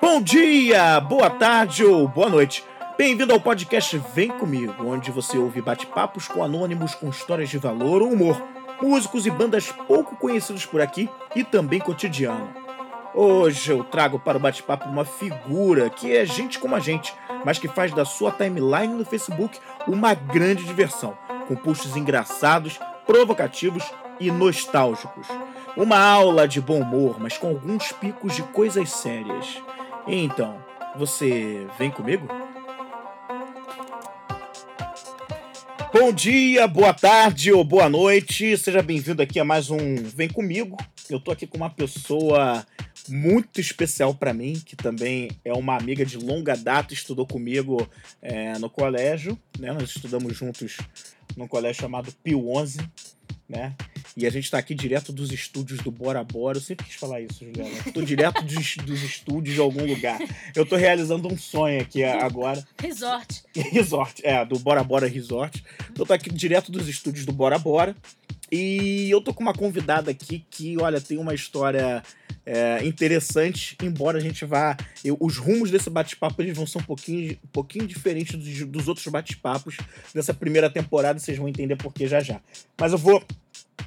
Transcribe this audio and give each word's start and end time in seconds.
Bom 0.00 0.22
dia, 0.22 1.00
boa 1.00 1.28
tarde 1.28 1.84
ou 1.84 2.06
boa 2.06 2.28
noite. 2.28 2.64
Bem-vindo 2.96 3.32
ao 3.32 3.40
podcast 3.40 3.98
Vem 4.14 4.28
Comigo, 4.28 4.86
onde 4.86 5.10
você 5.10 5.36
ouve 5.36 5.60
bate-papos 5.60 6.28
com 6.28 6.42
anônimos 6.42 6.94
com 6.94 7.08
histórias 7.08 7.48
de 7.48 7.58
valor 7.58 8.00
ou 8.00 8.12
humor, 8.12 8.40
músicos 8.80 9.26
e 9.26 9.30
bandas 9.30 9.72
pouco 9.88 10.14
conhecidos 10.14 10.64
por 10.64 10.80
aqui 10.80 11.10
e 11.34 11.42
também 11.42 11.80
cotidiano. 11.80 12.48
Hoje 13.12 13.72
eu 13.72 13.82
trago 13.82 14.20
para 14.20 14.38
o 14.38 14.40
bate-papo 14.40 14.88
uma 14.88 15.04
figura 15.04 15.90
que 15.90 16.16
é 16.16 16.24
gente 16.24 16.60
como 16.60 16.76
a 16.76 16.80
gente, 16.80 17.12
mas 17.44 17.58
que 17.58 17.66
faz 17.66 17.92
da 17.92 18.04
sua 18.04 18.30
timeline 18.30 18.94
no 18.94 19.04
Facebook 19.04 19.58
uma 19.88 20.14
grande 20.14 20.62
diversão, 20.62 21.18
com 21.48 21.56
posts 21.56 21.96
engraçados, 21.96 22.78
provocativos 23.04 23.82
e 24.20 24.30
nostálgicos. 24.30 25.26
Uma 25.76 25.98
aula 25.98 26.46
de 26.46 26.60
bom 26.60 26.82
humor, 26.82 27.16
mas 27.18 27.36
com 27.36 27.48
alguns 27.48 27.90
picos 27.90 28.36
de 28.36 28.42
coisas 28.44 28.90
sérias. 28.90 29.60
Então, 30.10 30.64
você 30.96 31.66
vem 31.78 31.90
comigo? 31.90 32.26
Bom 35.92 36.10
dia, 36.12 36.66
boa 36.66 36.94
tarde 36.94 37.52
ou 37.52 37.62
boa 37.62 37.90
noite. 37.90 38.56
Seja 38.56 38.80
bem-vindo 38.80 39.20
aqui 39.20 39.38
a 39.38 39.44
mais 39.44 39.68
um 39.68 39.96
Vem 39.96 40.30
Comigo. 40.30 40.78
Eu 41.10 41.20
tô 41.20 41.30
aqui 41.30 41.46
com 41.46 41.58
uma 41.58 41.68
pessoa 41.68 42.66
muito 43.06 43.60
especial 43.60 44.14
para 44.14 44.32
mim, 44.32 44.54
que 44.64 44.74
também 44.74 45.30
é 45.44 45.52
uma 45.52 45.76
amiga 45.76 46.06
de 46.06 46.16
longa 46.16 46.56
data, 46.56 46.94
estudou 46.94 47.26
comigo 47.26 47.86
é, 48.22 48.58
no 48.58 48.70
colégio, 48.70 49.38
né? 49.58 49.72
Nós 49.72 49.90
estudamos 49.90 50.34
juntos 50.34 50.78
num 51.36 51.46
colégio 51.46 51.82
chamado 51.82 52.10
Pio 52.24 52.48
11, 52.48 52.78
né? 53.46 53.74
E 54.18 54.26
a 54.26 54.30
gente 54.30 54.46
está 54.46 54.58
aqui 54.58 54.74
direto 54.74 55.12
dos 55.12 55.30
estúdios 55.30 55.78
do 55.78 55.92
Bora 55.92 56.24
Bora. 56.24 56.58
Eu 56.58 56.60
sempre 56.60 56.84
quis 56.84 56.96
falar 56.96 57.20
isso, 57.20 57.44
Juliana. 57.44 57.70
Estou 57.86 58.02
direto 58.02 58.42
dos, 58.42 58.76
dos 58.78 59.00
estúdios 59.00 59.54
de 59.54 59.60
algum 59.60 59.86
lugar. 59.86 60.18
Eu 60.56 60.64
estou 60.64 60.76
realizando 60.76 61.32
um 61.32 61.38
sonho 61.38 61.80
aqui 61.80 62.02
agora. 62.02 62.66
Resort. 62.82 63.44
Resort, 63.54 64.20
é, 64.24 64.44
do 64.44 64.58
Bora 64.58 64.82
Bora 64.82 65.06
Resort. 65.06 65.62
Eu 65.96 66.04
tô 66.04 66.12
aqui 66.12 66.30
direto 66.30 66.72
dos 66.72 66.88
estúdios 66.88 67.24
do 67.24 67.30
Bora 67.30 67.60
Bora. 67.60 67.94
E 68.50 69.08
eu 69.08 69.20
tô 69.20 69.32
com 69.32 69.42
uma 69.42 69.54
convidada 69.54 70.10
aqui 70.10 70.44
que, 70.50 70.76
olha, 70.80 71.00
tem 71.00 71.16
uma 71.16 71.34
história 71.34 72.02
é, 72.44 72.84
interessante, 72.84 73.76
embora 73.80 74.18
a 74.18 74.20
gente 74.20 74.44
vá. 74.44 74.76
Eu, 75.04 75.16
os 75.20 75.36
rumos 75.36 75.70
desse 75.70 75.90
bate-papo 75.90 76.42
eles 76.42 76.56
vão 76.56 76.66
ser 76.66 76.78
um 76.78 76.82
pouquinho, 76.82 77.38
um 77.44 77.48
pouquinho 77.52 77.86
diferentes 77.86 78.34
dos, 78.34 78.66
dos 78.66 78.88
outros 78.88 79.06
bate-papos 79.06 79.76
dessa 80.12 80.34
primeira 80.34 80.68
temporada, 80.68 81.20
vocês 81.20 81.38
vão 81.38 81.46
entender 81.46 81.76
por 81.76 81.92
que 81.92 82.08
já 82.08 82.20
já. 82.20 82.40
Mas 82.80 82.90
eu 82.90 82.98
vou 82.98 83.22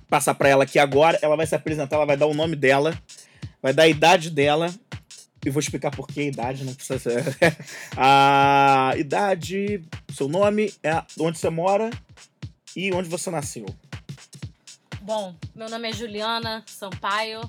passar 0.09 0.35
para 0.35 0.49
ela 0.49 0.63
aqui 0.63 0.77
agora, 0.77 1.17
ela 1.21 1.35
vai 1.35 1.47
se 1.47 1.55
apresentar, 1.55 1.95
ela 1.95 2.05
vai 2.05 2.17
dar 2.17 2.27
o 2.27 2.33
nome 2.33 2.55
dela, 2.55 2.97
vai 3.61 3.73
dar 3.73 3.83
a 3.83 3.87
idade 3.87 4.29
dela. 4.29 4.73
E 5.43 5.49
vou 5.49 5.59
explicar 5.59 5.89
por 5.89 6.05
que 6.05 6.19
a 6.19 6.25
idade, 6.25 6.63
não 6.63 6.73
precisa 6.73 6.99
ser. 6.99 7.23
a 7.97 8.93
idade, 8.95 9.81
seu 10.13 10.27
nome, 10.27 10.71
é 10.83 11.01
onde 11.19 11.39
você 11.39 11.49
mora 11.49 11.89
e 12.75 12.93
onde 12.93 13.09
você 13.09 13.31
nasceu. 13.31 13.65
Bom, 15.01 15.35
meu 15.55 15.67
nome 15.67 15.89
é 15.89 15.93
Juliana 15.93 16.63
Sampaio, 16.67 17.41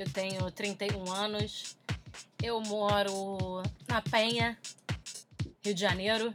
eu 0.00 0.10
tenho 0.10 0.50
31 0.50 1.12
anos, 1.12 1.76
eu 2.42 2.60
moro 2.60 3.62
na 3.86 4.02
Penha, 4.02 4.58
Rio 5.64 5.74
de 5.74 5.80
Janeiro, 5.80 6.34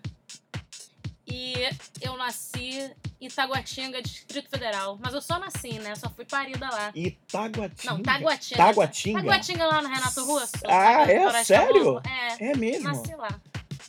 e 1.28 1.54
eu 2.02 2.16
nasci 2.16 2.90
Itaguatinga, 3.28 4.02
Distrito 4.02 4.50
Federal. 4.50 4.98
Mas 5.02 5.14
eu 5.14 5.22
só 5.22 5.40
nasci, 5.40 5.80
né? 5.80 5.96
Só 5.96 6.10
fui 6.10 6.26
parida 6.26 6.70
lá. 6.70 6.92
Itaguatinga? 6.94 7.94
Não, 7.94 8.02
Taguatinga. 8.02 8.58
Taguatinga? 8.58 9.20
Taguatinga 9.20 9.66
lá 9.66 9.82
no 9.82 9.90
Renato 9.90 10.26
Russo. 10.26 10.52
Ah, 10.68 11.04
é? 11.04 11.44
Sério? 11.44 12.02
É. 12.40 12.52
É 12.52 12.58
mesmo? 12.58 12.84
Nasci 12.90 13.16
lá. 13.16 13.40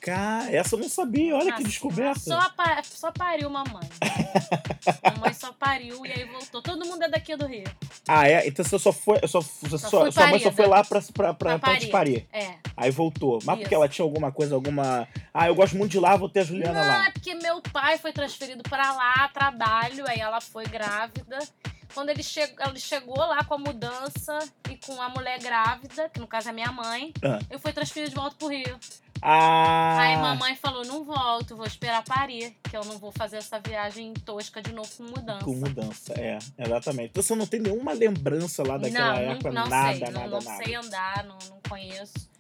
Cara, 0.05 0.51
essa 0.55 0.75
eu 0.75 0.81
não 0.81 0.89
sabia. 0.89 1.35
Olha 1.35 1.55
que 1.55 1.65
descoberta. 1.65 2.21
Só, 2.21 2.51
pa 2.51 2.83
só 2.85 3.11
pariu 3.11 3.49
mamãe. 3.49 3.89
mamãe 5.17 5.33
só 5.33 5.53
pariu 5.53 6.05
e 6.05 6.13
aí 6.13 6.25
voltou. 6.27 6.61
Todo 6.61 6.85
mundo 6.85 7.03
é 7.05 7.09
daqui 7.09 7.35
do 7.37 7.47
Rio. 7.47 7.65
Ah, 8.07 8.29
é? 8.29 8.47
Então 8.47 8.63
você 8.65 8.79
só 8.79 8.93
foi. 8.93 9.19
Só, 9.27 9.41
só, 9.41 9.79
sua, 9.79 9.79
sua 9.79 10.01
mãe 10.03 10.13
só 10.13 10.51
parida. 10.51 10.53
foi 10.53 10.67
lá 10.67 10.85
pra, 10.85 11.01
pra, 11.01 11.35
pra, 11.35 11.59
Pra 11.59 11.79
te 11.79 11.87
parir. 11.87 12.29
É. 12.33 12.57
Aí 12.77 12.91
voltou. 12.91 13.39
Mas 13.45 13.57
porque 13.57 13.75
Isso. 13.75 13.75
ela 13.75 13.89
tinha 13.89 14.05
alguma 14.05 14.31
coisa, 14.31 14.55
alguma. 14.55 15.09
Ah, 15.33 15.47
eu 15.47 15.55
gosto 15.55 15.77
muito 15.77 15.93
de 15.93 15.99
lá, 16.01 16.17
vou 16.17 16.29
ter 16.29 16.41
a 16.41 16.45
Juliana 16.45 16.81
Não, 16.83 16.87
lá. 16.89 17.07
é 17.07 17.11
porque 17.11 17.35
meu 17.37 17.63
pai 17.73 17.97
foi 17.97 18.13
transferido 18.13 18.63
pra 18.63 18.93
lá 18.93 19.29
trabalho, 19.29 20.05
aí 20.07 20.21
ela 20.21 20.41
foi 20.41 20.65
grávida. 20.67 21.39
Quando 21.95 22.09
ele, 22.11 22.23
che 22.25 22.41
ele 22.41 22.81
chegou 22.81 23.17
lá 23.17 23.45
com 23.45 23.55
a 23.55 23.59
mudança 23.59 24.39
e 24.69 24.77
com 24.85 25.01
a 25.01 25.09
mulher 25.09 25.39
grávida, 25.39 26.09
que 26.09 26.19
no 26.19 26.27
caso 26.27 26.49
é 26.49 26.53
minha 26.53 26.73
mãe, 26.73 27.13
Ah. 27.23 27.39
eu 27.49 27.59
fui 27.59 27.73
transferida 27.73 28.11
de 28.11 28.17
volta 28.17 28.35
pro 28.37 28.49
Rio. 28.49 28.77
Ah. 29.27 30.03
Aí 30.03 30.17
mamãe 30.19 30.55
falou: 30.55 30.85
não 30.85 31.03
volto, 31.03 31.57
vou 31.57 31.67
esperar 31.67 32.05
parir, 32.05 32.55
que 32.63 32.77
eu 32.77 32.85
não 32.85 32.99
vou 32.99 33.11
fazer 33.11 33.39
essa 33.39 33.59
viagem 33.59 34.13
tosca 34.13 34.61
de 34.61 34.71
novo 34.71 34.91
com 34.95 35.05
mudança. 35.05 35.45
Com 35.45 35.55
mudança, 35.55 36.13
é, 36.13 36.37
exatamente. 36.59 37.09
Então 37.09 37.23
você 37.23 37.35
não 37.35 37.47
tem 37.47 37.61
nenhuma 37.61 37.95
lembrança 37.95 38.63
lá 38.63 38.77
daquela 38.77 39.15
não, 39.15 39.33
época, 39.33 39.51
não, 39.51 39.63
não 39.63 39.71
nada, 39.71 39.93
sei, 39.93 40.01
nada, 40.01 40.13
não, 40.13 40.29
não 40.29 40.41
nada. 40.43 40.65
sei 40.65 40.75
andar, 40.75 41.25
não, 41.25 41.39
não 41.49 41.61
conheço. 41.67 42.31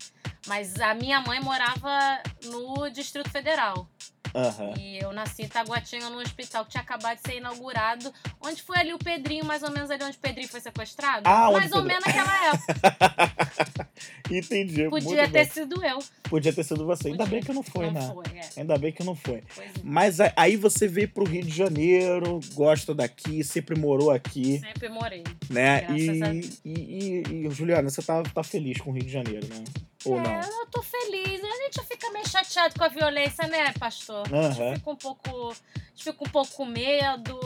Mas 0.46 0.78
a 0.78 0.92
minha 0.92 1.22
mãe 1.22 1.40
morava 1.40 2.20
no 2.44 2.90
Distrito 2.90 3.30
Federal. 3.30 3.88
Aham. 4.34 4.74
E 4.78 4.98
eu 4.98 5.12
nasci 5.12 5.42
em 5.42 5.48
Taguatinga, 5.48 6.10
num 6.10 6.18
hospital 6.20 6.64
que 6.64 6.72
tinha 6.72 6.82
acabado 6.82 7.16
de 7.16 7.22
ser 7.30 7.36
inaugurado. 7.38 8.12
Onde 8.40 8.62
foi 8.62 8.76
ali 8.78 8.92
o 8.92 8.98
Pedrinho, 8.98 9.44
mais 9.44 9.62
ou 9.62 9.70
menos 9.70 9.90
ali 9.90 10.02
onde 10.02 10.16
o 10.16 10.20
Pedrinho 10.20 10.48
foi 10.48 10.60
sequestrado? 10.60 11.22
Ah, 11.24 11.50
mais 11.52 11.70
ou 11.72 11.82
menos 11.82 12.04
naquela 12.04 12.46
época. 12.48 13.88
Entendi. 14.30 14.88
Podia 14.88 15.28
ter 15.28 15.46
bom. 15.46 15.52
sido 15.52 15.84
eu. 15.84 15.98
Podia 16.24 16.52
ter 16.52 16.64
sido 16.64 16.84
você. 16.84 17.08
Ainda 17.08 17.18
Podia. 17.24 17.32
bem 17.38 17.42
que 17.42 17.52
não 17.52 17.62
foi, 17.62 17.86
não 17.86 17.92
né? 17.92 18.12
foi, 18.12 18.38
é. 18.38 18.60
Ainda 18.60 18.78
bem 18.78 18.92
que 18.92 19.04
não 19.04 19.14
foi. 19.14 19.36
É. 19.58 19.68
Mas 19.82 20.20
a- 20.20 20.32
aí 20.36 20.56
você 20.56 20.88
veio 20.88 21.08
pro 21.08 21.24
Rio 21.24 21.42
de 21.44 21.50
Janeiro, 21.54 22.40
gosta 22.54 22.94
daqui, 22.94 23.44
sempre 23.44 23.78
morou 23.78 24.10
aqui, 24.10 24.58
Sempre 24.60 24.88
morei. 24.88 25.22
né? 25.50 25.86
A 25.86 25.92
E, 25.96 26.20
Deus. 26.20 26.60
e, 26.64 26.70
e, 26.72 27.46
e, 27.46 27.50
Juliana, 27.50 27.88
você 27.90 28.02
tá, 28.02 28.22
tá 28.22 28.42
feliz 28.42 28.80
com 28.80 28.90
o 28.90 28.92
Rio 28.94 29.04
de 29.04 29.12
Janeiro, 29.12 29.46
né? 29.46 29.62
Ou 30.06 30.18
É, 30.18 30.22
não? 30.22 30.60
eu 30.60 30.66
tô 30.66 30.82
feliz. 30.82 31.42
A 31.42 31.56
gente 31.62 31.82
fica 31.86 32.10
meio 32.10 32.28
chateado 32.28 32.74
com 32.78 32.84
a 32.84 32.88
violência, 32.88 33.46
né, 33.46 33.72
pastor? 33.78 34.26
A 34.32 34.36
Aham. 34.38 34.52
gente 34.52 34.78
fica 34.78 34.90
um 34.90 34.96
pouco. 34.96 35.50
A 35.50 35.88
gente 35.90 36.04
fica 36.04 36.24
um 36.24 36.28
pouco 36.30 36.52
com 36.52 36.64
medo. 36.66 37.38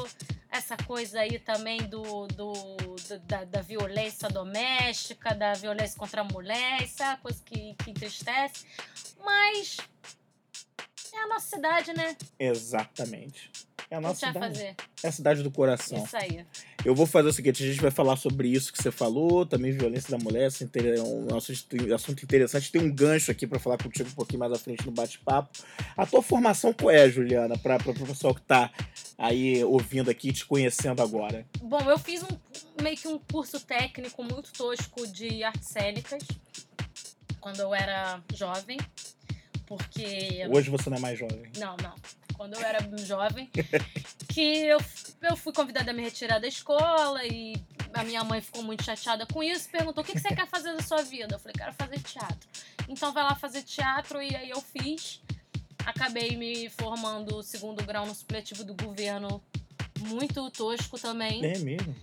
Essa 0.50 0.76
coisa 0.78 1.20
aí 1.20 1.38
também 1.38 1.78
do, 1.88 2.26
do, 2.28 2.52
do- 2.52 3.18
da, 3.26 3.44
da 3.44 3.60
violência 3.60 4.28
doméstica, 4.30 5.34
da 5.34 5.52
violência 5.52 5.98
contra 5.98 6.22
a 6.22 6.24
mulher, 6.24 6.88
uma 6.98 7.16
coisa 7.18 7.42
que, 7.44 7.74
que 7.74 7.90
entristece. 7.90 8.64
Mas 9.22 9.76
é 11.12 11.22
a 11.22 11.26
nossa 11.28 11.56
cidade, 11.56 11.92
né? 11.92 12.16
Exatamente. 12.38 13.50
É 13.90 13.96
a 13.96 14.00
nossa 14.00 14.26
cidade. 14.26 14.38
fazer? 14.38 14.74
É 15.02 15.08
a 15.08 15.12
cidade 15.12 15.42
do 15.42 15.50
coração. 15.50 16.04
Isso 16.04 16.16
aí. 16.16 16.44
Eu 16.84 16.94
vou 16.94 17.06
fazer 17.06 17.28
o 17.28 17.32
seguinte: 17.32 17.64
a 17.64 17.66
gente 17.66 17.80
vai 17.80 17.90
falar 17.90 18.16
sobre 18.16 18.48
isso 18.48 18.72
que 18.72 18.82
você 18.82 18.90
falou, 18.90 19.46
também 19.46 19.72
violência 19.72 20.10
da 20.10 20.22
mulher, 20.22 20.50
é 20.50 21.02
um 21.02 21.34
assunto, 21.94 22.24
interessante. 22.24 22.70
Tem 22.70 22.82
um 22.82 22.94
gancho 22.94 23.30
aqui 23.30 23.46
pra 23.46 23.58
falar 23.58 23.78
contigo 23.78 24.10
um 24.10 24.14
pouquinho 24.14 24.40
mais 24.40 24.52
à 24.52 24.58
frente 24.58 24.84
no 24.84 24.92
bate-papo. 24.92 25.50
A 25.96 26.04
tua 26.04 26.22
formação 26.22 26.72
qual 26.72 26.90
é, 26.90 27.08
Juliana, 27.08 27.56
para 27.56 27.76
o 27.76 28.06
pessoal 28.06 28.34
que 28.34 28.42
tá 28.42 28.70
aí 29.16 29.64
ouvindo 29.64 30.10
aqui, 30.10 30.32
te 30.32 30.44
conhecendo 30.44 31.02
agora? 31.02 31.46
Bom, 31.62 31.80
eu 31.80 31.98
fiz 31.98 32.22
um 32.22 32.82
meio 32.82 32.96
que 32.96 33.08
um 33.08 33.18
curso 33.18 33.58
técnico 33.60 34.22
muito 34.22 34.52
tosco 34.52 35.06
de 35.06 35.42
artes 35.42 35.68
cênicas 35.68 36.22
quando 37.40 37.60
eu 37.60 37.74
era 37.74 38.22
jovem. 38.34 38.76
Porque. 39.68 40.46
Hoje 40.50 40.70
você 40.70 40.88
não 40.88 40.96
é 40.96 41.00
mais 41.00 41.18
jovem. 41.18 41.52
Não, 41.58 41.76
não. 41.76 41.94
Quando 42.34 42.54
eu 42.54 42.60
era 42.60 42.78
jovem, 43.04 43.50
que 44.32 44.40
eu, 44.40 44.78
eu 45.22 45.36
fui 45.36 45.52
convidada 45.52 45.90
a 45.90 45.94
me 45.94 46.02
retirar 46.02 46.38
da 46.38 46.48
escola 46.48 47.22
e 47.26 47.54
a 47.92 48.02
minha 48.02 48.24
mãe 48.24 48.40
ficou 48.40 48.62
muito 48.62 48.82
chateada 48.82 49.26
com 49.26 49.42
isso. 49.42 49.68
Perguntou: 49.68 50.02
o 50.02 50.06
que 50.06 50.14
que 50.14 50.20
você 50.20 50.28
quer 50.34 50.46
fazer 50.46 50.72
da 50.74 50.82
sua 50.82 51.02
vida? 51.02 51.34
Eu 51.34 51.38
falei: 51.38 51.54
quero 51.54 51.72
fazer 51.74 52.00
teatro. 52.00 52.48
Então 52.88 53.12
vai 53.12 53.22
lá 53.22 53.34
fazer 53.34 53.62
teatro 53.62 54.22
e 54.22 54.34
aí 54.34 54.48
eu 54.48 54.60
fiz. 54.62 55.20
Acabei 55.84 56.36
me 56.36 56.70
formando 56.70 57.42
segundo 57.42 57.84
grau 57.84 58.06
no 58.06 58.14
supletivo 58.14 58.64
do 58.64 58.74
governo, 58.74 59.42
muito 60.00 60.50
tosco 60.50 60.98
também, 60.98 61.44
É 61.44 61.58
mesmo? 61.58 61.94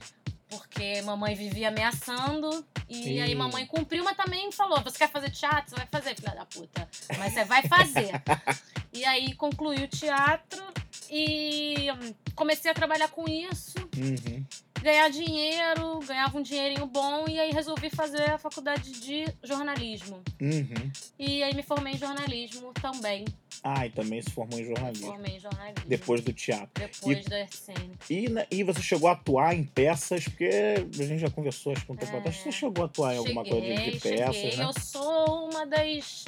Porque 0.50 1.02
mamãe 1.02 1.36
vivia 1.36 1.70
ameaçando. 1.70 2.66
E 2.88 3.20
aí 3.20 3.34
mamãe 3.34 3.66
cumpriu, 3.66 4.04
mas 4.04 4.16
também 4.16 4.52
falou: 4.52 4.82
você 4.82 5.00
quer 5.00 5.10
fazer 5.10 5.30
teatro? 5.32 5.72
Você 5.72 5.76
vai 5.76 5.88
fazer, 5.88 6.16
filha 6.16 6.36
da 6.36 6.46
puta. 6.46 6.88
Mas 7.18 7.34
você 7.34 7.44
vai 7.46 7.64
fazer. 7.68 8.12
e 8.94 9.04
aí 9.06 9.34
concluí 9.36 9.84
o 9.84 9.88
teatro 9.88 10.64
e 11.10 11.88
comecei 12.36 12.70
a 12.70 12.74
trabalhar 12.74 13.10
com 13.10 13.28
isso. 13.28 13.78
Uhum. 13.98 14.46
Ganhar 14.86 15.10
dinheiro, 15.10 16.00
ganhava 16.08 16.38
um 16.38 16.42
dinheirinho 16.42 16.86
bom 16.86 17.26
e 17.28 17.40
aí 17.40 17.52
resolvi 17.52 17.90
fazer 17.90 18.30
a 18.30 18.38
faculdade 18.38 18.92
de 19.02 19.26
jornalismo. 19.44 20.22
Uhum. 20.40 20.92
E 21.18 21.42
aí 21.44 21.54
me 21.56 21.64
formei 21.64 21.94
em 21.94 21.98
jornalismo 21.98 22.72
também. 22.74 23.26
Ah, 23.64 23.86
e 23.86 23.90
também 23.90 24.22
se 24.22 24.30
formou 24.30 24.60
em 24.60 24.66
jornalismo. 24.66 25.08
formei 25.08 25.38
em 25.38 25.40
jornalismo. 25.40 25.84
Depois 25.88 26.22
do 26.22 26.32
teatro. 26.32 26.70
Depois 26.76 27.26
da 27.26 27.40
SCN. 27.48 27.92
E, 28.10 28.30
na- 28.30 28.46
e 28.52 28.64
você 28.64 28.82
chegou 28.82 29.10
a 29.10 29.14
atuar 29.14 29.56
em 29.56 29.64
peças, 29.64 30.24
porque 30.26 30.48
a 30.48 31.04
gente 31.04 31.20
já 31.20 31.30
conversou 31.32 31.74
acho 31.74 31.84
que 31.86 31.92
um 31.92 31.96
tempo 31.96 32.14
É. 32.16 32.20
atrás. 32.20 32.38
Você 32.38 32.52
chegou 32.52 32.84
a 32.84 32.86
atuar 32.88 33.16
em 33.16 33.18
alguma 33.18 33.44
coisa 33.44 33.66
de, 33.66 33.92
de 33.92 34.00
peças, 34.00 34.36
cheguei. 34.36 34.58
né? 34.58 34.66
Eu 34.66 34.82
sou 34.82 35.50
uma 35.50 35.66
das 35.66 36.26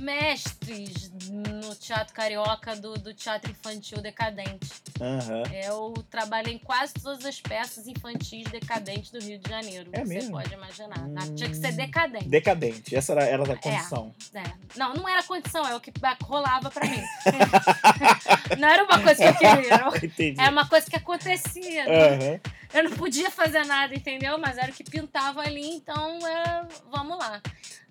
mestres 0.00 1.10
no 1.30 1.74
teatro 1.76 2.14
carioca 2.14 2.74
do, 2.76 2.94
do 2.94 3.12
teatro 3.14 3.50
infantil 3.50 4.00
decadente. 4.00 4.68
Aham. 5.00 5.42
Eu 5.52 5.94
trabalhei 6.10 6.54
em 6.54 6.58
quase 6.58 6.94
todas 6.94 7.24
as 7.24 7.40
peças 7.40 7.86
infantis 7.86 8.44
decadentes 8.50 9.10
do 9.10 9.18
Rio 9.20 9.38
de 9.38 9.48
Janeiro. 9.48 9.90
É 9.92 10.00
você 10.04 10.14
mesmo? 10.14 10.32
pode 10.32 10.52
imaginar. 10.52 11.08
Na- 11.08 11.24
Hum. 11.24 11.34
Tinha 11.34 11.48
que 11.48 11.56
ser 11.56 11.72
decadente. 11.72 12.28
Decadente, 12.28 12.94
essa 12.94 13.12
era, 13.12 13.24
era 13.24 13.42
a 13.52 13.56
condição. 13.56 14.14
É. 14.34 14.42
Não, 14.76 14.94
não 14.94 15.08
era 15.08 15.22
condição, 15.22 15.66
é 15.66 15.74
o 15.74 15.80
que 15.80 15.92
rolava 16.22 16.70
pra 16.70 16.86
mim. 16.86 17.02
não 18.58 18.68
era 18.68 18.84
uma 18.84 19.00
coisa 19.00 19.16
que 19.22 19.28
eu 19.28 19.34
queria, 19.34 19.74
era- 19.74 19.88
Entendi. 20.04 20.40
era 20.40 20.50
uma 20.52 20.68
coisa 20.68 20.88
que 20.88 20.96
acontecia. 20.96 21.84
Aham. 21.84 22.40
Eu 22.72 22.84
não 22.84 22.90
podia 22.96 23.30
fazer 23.30 23.64
nada, 23.64 23.94
entendeu? 23.94 24.36
Mas 24.38 24.58
era 24.58 24.70
o 24.70 24.74
que 24.74 24.82
pintava 24.84 25.40
ali, 25.42 25.76
então 25.76 26.18
era, 26.26 26.66
vamos 26.90 27.16
lá. 27.18 27.40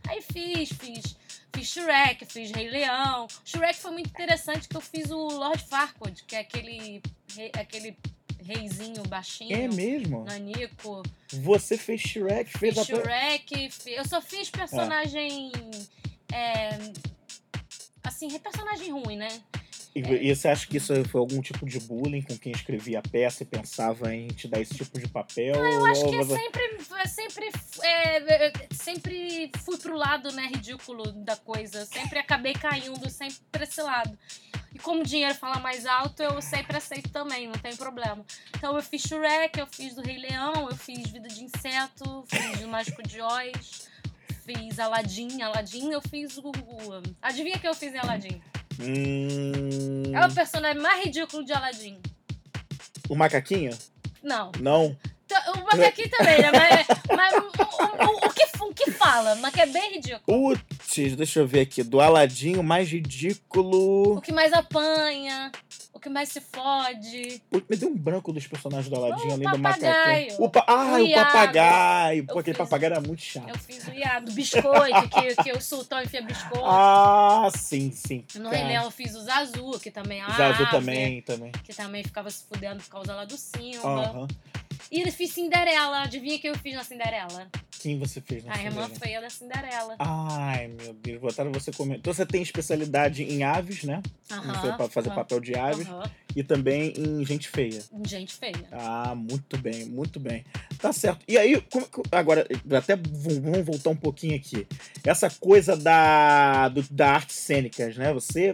Aí 0.07 0.21
fiz, 0.21 0.69
fiz. 0.73 1.15
Fiz 1.55 1.67
Shrek, 1.67 2.25
fiz 2.25 2.51
Rei 2.51 2.69
Leão. 2.69 3.27
Shrek 3.45 3.77
foi 3.79 3.91
muito 3.91 4.09
interessante 4.09 4.67
que 4.67 4.75
eu 4.75 4.81
fiz 4.81 5.11
o 5.11 5.17
Lord 5.17 5.63
Farquaad, 5.63 6.23
que 6.23 6.35
é 6.35 6.39
aquele, 6.39 7.01
rei- 7.35 7.51
aquele 7.53 7.97
reizinho 8.43 9.03
baixinho. 9.07 9.55
É 9.55 9.67
mesmo? 9.67 10.23
Nanico. 10.25 11.03
Você 11.31 11.77
fez 11.77 12.01
Shrek, 12.01 12.57
fez 12.57 12.73
Fiz 12.75 12.77
a. 12.79 12.83
Shrek. 13.01 13.69
fi- 13.69 13.91
Eu 13.93 14.05
só 14.07 14.21
fiz 14.21 14.49
personagem. 14.49 15.51
é, 16.33 16.69
assim, 18.03 18.27
personagem 18.39 18.91
ruim, 18.91 19.15
né? 19.17 19.27
E, 19.95 19.99
e 19.99 20.35
você 20.35 20.47
acha 20.47 20.65
que 20.65 20.77
isso 20.77 20.91
foi 21.05 21.19
algum 21.19 21.39
tipo 21.39 21.65
de 21.67 21.79
bullying 21.79 22.23
com 22.23 22.35
quem 22.37 22.51
escrevia 22.51 22.97
a 22.99 23.01
peça 23.03 23.43
e 23.43 23.45
pensava 23.45 24.13
em 24.13 24.27
te 24.27 24.47
dar 24.47 24.59
esse 24.59 24.73
tipo 24.73 24.99
de 24.99 25.07
papel? 25.07 25.53
Eu 25.53 25.85
acho 25.85 26.09
que 26.09 26.15
é 26.15 26.23
sempre, 26.23 26.77
é 26.99 27.07
sempre, 27.07 27.49
é, 27.83 28.47
é, 28.47 28.53
sempre 28.71 29.51
fui 29.63 29.77
pro 29.77 29.95
lado, 29.95 30.31
né, 30.31 30.47
ridículo 30.47 31.11
da 31.11 31.35
coisa. 31.35 31.85
Sempre 31.85 32.17
acabei 32.17 32.53
caindo 32.53 33.07
sempre 33.09 33.37
pra 33.51 33.63
esse 33.65 33.81
lado. 33.83 34.17
E 34.73 34.79
como 34.79 35.01
o 35.01 35.05
dinheiro 35.05 35.35
fala 35.35 35.59
mais 35.59 35.85
alto, 35.85 36.23
eu 36.23 36.41
sempre 36.41 36.75
aceito 36.75 37.11
também, 37.11 37.45
não 37.45 37.53
tem 37.53 37.75
problema. 37.75 38.25
Então 38.57 38.75
eu 38.75 38.81
fiz 38.81 39.03
Shrek, 39.03 39.59
eu 39.59 39.67
fiz 39.67 39.93
do 39.93 40.01
Rei 40.01 40.17
Leão, 40.17 40.67
eu 40.71 40.75
fiz 40.75 41.11
Vida 41.11 41.27
de 41.27 41.43
Inseto, 41.43 42.25
fiz 42.27 42.63
o 42.63 42.67
Mágico 42.67 43.03
de 43.03 43.21
Oz, 43.21 43.87
fiz 44.43 44.79
Aladdin. 44.79 45.39
Aladdin 45.43 45.91
eu 45.91 46.01
fiz 46.01 46.39
o... 46.39 46.47
o- 46.49 47.03
Adivinha 47.21 47.59
que 47.59 47.67
eu 47.67 47.75
fiz 47.75 47.93
em 47.93 47.99
Aladdin? 47.99 48.41
Hum, 48.81 50.15
É 50.15 50.25
o 50.25 50.33
personagem 50.33 50.81
mais 50.81 51.03
ridículo 51.03 51.43
de 51.45 51.53
Aladdin. 51.53 51.99
O 53.09 53.15
macaquinho? 53.15 53.77
Não. 54.21 54.51
Não. 54.59 54.97
O 55.47 55.63
macaquinho 55.63 56.09
também, 56.09 56.41
né? 56.41 56.51
Mas, 56.51 56.87
mas 57.17 57.33
o, 57.33 57.47
o- 57.47 58.27
o- 58.27 58.33
que, 58.33 58.43
o 58.63 58.73
que 58.73 58.91
fala, 58.91 59.35
mas 59.35 59.53
que 59.53 59.61
é 59.61 59.65
bem 59.65 59.93
ridículo. 59.93 60.21
Putz, 60.25 61.15
deixa 61.15 61.39
eu 61.39 61.47
ver 61.47 61.61
aqui. 61.61 61.83
Do 61.83 61.99
Aladinho 61.99 62.63
mais 62.63 62.89
ridículo. 62.89 64.17
O 64.17 64.21
que 64.21 64.31
mais 64.31 64.53
apanha, 64.53 65.51
o 65.93 65.99
que 65.99 66.09
mais 66.09 66.29
se 66.29 66.39
fode. 66.41 67.41
Putz, 67.49 67.65
me 67.69 67.75
deu 67.75 67.89
um 67.89 67.95
branco 67.97 68.31
dos 68.31 68.47
personagens 68.47 68.89
do 68.89 68.95
Aladinho, 68.95 69.33
O 69.35 69.37
do 69.37 69.43
papagaio. 69.43 69.61
macaquinho. 69.61 70.35
O 70.39 70.49
pa... 70.49 70.63
Ah, 70.67 70.85
O 70.85 70.93
o, 70.95 70.99
Iago. 70.99 71.31
papagaio. 71.31 72.25
Pô, 72.27 72.39
aquele 72.39 72.57
papagaio 72.57 72.93
era 72.93 73.01
muito 73.01 73.21
chato. 73.21 73.49
Eu 73.49 73.57
fiz 73.59 73.87
o 73.87 73.93
iado, 73.93 74.31
biscoito, 74.31 75.09
que, 75.09 75.43
que 75.43 75.51
o 75.51 75.61
sultão 75.61 76.01
enfia 76.01 76.21
biscoito. 76.21 76.65
Ah, 76.65 77.49
sim, 77.55 77.91
sim. 77.91 78.23
no 78.35 78.49
Rei 78.49 78.63
Leão 78.63 78.85
eu 78.85 78.91
fiz 78.91 79.15
o 79.15 79.21
Zazu, 79.21 79.79
que 79.79 79.91
também 79.91 80.21
é 80.21 80.25
uma 80.25 80.35
Zazu 80.35 80.63
ave, 80.63 80.71
também, 80.71 81.21
também. 81.21 81.51
Que 81.63 81.73
também 81.73 82.03
ficava 82.03 82.29
se 82.29 82.45
fudendo 82.51 82.81
por 82.83 82.89
causa 82.89 83.13
lá 83.13 83.25
do 83.25 83.37
Simba. 83.37 83.87
Aham. 83.87 84.27
E 84.91 85.01
eu 85.01 85.11
fiz 85.11 85.31
Cinderela. 85.31 86.03
Adivinha 86.03 86.37
quem 86.39 86.49
eu 86.51 86.57
fiz 86.57 86.73
na 86.75 86.83
Cinderela? 86.83 87.47
Quem 87.79 87.97
você 87.99 88.21
fez 88.21 88.43
na 88.45 88.53
a 88.53 88.57
irmã 88.63 88.83
Cinderela? 88.83 88.99
feia 88.99 89.21
da 89.21 89.29
Cinderela. 89.29 89.95
Ai, 89.99 90.67
meu 90.67 90.93
Deus, 90.93 91.19
botaram 91.19 91.51
você 91.51 91.71
comer. 91.71 91.97
Então 91.97 92.13
você 92.13 92.25
tem 92.25 92.41
especialidade 92.41 93.23
em 93.23 93.43
aves, 93.43 93.83
né? 93.83 94.01
Aham. 94.31 94.53
Você 94.61 94.73
pra 94.77 94.89
fazer 94.89 95.09
aham, 95.09 95.15
papel 95.15 95.39
de 95.39 95.55
aves. 95.55 95.87
aham. 95.87 96.03
E 96.35 96.43
também 96.43 96.93
em 96.97 97.23
gente 97.25 97.47
feia. 97.49 97.83
Gente 98.07 98.33
feia. 98.33 98.67
Ah, 98.71 99.13
muito 99.13 99.55
bem, 99.57 99.85
muito 99.85 100.19
bem. 100.19 100.43
Tá 100.79 100.91
certo. 100.91 101.23
E 101.27 101.37
aí, 101.37 101.61
como 101.71 101.85
que- 101.87 102.01
agora, 102.11 102.47
até 102.75 102.95
vamos 102.95 103.63
voltar 103.65 103.91
um 103.91 103.95
pouquinho 103.95 104.35
aqui. 104.35 104.65
Essa 105.03 105.29
coisa 105.29 105.75
da, 105.77 106.69
do- 106.69 106.81
da 106.89 107.11
artes 107.11 107.35
cênicas, 107.35 107.95
né? 107.97 108.11
Você 108.13 108.51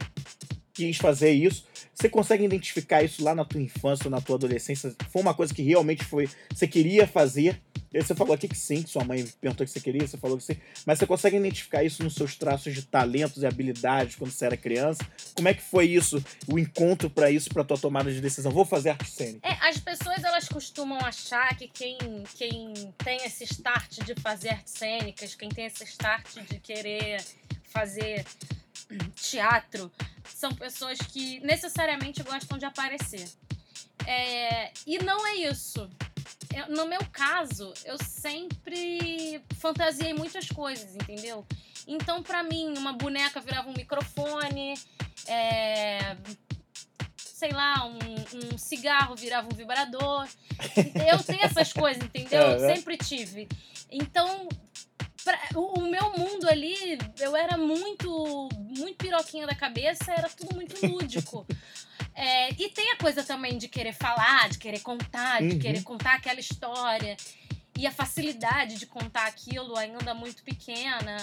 quis 0.73 0.97
fazer 0.97 1.31
isso. 1.31 1.68
Você 1.99 2.07
consegue 2.07 2.45
identificar 2.45 3.03
isso 3.03 3.21
lá 3.21 3.35
na 3.35 3.43
tua 3.43 3.61
infância, 3.61 4.09
na 4.09 4.21
tua 4.21 4.37
adolescência? 4.37 4.95
Foi 5.09 5.21
uma 5.21 5.33
coisa 5.33 5.53
que 5.53 5.61
realmente 5.61 6.05
foi. 6.05 6.29
Você 6.49 6.65
queria 6.65 7.05
fazer. 7.05 7.61
E 7.91 7.97
aí 7.97 8.03
Você 8.03 8.15
falou 8.15 8.33
aqui 8.33 8.47
que 8.47 8.55
sim, 8.55 8.81
que 8.83 8.89
sua 8.89 9.03
mãe 9.03 9.25
perguntou 9.41 9.65
que 9.65 9.71
você 9.73 9.81
queria, 9.81 10.07
você 10.07 10.15
falou 10.15 10.37
que 10.37 10.43
sim. 10.43 10.55
Mas 10.85 10.97
você 10.97 11.05
consegue 11.05 11.35
identificar 11.35 11.83
isso 11.83 12.01
nos 12.01 12.15
seus 12.15 12.37
traços 12.37 12.73
de 12.73 12.83
talentos 12.83 13.43
e 13.43 13.45
habilidades 13.45 14.15
quando 14.15 14.31
você 14.31 14.45
era 14.45 14.55
criança? 14.55 15.05
Como 15.35 15.49
é 15.49 15.53
que 15.53 15.61
foi 15.61 15.87
isso, 15.87 16.23
o 16.47 16.57
encontro 16.57 17.09
pra 17.09 17.29
isso, 17.29 17.49
pra 17.49 17.65
tua 17.65 17.77
tomada 17.77 18.09
de 18.09 18.21
decisão? 18.21 18.49
Vou 18.49 18.63
fazer 18.63 18.91
arte 18.91 19.09
cênica. 19.11 19.45
É, 19.45 19.67
as 19.67 19.77
pessoas 19.77 20.23
elas 20.23 20.47
costumam 20.47 20.99
achar 20.99 21.53
que 21.57 21.67
quem, 21.67 21.97
quem 22.35 22.73
tem 23.03 23.25
esse 23.25 23.43
start 23.43 24.05
de 24.05 24.15
fazer 24.21 24.49
artes 24.51 24.73
cênicas, 24.73 25.35
quem 25.35 25.49
tem 25.49 25.65
esse 25.65 25.83
start 25.83 26.37
de 26.49 26.59
querer 26.59 27.21
fazer 27.63 28.25
teatro, 29.15 29.91
são 30.39 30.55
pessoas 30.55 30.97
que 30.99 31.41
necessariamente 31.41 32.23
gostam 32.23 32.57
de 32.57 32.63
aparecer. 32.63 33.29
É, 34.07 34.71
e 34.87 34.97
não 34.99 35.27
é 35.27 35.35
isso. 35.35 35.89
Eu- 36.55 36.75
no 36.77 36.87
meu 36.87 37.01
caso, 37.11 37.73
eu 37.83 37.97
sempre 38.01 39.43
fantasiei 39.57 40.13
muitas 40.13 40.47
coisas, 40.47 40.95
entendeu? 40.95 41.45
Então, 41.85 42.23
pra 42.23 42.41
mim, 42.41 42.73
uma 42.77 42.93
boneca 42.93 43.41
virava 43.41 43.69
um 43.69 43.73
microfone, 43.73 44.75
é, 45.27 46.15
sei 47.17 47.51
lá, 47.51 47.85
um, 47.85 47.97
um 48.53 48.57
cigarro 48.57 49.15
virava 49.17 49.49
um 49.51 49.55
vibrador. 49.55 50.25
Eu 51.05 51.21
tenho 51.21 51.43
essas 51.43 51.73
coisas, 51.73 52.01
entendeu? 52.01 52.39
Eu 52.55 52.65
é. 52.65 52.75
sempre 52.75 52.95
tive. 52.97 53.45
Então, 53.91 54.47
pra- 55.29 55.59
o, 55.59 55.79
o 55.79 55.89
meu 55.89 56.11
mundo 56.17 56.47
ali, 56.49 56.97
eu 57.19 57.35
era 57.35 57.57
muito, 57.57 58.49
muito 58.77 58.97
piroquinha 58.97 59.45
da 59.45 59.55
cabeça, 59.55 60.11
era 60.11 60.27
tudo 60.29 60.55
muito 60.55 60.75
lúdico. 60.87 61.45
É, 62.15 62.49
e 62.53 62.69
tem 62.69 62.91
a 62.91 62.97
coisa 62.97 63.23
também 63.23 63.57
de 63.57 63.67
querer 63.67 63.93
falar, 63.93 64.49
de 64.49 64.57
querer 64.57 64.79
contar, 64.79 65.41
de 65.41 65.53
Uhum. 65.53 65.59
querer 65.59 65.83
contar 65.83 66.15
aquela 66.15 66.39
história. 66.39 67.15
E 67.77 67.87
a 67.87 67.91
facilidade 67.91 68.75
de 68.75 68.85
contar 68.85 69.27
aquilo 69.27 69.77
ainda 69.77 70.13
muito 70.13 70.43
pequena. 70.43 71.15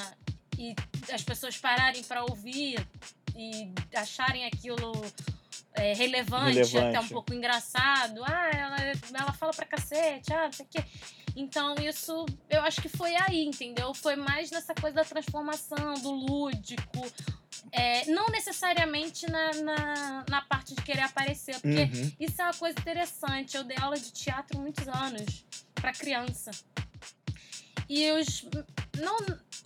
E 0.59 0.75
as 1.13 1.23
pessoas 1.23 1.57
pararem 1.59 2.03
para 2.05 2.23
ouvir 2.25 2.79
e 3.37 3.71
acharem 3.95 4.47
aquilo 4.47 4.93
é, 5.77 5.93
relevante, 5.95 6.55
Relevante. 6.55 6.79
até 6.79 7.01
um 7.01 7.09
pouco 7.09 7.33
engraçado. 7.35 8.23
Ah, 8.25 8.51
ela, 8.53 8.77
ela 9.21 9.33
fala 9.33 9.53
pra 9.53 9.67
cacete, 9.67 10.33
ah, 10.33 10.45
não 10.47 10.53
sei 10.53 10.67
o 10.67 10.69
quê. 10.69 10.85
Então, 11.39 11.75
isso 11.75 12.25
eu 12.49 12.63
acho 12.63 12.81
que 12.81 12.89
foi 12.89 13.15
aí, 13.15 13.45
entendeu? 13.45 13.93
Foi 13.93 14.17
mais 14.17 14.51
nessa 14.51 14.75
coisa 14.75 14.97
da 14.97 15.05
transformação, 15.05 15.95
do 15.95 16.11
lúdico. 16.11 17.07
É, 17.73 18.07
não 18.07 18.27
necessariamente 18.29 19.31
na, 19.31 19.53
na, 19.55 20.25
na 20.31 20.43
parte 20.43 20.75
de 20.75 20.81
querer 20.83 21.03
aparecer, 21.03 21.61
porque 21.61 21.83
Uhum. 21.83 22.13
isso 22.21 22.41
é 22.41 22.45
uma 22.45 22.55
coisa 22.55 22.79
interessante. 22.79 23.55
Eu 23.57 23.65
dei 23.65 23.77
aula 23.79 23.99
de 23.99 24.11
teatro 24.13 24.59
muitos 24.59 24.89
anos 24.89 25.45
para 25.75 25.93
criança. 25.93 26.51
E 27.89 28.11
os. 28.13 28.45
Não, 28.99 29.17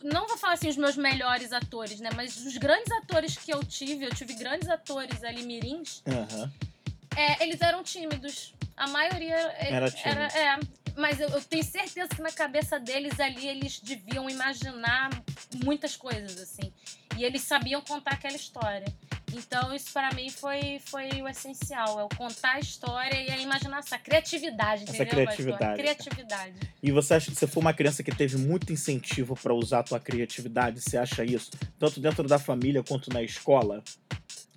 não 0.03 0.27
vou 0.27 0.37
falar 0.37 0.55
assim 0.55 0.69
os 0.69 0.77
meus 0.77 0.97
melhores 0.97 1.53
atores, 1.53 2.01
né? 2.01 2.11
Mas 2.15 2.37
os 2.45 2.57
grandes 2.57 2.91
atores 2.93 3.37
que 3.37 3.53
eu 3.53 3.63
tive, 3.65 4.05
eu 4.05 4.11
tive 4.15 4.35
grandes 4.35 4.69
atores 4.69 5.23
ali 5.25 5.43
mirins, 5.43 6.03
Aham. 6.07 6.53
é, 7.17 7.43
eles 7.45 7.61
eram 7.61 7.83
tímidos. 7.83 8.55
A 8.77 8.87
maioria 8.89 9.35
é- 9.59 9.73
Era 9.73 9.91
tímido. 9.91 10.21
é, 10.21 10.59
mas 10.97 11.21
eu, 11.21 11.29
eu 11.29 11.41
tenho 11.43 11.63
certeza 11.65 12.09
que 12.09 12.23
na 12.23 12.33
cabeça 12.33 12.79
deles 12.81 13.19
ali 13.21 13.47
eles 13.47 13.79
deviam 13.81 14.29
imaginar 14.31 15.11
muitas 15.65 15.97
coisas 15.97 16.41
assim. 16.41 16.73
E 17.17 17.25
eles 17.25 17.43
sabiam 17.43 17.81
contar 17.83 18.13
aquela 18.13 18.37
história. 18.37 18.87
Então 19.33 19.75
isso 19.75 19.93
pra 19.93 20.11
mim 20.15 20.29
foi, 20.31 20.81
foi 20.85 21.09
o 21.23 21.29
essencial, 21.29 22.01
é 22.01 22.05
o 22.05 22.09
contar 22.09 22.53
a 22.55 22.61
história 22.61 23.17
e 23.17 23.31
a 23.31 23.37
imaginação, 23.39 23.97
a 23.97 24.01
criatividade, 24.01 24.83
Essa 24.85 24.93
entendeu? 25.03 25.11
Criatividade. 25.27 25.79
Criatividade. 25.83 26.55
E 26.83 26.91
você 26.91 27.15
acha 27.15 27.31
que 27.31 27.37
você 27.37 27.47
foi 27.47 27.61
uma 27.63 27.73
criança 27.73 28.03
que 28.03 28.11
teve 28.15 28.37
muito 28.37 28.73
incentivo 28.73 29.37
pra 29.37 29.55
usar 29.55 29.81
a 29.81 29.83
tua 29.83 30.01
criatividade? 30.01 30.81
Você 30.81 30.97
acha 30.97 31.25
isso? 31.25 31.51
Tanto 31.79 32.01
dentro 32.01 32.27
da 32.27 32.39
família 32.39 32.83
quanto 32.83 33.13
na 33.13 33.23
escola? 33.23 33.83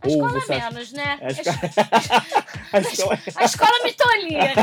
A 0.01 0.08
Ou 0.08 0.15
escola 0.15 0.32
você 0.42 0.53
acha- 0.53 0.72
menos, 0.72 0.92
né? 0.92 1.20
A 1.22 1.30
escola, 1.32 1.60
a 2.74 2.80
escola- 2.80 3.20
A 3.36 3.44
escola 3.46 3.84
me 3.84 3.94
tolia. 3.94 4.53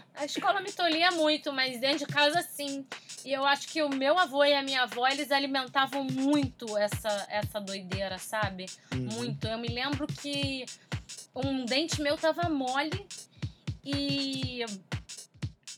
A 0.21 0.25
escola 0.25 0.61
me 0.61 0.71
tolia 0.71 1.09
muito, 1.09 1.51
mas 1.51 1.79
dentro 1.79 2.05
de 2.05 2.05
casa 2.05 2.43
sim. 2.43 2.85
E 3.25 3.33
eu 3.33 3.43
acho 3.43 3.67
que 3.67 3.81
o 3.81 3.89
meu 3.89 4.19
avô 4.19 4.43
e 4.43 4.53
a 4.53 4.61
minha 4.61 4.83
avó, 4.83 5.07
eles 5.07 5.31
alimentavam 5.31 6.03
muito 6.03 6.77
essa, 6.77 7.25
essa 7.27 7.59
doideira, 7.59 8.19
sabe? 8.19 8.67
Uhum. 8.93 8.99
Muito. 9.13 9.47
Eu 9.47 9.57
me 9.57 9.67
lembro 9.67 10.05
que 10.05 10.63
um 11.35 11.65
dente 11.65 11.99
meu 12.03 12.15
tava 12.17 12.47
mole 12.49 13.07
e 13.83 14.63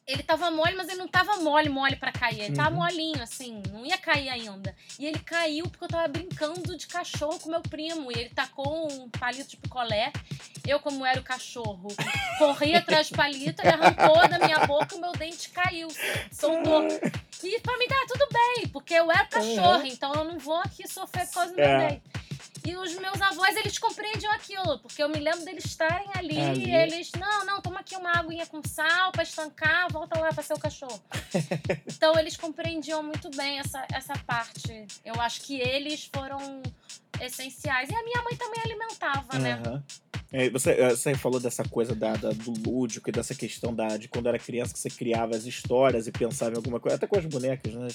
ele 0.05 0.21
tava 0.23 0.51
mole, 0.51 0.75
mas 0.75 0.87
ele 0.89 0.97
não 0.97 1.07
tava 1.07 1.37
mole, 1.37 1.69
mole 1.69 1.95
pra 1.95 2.11
cair. 2.11 2.41
Ele 2.41 2.55
tava 2.55 2.71
Uhum. 2.71 2.81
molinho, 2.83 3.21
assim, 3.23 3.61
não 3.71 3.85
ia 3.85 3.97
cair 3.97 4.29
ainda. 4.29 4.75
E 4.99 5.05
ele 5.05 5.19
caiu 5.19 5.63
porque 5.69 5.85
eu 5.85 5.89
tava 5.89 6.07
brincando 6.07 6.77
de 6.77 6.87
cachorro 6.87 7.39
com 7.39 7.49
meu 7.49 7.61
primo. 7.61 8.11
E 8.11 8.15
ele 8.19 8.29
tacou 8.29 8.91
um 8.91 9.09
palito 9.09 9.49
de 9.51 9.57
picolé. 9.57 10.11
Eu, 10.67 10.79
como 10.79 11.05
era 11.05 11.19
o 11.19 11.23
cachorro, 11.23 11.87
corri 12.37 12.75
atrás 12.75 13.09
do 13.09 13.15
palito, 13.17 13.61
ele 13.61 13.69
arrancou 13.73 14.27
da 14.27 14.39
minha 14.39 14.59
boca, 14.65 14.95
o 14.95 14.99
meu 15.01 15.11
dente 15.13 15.49
caiu, 15.49 15.87
soltou. 16.31 16.83
E 17.43 17.59
pra 17.59 17.77
mim 17.77 17.87
tá 17.87 18.05
tudo 18.07 18.25
bem, 18.31 18.67
porque 18.69 18.93
eu 18.93 19.11
era 19.11 19.25
cachorro, 19.25 19.85
então 19.85 20.13
eu 20.13 20.23
não 20.23 20.39
vou 20.39 20.55
aqui 20.61 20.87
sofrer 20.87 21.25
por 21.27 21.33
causa 21.33 21.53
do 21.53 21.59
É. 21.59 21.77
meu 21.77 21.87
dente. 21.89 22.03
E 22.65 22.75
os 22.77 22.95
meus 22.95 23.21
avós, 23.21 23.55
eles 23.57 23.77
compreendiam 23.77 24.31
aquilo, 24.31 24.79
porque 24.79 25.03
eu 25.03 25.09
me 25.09 25.19
lembro 25.19 25.43
deles 25.43 25.65
estarem 25.65 26.07
ali, 26.15 26.39
Ali. 26.39 26.65
e 26.69 26.73
eles, 26.75 27.11
não, 27.19 27.45
não, 27.45 27.61
toma 27.61 27.81
aqui 27.81 27.95
uma 27.95 28.11
aguinha 28.17 28.45
com 28.45 28.61
sal 28.65 29.11
pra 29.11 29.23
estancar, 29.23 29.91
volta 29.91 30.17
lá 30.19 30.31
pra 30.31 30.41
ser 30.41 30.53
o 30.53 30.59
cachorro. 30.59 31.01
então 31.85 32.17
eles 32.17 32.37
compreendiam 32.37 33.03
muito 33.03 33.29
bem 33.35 33.59
essa, 33.59 33.85
essa 33.91 34.13
parte. 34.25 34.85
Eu 35.03 35.15
acho 35.19 35.41
que 35.41 35.59
eles 35.59 36.09
foram 36.15 36.61
essenciais. 37.19 37.89
E 37.89 37.95
a 37.95 38.03
minha 38.03 38.21
mãe 38.23 38.35
também 38.35 38.61
alimentava, 38.63 39.37
né? 39.39 39.61
Aham. 39.65 39.83
É, 40.31 40.49
você, 40.49 40.71
é, 40.71 40.89
você 40.89 41.13
falou 41.13 41.39
dessa 41.39 41.63
coisa 41.63 41.93
da, 41.93 42.15
da- 42.15 42.31
do 42.31 42.51
lúdico 42.67 43.07
e 43.07 43.11
dessa 43.13 43.35
questão 43.35 43.73
da, 43.73 43.97
de 43.97 44.07
quando 44.07 44.27
era 44.27 44.39
criança 44.39 44.73
que 44.73 44.79
você 44.79 44.89
criava 44.89 45.35
as 45.35 45.45
histórias 45.45 46.07
e 46.07 46.11
pensava 46.11 46.53
em 46.53 46.57
alguma 46.57 46.79
coisa, 46.79 46.95
até 46.95 47.05
com 47.05 47.19
as 47.19 47.25
bonecas, 47.25 47.71
né? 47.73 47.87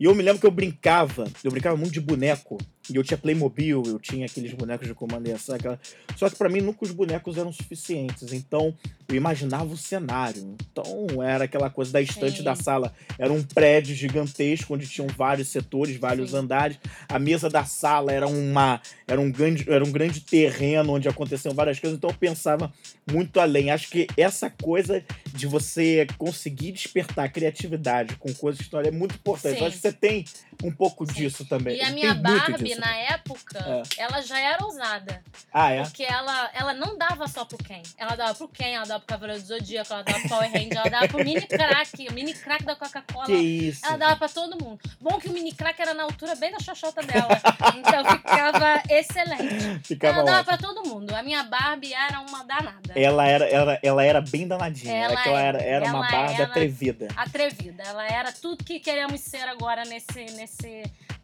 E 0.00 0.04
eu 0.04 0.14
me 0.14 0.22
lembro 0.22 0.40
que 0.40 0.46
eu 0.46 0.50
brincava, 0.50 1.24
eu 1.44 1.50
brincava 1.50 1.76
muito 1.76 1.92
de 1.92 2.00
boneco. 2.00 2.56
E 2.90 2.96
eu 2.96 3.04
tinha 3.04 3.18
Playmobil, 3.18 3.82
eu 3.86 3.98
tinha 3.98 4.26
aqueles 4.26 4.52
bonecos 4.52 4.86
de 4.86 4.94
comando 4.94 5.28
e 5.28 5.32
aquela... 5.32 5.78
Só 6.16 6.28
que 6.28 6.36
pra 6.36 6.48
mim 6.48 6.60
nunca 6.60 6.84
os 6.84 6.90
bonecos 6.90 7.36
eram 7.36 7.52
suficientes. 7.52 8.32
Então 8.32 8.74
eu 9.08 9.16
imaginava 9.16 9.66
o 9.66 9.76
cenário. 9.76 10.56
Então 10.70 11.22
era 11.22 11.44
aquela 11.44 11.70
coisa 11.70 11.92
da 11.92 12.00
estante 12.00 12.38
Sim. 12.38 12.44
da 12.44 12.54
sala. 12.54 12.92
Era 13.18 13.32
um 13.32 13.42
prédio 13.42 13.94
gigantesco 13.94 14.74
onde 14.74 14.86
tinham 14.86 15.08
vários 15.08 15.48
setores, 15.48 15.96
vários 15.96 16.30
Sim. 16.30 16.38
andares. 16.38 16.78
A 17.08 17.18
mesa 17.18 17.48
da 17.48 17.64
sala 17.64 18.12
era 18.12 18.26
uma 18.26 18.80
era 19.06 19.20
um 19.20 19.30
grande 19.30 19.64
era 19.70 19.84
um 19.84 19.90
grande 19.90 20.20
terreno 20.20 20.92
onde 20.94 21.08
aconteciam 21.08 21.54
várias 21.54 21.78
coisas. 21.78 21.96
Então 21.96 22.10
eu 22.10 22.16
pensava 22.16 22.72
muito 23.10 23.40
além. 23.40 23.70
Acho 23.70 23.90
que 23.90 24.06
essa 24.16 24.50
coisa 24.50 25.02
de 25.32 25.46
você 25.46 26.06
conseguir 26.18 26.72
despertar 26.72 27.24
a 27.24 27.28
criatividade 27.28 28.16
com 28.16 28.32
coisas 28.34 28.58
de 28.58 28.64
história 28.64 28.88
é 28.88 28.92
muito 28.92 29.14
importante. 29.14 29.54
Sim. 29.54 29.60
Eu 29.60 29.66
acho 29.66 29.76
que 29.76 29.82
você 29.82 29.92
tem 29.92 30.24
um 30.62 30.72
pouco 30.72 31.06
Sim. 31.06 31.12
disso 31.12 31.44
também. 31.44 31.76
E 31.76 31.80
a 31.80 31.84
Tem 31.86 31.94
minha 31.94 32.14
muito 32.14 32.22
Barbie, 32.22 32.74
na 32.74 32.96
época, 32.96 33.82
ela 33.96 34.20
já 34.22 34.38
era 34.40 34.64
ousada. 34.64 35.22
Ah, 35.52 35.70
é? 35.70 35.82
Porque 35.82 36.02
ela, 36.04 36.50
ela 36.54 36.74
não 36.74 36.96
dava 36.98 37.26
só 37.28 37.44
pro 37.44 37.58
Ken. 37.58 37.82
Ela 37.96 38.16
dava 38.16 38.34
pro 38.34 38.48
Ken, 38.48 38.74
ela 38.74 38.84
dava 38.86 39.00
pro 39.00 39.08
Cavaleiro 39.08 39.40
do 39.42 39.46
Zodíaco, 39.48 39.92
ela 39.92 40.02
dava 40.02 40.18
pro 40.20 40.28
Power 40.28 40.50
Ranger, 40.52 40.76
ela 40.78 40.90
dava 40.90 41.08
pro 41.08 41.24
Mini 41.24 41.46
Crack. 41.46 42.08
O 42.08 42.12
Mini 42.12 42.34
Crack 42.34 42.64
da 42.64 42.74
Coca-Cola. 42.76 43.26
Que 43.26 43.34
isso? 43.34 43.86
Ela 43.86 43.96
dava 43.96 44.16
pra 44.16 44.28
todo 44.28 44.62
mundo. 44.62 44.78
Bom 45.00 45.18
que 45.18 45.28
o 45.28 45.32
Mini 45.32 45.52
Crack 45.52 45.80
era 45.80 45.94
na 45.94 46.02
altura 46.04 46.34
bem 46.34 46.50
da 46.50 46.58
xoxota 46.60 47.02
dela. 47.02 47.28
Então 47.76 48.04
ficava 48.04 48.82
excelente. 48.90 49.80
Ficava 49.84 50.14
ela 50.20 50.24
dava 50.24 50.38
ótimo. 50.40 50.58
pra 50.58 50.68
todo 50.68 50.88
mundo. 50.88 51.14
A 51.14 51.22
minha 51.22 51.42
Barbie 51.44 51.92
era 51.94 52.20
uma 52.20 52.44
danada. 52.44 52.92
Ela 52.96 53.26
era, 53.26 53.44
ela, 53.46 53.78
ela 53.82 54.04
era 54.04 54.20
bem 54.20 54.46
danadinha. 54.46 54.92
Ela, 54.94 55.12
Ela 55.12 55.22
ela 55.28 55.40
era, 55.40 55.62
era 55.62 55.84
uma 55.86 56.08
era- 56.08 56.44
atrevida. 56.44 57.08
Atrevida. 57.16 57.82
Ela 57.84 58.06
era 58.06 58.32
tudo 58.32 58.64
que 58.64 58.80
queremos 58.80 59.20
ser 59.20 59.42
agora 59.48 59.84
nesse, 59.84 60.24
nesse, 60.36 60.47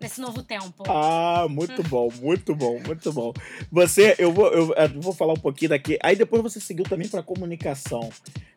nesse 0.00 0.20
novo 0.20 0.42
tempo. 0.42 0.84
Ah, 0.86 1.46
muito 1.48 1.82
bom, 1.82 2.10
muito 2.20 2.54
bom, 2.54 2.80
muito 2.80 3.12
bom. 3.12 3.32
Você, 3.70 4.14
eu 4.18 4.32
vou, 4.32 4.48
eu, 4.52 4.74
eu 4.74 5.00
vou 5.00 5.12
falar 5.12 5.32
um 5.32 5.38
pouquinho 5.38 5.70
daqui. 5.70 5.98
Aí 6.02 6.14
depois 6.14 6.42
você 6.42 6.60
seguiu 6.60 6.84
também 6.84 7.08
para 7.08 7.22
comunicação. 7.22 8.10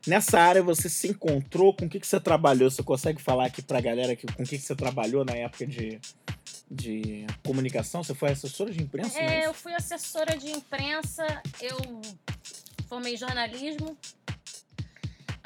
Nessa 0.06 0.40
área 0.40 0.62
você 0.64 0.90
se 0.90 1.08
encontrou, 1.08 1.74
com 1.74 1.86
o 1.86 1.90
que, 1.90 2.00
que 2.00 2.08
você 2.08 2.20
trabalhou? 2.20 2.70
Você 2.70 2.84
consegue 2.84 3.22
falar 3.22 3.46
aqui 3.46 3.62
pra 3.62 3.82
galera 3.82 4.16
que, 4.16 4.28
com 4.28 4.44
o 4.44 4.46
que, 4.46 4.58
que 4.58 4.64
você 4.64 4.76
trabalhou 4.76 5.24
na 5.24 5.34
época 5.34 5.66
de, 5.66 6.00
de 6.70 7.26
comunicação? 7.46 8.04
Você 8.04 8.14
foi 8.14 8.32
assessora 8.32 8.72
de 8.72 8.82
imprensa? 8.82 9.18
É, 9.20 9.28
né? 9.28 9.46
eu 9.46 9.54
fui 9.54 9.74
assessora 9.74 10.38
de 10.38 10.50
imprensa, 10.50 11.26
eu 11.62 11.78
formei 12.88 13.18
jornalismo. 13.18 13.98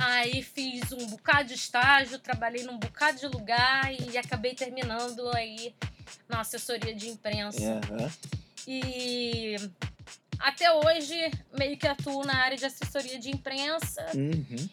Aí 0.03 0.41
fiz 0.41 0.91
um 0.91 1.05
bocado 1.08 1.50
de 1.50 1.53
estágio, 1.55 2.17
trabalhei 2.20 2.63
num 2.63 2.77
bocado 2.77 3.20
de 3.20 3.27
lugar 3.27 3.91
e 3.93 4.17
acabei 4.17 4.53
terminando 4.55 5.29
aí 5.36 5.75
na 6.27 6.41
assessoria 6.41 6.93
de 6.93 7.08
imprensa. 7.10 7.79
Aham. 7.91 8.12
E 8.67 9.55
até 10.39 10.72
hoje 10.74 11.15
meio 11.58 11.77
que 11.77 11.88
atuo 11.88 12.24
na 12.25 12.36
área 12.38 12.58
de 12.58 12.65
assessoria 12.65 13.20
de 13.20 13.29
imprensa, 13.29 14.05
Uhum. 14.15 14.70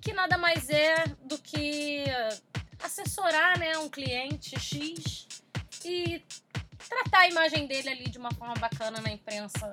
que 0.00 0.12
nada 0.12 0.36
mais 0.36 0.68
é 0.70 1.04
do 1.24 1.38
que 1.38 2.04
assessorar 2.82 3.58
né, 3.58 3.78
um 3.78 3.88
cliente 3.88 4.58
X 4.58 5.26
e 5.84 6.22
tratar 6.88 7.20
a 7.20 7.28
imagem 7.28 7.66
dele 7.66 7.88
ali 7.88 8.10
de 8.10 8.18
uma 8.18 8.32
forma 8.34 8.54
bacana 8.54 9.00
na 9.00 9.10
imprensa, 9.10 9.70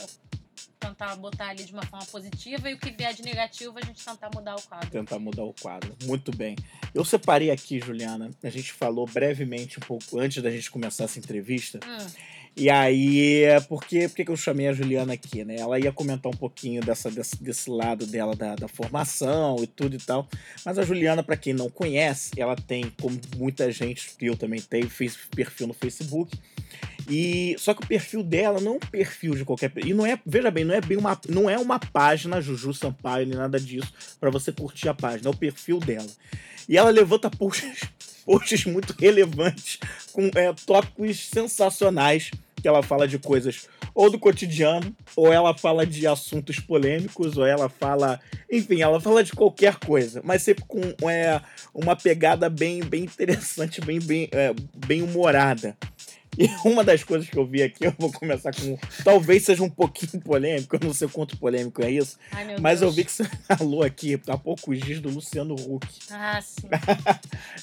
tentar 0.81 1.15
botar 1.15 1.49
ali 1.49 1.63
de 1.63 1.71
uma 1.73 1.85
forma 1.85 2.05
positiva 2.07 2.69
e 2.69 2.73
o 2.73 2.77
que 2.77 2.89
vier 2.89 3.13
de 3.13 3.21
negativo 3.21 3.77
a 3.77 3.85
gente 3.85 4.03
tentar 4.03 4.29
mudar 4.33 4.55
o 4.55 4.61
quadro. 4.63 4.89
Tentar 4.89 5.19
mudar 5.19 5.43
o 5.43 5.53
quadro. 5.53 5.95
Muito 6.03 6.35
bem. 6.35 6.55
Eu 6.93 7.05
separei 7.05 7.51
aqui, 7.51 7.79
Juliana. 7.79 8.31
A 8.43 8.49
gente 8.49 8.73
falou 8.73 9.05
brevemente 9.05 9.77
um 9.77 9.81
pouco 9.81 10.19
antes 10.19 10.41
da 10.41 10.49
gente 10.49 10.69
começar 10.71 11.03
essa 11.05 11.19
entrevista. 11.19 11.79
Hum, 11.87 12.07
E 12.57 12.69
aí, 12.69 13.43
porque, 13.69 14.09
porque 14.09 14.25
que 14.25 14.31
eu 14.31 14.35
chamei 14.35 14.67
a 14.67 14.73
Juliana 14.73 15.13
aqui, 15.13 15.45
né? 15.45 15.55
Ela 15.57 15.79
ia 15.79 15.91
comentar 15.93 16.29
um 16.29 16.35
pouquinho 16.35 16.81
dessa, 16.81 17.09
desse, 17.09 17.41
desse 17.41 17.69
lado 17.69 18.05
dela, 18.05 18.35
da, 18.35 18.55
da 18.55 18.67
formação 18.67 19.55
e 19.63 19.67
tudo 19.67 19.95
e 19.95 19.99
tal. 19.99 20.27
Mas 20.65 20.77
a 20.77 20.83
Juliana, 20.83 21.23
para 21.23 21.37
quem 21.37 21.53
não 21.53 21.69
conhece, 21.69 22.31
ela 22.35 22.55
tem, 22.55 22.91
como 22.99 23.17
muita 23.37 23.71
gente, 23.71 24.11
eu 24.19 24.35
também 24.35 24.59
tenho, 24.59 24.89
fez 24.89 25.15
perfil 25.33 25.67
no 25.67 25.73
Facebook. 25.73 26.37
E 27.09 27.55
só 27.57 27.73
que 27.73 27.83
o 27.83 27.87
perfil 27.87 28.23
dela 28.23 28.59
não 28.59 28.73
é 28.73 28.75
um 28.75 28.79
perfil 28.79 29.35
de 29.35 29.45
qualquer 29.45 29.71
e 29.85 29.93
não 29.93 30.05
é, 30.05 30.19
veja 30.25 30.51
bem, 30.51 30.63
não 30.63 30.73
é 30.73 30.81
bem 30.81 30.97
uma 30.97 31.19
não 31.27 31.49
é 31.49 31.57
uma 31.57 31.79
página 31.79 32.41
Juju 32.41 32.73
Sampaio 32.73 33.27
nem 33.27 33.37
nada 33.37 33.59
disso 33.59 33.93
para 34.19 34.29
você 34.29 34.51
curtir 34.51 34.89
a 34.89 34.93
página, 34.93 35.29
é 35.29 35.31
o 35.31 35.37
perfil 35.37 35.79
dela. 35.79 36.07
E 36.67 36.77
ela 36.77 36.89
levanta 36.89 37.29
posts, 37.29 37.89
posts 38.25 38.65
muito 38.65 38.95
relevantes 38.99 39.79
com 40.11 40.29
é, 40.35 40.53
tópicos 40.65 41.27
sensacionais 41.27 42.31
que 42.61 42.67
ela 42.67 42.83
fala 42.83 43.07
de 43.07 43.17
coisas 43.17 43.67
ou 43.93 44.09
do 44.09 44.19
cotidiano, 44.19 44.95
ou 45.15 45.31
ela 45.33 45.57
fala 45.57 45.85
de 45.85 46.07
assuntos 46.07 46.59
polêmicos, 46.59 47.37
ou 47.37 47.45
ela 47.45 47.67
fala, 47.69 48.19
enfim, 48.49 48.81
ela 48.81 48.99
fala 49.01 49.23
de 49.23 49.33
qualquer 49.33 49.75
coisa, 49.75 50.21
mas 50.23 50.41
sempre 50.43 50.63
com 50.65 50.81
é, 51.09 51.41
uma 51.73 51.95
pegada 51.95 52.49
bem, 52.49 52.81
bem 52.81 53.03
interessante, 53.03 53.81
bem, 53.81 53.99
bem, 53.99 54.29
é, 54.31 54.53
bem 54.85 55.01
humorada. 55.01 55.75
E 56.37 56.47
uma 56.67 56.83
das 56.83 57.03
coisas 57.03 57.29
que 57.29 57.37
eu 57.37 57.45
vi 57.45 57.61
aqui, 57.61 57.85
eu 57.85 57.93
vou 57.97 58.11
começar 58.11 58.51
com. 58.55 58.77
Talvez 59.03 59.43
seja 59.43 59.63
um 59.63 59.69
pouquinho 59.69 60.19
polêmico, 60.23 60.75
eu 60.75 60.79
não 60.83 60.93
sei 60.93 61.07
quanto 61.07 61.37
polêmico 61.37 61.83
é 61.83 61.91
isso, 61.91 62.17
ai, 62.31 62.45
meu 62.45 62.61
mas 62.61 62.81
eu 62.81 62.87
Deus. 62.87 62.95
vi 62.95 63.05
que 63.05 63.11
você 63.11 63.23
falou 63.57 63.83
aqui 63.83 64.19
há 64.27 64.37
poucos 64.37 64.79
dias 64.79 64.99
do 65.01 65.09
Luciano 65.09 65.55
Huck. 65.55 65.87
Ah, 66.09 66.41
sim. 66.41 66.67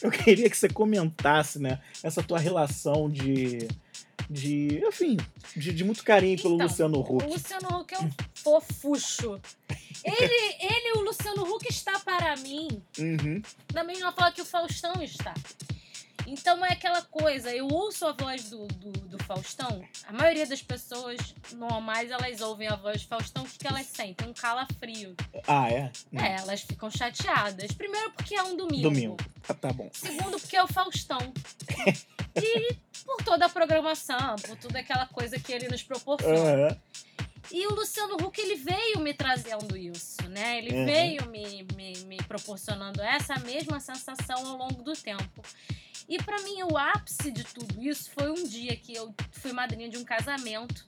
Eu 0.02 0.10
queria 0.10 0.48
que 0.50 0.56
você 0.56 0.68
comentasse, 0.68 1.58
né, 1.58 1.78
essa 2.02 2.22
tua 2.22 2.38
relação 2.38 3.08
de. 3.08 3.66
de. 4.28 4.80
enfim, 4.86 5.16
de, 5.56 5.72
de 5.72 5.84
muito 5.84 6.04
carinho 6.04 6.40
pelo 6.40 6.54
Então, 6.56 6.66
Luciano 6.66 6.98
O 6.98 7.16
Huck. 7.16 7.26
Luciano 7.26 7.68
Huck 7.80 7.94
é 7.94 7.98
um 8.00 8.10
fofucho. 8.34 9.40
Ele, 10.04 10.54
ele, 10.60 10.98
o 10.98 11.00
Luciano 11.02 11.42
Huck 11.42 11.66
está 11.68 11.98
para 11.98 12.36
mim 12.36 12.68
Uhum. 12.98 13.42
da 13.72 13.82
mesma 13.82 14.12
forma 14.12 14.30
que 14.32 14.40
o 14.40 14.44
Faustão 14.44 15.02
está. 15.02 15.34
Então 16.28 16.62
é 16.64 16.72
aquela 16.72 17.00
coisa, 17.02 17.54
eu 17.54 17.66
ouço 17.68 18.06
a 18.06 18.12
voz 18.12 18.50
do, 18.50 18.66
do, 18.66 18.92
do 18.92 19.24
Faustão, 19.24 19.82
a 20.06 20.12
maioria 20.12 20.46
das 20.46 20.60
pessoas 20.62 21.34
normais, 21.54 22.10
elas 22.10 22.42
ouvem 22.42 22.68
a 22.68 22.76
voz 22.76 23.02
do 23.02 23.08
Faustão, 23.08 23.44
o 23.44 23.46
que, 23.46 23.58
que 23.58 23.66
elas 23.66 23.86
sentem? 23.86 24.28
Um 24.28 24.34
calafrio. 24.34 25.16
Ah, 25.46 25.70
é? 25.70 25.90
Hum. 26.12 26.20
É, 26.20 26.36
elas 26.36 26.60
ficam 26.60 26.90
chateadas. 26.90 27.72
Primeiro 27.72 28.10
porque 28.12 28.34
é 28.34 28.42
um 28.42 28.56
domingo. 28.56 28.82
Domingo. 28.82 29.16
Ah, 29.48 29.54
tá 29.54 29.72
bom. 29.72 29.88
Segundo 29.92 30.38
porque 30.38 30.56
é 30.56 30.62
o 30.62 30.68
Faustão. 30.68 31.18
E 32.40 32.74
por 33.04 33.24
toda 33.24 33.46
a 33.46 33.48
programação, 33.48 34.36
por 34.36 34.56
toda 34.58 34.78
aquela 34.78 35.06
coisa 35.06 35.40
que 35.40 35.52
ele 35.52 35.66
nos 35.66 35.82
proporciona. 35.82 36.68
Aham. 36.68 36.80
E 37.50 37.66
o 37.66 37.74
Luciano 37.74 38.14
Huck, 38.16 38.38
ele 38.40 38.56
veio 38.56 39.00
me 39.00 39.14
trazendo 39.14 39.76
isso, 39.76 40.16
né? 40.28 40.58
Ele 40.58 40.74
Uhum. 40.74 40.84
veio 40.84 41.26
me, 41.30 41.66
me, 41.74 41.98
me 42.04 42.16
proporcionando 42.18 43.00
essa 43.02 43.38
mesma 43.38 43.80
sensação 43.80 44.46
ao 44.46 44.56
longo 44.56 44.82
do 44.82 44.92
tempo. 44.92 45.42
E 46.08 46.18
pra 46.22 46.40
mim, 46.42 46.62
o 46.62 46.76
ápice 46.76 47.30
de 47.30 47.44
tudo 47.44 47.82
isso 47.82 48.10
foi 48.10 48.30
um 48.30 48.44
dia 48.44 48.76
que 48.76 48.94
eu 48.94 49.14
fui 49.32 49.52
madrinha 49.52 49.88
de 49.88 49.96
um 49.98 50.04
casamento. 50.04 50.86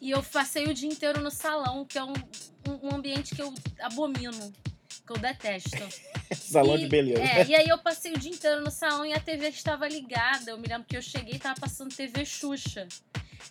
E 0.00 0.10
eu 0.10 0.22
passei 0.22 0.64
o 0.66 0.74
dia 0.74 0.88
inteiro 0.88 1.20
no 1.20 1.30
salão, 1.30 1.84
que 1.84 1.96
é 1.98 2.04
um, 2.04 2.12
um, 2.68 2.88
um 2.88 2.94
ambiente 2.94 3.34
que 3.34 3.40
eu 3.40 3.52
abomino, 3.80 4.52
que 5.06 5.12
eu 5.12 5.18
detesto. 5.18 5.70
Salão 6.34 6.76
E- 6.76 6.80
de 6.80 6.88
beleza. 6.88 7.22
É, 7.22 7.46
e 7.46 7.54
aí 7.54 7.68
eu 7.68 7.78
passei 7.78 8.12
o 8.12 8.18
dia 8.18 8.30
inteiro 8.30 8.62
no 8.62 8.70
salão 8.70 9.04
e 9.06 9.12
a 9.12 9.20
TV 9.20 9.48
estava 9.48 9.86
ligada. 9.88 10.50
Eu 10.50 10.58
me 10.58 10.66
lembro 10.66 10.86
que 10.86 10.96
eu 10.96 11.02
cheguei 11.02 11.34
e 11.34 11.38
tava 11.38 11.60
passando 11.60 11.94
TV 11.94 12.24
Xuxa. 12.24 12.86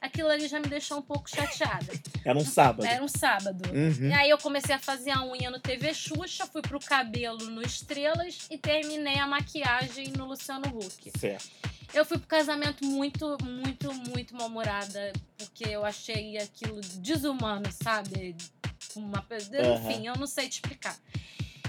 Aquilo 0.01 0.29
ali 0.29 0.47
já 0.47 0.59
me 0.59 0.67
deixou 0.67 0.99
um 0.99 1.01
pouco 1.01 1.29
chateada. 1.29 1.93
Era 2.25 2.37
um 2.37 2.45
sábado. 2.45 2.85
Era 2.85 3.03
um 3.03 3.07
sábado. 3.07 3.69
Uhum. 3.69 4.09
E 4.09 4.13
aí 4.13 4.29
eu 4.29 4.37
comecei 4.37 4.75
a 4.75 4.79
fazer 4.79 5.11
a 5.11 5.23
unha 5.23 5.49
no 5.49 5.59
TV 5.59 5.93
Xuxa, 5.93 6.45
fui 6.45 6.61
pro 6.61 6.79
cabelo 6.79 7.49
no 7.49 7.61
Estrelas 7.61 8.47
e 8.49 8.57
terminei 8.57 9.19
a 9.19 9.27
maquiagem 9.27 10.13
no 10.17 10.25
Luciano 10.25 10.67
Huck. 10.67 11.11
Certo. 11.17 11.49
Eu 11.93 12.03
fui 12.03 12.17
pro 12.17 12.27
casamento 12.27 12.83
muito, 12.83 13.37
muito, 13.43 13.93
muito 13.93 14.35
mal-humorada, 14.35 15.13
porque 15.37 15.65
eu 15.65 15.85
achei 15.85 16.37
aquilo 16.37 16.81
desumano, 16.95 17.71
sabe? 17.71 18.35
Uma... 18.95 19.23
Enfim, 19.75 20.07
eu 20.07 20.15
não 20.15 20.25
sei 20.25 20.49
te 20.49 20.53
explicar. 20.53 20.97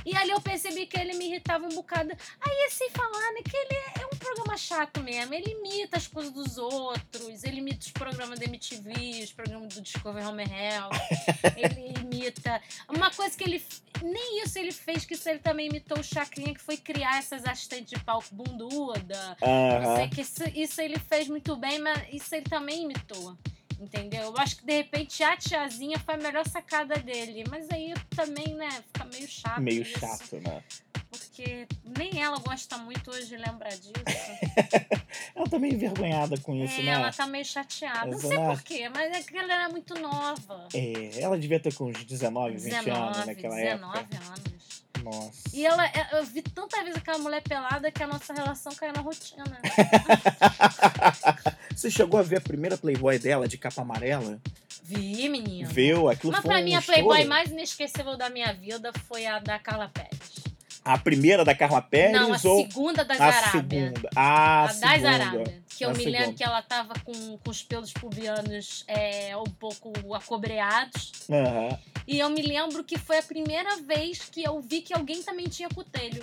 E 0.05 0.15
ali 0.17 0.31
eu 0.31 0.41
percebi 0.41 0.87
que 0.87 0.99
ele 0.99 1.15
me 1.15 1.27
irritava 1.27 1.65
um 1.65 1.75
bocado. 1.75 2.11
Aí, 2.41 2.67
assim, 2.67 2.91
falar, 2.91 3.33
né, 3.33 3.41
que 3.43 3.57
ele 3.57 3.75
é 4.01 4.07
um 4.07 4.14
programa 4.25 4.57
chato 4.57 5.03
mesmo. 5.03 5.35
Ele 5.35 5.51
imita 5.51 5.97
as 5.97 6.07
coisas 6.07 6.33
dos 6.33 6.57
outros, 6.57 7.45
ele 7.45 7.59
imita 7.59 7.81
os 7.81 7.93
programas 7.93 8.39
da 8.39 8.47
MTV, 8.47 9.23
os 9.23 9.33
programas 9.33 9.75
do 9.75 9.83
Discovery 9.83 10.25
Home 10.25 10.45
Health. 10.45 10.93
ele 11.57 11.95
imita. 12.01 12.61
Uma 12.89 13.11
coisa 13.11 13.37
que 13.37 13.45
ele. 13.45 13.63
Nem 14.03 14.43
isso 14.43 14.59
ele 14.59 14.73
fez, 14.73 15.05
que 15.05 15.15
isso 15.15 15.29
ele 15.29 15.39
também 15.39 15.69
imitou 15.69 15.99
o 15.99 16.03
Chacrinha, 16.03 16.55
que 16.55 16.61
foi 16.61 16.77
criar 16.77 17.19
essas 17.19 17.45
assistentes 17.45 17.91
de 17.91 18.05
palco 18.05 18.35
bunduda. 18.35 19.37
Eu 19.41 19.97
sei 19.97 20.09
que 20.09 20.21
isso, 20.21 20.43
isso 20.55 20.81
ele 20.81 20.99
fez 20.99 21.29
muito 21.29 21.55
bem, 21.57 21.79
mas 21.79 22.03
isso 22.13 22.35
ele 22.35 22.45
também 22.45 22.85
imitou. 22.85 23.37
Entendeu? 23.81 24.23
Eu 24.23 24.39
acho 24.39 24.57
que 24.57 24.65
de 24.65 24.73
repente 24.73 25.23
a 25.23 25.37
tiazinha 25.37 25.99
foi 25.99 26.15
a 26.15 26.19
melhor 26.19 26.47
sacada 26.49 26.97
dele. 26.97 27.45
Mas 27.51 27.69
aí 27.71 27.93
também, 28.15 28.55
né, 28.55 28.71
fica 28.87 29.05
meio 29.05 29.29
chato. 29.29 29.61
Meio 29.61 29.83
isso, 29.83 29.99
chato, 29.99 30.41
né? 30.41 30.63
Porque 31.19 31.67
nem 31.97 32.23
ela 32.23 32.39
gosta 32.39 32.79
muito 32.79 33.11
hoje 33.11 33.27
de 33.27 33.37
lembrar 33.37 33.71
disso. 33.71 33.93
Ela 35.35 35.49
tá 35.49 35.59
meio 35.59 35.75
envergonhada 35.75 36.39
com 36.39 36.55
isso, 36.55 36.81
é, 36.81 36.85
né? 36.85 36.93
ela 36.93 37.13
tá 37.13 37.27
meio 37.27 37.45
chateada. 37.45 38.11
Não 38.11 38.19
sei 38.19 38.33
Exato. 38.33 38.57
porquê, 38.57 38.89
mas 38.89 39.13
é 39.13 39.23
que 39.23 39.37
ela 39.37 39.53
era 39.53 39.69
muito 39.69 39.95
nova. 39.99 40.69
É, 40.73 41.21
ela 41.21 41.39
devia 41.39 41.59
ter 41.59 41.75
com 41.75 41.87
uns 41.87 42.05
19, 42.05 42.57
20 42.57 42.73
anos 42.73 42.85
19, 42.85 43.27
naquela 43.27 43.55
19 43.55 43.99
época. 43.99 44.25
anos. 44.25 44.85
Nossa. 45.05 45.51
E 45.53 45.67
ela, 45.67 45.85
é, 45.87 46.09
eu 46.13 46.25
vi 46.25 46.41
tanta 46.41 46.83
vez 46.83 46.97
aquela 46.97 47.19
mulher 47.19 47.43
pelada 47.43 47.91
que 47.91 48.03
a 48.03 48.07
nossa 48.07 48.33
relação 48.33 48.75
caiu 48.75 48.93
na 48.93 49.03
rotina. 49.03 49.45
Você 51.75 51.91
chegou 51.91 52.19
a 52.19 52.23
ver 52.23 52.39
a 52.39 52.41
primeira 52.41 52.79
Playboy 52.79 53.19
dela, 53.19 53.47
de 53.47 53.59
capa 53.59 53.83
amarela? 53.83 54.41
Vi, 54.83 55.29
menina. 55.29 55.69
Viu? 55.69 56.09
Aquilo 56.09 56.33
Mas 56.33 56.43
foi 56.43 56.51
pra 56.51 56.61
um 56.61 56.65
mim, 56.65 56.75
a 56.75 56.83
Playboy 56.83 57.25
mais 57.25 57.51
inesquecível 57.51 58.17
da 58.17 58.31
minha 58.31 58.53
vida 58.53 58.93
foi 59.07 59.27
a 59.27 59.39
da 59.39 59.59
Carla 59.59 59.89
Pérez. 59.89 60.44
A 60.85 60.99
primeira 60.99 61.45
da 61.45 61.55
Carla 61.55 61.81
Pérez 61.81 62.13
Não, 62.13 62.29
a 62.35 62.41
ou 62.45 62.61
segunda 62.69 63.05
das 63.05 63.19
a 63.21 63.25
Arábia. 63.27 63.87
segunda? 63.91 64.11
Ah, 64.15 64.25
A 64.25 64.63
a 64.65 64.67
das 64.67 64.77
segunda. 64.77 65.09
Arábia. 65.11 65.63
Que 65.77 65.85
eu 65.85 65.89
A 65.89 65.93
me 65.93 65.99
segunda. 65.99 66.19
lembro 66.19 66.35
que 66.37 66.45
ela 66.45 66.63
tava 66.63 66.95
com, 67.03 67.39
com 67.39 67.51
os 67.51 67.63
pelos 67.63 67.93
pubianos 67.93 68.85
é, 68.87 69.37
um 69.37 69.45
pouco 69.45 69.93
acobreados. 70.15 71.13
Aham. 71.31 71.79
E 72.07 72.19
eu 72.19 72.29
me 72.29 72.43
lembro 72.43 72.85
que 72.85 72.99
foi 72.99 73.19
a 73.19 73.23
primeira 73.23 73.77
vez 73.79 74.19
que 74.31 74.43
eu 74.45 74.61
vi 74.61 74.83
que 74.83 74.93
alguém 74.93 75.23
também 75.23 75.47
tinha 75.49 75.69
cutelho. 75.71 76.23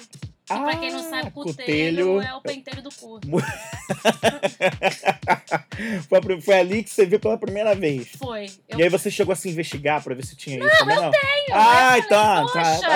Que 0.57 0.63
pra 0.63 0.75
quem 0.77 0.91
não 0.91 0.99
Ah, 0.99 1.03
sabe, 1.03 1.31
cutelho, 1.31 2.05
cutelho. 2.07 2.21
é 2.21 2.33
o 2.35 2.41
pentelho 2.41 2.81
do 2.81 2.89
cu. 2.93 3.19
Foi, 6.43 6.59
ali 6.59 6.83
que 6.83 6.89
você 6.89 7.05
viu 7.05 7.19
pela 7.19 7.37
primeira 7.37 7.75
vez. 7.75 8.07
Foi. 8.17 8.49
Eu 8.69 8.79
E 8.79 8.83
aí 8.83 8.89
você 8.89 9.09
chegou 9.11 9.33
a 9.33 9.35
se 9.35 9.49
investigar 9.49 10.01
pra 10.03 10.15
ver 10.15 10.25
se 10.25 10.35
tinha 10.35 10.57
isso 10.59 10.77
também? 10.79 10.95
Não, 10.95 11.11
tenho, 11.11 11.53
Ah, 11.53 11.97
eu 11.97 12.03
então. 12.03 12.47
falei, 12.47 12.53
tá. 12.53 12.75
Poxa, 12.75 12.87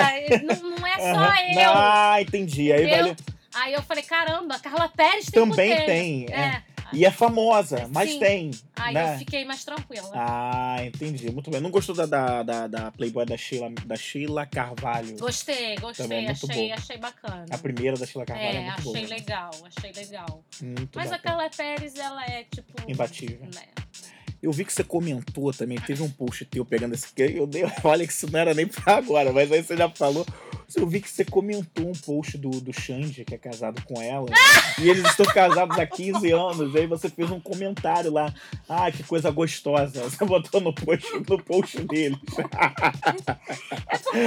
não, 0.62 0.70
não 0.78 0.86
é 0.86 0.98
só 0.98 1.06
Aham. 1.06 1.34
eu. 1.62 1.70
Ah, 1.74 2.20
entendi. 2.22 2.72
Aí 2.72 2.90
valeu. 2.90 3.16
Aí 3.54 3.72
eu 3.72 3.82
falei, 3.82 4.02
caramba, 4.02 4.58
Carla 4.58 4.88
Pérez 4.88 5.26
tem 5.26 5.48
Também 5.48 5.70
cutelho. 5.70 5.86
tem, 5.86 6.26
é. 6.30 6.40
É. 6.40 6.62
E 6.92 7.04
é 7.04 7.10
famosa, 7.10 7.88
mas 7.92 8.10
Sim. 8.10 8.18
tem. 8.18 8.50
Aí 8.76 8.94
né? 8.94 9.14
eu 9.14 9.18
fiquei 9.18 9.44
mais 9.44 9.64
tranquila. 9.64 10.10
Ah, 10.14 10.76
entendi. 10.84 11.30
Muito 11.30 11.50
bem. 11.50 11.60
Não 11.60 11.70
gostou 11.70 11.94
da, 11.94 12.06
da, 12.06 12.42
da, 12.42 12.66
da 12.66 12.90
Playboy 12.92 13.24
da 13.26 13.36
Sheila, 13.36 13.70
da 13.84 13.96
Sheila 13.96 14.46
Carvalho? 14.46 15.16
Gostei, 15.18 15.74
Também 15.76 15.80
gostei, 15.80 16.06
é 16.06 16.22
muito 16.22 16.50
achei, 16.50 16.66
boa. 16.68 16.74
achei 16.78 16.98
bacana. 16.98 17.46
A 17.50 17.58
primeira 17.58 17.96
da 17.96 18.06
Sheila 18.06 18.24
Carvalho 18.26 18.48
é, 18.48 18.56
É, 18.56 18.62
muito 18.62 18.78
achei 18.90 19.06
boa. 19.06 19.16
legal, 19.16 19.50
achei 19.64 19.92
legal. 19.92 20.44
Muito 20.62 20.90
Mas 20.94 21.06
a 21.08 21.10
bacana. 21.16 21.36
Carla 21.36 21.50
Pérez, 21.56 21.96
ela 21.96 22.24
é 22.24 22.44
tipo. 22.44 22.72
Imbatível. 22.90 23.40
Né? 23.54 23.62
Eu 24.46 24.52
vi 24.52 24.64
que 24.64 24.72
você 24.72 24.84
comentou 24.84 25.52
também, 25.52 25.76
teve 25.76 26.04
um 26.04 26.08
post 26.08 26.44
teu 26.44 26.64
pegando 26.64 26.94
esse. 26.94 27.08
Eu 27.16 27.48
dei, 27.48 27.64
olha 27.82 28.06
que 28.06 28.12
isso 28.12 28.30
não 28.30 28.38
era 28.38 28.54
nem 28.54 28.64
pra 28.64 28.98
agora, 28.98 29.32
mas 29.32 29.50
aí 29.50 29.60
você 29.60 29.76
já 29.76 29.90
falou. 29.90 30.24
Eu 30.74 30.86
vi 30.86 31.00
que 31.00 31.08
você 31.10 31.24
comentou 31.24 31.88
um 31.88 31.92
post 31.92 32.36
do, 32.38 32.50
do 32.50 32.72
Xande, 32.72 33.24
que 33.24 33.34
é 33.34 33.38
casado 33.38 33.82
com 33.82 34.00
ela. 34.02 34.26
e 34.80 34.88
eles 34.88 35.04
estão 35.04 35.26
casados 35.26 35.76
há 35.78 35.86
15 35.86 36.30
anos. 36.32 36.74
Aí 36.76 36.86
você 36.86 37.08
fez 37.08 37.30
um 37.30 37.38
comentário 37.40 38.12
lá. 38.12 38.32
Ah, 38.68 38.90
que 38.90 39.02
coisa 39.04 39.30
gostosa. 39.30 40.02
Você 40.04 40.24
botou 40.24 40.60
no 40.60 40.72
post, 40.72 41.06
no 41.28 41.42
post 41.42 41.80
deles. 41.82 42.18
É 43.88 43.98
porque 43.98 44.18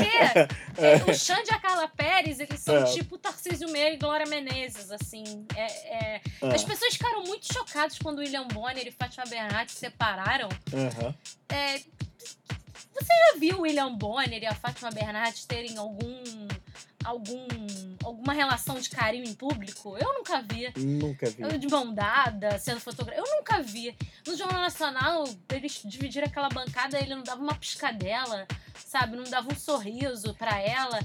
é, 0.78 1.12
o 1.12 1.14
Xande 1.14 1.50
e 1.50 1.54
a 1.54 1.60
Carla 1.60 1.88
Pérez, 1.88 2.40
eles 2.40 2.60
são 2.60 2.76
É. 2.78 2.84
tipo 2.86 3.18
Tarcísio 3.18 3.70
Meira 3.70 3.94
e 3.94 3.98
Glória 3.98 4.26
Menezes, 4.26 4.92
assim. 4.92 5.46
É, 5.56 6.16
é- 6.16 6.22
Ah, 6.42 6.54
As 6.56 6.64
pessoas 6.64 6.94
ficaram 6.94 7.24
muito 7.24 7.52
chocadas 7.52 7.98
quando 8.00 8.20
o 8.20 8.22
William 8.22 8.48
Bonner 8.48 8.88
e 8.88 8.92
Fátima 8.92 9.26
Bernardes 9.26 9.76
se 9.76 9.90
separaram. 10.10 10.50
aham. 10.74 11.16
É, 11.50 11.78
você 11.78 13.14
já 13.32 13.40
viu 13.40 13.58
o 13.58 13.62
William 13.62 13.94
Bonner 13.94 14.42
e 14.42 14.46
a 14.46 14.54
Fátima 14.54 14.90
Bernardes 14.92 15.46
terem 15.46 15.78
algum. 15.78 16.24
algum. 17.04 17.48
alguma 18.04 18.34
relação 18.34 18.80
de 18.80 18.90
carinho 18.90 19.26
em 19.26 19.34
público? 19.34 19.98
Eu 19.98 20.14
nunca 20.14 20.42
vi. 20.42 20.72
Nunca 20.78 21.30
vi. 21.30 21.42
Eu 21.42 21.58
de 21.58 21.68
mão 21.68 21.94
dada, 21.94 22.58
sendo 22.60 22.80
fotografado. 22.80 23.26
Eu 23.26 23.36
nunca 23.38 23.62
vi. 23.62 23.96
No 24.28 24.36
Jornal 24.36 24.62
Nacional, 24.62 25.24
eles 25.54 25.82
dividiram 25.86 26.28
aquela 26.28 26.50
bancada, 26.50 27.00
ele 27.00 27.16
não 27.16 27.24
dava 27.24 27.42
uma 27.42 27.56
piscadela, 27.56 28.48
sabe? 28.76 29.16
Não 29.16 29.24
dava 29.24 29.52
um 29.52 29.58
sorriso 29.58 30.34
pra 30.36 30.60
ela. 30.60 31.00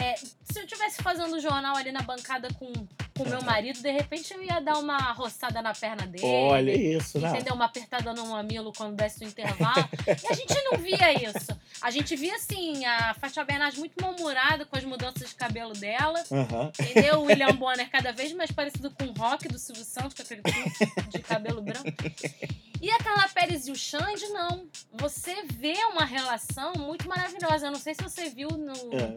É, 0.00 0.14
se 0.16 0.60
eu 0.60 0.66
tivesse 0.66 1.02
fazendo 1.02 1.34
o 1.34 1.40
jornal 1.40 1.76
ali 1.76 1.90
na 1.90 2.02
bancada 2.02 2.48
com 2.54 2.66
o 2.66 3.28
meu 3.28 3.38
Uhum. 3.40 3.44
marido, 3.44 3.80
de 3.82 3.90
repente 3.90 4.32
eu 4.32 4.40
ia 4.40 4.60
dar 4.60 4.78
uma 4.78 4.96
roçada 5.12 5.60
na 5.60 5.74
perna 5.74 6.06
dele. 6.06 6.24
Olha 6.24 6.70
isso, 6.72 7.18
né? 7.18 7.30
Entendeu? 7.30 7.54
Uma 7.54 7.64
apertada 7.64 8.14
no 8.14 8.26
mamilo 8.28 8.72
quando 8.76 8.94
desse 8.94 9.24
o 9.24 9.26
intervalo. 9.28 9.88
e 10.06 10.26
a 10.28 10.32
gente 10.34 10.54
não 10.70 10.78
via 10.78 11.12
isso. 11.28 11.58
A 11.82 11.90
gente 11.90 12.14
via, 12.14 12.36
assim, 12.36 12.84
a 12.86 13.12
Fátima 13.14 13.44
Bernardes 13.44 13.78
muito 13.78 14.00
mal-humorada 14.00 14.64
com 14.64 14.76
as 14.76 14.84
mudanças 14.84 15.28
de 15.30 15.34
cabelo 15.34 15.72
dela. 15.72 16.22
Aham. 16.30 16.70
Entendeu? 16.80 17.18
O 17.18 17.24
William 17.24 17.54
Bonner 17.56 17.90
cada 17.90 18.12
vez 18.12 18.32
mais 18.32 18.52
parecido 18.52 18.90
com 18.92 19.04
o 19.04 19.12
Rock 19.12 19.48
do 19.48 19.58
Silvio 19.58 19.84
Santos, 19.84 20.14
com 20.14 20.22
aquele 20.22 20.42
de 21.08 21.18
cabelo 21.20 21.60
branco. 21.60 21.88
E 22.80 22.88
a 22.90 22.98
Carla 22.98 23.28
Pérez 23.30 23.66
e 23.66 23.72
o 23.72 23.76
Xande, 23.76 24.28
não. 24.28 24.66
Você 24.92 25.42
vê 25.46 25.74
uma 25.92 26.04
relação 26.04 26.72
muito 26.78 27.08
maravilhosa. 27.08 27.66
Eu 27.66 27.72
não 27.72 27.78
sei 27.80 27.94
se 27.94 28.02
você 28.02 28.28
viu 28.28 28.48
no, 28.50 28.72
É, 28.94 29.16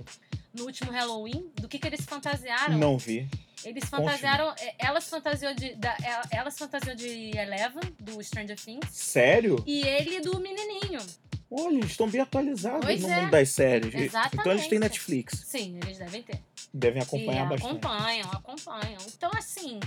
no 0.54 0.66
último 0.66 0.92
Halloween 0.92 1.52
do 1.56 1.68
que, 1.68 1.80
que 1.80 1.88
eles 1.88 2.02
fantasiaram. 2.06 2.78
Não 2.78 2.98
vi. 2.98 3.28
Eles 3.64 3.86
fantasiaram. 3.88 4.54
é, 4.60 4.76
Ela 4.80 5.00
se 5.00 5.10
fantasiou 5.10 5.54
de. 5.54 5.76
Da, 5.76 5.96
ela, 6.04 6.24
ela 6.32 6.52
se 6.52 6.58
fantasiou 6.60 6.96
de 6.96 7.08
Eleven, 7.38 7.82
do 8.00 8.22
Stranger 8.24 8.60
Things. 8.60 8.90
Sério? 8.92 9.64
E 9.68 9.82
ele 9.86 10.20
do 10.22 10.40
menininho. 10.40 11.00
Olha, 11.54 11.76
eles 11.76 11.92
estão 11.92 12.10
bem 12.10 12.22
atualizados 12.22 12.86
Pois 12.86 13.02
no 13.02 13.10
é. 13.10 13.22
mundo 13.22 13.32
das 13.32 13.50
séries. 13.50 13.94
Exatamente. 13.94 14.40
Então 14.40 14.52
eles 14.54 14.68
têm 14.68 14.80
Netflix. 14.80 15.44
Sim, 15.46 15.78
eles 15.84 15.98
devem 15.98 16.24
ter. 16.24 16.40
Devem 16.74 17.02
acompanhar 17.02 17.46
e 17.46 17.50
bastante. 17.50 17.72
acompanham, 17.86 18.32
acompanham. 18.32 18.98
Então, 19.16 19.30
assim, 19.36 19.80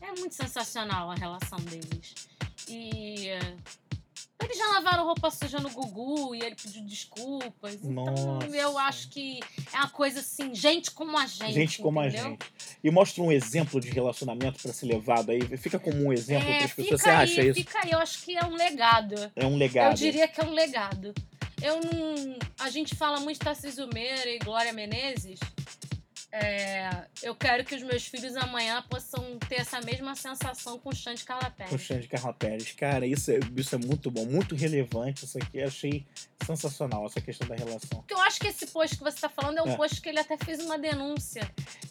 é 0.00 0.12
muito 0.18 0.34
sensacional 0.34 1.10
a 1.10 1.14
relação 1.16 1.58
deles. 1.60 2.14
E 2.68 3.28
eles 4.42 4.56
já 4.56 4.66
lavaram 4.68 5.04
roupa 5.04 5.30
suja 5.30 5.58
no 5.58 5.70
Gugu 5.70 6.34
e 6.34 6.40
ele 6.42 6.54
pediu 6.54 6.82
desculpas. 6.82 7.74
Então, 7.74 8.04
Nossa. 8.04 8.46
eu 8.46 8.78
acho 8.78 9.08
que 9.08 9.40
é 9.72 9.76
uma 9.76 9.88
coisa 9.90 10.20
assim, 10.20 10.54
gente 10.54 10.90
como 10.90 11.16
a 11.18 11.26
gente. 11.26 11.52
Gente 11.52 11.78
como 11.82 12.02
entendeu? 12.02 12.26
a 12.26 12.28
gente. 12.30 12.46
E 12.82 12.90
mostra 12.90 13.22
um 13.22 13.30
exemplo 13.30 13.80
de 13.80 13.90
relacionamento 13.90 14.60
pra 14.60 14.72
ser 14.72 14.86
levado 14.86 15.30
aí. 15.30 15.40
Fica 15.56 15.78
como 15.78 16.04
um 16.04 16.12
exemplo 16.12 16.48
É, 16.48 16.56
para 16.56 16.64
as 16.66 16.72
pessoas. 16.72 17.00
Você 17.02 17.10
aí, 17.10 17.16
acha 17.16 17.42
isso? 17.42 17.54
fica 17.54 17.80
aí. 17.84 17.90
Eu 17.90 17.98
acho 17.98 18.22
que 18.22 18.36
é 18.36 18.44
um 18.44 18.54
legado. 18.54 19.32
É 19.36 19.46
um 19.46 19.56
legado. 19.56 19.92
Eu 19.92 19.94
diria 19.96 20.28
que 20.28 20.40
é 20.40 20.44
um 20.44 20.52
legado. 20.52 21.14
Eu 21.62 21.76
não. 21.80 22.36
A 22.58 22.70
gente 22.70 22.94
fala 22.94 23.20
muito 23.20 23.38
de 23.38 23.44
Tarcísio 23.44 23.88
Meira 23.92 24.28
e 24.30 24.38
Glória 24.38 24.72
Menezes. 24.72 25.38
É, 26.32 27.06
eu 27.22 27.34
quero 27.34 27.64
que 27.64 27.74
os 27.74 27.82
meus 27.82 28.06
filhos 28.06 28.36
amanhã 28.36 28.82
possam 28.88 29.36
ter 29.48 29.56
essa 29.60 29.80
mesma 29.80 30.14
sensação 30.14 30.78
com 30.78 30.90
o 30.90 30.94
Xande 30.94 31.24
Carla 31.24 31.50
Pérez. 31.50 31.70
Com 31.70 31.76
o 31.76 31.78
Xande 31.78 32.06
Carla 32.06 32.32
Pérez. 32.32 32.72
Cara, 32.72 33.04
isso 33.06 33.30
é, 33.32 33.40
isso 33.56 33.74
é 33.74 33.78
muito 33.78 34.10
bom, 34.10 34.24
muito 34.26 34.54
relevante. 34.54 35.24
Isso 35.24 35.38
aqui 35.38 35.58
eu 35.58 35.66
achei 35.66 36.06
sensacional, 36.46 37.04
essa 37.06 37.20
questão 37.20 37.48
da 37.48 37.56
relação. 37.56 38.00
Porque 38.00 38.14
eu 38.14 38.20
acho 38.20 38.38
que 38.38 38.46
esse 38.46 38.66
post 38.68 38.96
que 38.96 39.02
você 39.02 39.16
está 39.16 39.28
falando 39.28 39.58
é 39.58 39.62
um 39.62 39.70
É. 39.72 39.76
post 39.76 40.00
que 40.00 40.08
ele 40.08 40.20
até 40.20 40.36
fez 40.36 40.60
uma 40.60 40.78
denúncia. 40.78 41.42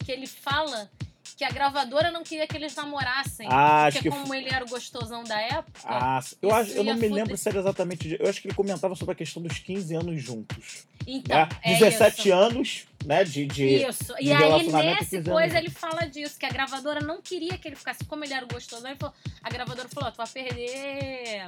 Que 0.06 0.12
ele 0.12 0.26
fala 0.28 0.90
que 1.38 1.44
a 1.44 1.50
gravadora 1.52 2.12
não 2.12 2.24
queria 2.24 2.48
que 2.48 2.56
eles 2.58 2.76
namorassem. 2.76 3.48
Ah, 3.50 3.86
acho 3.86 3.98
porque 4.00 4.10
que. 4.10 4.16
como 4.16 4.34
ele 4.34 4.50
era 4.50 4.66
o 4.66 4.70
gostosão 4.70 5.24
da 5.24 5.40
época. 5.40 5.80
Ah, 5.86 6.20
eu, 6.42 6.54
acho, 6.54 6.72
eu 6.72 6.84
não 6.84 6.96
me 6.96 7.08
lembro 7.08 7.38
se 7.38 7.48
era 7.48 7.60
exatamente. 7.60 8.18
Eu 8.20 8.30
acho 8.30 8.42
que 8.42 8.48
ele 8.48 8.56
comentava 8.56 8.96
sobre 8.96 9.14
a 9.14 9.16
questão 9.16 9.42
dos 9.42 9.58
15 9.60 9.96
anos 9.96 10.22
juntos. 10.22 10.86
Então, 11.18 11.38
né? 11.38 11.50
é 11.64 11.78
17 11.78 12.20
isso. 12.20 12.34
anos, 12.34 12.88
né? 13.06 13.24
De. 13.24 13.46
de... 13.46 13.88
Isso. 13.88 14.14
de 14.16 14.26
E 14.26 14.34
aí, 14.34 14.72
nesse 14.72 15.18
15 15.18 15.30
coisa, 15.30 15.58
ele 15.58 15.70
fala 15.70 16.06
disso, 16.08 16.38
que 16.40 16.46
a 16.46 16.50
gravadora 16.50 17.02
não 17.02 17.22
queria 17.22 17.58
que 17.58 17.68
ele 17.68 17.76
ficasse. 17.76 18.04
Como 18.06 18.24
ele 18.24 18.34
era 18.34 18.46
gostoso, 18.46 18.86
ele 18.86 18.96
falou, 18.96 19.16
a 19.44 19.50
gravadora 19.50 19.90
falou: 19.90 20.10
"Ó, 20.10 20.12
tu 20.12 20.18
vai 20.18 20.28
perder. 20.28 21.48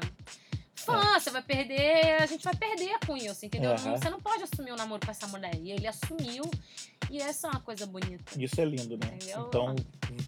Fã, 0.86 1.20
você 1.20 1.30
vai 1.30 1.42
perder. 1.42 2.22
A 2.22 2.26
gente 2.26 2.44
vai 2.44 2.56
perder 2.56 2.98
com 3.06 3.16
isso, 3.16 3.46
entendeu? 3.46 3.72
Aham. 3.72 3.98
Você 3.98 4.10
não 4.10 4.20
pode 4.20 4.44
assumir 4.44 4.72
o 4.72 4.76
namoro 4.76 5.06
com 5.06 5.12
essa 5.12 5.28
mulher. 5.28 5.56
E 5.56 5.72
ele 5.72 5.88
assumiu. 5.88 6.44
E 7.10 7.20
essa 7.20 7.48
é 7.48 7.50
uma 7.52 7.60
coisa 7.60 7.86
bonita. 7.86 8.24
Isso 8.38 8.60
é 8.60 8.66
lindo, 8.66 8.98
né? 8.98 9.16
Entendeu? 9.16 9.46
Então, 9.48 9.76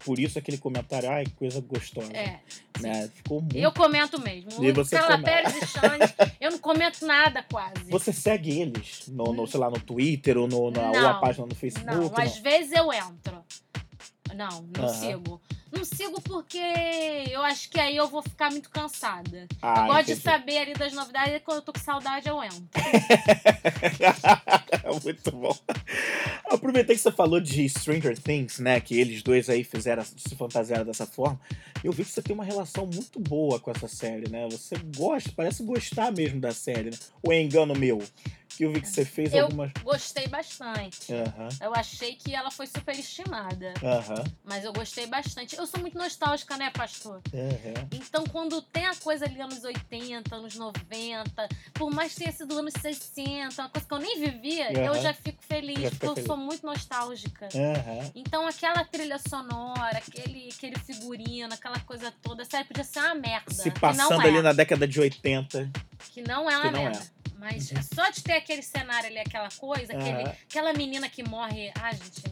por 0.04 0.18
isso 0.18 0.38
aquele 0.38 0.58
comentário, 0.58 1.10
ai, 1.10 1.24
que 1.24 1.32
coisa 1.32 1.60
gostosa. 1.60 2.12
É. 2.12 2.40
Né? 2.80 3.08
Ficou 3.14 3.40
muito. 3.40 3.56
Eu 3.56 3.72
comento 3.72 4.20
mesmo. 4.20 4.64
E 4.64 4.72
você 4.72 4.96
Carla 4.96 5.18
comenta. 5.18 5.30
Pérez 5.30 5.62
e 5.62 5.66
Xande, 5.66 6.14
eu 6.40 6.50
não 6.50 6.58
comento 6.58 7.06
nada 7.06 7.42
quase. 7.42 7.84
Você 7.88 8.12
segue 8.12 8.60
eles 8.60 9.04
no, 9.08 9.32
no, 9.32 9.46
sei 9.46 9.60
lá, 9.60 9.70
no 9.70 9.80
Twitter 9.80 10.36
ou 10.36 10.46
no, 10.48 10.70
na, 10.70 10.90
ou 10.90 10.96
a 10.98 11.12
Não. 11.14 11.20
página 11.20 11.46
no 11.46 11.54
Facebook? 11.54 11.94
Não, 11.94 12.12
às 12.16 12.38
vezes 12.38 12.72
eu 12.72 12.92
entro. 12.92 13.42
Não, 14.34 14.62
não 14.76 14.84
Aham. 14.84 14.94
sigo. 14.94 15.40
Não 15.74 15.84
sigo 15.84 16.20
porque 16.20 16.58
eu 17.30 17.42
acho 17.42 17.68
que 17.68 17.80
aí 17.80 17.96
eu 17.96 18.08
vou 18.08 18.22
ficar 18.22 18.50
muito 18.50 18.70
cansada. 18.70 19.46
Ah, 19.60 19.80
eu 19.80 19.86
gosto 19.86 20.02
entendi. 20.02 20.14
de 20.14 20.22
saber 20.22 20.58
ali 20.58 20.74
das 20.74 20.92
novidades 20.92 21.34
e 21.34 21.40
quando 21.40 21.58
eu 21.58 21.62
tô 21.62 21.72
com 21.72 21.80
saudade 21.80 22.28
eu 22.28 22.42
entro. 22.42 22.62
Muito 25.02 25.30
bom. 25.32 25.56
Aproveitei 26.46 26.94
que 26.94 27.02
você 27.02 27.10
falou 27.10 27.40
de 27.40 27.68
Stranger 27.68 28.18
Things, 28.18 28.58
né? 28.58 28.80
Que 28.80 28.98
eles 28.98 29.22
dois 29.22 29.48
aí 29.48 29.64
fizeram, 29.64 30.04
se 30.04 30.36
fantasiaram 30.36 30.84
dessa 30.84 31.06
forma. 31.06 31.40
Eu 31.82 31.92
vi 31.92 32.04
que 32.04 32.10
você 32.10 32.22
tem 32.22 32.34
uma 32.34 32.44
relação 32.44 32.86
muito 32.86 33.18
boa 33.18 33.58
com 33.58 33.70
essa 33.70 33.88
série, 33.88 34.30
né? 34.30 34.46
Você 34.50 34.76
gosta, 34.96 35.32
parece 35.34 35.62
gostar 35.64 36.12
mesmo 36.12 36.40
da 36.40 36.52
série, 36.52 36.90
né? 36.90 36.96
Ou 37.22 37.32
é 37.32 37.42
engano 37.42 37.74
meu? 37.74 38.02
Que 38.56 38.64
eu 38.64 38.72
vi 38.72 38.80
que 38.80 38.88
você 38.88 39.04
fez 39.04 39.32
Eu- 39.34 39.44
algumas. 39.46 39.72
Gostei 39.82 40.28
bastante. 40.28 41.12
Aham, 41.12 41.48
Eu 41.60 41.74
achei 41.74 42.14
que 42.14 42.34
ela 42.34 42.50
foi 42.50 42.66
superestimada. 42.66 43.74
aham, 43.82 44.24
Mas 44.44 44.64
eu 44.64 44.72
gostei 44.72 45.06
bastante. 45.06 45.56
Eu 45.56 45.66
sou 45.66 45.80
muito 45.80 45.96
nostálgica, 45.98 46.56
né, 46.56 46.70
pastor? 46.70 47.20
aham. 47.34 47.88
Então, 47.92 48.24
quando 48.24 48.62
tem 48.62 48.86
a 48.86 48.94
coisa 48.94 49.24
ali 49.24 49.40
anos 49.40 49.64
80, 49.64 50.36
anos 50.36 50.54
90, 50.54 51.48
por 51.72 51.90
mais 51.90 52.12
que 52.12 52.20
tenha 52.20 52.32
sido 52.32 52.56
anos 52.58 52.74
60, 52.80 53.62
uma 53.62 53.68
coisa 53.68 53.86
que 53.88 53.94
eu 53.94 53.98
nem 53.98 54.20
vivia, 54.20 54.72
eu 54.72 55.00
já 55.00 55.12
fico 55.12 55.42
feliz, 55.42 55.74
Já 55.80 55.82
porque 55.90 55.94
fica 55.94 56.06
eu 56.06 56.14
feliz. 56.14 56.26
sou 56.26 56.36
muito 56.36 56.64
nostálgica. 56.64 57.48
Então, 58.14 58.46
aquela 58.46 58.84
trilha 58.84 59.18
sonora, 59.18 59.98
aquele, 59.98 60.48
aquele 60.54 60.78
figurino, 60.78 61.52
aquela 61.52 61.80
coisa 61.80 62.12
toda, 62.22 62.44
sério, 62.44 62.66
podia 62.66 62.84
ser 62.84 63.00
uma 63.00 63.14
merda. 63.14 63.52
Se 63.52 63.70
passando 63.72 64.10
não 64.10 64.22
é, 64.22 64.28
ali 64.28 64.42
na 64.42 64.52
década 64.52 64.86
de 64.86 65.00
80. 65.00 65.70
Que 66.12 66.22
não 66.22 66.48
é 66.48 66.56
uma 66.58 66.68
que 66.68 66.70
não 66.70 66.88
é. 66.88 66.92
Mas 67.38 67.70
só 67.94 68.10
de 68.10 68.22
ter 68.22 68.34
aquele 68.34 68.62
cenário 68.62 69.08
ali, 69.08 69.18
aquela 69.18 69.48
coisa, 69.58 69.92
aquele, 69.92 70.22
Aham. 70.22 70.36
aquela 70.48 70.72
menina 70.72 71.08
que 71.08 71.22
morre. 71.22 71.72
Ah, 71.74 71.92
gente, 71.92 72.22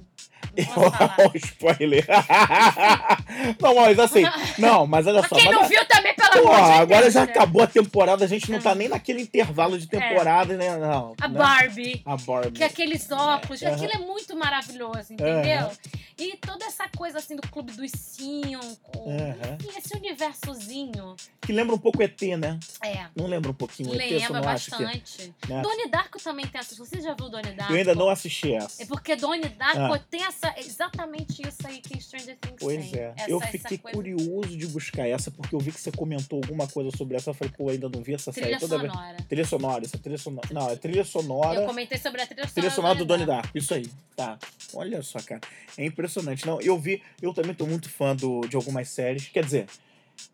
não 0.56 0.64
posso 0.74 0.90
falar. 0.96 1.16
Olha 1.18 1.30
o 1.32 1.36
spoiler. 1.36 2.06
não, 3.60 3.74
mas 3.74 3.98
assim. 3.98 4.22
Não, 4.58 4.86
mas 4.86 5.06
olha 5.06 5.22
só. 5.28 5.34
quem 5.36 5.44
mas- 5.46 5.54
não 5.54 5.68
viu 5.68 5.84
também, 5.86 6.14
pelo 6.14 6.30
Pô, 6.30 6.38
amor 6.52 6.56
de 6.56 6.62
Deus. 6.68 6.80
agora 6.80 7.10
já 7.10 7.26
né? 7.26 7.32
acabou 7.32 7.62
a 7.62 7.66
temporada, 7.66 8.24
a 8.24 8.28
gente 8.28 8.50
não 8.50 8.60
tá 8.60 8.74
nem 8.74 8.88
naquele 8.88 9.22
intervalo 9.22 9.78
de 9.78 9.84
É. 9.84 10.00
temporada, 10.00 10.56
né? 10.56 10.76
Não. 10.76 11.14
A 11.20 11.28
né? 11.28 11.38
Barbie. 11.38 12.02
A 12.04 12.16
Barbie. 12.16 12.52
Que 12.58 12.64
aqueles 12.64 13.10
óculos, 13.10 13.62
Aham. 13.62 13.74
aquilo 13.74 13.92
é 13.94 13.98
muito 13.98 14.36
maravilhoso, 14.36 15.12
entendeu? 15.12 15.70
E 16.18 16.36
toda 16.36 16.64
essa 16.66 16.88
coisa 16.96 17.18
assim 17.18 17.34
do 17.34 17.42
Clube 17.48 17.72
dos 17.72 17.90
Cinco, 17.90 19.10
enfim, 19.58 19.78
esse 19.78 19.96
universozinho. 19.96 21.16
Que 21.40 21.52
lembra 21.52 21.74
um 21.74 21.78
pouco 21.78 22.02
ET, 22.02 22.20
né? 22.38 22.58
É, 22.84 23.06
Não 23.16 23.26
lembra 23.26 23.50
um 23.50 23.54
pouquinho 23.54 23.90
o 23.90 23.94
ET, 24.00 24.10
lembra 24.10 24.50
acha 24.50 24.76
que... 24.76 24.84
bastante. 24.84 25.34
né? 25.48 25.62
Donnie 25.62 25.88
Darko 25.88 26.22
também 26.22 26.46
tem 26.46 26.60
essas. 26.60 26.78
Você 26.78 27.00
já 27.00 27.14
viu 27.14 27.28
Donnie 27.28 27.52
Darko? 27.52 27.72
Eu 27.72 27.78
ainda 27.78 27.94
não 27.94 28.08
assisti 28.08 28.54
essa. 28.54 28.82
É 28.82 28.86
porque 28.86 29.16
Donnie 29.16 29.48
Darko 29.48 29.94
Ah. 29.94 29.98
tem 30.10 30.22
essa, 30.24 30.41
exatamente 30.58 31.42
isso 31.46 31.58
aí 31.66 31.80
que 31.80 32.00
Stranger 32.00 32.36
Things 32.40 32.56
Pois 32.60 32.90
tem. 32.90 33.00
é. 33.00 33.12
Essa- 33.16 33.30
eu 33.30 33.38
essa 33.42 33.46
fiquei 33.68 33.78
curioso 33.78 34.56
de 34.56 34.66
buscar 34.66 35.06
essa, 35.08 35.30
porque 35.30 35.54
eu 35.54 35.58
vi 35.60 35.72
que 35.72 35.80
você 35.80 35.90
comentou 35.92 36.40
alguma 36.42 36.66
coisa 36.66 36.90
sobre 36.96 37.16
essa. 37.16 37.30
Eu 37.30 37.34
falei, 37.34 37.52
pô, 37.56 37.68
ainda 37.70 37.88
não 37.88 38.02
vi 38.02 38.14
essa 38.14 38.32
série 38.32 38.46
Trilha 38.46 38.60
toda 38.60 38.78
vez. 38.78 38.92
sonora. 38.92 39.16
Trilha 39.28 39.44
sonora, 39.46 39.84
essa 39.84 39.98
trilha 39.98 40.18
sonora. 40.18 40.48
Não, 40.52 40.70
é 40.70 40.76
trilha 40.76 41.04
sonora. 41.04 41.60
Eu 41.60 41.66
comentei 41.66 41.98
sobre 41.98 42.20
a 42.22 42.26
trilha 42.26 42.42
sonora. 42.42 42.54
Trilha 42.54 42.70
sonora 42.70 42.94
do 42.98 43.04
Donnie. 43.04 43.26
Darko, 43.26 43.56
isso 43.56 43.74
aí. 43.74 43.86
Tá. 44.16 44.38
Olha 44.74 45.02
só, 45.02 45.20
cara. 45.20 45.40
É 45.78 45.84
impressionante. 45.84 46.46
Não, 46.46 46.60
eu 46.60 46.78
vi, 46.78 47.02
eu 47.20 47.32
também 47.32 47.54
tô 47.54 47.66
muito 47.66 47.88
fã 47.88 48.14
do, 48.14 48.40
de 48.42 48.56
algumas 48.56 48.88
séries. 48.88 49.28
Quer 49.28 49.44
dizer, 49.44 49.66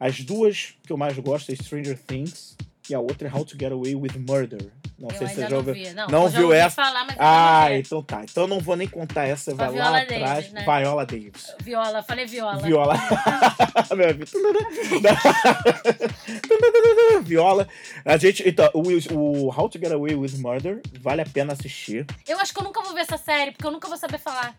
as 0.00 0.20
duas 0.20 0.74
que 0.84 0.92
eu 0.92 0.96
mais 0.96 1.18
gosto 1.18 1.52
é 1.52 1.54
Stranger 1.56 1.98
Things 1.98 2.56
e 2.88 2.94
a 2.94 3.00
outra 3.00 3.28
é 3.28 3.32
How 3.32 3.44
to 3.44 3.56
Get 3.58 3.72
Away 3.72 3.94
with 3.94 4.12
Murder. 4.18 4.70
Não 4.98 5.08
Eu 5.10 5.16
sei 5.16 5.28
se 5.28 5.34
você 5.36 5.48
já 5.48 5.56
ouviu. 5.56 5.74
vi. 5.74 5.90
Não, 5.92 6.08
não 6.08 6.28
viu 6.28 6.52
essa? 6.52 6.74
falar, 6.74 7.06
Ah, 7.18 7.68
então 7.72 8.02
tá. 8.02 8.22
Então 8.24 8.44
eu 8.44 8.48
não 8.48 8.58
vou 8.58 8.74
nem 8.74 8.88
contar 8.88 9.26
essa, 9.26 9.54
vai 9.54 9.66
lá 9.66 9.72
Viola 9.72 9.98
atrás. 10.00 10.22
Davis, 10.22 10.52
né? 10.52 10.64
Viola 10.64 11.06
Davis. 11.06 11.54
Viola, 11.62 12.02
falei 12.02 12.26
viola. 12.26 12.58
Viola. 12.58 12.94
Viola. 17.22 17.68
A 18.04 18.16
gente. 18.16 18.48
Então, 18.48 18.68
o, 18.74 18.82
o 19.14 19.48
How 19.56 19.68
to 19.68 19.78
Get 19.78 19.92
Away 19.92 20.14
with 20.16 20.36
Murder 20.38 20.80
vale 21.00 21.22
a 21.22 21.26
pena 21.26 21.52
assistir. 21.52 22.04
Eu 22.26 22.38
acho 22.40 22.52
que 22.52 22.58
eu 22.60 22.64
nunca 22.64 22.82
vou 22.82 22.92
ver 22.94 23.02
essa 23.02 23.16
série, 23.16 23.52
porque 23.52 23.66
eu 23.66 23.70
nunca 23.70 23.86
vou 23.88 23.96
saber 23.96 24.18
falar. 24.18 24.54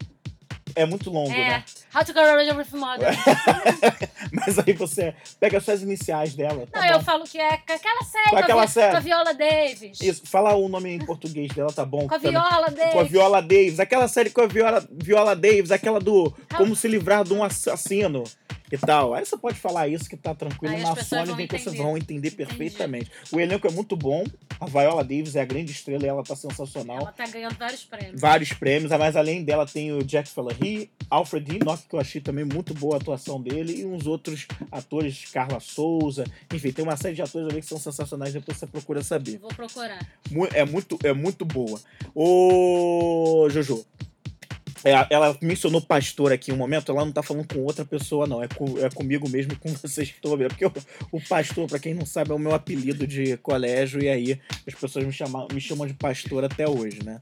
É 0.76 0.86
muito 0.86 1.10
longo, 1.10 1.32
É. 1.32 1.50
né? 1.50 1.64
How 1.96 2.02
to 2.06 2.14
Get 2.14 2.18
Away 2.18 2.52
with 2.54 2.68
Mother. 2.74 3.10
Mas 4.32 4.60
aí 4.60 4.74
você 4.74 5.14
pega 5.40 5.60
só 5.60 5.72
as 5.72 5.82
iniciais 5.82 6.34
dela. 6.36 6.68
Tá 6.72 6.80
Não, 6.82 6.88
bom. 6.88 6.94
eu 6.94 7.02
falo 7.02 7.24
que 7.24 7.38
é 7.40 7.58
com 7.58 7.74
aquela 7.74 8.04
série. 8.04 8.30
Com 8.30 8.38
aquela 8.38 8.66
Vi- 8.66 8.72
série. 8.72 8.92
Com 8.92 8.98
a 8.98 9.00
Viola 9.00 9.34
Davis. 9.34 10.02
Isso, 10.02 10.22
fala 10.26 10.54
o 10.56 10.68
nome 10.70 10.90
em 10.96 11.00
português 11.00 11.52
dela, 11.54 11.72
tá 11.72 11.86
bom? 11.86 12.08
Com 12.08 12.16
a. 12.16 12.18
Viola 12.18 12.70
Davis. 12.70 12.94
Com 12.94 13.00
a 13.00 13.04
Viola 13.04 13.42
Davis. 13.42 13.80
Aquela 13.80 14.08
série 14.08 14.30
com 14.30 14.42
a 14.42 14.48
Viola, 14.48 14.88
Viola 14.92 15.36
Davis, 15.36 15.72
aquela 15.72 16.00
do 16.00 16.34
Como 16.56 16.76
se 16.76 16.88
livrar 16.88 17.24
de 17.24 17.34
um 17.34 17.44
assassino 17.44 18.24
e 18.72 18.78
tal. 18.78 19.14
Aí 19.14 19.26
você 19.26 19.38
pode 19.38 19.60
falar 19.60 19.88
isso 19.88 20.10
que 20.10 20.18
tá 20.18 20.34
tranquilo. 20.34 20.76
Aí 20.76 20.82
Na 20.82 20.96
Sony 20.96 21.48
que 21.48 21.58
vocês 21.58 21.76
vão 21.76 21.98
entender 21.98 22.32
perfeitamente. 22.32 23.12
O 23.32 23.40
elenco 23.40 23.68
é 23.68 23.72
muito 23.72 23.96
bom. 23.96 24.24
A 24.60 24.66
Viola 24.66 25.04
Davis 25.04 25.36
é 25.36 25.42
a 25.42 25.46
grande 25.46 25.72
estrela 25.72 26.04
e 26.04 26.08
ela 26.08 26.24
tá 26.24 26.36
sensacional. 26.36 26.98
Ela 26.98 27.12
tá 27.12 27.28
ganhando 27.28 27.58
vários 27.58 27.84
prêmios. 27.84 28.22
Vários 28.22 28.54
prêmios, 28.54 28.92
mas 28.92 29.16
além 29.16 29.44
dela 29.44 29.66
tem 29.66 29.92
o 29.92 30.04
Jack 30.04 30.30
Falahy, 30.30 30.90
Alfred 31.10 31.56
Enoch, 31.56 31.84
que 31.88 31.96
eu 31.96 32.00
achei 32.00 32.22
também 32.22 32.46
muito 32.46 32.74
boa 32.74 32.96
a 32.96 32.98
atuação 32.98 33.42
dele, 33.42 33.82
e 33.82 33.86
uns 33.86 34.06
outros 34.06 34.48
atores, 34.72 35.26
Carla 35.32 35.60
Souza, 35.60 36.26
enfim, 36.54 36.72
tem 36.72 36.84
uma 36.84 36.98
série 36.98 37.16
de 37.16 37.22
atores 37.22 37.48
ali 37.50 37.62
que 37.62 37.68
são 37.68 37.80
sensacionais, 37.80 38.34
depois 38.34 38.58
você 38.58 38.68
procura 38.68 39.02
saber. 39.02 39.38
Vou 39.40 39.50
procurar. 39.50 40.06
É 40.54 40.66
muito, 40.66 41.00
é 41.04 41.14
muito 41.14 41.46
boa. 41.46 41.80
Ô, 42.14 43.48
Jojo, 43.50 43.86
ela 44.84 45.38
mencionou 45.42 45.82
pastor 45.82 46.32
aqui 46.32 46.52
um 46.52 46.58
momento, 46.58 46.92
ela 46.92 47.04
não 47.04 47.12
tá 47.12 47.22
falando 47.22 47.48
com 47.54 47.60
outra 47.64 47.84
pessoa, 47.84 48.26
não. 48.28 48.42
É, 48.44 48.48
com- 48.48 48.78
é 48.80 48.90
comigo 48.90 49.28
mesmo 49.30 49.54
e 49.54 49.56
com 49.56 49.70
vocês 49.74 50.10
que 50.10 50.16
estão 50.16 50.36
vendo. 50.38 50.50
Porque 50.50 50.66
o, 50.66 50.74
o 51.12 51.22
pastor, 51.22 51.68
pra 51.68 51.80
quem 51.80 51.94
não 51.94 52.06
sabe, 52.06 52.32
é 52.32 52.34
o 52.34 52.40
meu 52.40 52.54
apelido 52.54 53.06
de 53.06 53.36
colégio, 53.38 54.02
e 54.02 54.08
aí 54.10 54.40
as 54.68 54.74
pessoas 54.74 55.06
me 55.06 55.12
chamam, 55.12 55.48
me 55.52 55.60
chamam 55.62 55.86
de 55.88 55.94
pastor 55.94 56.44
até 56.44 56.68
hoje, 56.68 57.00
né? 57.04 57.20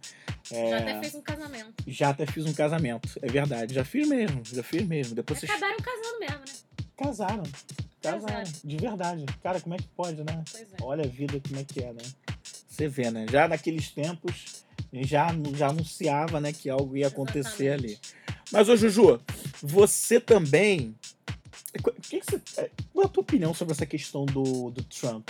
É, 0.51 0.69
Já 0.69 0.77
até 0.77 0.99
fez 1.01 1.15
um 1.15 1.21
casamento. 1.21 1.73
já 1.87 2.09
até 2.09 2.25
fiz 2.25 2.45
um 2.45 2.53
casamento, 2.53 3.09
é 3.21 3.27
verdade. 3.27 3.73
Já 3.73 3.83
fiz 3.83 4.07
mesmo, 4.07 4.41
já 4.45 4.63
fiz 4.63 4.81
mesmo. 4.83 5.15
Depois 5.15 5.39
vocês 5.39 5.51
Acabaram 5.51 5.77
casando 5.77 6.19
mesmo, 6.19 6.37
né? 6.39 6.45
casaram. 6.95 7.43
Casaram, 8.01 8.27
Casaram. 8.27 8.51
de 8.63 8.77
verdade. 8.77 9.25
Cara, 9.43 9.59
como 9.59 9.75
é 9.75 9.77
que 9.77 9.87
pode, 9.95 10.23
né? 10.23 10.43
Pois 10.51 10.63
é. 10.63 10.75
Olha 10.81 11.03
a 11.03 11.07
vida 11.07 11.41
como 11.45 11.59
é 11.59 11.63
que 11.63 11.83
é, 11.83 11.91
né? 11.91 12.01
Você 12.69 12.87
vê, 12.87 13.09
né? 13.11 13.25
Já 13.29 13.47
naqueles 13.47 13.89
tempos, 13.89 14.63
já, 14.93 15.27
já 15.53 15.67
anunciava, 15.67 16.39
né, 16.39 16.51
que 16.51 16.69
algo 16.69 16.95
ia 16.95 17.07
acontecer 17.07 17.65
Exatamente. 17.65 17.99
ali. 18.27 18.37
Mas, 18.51 18.69
ô 18.69 18.75
Juju, 18.75 19.19
você 19.61 20.19
também... 20.19 20.95
Que 22.03 22.19
que 22.19 22.25
você... 22.25 22.41
é, 22.61 22.69
Qual 22.93 23.03
é 23.03 23.05
a 23.05 23.09
tua 23.09 23.21
opinião 23.21 23.53
sobre 23.53 23.73
essa 23.73 23.85
questão 23.85 24.25
do, 24.25 24.71
do 24.71 24.83
Trump? 24.83 25.29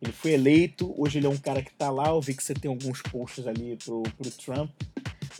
Ele 0.00 0.12
foi 0.12 0.32
eleito, 0.32 0.94
hoje 0.98 1.18
ele 1.18 1.26
é 1.26 1.30
um 1.30 1.36
cara 1.36 1.62
que 1.62 1.72
tá 1.72 1.90
lá, 1.90 2.08
eu 2.08 2.20
vi 2.20 2.34
que 2.34 2.42
você 2.42 2.52
tem 2.52 2.68
alguns 2.68 3.00
posts 3.02 3.46
ali 3.46 3.78
pro, 3.84 4.02
pro 4.02 4.30
Trump. 4.30 4.70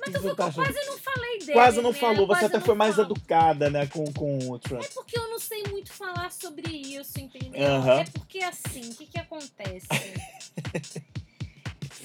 Mas 0.00 0.14
eu, 0.14 0.34
tá 0.34 0.50
quase 0.50 0.86
não 0.86 0.98
falei 0.98 1.38
dele. 1.38 1.52
Quase 1.52 1.80
não 1.80 1.92
né? 1.92 1.98
falou, 1.98 2.26
você 2.26 2.44
até 2.46 2.60
foi 2.60 2.74
mais 2.74 2.96
falo. 2.96 3.06
educada, 3.08 3.70
né, 3.70 3.86
com, 3.86 4.04
com 4.12 4.38
o 4.50 4.58
Trump. 4.58 4.82
É 4.82 4.88
porque 4.88 5.18
eu 5.18 5.28
não 5.28 5.38
sei 5.38 5.64
muito 5.70 5.92
falar 5.92 6.30
sobre 6.30 6.70
isso, 6.70 7.20
entendeu? 7.20 7.62
Aham. 7.62 8.00
É 8.00 8.04
porque 8.04 8.38
assim, 8.38 8.90
o 8.90 8.94
que 8.94 9.06
que 9.06 9.18
acontece? 9.18 9.86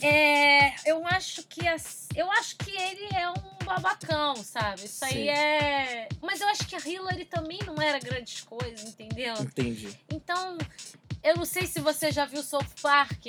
É, 0.06 0.74
eu 0.90 1.06
acho 1.08 1.44
que 1.44 1.68
as- 1.68 2.08
eu 2.16 2.32
acho 2.32 2.56
que 2.58 2.72
ele 2.72 3.08
é 3.16 3.30
um 3.30 3.66
babacão, 3.66 4.36
sabe? 4.38 4.86
Isso 4.86 5.06
Sim. 5.06 5.18
aí 5.18 5.30
é. 5.30 6.10
Mas 6.22 6.42
eu 6.42 6.48
acho 6.50 6.66
que 6.68 6.76
a 6.76 6.80
Hillary 6.80 7.26
também 7.26 7.60
não 7.66 7.76
era 7.82 8.00
grandes 8.00 8.42
coisas, 8.42 8.84
entendeu? 8.84 9.34
Entendi. 9.42 9.90
Então, 10.12 10.58
eu 11.24 11.36
não 11.36 11.46
sei 11.46 11.68
se 11.68 11.80
você 11.80 12.12
já 12.12 12.26
viu 12.26 12.42
South 12.44 12.66
Park. 12.82 13.26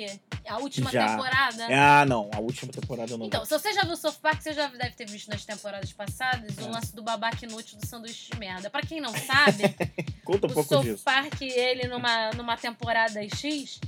A 0.47 0.57
última 0.57 0.89
Já. 0.91 1.07
temporada. 1.09 1.67
Ah, 1.69 2.03
não. 2.05 2.29
A 2.33 2.39
última 2.39 2.71
temporada 2.71 3.11
eu 3.13 3.17
não 3.17 3.27
Então, 3.27 3.45
se 3.45 3.51
você 3.57 3.71
já 3.73 3.83
viu 3.83 3.93
o 3.93 3.97
South 3.97 4.17
Park, 4.21 4.41
você 4.41 4.53
já 4.53 4.67
deve 4.67 4.91
ter 4.95 5.05
visto 5.07 5.29
nas 5.29 5.45
temporadas 5.45 5.93
passadas 5.93 6.57
É. 6.57 6.61
o 6.63 6.71
lance 6.71 6.95
do 6.95 7.03
babaca 7.03 7.45
inútil 7.45 7.77
do 7.77 7.85
sanduíche 7.85 8.31
de 8.31 8.39
merda. 8.39 8.67
Pra 8.69 8.81
quem 8.81 8.99
não 8.99 9.13
sabe, 9.13 9.63
Conta 10.25 10.47
um 10.47 10.49
o 10.49 10.53
pouco 10.53 10.67
South 10.69 10.83
disso. 10.83 11.03
Park, 11.03 11.39
ele 11.41 11.87
numa, 11.87 12.31
numa 12.31 12.57
temporada 12.57 13.21
X, 13.35 13.79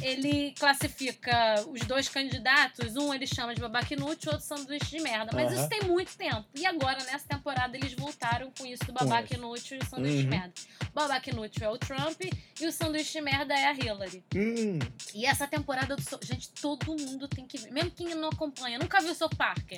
ele 0.00 0.52
classifica 0.58 1.64
os 1.68 1.80
dois 1.82 2.08
candidatos, 2.08 2.96
um 2.96 3.12
ele 3.12 3.26
chama 3.26 3.54
de 3.54 3.60
babaca 3.60 3.92
inútil, 3.94 4.32
outro 4.32 4.46
sanduíche 4.46 4.96
de 4.96 5.02
merda. 5.02 5.30
Mas 5.34 5.52
Aham. 5.52 5.60
isso 5.60 5.68
tem 5.68 5.82
muito 5.88 6.16
tempo. 6.16 6.44
E 6.54 6.66
agora, 6.66 7.02
nessa 7.04 7.26
temporada, 7.28 7.76
eles 7.76 7.92
voltaram 7.94 8.50
com 8.58 8.66
isso 8.66 8.84
do 8.84 8.92
babaca 8.92 9.34
inútil 9.34 9.78
e 9.78 9.84
o 9.84 9.88
sanduíche 9.88 10.18
de 10.18 10.24
Uhum. 10.24 10.30
merda. 10.30 10.54
O 10.90 10.92
babaca 10.92 11.30
inútil 11.30 11.66
é 11.66 11.70
o 11.70 11.78
Trump 11.78 12.20
e 12.60 12.66
o 12.66 12.72
sanduíche 12.72 13.12
de 13.12 13.20
merda 13.20 13.54
é 13.54 13.66
a 13.66 13.72
Hillary. 13.72 14.24
Hum, 14.34 14.78
E 15.14 15.26
essa 15.26 15.46
temporada 15.46 15.96
do. 15.96 16.02
Gente, 16.24 16.48
todo 16.60 16.86
mundo 16.96 17.28
tem 17.28 17.46
que 17.46 17.58
ver. 17.58 17.70
Mesmo 17.72 17.90
quem 17.90 18.14
não 18.14 18.28
acompanha, 18.28 18.78
nunca 18.78 19.00
viu 19.00 19.12
o 19.12 19.14
South 19.14 19.30
Park. 19.36 19.72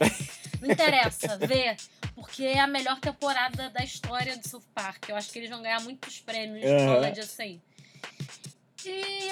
Não 0.61 0.71
interessa, 0.71 1.37
vê. 1.47 1.77
Porque 2.15 2.45
é 2.45 2.61
a 2.61 2.67
melhor 2.67 3.01
temporada 3.01 3.71
da 3.71 3.83
história 3.83 4.37
do 4.37 4.47
South 4.47 4.63
Park. 4.75 5.09
Eu 5.09 5.17
acho 5.17 5.31
que 5.31 5.39
eles 5.39 5.51
vão 5.51 5.63
ganhar 5.63 5.81
muitos 5.81 6.21
prêmios 6.21 6.65
Aham. 6.65 6.77
por 6.77 6.93
causa 7.03 7.11
disso 7.13 7.43
aí. 7.43 7.61
E 8.85 9.29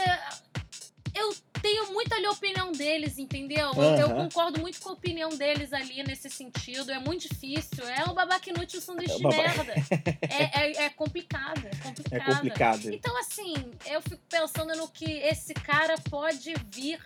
eu 1.14 1.34
tenho 1.60 1.92
muito 1.92 2.12
ali 2.14 2.26
a 2.26 2.30
opinião 2.30 2.72
deles, 2.72 3.18
entendeu? 3.18 3.70
Eu- 3.74 3.82
Eu 4.00 4.10
concordo 4.14 4.60
muito 4.60 4.80
com 4.80 4.90
a 4.90 4.92
opinião 4.92 5.28
deles 5.30 5.72
ali 5.72 6.02
nesse 6.02 6.30
sentido. 6.30 6.90
É 6.90 6.98
muito 6.98 7.28
difícil. 7.28 7.86
É 7.88 8.04
um 8.08 8.14
babaca 8.14 8.48
inútil 8.48 8.78
o 8.78 8.82
sanduíche 8.82 9.12
É 9.14 9.16
de 9.16 9.22
merda. 9.26 9.74
É, 10.30 10.60
é, 10.60 10.84
é 10.86 10.90
complicado. 10.90 11.66
É 11.66 11.76
complicado. 11.82 12.30
é 12.30 12.34
complicado. 12.34 12.92
Então, 12.92 13.16
assim, 13.18 13.54
eu 13.86 14.00
fico 14.00 14.20
pensando 14.28 14.74
no 14.76 14.88
que 14.88 15.04
esse 15.04 15.52
cara 15.54 15.96
pode 16.10 16.54
vir. 16.72 17.00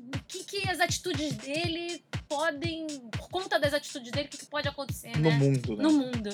O 0.00 0.18
que, 0.28 0.44
que 0.44 0.68
as 0.68 0.78
atitudes 0.80 1.32
dele 1.34 2.04
podem. 2.28 2.86
Por 3.10 3.28
conta 3.30 3.58
das 3.58 3.74
atitudes 3.74 4.12
dele, 4.12 4.26
o 4.28 4.30
que, 4.30 4.38
que 4.38 4.46
pode 4.46 4.68
acontecer, 4.68 5.16
No 5.16 5.28
né? 5.30 5.36
mundo, 5.38 5.76
né? 5.76 5.82
No 5.82 5.90
mundo. 5.92 6.30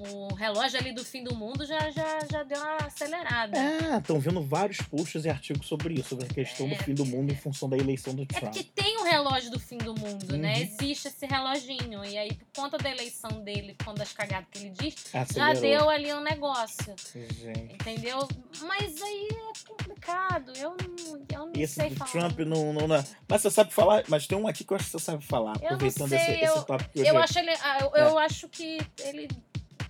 O 0.00 0.34
relógio 0.34 0.76
ali 0.80 0.92
do 0.92 1.04
fim 1.04 1.22
do 1.22 1.36
mundo 1.36 1.64
já, 1.64 1.78
já, 1.92 2.18
já 2.28 2.42
deu 2.42 2.60
uma 2.60 2.76
acelerada. 2.78 3.56
É, 3.56 3.96
estão 3.98 4.18
vendo 4.18 4.42
vários 4.42 4.78
posts 4.78 5.24
e 5.24 5.28
artigos 5.30 5.68
sobre 5.68 5.94
isso, 5.94 6.08
sobre 6.10 6.24
a 6.24 6.28
questão 6.28 6.66
do 6.68 6.74
É. 6.74 6.78
fim 6.78 6.94
do 6.94 7.06
mundo 7.06 7.32
em 7.32 7.36
função 7.36 7.68
da 7.68 7.76
eleição 7.76 8.12
do 8.12 8.22
É 8.22 8.26
Trump. 8.26 8.52
porque 8.52 8.64
tem 8.74 8.98
um 8.98 9.04
relógio 9.04 9.52
do 9.52 9.60
fim 9.60 9.78
do 9.78 9.94
mundo, 9.94 10.36
né? 10.36 10.54
Uhum. 10.56 10.62
Existe 10.62 11.06
esse 11.06 11.24
reloginho. 11.26 12.04
E 12.04 12.18
aí, 12.18 12.32
por 12.34 12.62
conta 12.62 12.76
da 12.76 12.90
eleição 12.90 13.30
dele, 13.44 13.74
por 13.74 13.84
conta 13.84 14.00
das 14.00 14.12
cagadas 14.12 14.48
que 14.50 14.58
ele 14.58 14.70
diz, 14.70 14.96
já 15.12 15.20
Acelerou. 15.20 15.60
deu 15.60 15.88
ali 15.90 16.12
um 16.12 16.22
negócio. 16.22 16.92
Gente. 17.14 17.74
Entendeu? 17.74 18.26
Mas 18.62 19.00
aí 19.00 19.28
é 19.30 19.68
complicado. 19.68 20.52
Eu 20.56 20.70
não, 20.70 21.16
eu 21.32 21.46
não 21.46 21.52
esse 21.54 21.74
sei 21.74 21.90
do 21.90 21.96
falar. 21.96 22.10
Trump 22.10 22.38
não, 22.40 22.72
não, 22.72 22.88
não- 22.88 23.04
Mas 23.28 23.42
você 23.42 23.50
sabe 23.50 23.72
falar, 23.72 24.02
mas 24.08 24.26
tem 24.26 24.36
um 24.36 24.48
aqui 24.48 24.64
que 24.64 24.72
eu 24.72 24.76
acho 24.76 24.86
que 24.86 24.90
você 24.90 24.98
sabe 24.98 25.24
falar, 25.24 25.54
Eu 25.60 25.66
aproveitando 25.74 26.12
esse, 26.12 26.30
eu- 26.44 26.54
esse 26.56 26.66
tópico 26.66 26.90
que 26.90 26.98
eu, 26.98 27.04
Eu 27.06 27.14
já- 27.14 27.20
acho, 27.24 27.38
ele, 27.38 27.50
ah, 27.62 27.78
eu, 27.80 27.90
eu 27.94 28.18
acho 28.18 28.48
que 28.48 28.78
ele 29.04 29.28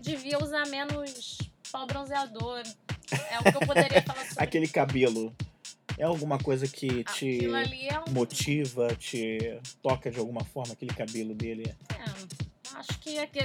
devia 0.04 0.38
usar 0.38 0.66
menos 0.68 1.38
pau 1.72 1.86
bronzeador. 1.86 2.62
É 3.30 3.38
o 3.38 3.42
que 3.42 3.56
eu 3.56 3.66
poderia 3.66 4.02
falar 4.02 4.24
sobre 4.26 4.44
Aquele 4.44 4.68
cabelo 4.68 5.34
é 5.98 6.04
alguma 6.04 6.38
coisa 6.38 6.66
que 6.66 7.04
te 7.04 7.36
Aquilo 7.36 7.56
ali 7.56 7.88
é 7.88 8.00
um. 8.00 8.12
motiva, 8.12 8.94
te 8.96 9.58
toca 9.82 10.10
de 10.10 10.18
alguma 10.18 10.44
forma, 10.44 10.72
aquele 10.72 10.92
cabelo 10.92 11.34
dele? 11.34 11.74
É, 11.90 12.76
acho 12.76 12.98
que, 13.00 13.16
é 13.18 13.26
que 13.26 13.40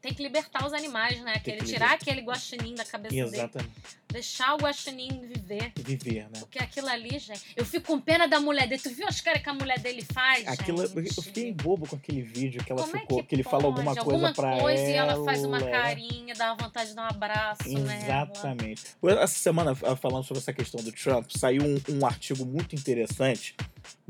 tem 0.00 0.12
que 0.12 0.22
libertar 0.22 0.66
os 0.66 0.72
animais, 0.72 1.20
né? 1.20 1.34
Aquele, 1.36 1.58
que 1.58 1.66
tirar 1.66 1.92
aquele 1.92 2.20
guaxinim 2.22 2.74
da 2.74 2.84
cabeça 2.84 3.14
dele. 3.14 3.26
Exatamente. 3.26 3.72
Deixar 4.10 4.54
o 4.54 4.58
guaxinim 4.58 5.26
viver. 5.26 5.72
Viver, 5.76 6.24
né? 6.24 6.38
Porque 6.40 6.58
aquilo 6.58 6.88
ali, 6.88 7.18
gente. 7.18 7.42
Eu 7.56 7.64
fico 7.64 7.86
com 7.86 8.00
pena 8.00 8.26
da 8.26 8.38
mulher 8.38 8.68
dele. 8.68 8.80
Tu 8.80 8.90
viu 8.90 9.06
as 9.06 9.20
caras 9.20 9.42
que 9.42 9.48
a 9.48 9.54
mulher 9.54 9.78
dele 9.80 10.04
faz? 10.04 10.46
Aquilo, 10.46 10.86
gente? 10.86 11.16
eu 11.16 11.22
fiquei 11.22 11.52
bobo 11.52 11.86
com 11.86 11.96
aquele 11.96 12.22
vídeo 12.22 12.62
que 12.64 12.70
ela 12.70 12.82
Como 12.82 12.96
é 12.96 13.00
ficou, 13.00 13.18
que 13.18 13.28
que, 13.28 13.34
ele 13.34 13.42
fala 13.42 13.64
alguma 13.64 13.94
coisa 13.94 14.00
Alguma 14.00 14.32
pra 14.32 14.60
coisa 14.60 14.82
ela. 14.82 14.90
e 14.90 14.94
ela 14.94 15.24
faz 15.24 15.44
uma 15.44 15.60
carinha, 15.60 16.34
dá 16.34 16.52
uma 16.52 16.64
vontade 16.64 16.90
de 16.90 16.96
dar 16.96 17.04
um 17.04 17.08
abraço, 17.08 17.68
né? 17.80 18.02
Exatamente. 18.04 18.84
Essa 19.02 19.38
semana, 19.38 19.72
ah, 19.82 19.96
falando 19.96 20.24
sobre 20.24 20.40
essa 20.40 20.52
questão 20.52 20.82
do 20.82 20.92
Trump, 20.92 21.30
saiu 21.36 21.62
um, 21.62 21.96
um 21.96 22.06
artigo 22.06 22.44
muito 22.44 22.76
interessante, 22.76 23.56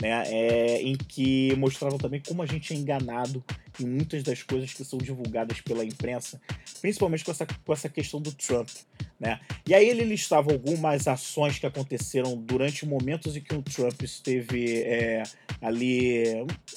né? 0.00 0.24
É, 0.26 0.82
em 0.82 0.96
que 0.96 1.54
mostrava 1.56 1.96
também 1.98 2.20
como 2.20 2.42
a 2.42 2.46
gente 2.46 2.74
é 2.74 2.76
enganado 2.76 3.42
em 3.80 3.87
muitas 3.87 4.22
das 4.22 4.42
coisas 4.42 4.72
que 4.72 4.84
são 4.84 4.98
divulgadas 4.98 5.60
pela 5.60 5.84
imprensa, 5.84 6.40
principalmente 6.80 7.24
com 7.24 7.30
essa, 7.30 7.46
com 7.46 7.72
essa 7.72 7.88
questão 7.88 8.20
do 8.20 8.32
Trump. 8.32 8.68
Né? 9.18 9.40
E 9.66 9.74
aí 9.74 9.88
ele 9.88 10.04
listava 10.04 10.52
algumas 10.52 11.08
ações 11.08 11.58
que 11.58 11.66
aconteceram 11.66 12.37
durante 12.37 12.87
momentos 12.87 13.37
em 13.37 13.40
que 13.40 13.54
o 13.54 13.62
Trump 13.62 14.02
esteve 14.02 14.82
é, 14.82 15.22
ali. 15.60 16.24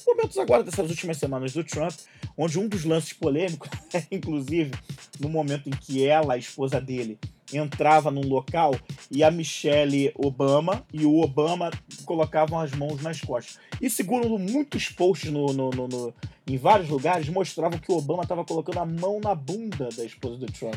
Momentos 0.05 0.37
agora 0.37 0.63
dessas 0.63 0.89
últimas 0.89 1.17
semanas 1.17 1.53
do 1.53 1.63
Trump, 1.63 1.93
onde 2.37 2.59
um 2.59 2.67
dos 2.67 2.85
lances 2.85 3.13
polêmicos, 3.13 3.69
inclusive, 4.11 4.71
no 5.19 5.29
momento 5.29 5.67
em 5.67 5.71
que 5.71 6.05
ela, 6.05 6.35
a 6.35 6.37
esposa 6.37 6.79
dele, 6.79 7.19
entrava 7.53 8.11
num 8.11 8.27
local 8.27 8.75
e 9.09 9.23
a 9.23 9.31
Michelle 9.31 10.11
Obama 10.15 10.85
e 10.93 11.05
o 11.05 11.19
Obama 11.21 11.71
colocavam 12.05 12.59
as 12.59 12.71
mãos 12.71 13.01
nas 13.01 13.21
costas. 13.21 13.57
E 13.81 13.89
segundo 13.89 14.37
muitos 14.37 14.89
posts 14.89 15.31
no, 15.31 15.47
no- 15.53 15.69
no- 15.69 15.87
no- 15.87 16.13
em 16.45 16.57
vários 16.57 16.89
lugares, 16.89 17.27
mostravam 17.29 17.77
que 17.79 17.91
o 17.91 17.95
Obama 17.97 18.23
estava 18.23 18.43
colocando 18.45 18.79
a 18.79 18.85
mão 18.85 19.19
na 19.21 19.35
bunda 19.35 19.89
da 19.95 20.03
esposa 20.05 20.37
do 20.37 20.45
Trump. 20.47 20.75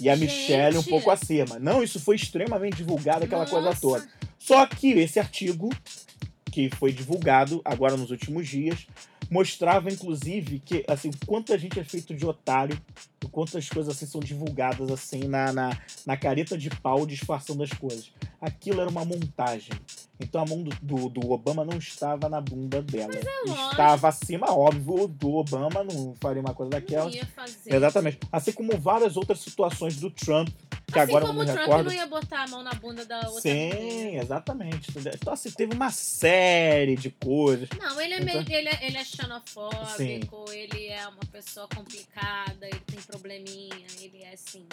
E 0.00 0.08
a 0.10 0.14
Gente! 0.16 0.30
Michelle 0.32 0.78
um 0.78 0.82
pouco 0.82 1.10
acima. 1.10 1.58
Não, 1.58 1.82
isso 1.82 1.98
foi 1.98 2.16
extremamente 2.16 2.76
divulgado, 2.76 3.24
aquela 3.24 3.46
coisa 3.46 3.66
Nossa. 3.68 3.80
toda. 3.80 4.08
Só 4.38 4.66
que 4.66 4.88
esse 4.92 5.18
artigo, 5.18 5.70
que 6.52 6.68
foi 6.70 6.92
divulgado 6.92 7.60
agora 7.64 7.96
nos 7.96 8.10
últimos 8.10 8.46
dias, 8.46 8.86
mostrava 9.30 9.90
inclusive 9.90 10.58
que, 10.60 10.84
assim, 10.86 11.10
quanto 11.26 11.52
a 11.52 11.56
gente 11.58 11.80
é 11.80 11.84
feito 11.84 12.14
de 12.14 12.24
otário, 12.26 12.78
o 13.24 13.28
quanto 13.28 13.56
as 13.56 13.68
coisas 13.68 13.94
assim 13.96 14.06
são 14.06 14.20
divulgadas 14.20 14.90
assim 14.90 15.24
na, 15.26 15.52
na, 15.52 15.78
na 16.04 16.16
careta 16.16 16.56
de 16.56 16.68
pau 16.70 17.06
disfarçando 17.06 17.62
as 17.62 17.70
coisas. 17.70 18.10
Aquilo 18.40 18.80
era 18.80 18.90
uma 18.90 19.04
montagem. 19.04 19.72
Então 20.20 20.40
a 20.42 20.46
mão 20.46 20.62
do, 20.62 20.70
do, 20.80 21.08
do 21.08 21.30
Obama 21.30 21.64
não 21.64 21.76
estava 21.78 22.28
na 22.28 22.40
bunda 22.40 22.80
dela. 22.82 23.12
é 23.14 23.48
lógico. 23.48 23.70
estava 23.70 24.08
acima, 24.08 24.50
óbvio, 24.52 25.08
do 25.08 25.34
Obama, 25.34 25.82
não 25.84 26.14
faria 26.20 26.40
uma 26.40 26.54
coisa 26.54 26.70
Não 26.70 26.78
daquela. 26.80 27.10
ia 27.10 27.26
fazer. 27.26 27.74
Exatamente. 27.74 28.18
Assim 28.30 28.52
como 28.52 28.78
várias 28.78 29.16
outras 29.16 29.40
situações 29.40 29.96
do 29.96 30.10
Trump, 30.10 30.48
que 30.86 30.98
assim 30.98 31.10
agora 31.10 31.26
como 31.26 31.38
não 31.42 31.44
o 31.44 31.46
Trump 31.46 31.66
recordo. 31.66 31.84
não 31.86 31.92
ia 31.92 32.06
botar 32.06 32.44
a 32.44 32.48
mão 32.48 32.62
na 32.62 32.72
bunda 32.74 33.04
da 33.04 33.16
outra 33.28 33.50
mulher. 33.50 33.72
Sim, 33.74 34.16
exatamente. 34.18 34.90
entendeu? 34.90 35.12
Então, 35.14 35.32
assim, 35.32 35.50
teve 35.50 35.74
uma 35.74 35.90
série 35.90 36.96
de 36.96 37.10
coisas. 37.10 37.68
Não, 37.78 38.00
ele 38.00 38.14
é, 38.14 38.20
Então- 38.22 38.42
meio, 38.42 38.58
ele, 38.58 38.68
é, 38.68 38.86
ele 38.86 38.96
é 38.96 39.04
xenofóbico, 39.04 40.44
ele 40.52 40.86
é 40.88 41.06
uma 41.08 41.24
pessoa 41.30 41.66
complicada, 41.74 42.66
ele 42.66 42.80
tem 42.86 42.98
probleminha, 43.18 43.86
ele 44.00 44.22
é 44.22 44.32
assim. 44.32 44.66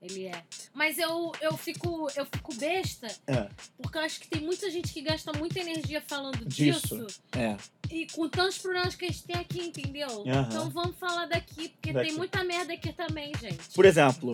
Ele 0.00 0.26
é. 0.26 0.44
Mas 0.72 0.96
eu, 0.96 1.32
eu, 1.40 1.56
fico, 1.56 2.08
eu 2.14 2.24
fico 2.24 2.54
besta, 2.54 3.08
É. 3.26 3.48
porque 3.82 3.98
eu 3.98 4.02
acho 4.02 4.20
que 4.20 4.28
tem 4.28 4.40
muita 4.40 4.70
gente 4.70 4.92
que 4.92 5.00
gasta 5.02 5.32
muita 5.32 5.58
energia 5.58 6.00
falando 6.06 6.44
Disso. 6.46 7.04
disso. 7.04 7.20
É. 7.32 7.56
E 7.90 8.06
com 8.12 8.28
tantos 8.28 8.58
problemas 8.58 8.94
que 8.94 9.06
a 9.06 9.08
gente 9.08 9.24
tem 9.24 9.36
aqui, 9.36 9.60
entendeu? 9.60 10.22
Então 10.24 10.70
vamos 10.70 10.96
falar 10.98 11.26
daqui, 11.26 11.70
porque 11.70 11.92
Daqui. 11.92 12.08
tem 12.10 12.16
muita 12.16 12.44
merda 12.44 12.72
aqui 12.74 12.92
também, 12.92 13.32
gente. 13.40 13.58
Por 13.74 13.84
exemplo, 13.84 14.30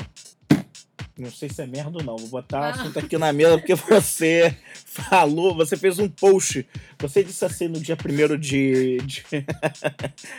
não 1.16 1.31
sei 1.31 1.48
se 1.48 1.62
é 1.62 1.66
merda 1.66 1.98
ou 1.98 2.05
não, 2.05 2.16
vou 2.16 2.29
botar 2.29 2.61
o 2.61 2.62
Ah. 2.64 2.70
assunto 2.70 2.98
aqui 2.98 3.16
na 3.16 3.33
mesa 3.33 3.57
porque 3.59 3.74
você 3.74 4.57
falou, 4.85 5.55
você 5.55 5.77
fez 5.77 5.98
um 5.98 6.09
post. 6.09 6.66
Você 6.98 7.22
disse 7.22 7.44
assim 7.44 7.68
no 7.68 7.79
dia 7.81 7.96
1 7.96 8.37
de. 8.38 8.98
de- 8.98 9.24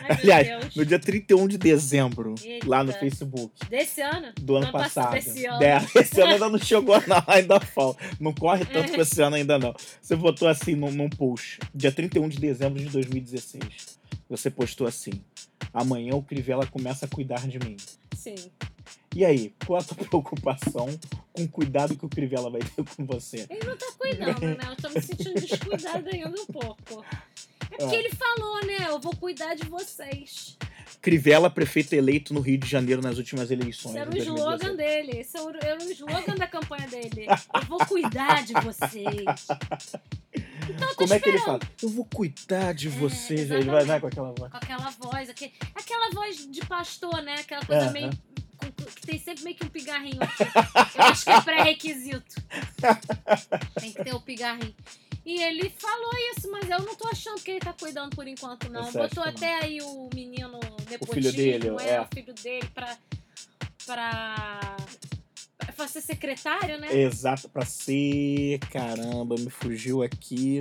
Ai, 0.08 0.18
aliás, 0.22 0.74
no 0.74 0.84
dia 0.84 0.98
31 0.98 1.46
de 1.48 1.56
dezembro, 1.58 2.34
Eita. 2.42 2.68
lá 2.68 2.82
no 2.84 2.92
Facebook. 2.92 3.52
Desse 3.68 4.00
ano? 4.00 4.32
Do 4.40 4.56
ano 4.56 4.64
Ano 4.66 4.72
passado, 4.72 5.12
passado. 5.12 5.14
desse 5.14 5.46
ano. 5.46 5.62
É, 5.62 5.76
esse 5.96 6.20
ano 6.20 6.32
ainda 6.32 6.48
não 6.48 6.58
chegou, 6.58 6.96
não, 7.06 7.22
ainda 7.26 7.60
falta. 7.60 8.04
Não 8.20 8.32
corre 8.34 8.64
tanto 8.64 8.92
com 8.94 9.00
esse 9.00 9.20
ano 9.22 9.36
ainda, 9.36 9.58
não. 9.58 9.74
Você 10.02 10.14
botou 10.16 10.48
assim 10.48 10.74
num, 10.74 10.90
num 10.90 11.08
post, 11.08 11.58
dia 11.74 11.92
31 11.92 12.28
de 12.28 12.38
dezembro 12.38 12.78
de 12.78 12.88
2016. 12.90 13.98
Você 14.28 14.50
postou 14.50 14.86
assim: 14.86 15.12
amanhã 15.72 16.14
o 16.14 16.22
Crivella 16.22 16.66
começa 16.66 17.06
a 17.06 17.08
cuidar 17.08 17.46
de 17.46 17.58
mim. 17.58 17.76
Sim. 18.16 18.34
E 19.14 19.24
aí, 19.24 19.54
qual 19.66 19.80
a 19.80 19.84
tua 19.84 19.96
preocupação 20.06 20.86
com 21.32 21.42
o 21.44 21.48
cuidado 21.48 21.96
que 21.96 22.04
o 22.04 22.08
Crivella 22.08 22.50
vai 22.50 22.60
ter 22.60 22.84
com 22.96 23.06
você? 23.06 23.46
Ele 23.48 23.64
não 23.66 23.76
tá 23.76 23.86
cuidando, 23.98 24.40
né? 24.40 24.58
Eu 24.68 24.76
tô 24.76 24.88
me 24.90 25.00
sentindo 25.00 25.34
descuidada 25.40 26.10
ainda 26.10 26.40
um 26.40 26.46
pouco. 26.46 27.04
É 27.70 27.76
porque 27.78 27.96
É. 27.96 27.98
ele 27.98 28.10
falou, 28.10 28.64
né? 28.66 28.86
Eu 28.88 29.00
vou 29.00 29.14
cuidar 29.16 29.54
de 29.54 29.64
vocês. 29.68 30.56
Crivella, 31.02 31.50
prefeito 31.50 31.94
eleito 31.94 32.32
no 32.34 32.40
Rio 32.40 32.58
de 32.58 32.66
Janeiro 32.68 33.00
nas 33.02 33.16
últimas 33.18 33.50
eleições. 33.50 33.94
Esse 33.94 33.98
era 33.98 34.10
o 34.10 34.16
slogan 34.16 34.56
2016. 34.58 34.76
dele. 34.76 35.20
Esse 35.20 35.36
era 35.36 35.78
o- 35.78 35.90
slogan 35.90 36.34
da 36.36 36.46
campanha 36.46 36.86
dele. 36.88 37.26
Eu 37.54 37.62
vou 37.68 37.78
cuidar 37.86 38.44
de 38.44 38.52
vocês. 38.54 39.46
Então 40.68 40.94
Como 40.96 41.14
é 41.14 41.20
que 41.20 41.28
ele 41.28 41.38
fala? 41.38 41.60
Eu 41.82 41.88
vou 41.88 42.04
cuidar 42.04 42.72
de 42.74 42.88
É, 42.88 42.90
vocês. 42.90 43.50
Ele 43.50 43.64
vai 43.70 43.82
exatamente. 43.82 43.88
né, 43.88 44.00
com 44.00 44.06
aquela 44.06 44.32
voz. 44.32 44.50
Com 44.50 44.56
aquela 44.56 44.90
voz, 44.90 45.30
aquele, 45.30 45.52
aquela 45.74 46.10
voz 46.10 46.50
de 46.50 46.60
pastor, 46.66 47.22
né? 47.22 47.34
Aquela 47.40 47.64
coisa 47.64 47.82
Aham. 47.84 47.92
meio. 47.92 48.10
que 48.10 48.18
tem 49.04 49.18
sempre 49.18 49.44
meio 49.44 49.56
que 49.56 49.64
um 49.64 49.68
pigarrinho 49.68 50.22
aqui. 50.22 50.42
Eu 50.98 51.02
acho 51.04 51.24
que 51.24 51.30
é 51.30 51.40
pré-requisito. 51.40 52.42
Tem 53.80 53.92
que 53.92 54.04
ter 54.04 54.14
o 54.14 54.20
pigarrinho. 54.20 54.74
E 55.24 55.42
ele 55.42 55.70
falou 55.70 56.10
isso, 56.36 56.50
mas 56.52 56.68
eu 56.70 56.78
não 56.82 56.94
tô 56.94 57.08
achando 57.08 57.40
que 57.40 57.50
ele 57.52 57.60
tá 57.60 57.72
cuidando 57.72 58.14
por 58.14 58.26
enquanto, 58.28 58.70
não. 58.70 58.84
Você 58.84 58.98
acha 58.98 59.08
Botou 59.08 59.24
não? 59.24 59.30
até 59.32 59.58
aí 59.62 59.80
o 59.82 60.08
menino 60.14 60.60
nepotismo, 60.88 61.14
filho 61.14 61.32
dele, 61.32 61.68
é, 61.82 61.94
é. 61.94 62.00
o 62.00 62.06
filho 62.14 62.32
dele 62.34 62.68
pra. 62.72 62.96
pra. 63.84 64.76
pra 65.74 65.88
ser 65.88 66.00
secretário, 66.00 66.78
né? 66.78 66.94
Exato, 66.96 67.48
pra 67.48 67.64
ser. 67.64 68.58
Caramba, 68.70 69.34
me 69.36 69.50
fugiu 69.50 70.02
aqui. 70.02 70.60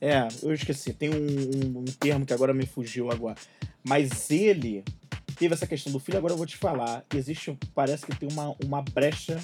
É, 0.00 0.26
eu 0.42 0.52
esqueci. 0.54 0.92
Tem 0.94 1.10
um, 1.10 1.16
um- 1.16 1.78
um 1.80 1.84
termo 1.84 2.24
que 2.24 2.32
agora 2.32 2.54
me 2.54 2.66
fugiu 2.66 3.10
agora. 3.10 3.36
Mas 3.84 4.30
ele 4.30 4.82
teve 5.36 5.54
essa 5.54 5.66
questão 5.66 5.92
do 5.92 5.98
filho, 6.00 6.18
agora 6.18 6.32
eu 6.32 6.38
vou 6.38 6.46
te 6.46 6.56
falar. 6.56 7.04
Existe, 7.14 7.56
parece 7.74 8.06
que 8.06 8.16
tem 8.16 8.28
uma, 8.30 8.54
uma 8.64 8.82
brecha 8.82 9.38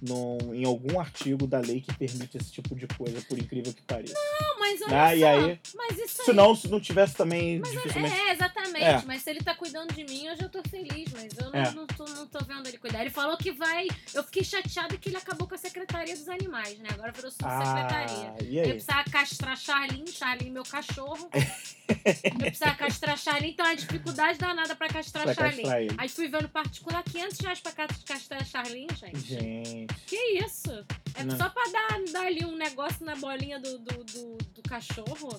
no, 0.00 0.54
em 0.54 0.64
algum 0.64 0.98
artigo 1.00 1.46
da 1.46 1.60
lei 1.60 1.80
que 1.80 1.94
permite 1.94 2.36
esse 2.36 2.52
tipo 2.52 2.74
de 2.74 2.86
coisa, 2.88 3.20
por 3.28 3.38
incrível 3.38 3.72
que 3.72 3.82
pareça. 3.82 4.14
Não, 4.14 4.58
mas 4.60 4.80
olha 4.82 5.02
Ah, 5.02 5.08
só. 5.10 5.16
e 5.16 5.24
aí? 5.24 5.60
Mas 5.74 5.98
isso 5.98 6.20
aí. 6.20 6.26
Se 6.26 6.32
não, 6.32 6.54
se 6.54 6.68
não 6.68 6.80
tivesse 6.80 7.14
também, 7.14 7.60
dificilmente. 7.62 8.14
É, 8.14 8.32
exatamente. 8.32 8.63
É. 8.82 9.02
Mas 9.06 9.22
se 9.22 9.30
ele 9.30 9.40
tá 9.40 9.54
cuidando 9.54 9.92
de 9.94 10.04
mim, 10.04 10.26
eu 10.26 10.36
já 10.36 10.48
tô 10.48 10.62
feliz. 10.68 11.12
Mas 11.12 11.36
eu 11.38 11.50
não, 11.50 11.60
É. 11.60 11.70
não, 11.72 11.86
tô, 11.86 12.04
não 12.04 12.26
tô 12.26 12.38
vendo 12.44 12.66
ele 12.68 12.78
cuidar. 12.78 13.00
Ele 13.02 13.10
falou 13.10 13.36
que 13.36 13.52
vai. 13.52 13.86
Eu 14.12 14.22
fiquei 14.24 14.42
chateada 14.44 14.96
que 14.96 15.08
ele 15.08 15.16
acabou 15.16 15.46
com 15.46 15.54
a 15.54 15.58
Secretaria 15.58 16.14
dos 16.16 16.28
Animais, 16.28 16.78
né? 16.78 16.88
Agora 16.92 17.12
virou 17.12 17.30
subsecretaria. 17.30 18.34
Ah, 18.38 18.42
e 18.42 18.56
Eu 18.58 18.62
aí? 18.64 18.70
precisava 18.70 19.04
castrar 19.10 19.56
Charlin, 19.56 20.06
Charlin, 20.06 20.50
meu 20.50 20.62
cachorro. 20.64 21.28
eu 22.24 22.34
precisava 22.38 22.74
castrar 22.76 23.16
Charlin, 23.18 23.48
então 23.50 23.66
é 23.66 23.70
uma 23.70 23.76
dificuldade 23.76 24.38
danada 24.38 24.74
pra 24.74 24.88
castrar 24.88 25.24
Pra 25.24 25.34
Charlin. 25.34 25.62
castrar. 25.62 25.80
Aí 25.98 26.08
fui 26.08 26.28
ver 26.28 26.42
no 26.42 26.48
particular 26.48 27.02
500 27.02 27.38
reais 27.40 27.60
pra 27.60 27.72
ca- 27.72 27.88
castrar 28.06 28.44
Charlin, 28.44 28.86
gente. 28.98 29.18
Gente. 29.20 29.94
Que 30.06 30.16
isso? 30.44 30.70
É 31.14 31.24
Não. 31.24 31.36
só 31.36 31.48
pra 31.48 31.62
dar, 31.70 32.00
dar 32.12 32.26
ali 32.26 32.44
um 32.44 32.56
negócio 32.56 33.04
na 33.04 33.14
bolinha 33.16 33.58
do, 33.58 33.78
do, 33.78 34.04
do, 34.04 34.36
do 34.54 34.62
cachorro. 34.68 35.36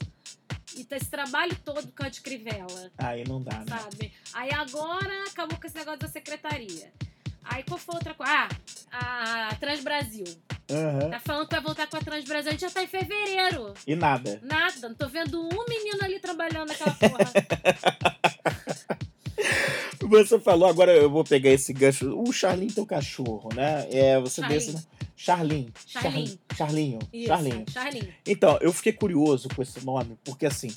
E 0.76 0.84
tá 0.84 0.98
esse 0.98 1.10
trabalho 1.10 1.56
todo 1.64 1.88
com 1.96 2.04
a 2.04 2.10
de 2.10 2.22
crivela, 2.22 2.92
Aí 2.98 3.24
não 3.28 3.42
dá, 3.42 3.60
né? 3.60 3.66
sabe? 3.68 4.12
Aí 4.34 4.52
agora 4.52 5.24
acabou 5.28 5.58
com 5.58 5.66
esse 5.68 5.76
negócio 5.76 6.00
da 6.00 6.08
secretaria. 6.08 6.92
Aí 7.44 7.64
qual 7.64 7.78
foi 7.80 7.96
outra 7.96 8.14
coisa? 8.14 8.32
Ah, 8.92 9.50
a 9.52 9.56
Transbrasil. 9.56 10.26
Aham. 10.70 11.12
Tá 11.12 11.20
falando 11.20 11.48
que 11.48 11.54
vai 11.56 11.64
voltar 11.64 11.88
com 11.88 11.98
a 11.98 12.02
Transbrasil. 12.02 12.50
A 12.50 12.52
gente 12.52 12.62
já 12.62 12.70
tá 12.72 12.84
em 12.84 12.88
fevereiro. 12.88 13.74
E 13.86 13.96
nada. 13.96 14.40
Nada, 14.42 14.90
não 14.90 14.96
tô 14.96 15.08
vendo 15.08 15.40
um 15.42 15.66
menino 15.70 16.00
ali 16.04 16.20
trabalhando 16.20 16.70
naquela 16.70 16.92
porra. 16.96 17.32
Você 20.02 20.40
falou, 20.40 20.68
agora 20.70 20.96
eu 20.96 21.10
vou 21.10 21.24
pegar 21.24 21.50
esse 21.50 21.74
gancho. 21.74 22.18
O 22.20 22.32
Charlinho 22.32 22.74
teu 22.74 22.86
cachorro, 22.86 23.50
né? 23.56 23.88
É, 23.92 24.20
você 24.20 24.42
Charlinho. 24.42 24.60
desse, 24.60 24.74
né? 24.76 24.84
Charlinho. 25.16 25.74
Charlinho. 25.88 26.40
Charlinho. 26.56 27.00
Isso, 27.12 27.28
Charlinho. 27.28 27.66
Charlinho. 27.70 28.14
Então, 28.26 28.58
eu 28.62 28.72
fiquei 28.74 28.94
curioso 28.94 29.48
com 29.56 29.62
esse 29.62 29.84
nome, 29.86 30.18
porque 30.24 30.46
assim, 30.46 30.70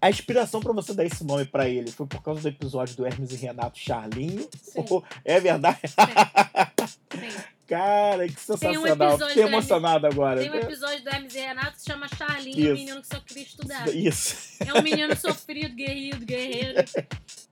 a 0.00 0.10
inspiração 0.10 0.60
pra 0.60 0.72
você 0.72 0.94
dar 0.94 1.04
esse 1.04 1.24
nome 1.24 1.44
pra 1.44 1.68
ele 1.68 1.90
foi 1.90 2.06
por 2.06 2.22
causa 2.22 2.40
do 2.40 2.48
episódio 2.48 2.96
do 2.96 3.06
Hermes 3.06 3.32
e 3.32 3.36
Renato 3.36 3.78
Charlinho? 3.78 4.48
Sim. 4.60 4.84
Ou 4.88 5.04
é 5.24 5.40
verdade? 5.40 5.80
Sim. 5.84 7.44
Cara, 7.66 8.28
que 8.28 8.34
um 8.34 8.36
sensacional. 8.36 8.86
episódio 8.86 9.28
Fiquei 9.28 9.42
emocionado 9.42 10.06
agora. 10.06 10.40
Tem 10.40 10.50
um 10.50 10.54
episódio 10.54 11.02
do 11.02 11.08
Hermes 11.10 11.34
e 11.34 11.40
Renato 11.40 11.72
que 11.72 11.80
se 11.80 11.86
chama 11.86 12.06
Charlinho, 12.08 12.58
Isso. 12.58 12.70
o 12.70 12.74
menino 12.74 13.00
que 13.00 13.08
só 13.08 13.20
queria 13.20 13.42
estudar. 13.42 13.88
Isso. 13.88 14.36
É 14.64 14.72
um 14.72 14.82
menino 14.82 15.16
sofrido, 15.16 15.74
guerreiro, 15.74 16.18
guerreiro, 16.20 16.84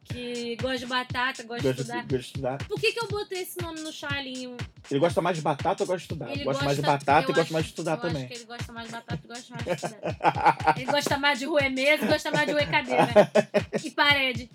que 0.05 0.57
gosta 0.63 0.79
de 0.79 0.87
batata, 0.87 1.43
gosta 1.43 1.75
de 1.75 1.81
estudar. 1.81 2.03
de, 2.03 2.03
gosto 2.03 2.21
de 2.21 2.27
estudar. 2.27 2.59
Por 2.59 2.81
que, 2.81 2.93
que 2.93 3.01
eu 3.01 3.09
botei 3.09 3.43
esse 3.43 3.61
nome 3.61 3.81
no 3.81 3.93
Charlinho? 3.93 4.57
Ele 4.89 5.01
gosta 5.01 5.21
mais 5.21 5.37
de 5.37 5.43
batata 5.43 5.83
ou 5.83 5.87
gosta 5.89 5.99
de 5.99 6.05
estudar? 6.05 6.31
Ele 6.31 6.45
gosta 6.45 6.65
mais 6.65 6.77
de 6.77 6.83
batata 6.83 7.31
e 7.31 7.35
gosta 7.35 7.53
mais 7.53 7.65
de 7.65 7.71
estudar 7.71 7.93
eu 7.95 8.01
também. 8.01 8.17
Acho 8.25 8.27
que 8.29 8.35
ele 8.35 8.45
gosta 8.45 8.73
mais 8.73 8.87
de 8.87 8.93
batata 8.93 9.21
e 9.25 9.29
gosta 9.29 9.55
mais 9.55 9.65
de 9.65 9.87
estudar. 9.87 10.75
Ele 10.77 10.87
gosta 10.87 11.19
mais 11.19 11.39
de 11.41 11.45
rua 11.47 11.71
mesa 11.71 12.05
e 12.05 12.09
gosta 12.09 12.31
mais 12.31 12.47
de 12.47 12.53
rua 12.53 12.67
cadeira. 12.67 13.33
E 13.83 13.91
parede. 13.91 14.49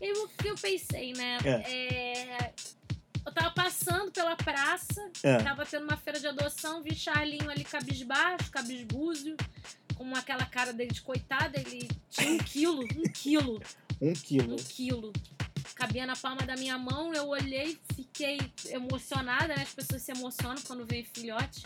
E 0.00 0.12
o 0.12 0.28
que 0.28 0.48
eu 0.48 0.54
pensei, 0.54 1.12
né? 1.14 1.38
É, 1.44 2.52
Eu 3.26 3.32
tava 3.32 3.50
passando 3.52 4.10
pela 4.12 4.36
praça, 4.36 5.10
É. 5.22 5.38
tava 5.38 5.64
tendo 5.64 5.84
uma 5.84 5.96
feira 5.96 6.20
de 6.20 6.26
adoção, 6.26 6.82
vi 6.82 6.94
Charlinho 6.94 7.50
ali 7.50 7.64
cabisbaixo, 7.64 8.50
cabisbúzio, 8.50 9.36
com 9.96 10.14
aquela 10.14 10.44
cara 10.44 10.72
dele 10.72 10.92
de 10.92 11.00
coitada, 11.02 11.58
ele 11.58 11.88
tinha 12.10 12.30
um 12.32 12.38
quilo, 12.38 12.82
um 12.82 13.02
quilo, 13.12 13.62
Um 14.00 14.10
um 14.10 14.12
quilo. 14.12 14.56
quilo. 14.56 15.12
Cabia 15.74 16.06
na 16.06 16.14
palma 16.14 16.42
da 16.42 16.54
minha 16.56 16.76
mão, 16.78 17.12
eu 17.14 17.28
olhei, 17.28 17.78
fiquei 17.96 18.38
emocionada, 18.70 19.48
né? 19.48 19.62
As 19.62 19.72
pessoas 19.72 20.02
se 20.02 20.12
emocionam 20.12 20.60
quando 20.66 20.84
veem 20.84 21.04
filhote. 21.04 21.64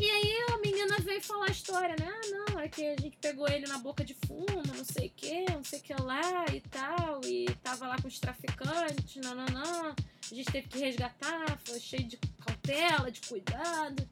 E 0.00 0.10
aí 0.10 0.44
a 0.52 0.56
menina 0.58 0.96
veio 1.00 1.22
falar 1.22 1.46
a 1.48 1.50
história, 1.52 1.94
né? 1.98 2.08
Ah, 2.10 2.50
não, 2.50 2.60
é 2.60 2.68
que 2.68 2.84
a 2.86 2.96
gente 3.00 3.16
pegou 3.18 3.48
ele 3.48 3.66
na 3.66 3.78
boca 3.78 4.04
de 4.04 4.14
fumo, 4.26 4.62
não 4.74 4.84
sei 4.84 5.06
o 5.08 5.10
que, 5.10 5.44
não 5.52 5.62
sei 5.62 5.78
o 5.78 5.82
que 5.82 5.94
lá 5.94 6.44
e 6.52 6.60
tal, 6.62 7.20
e 7.24 7.46
tava 7.62 7.86
lá 7.86 7.96
com 8.00 8.08
os 8.08 8.18
traficantes, 8.18 9.16
não, 9.22 9.34
não, 9.34 9.46
não. 9.46 9.88
A 10.30 10.34
gente 10.34 10.50
teve 10.50 10.66
que 10.68 10.78
resgatar, 10.78 11.58
foi 11.64 11.78
cheio 11.78 12.04
de 12.04 12.16
cautela, 12.44 13.10
de 13.10 13.20
cuidado. 13.20 14.08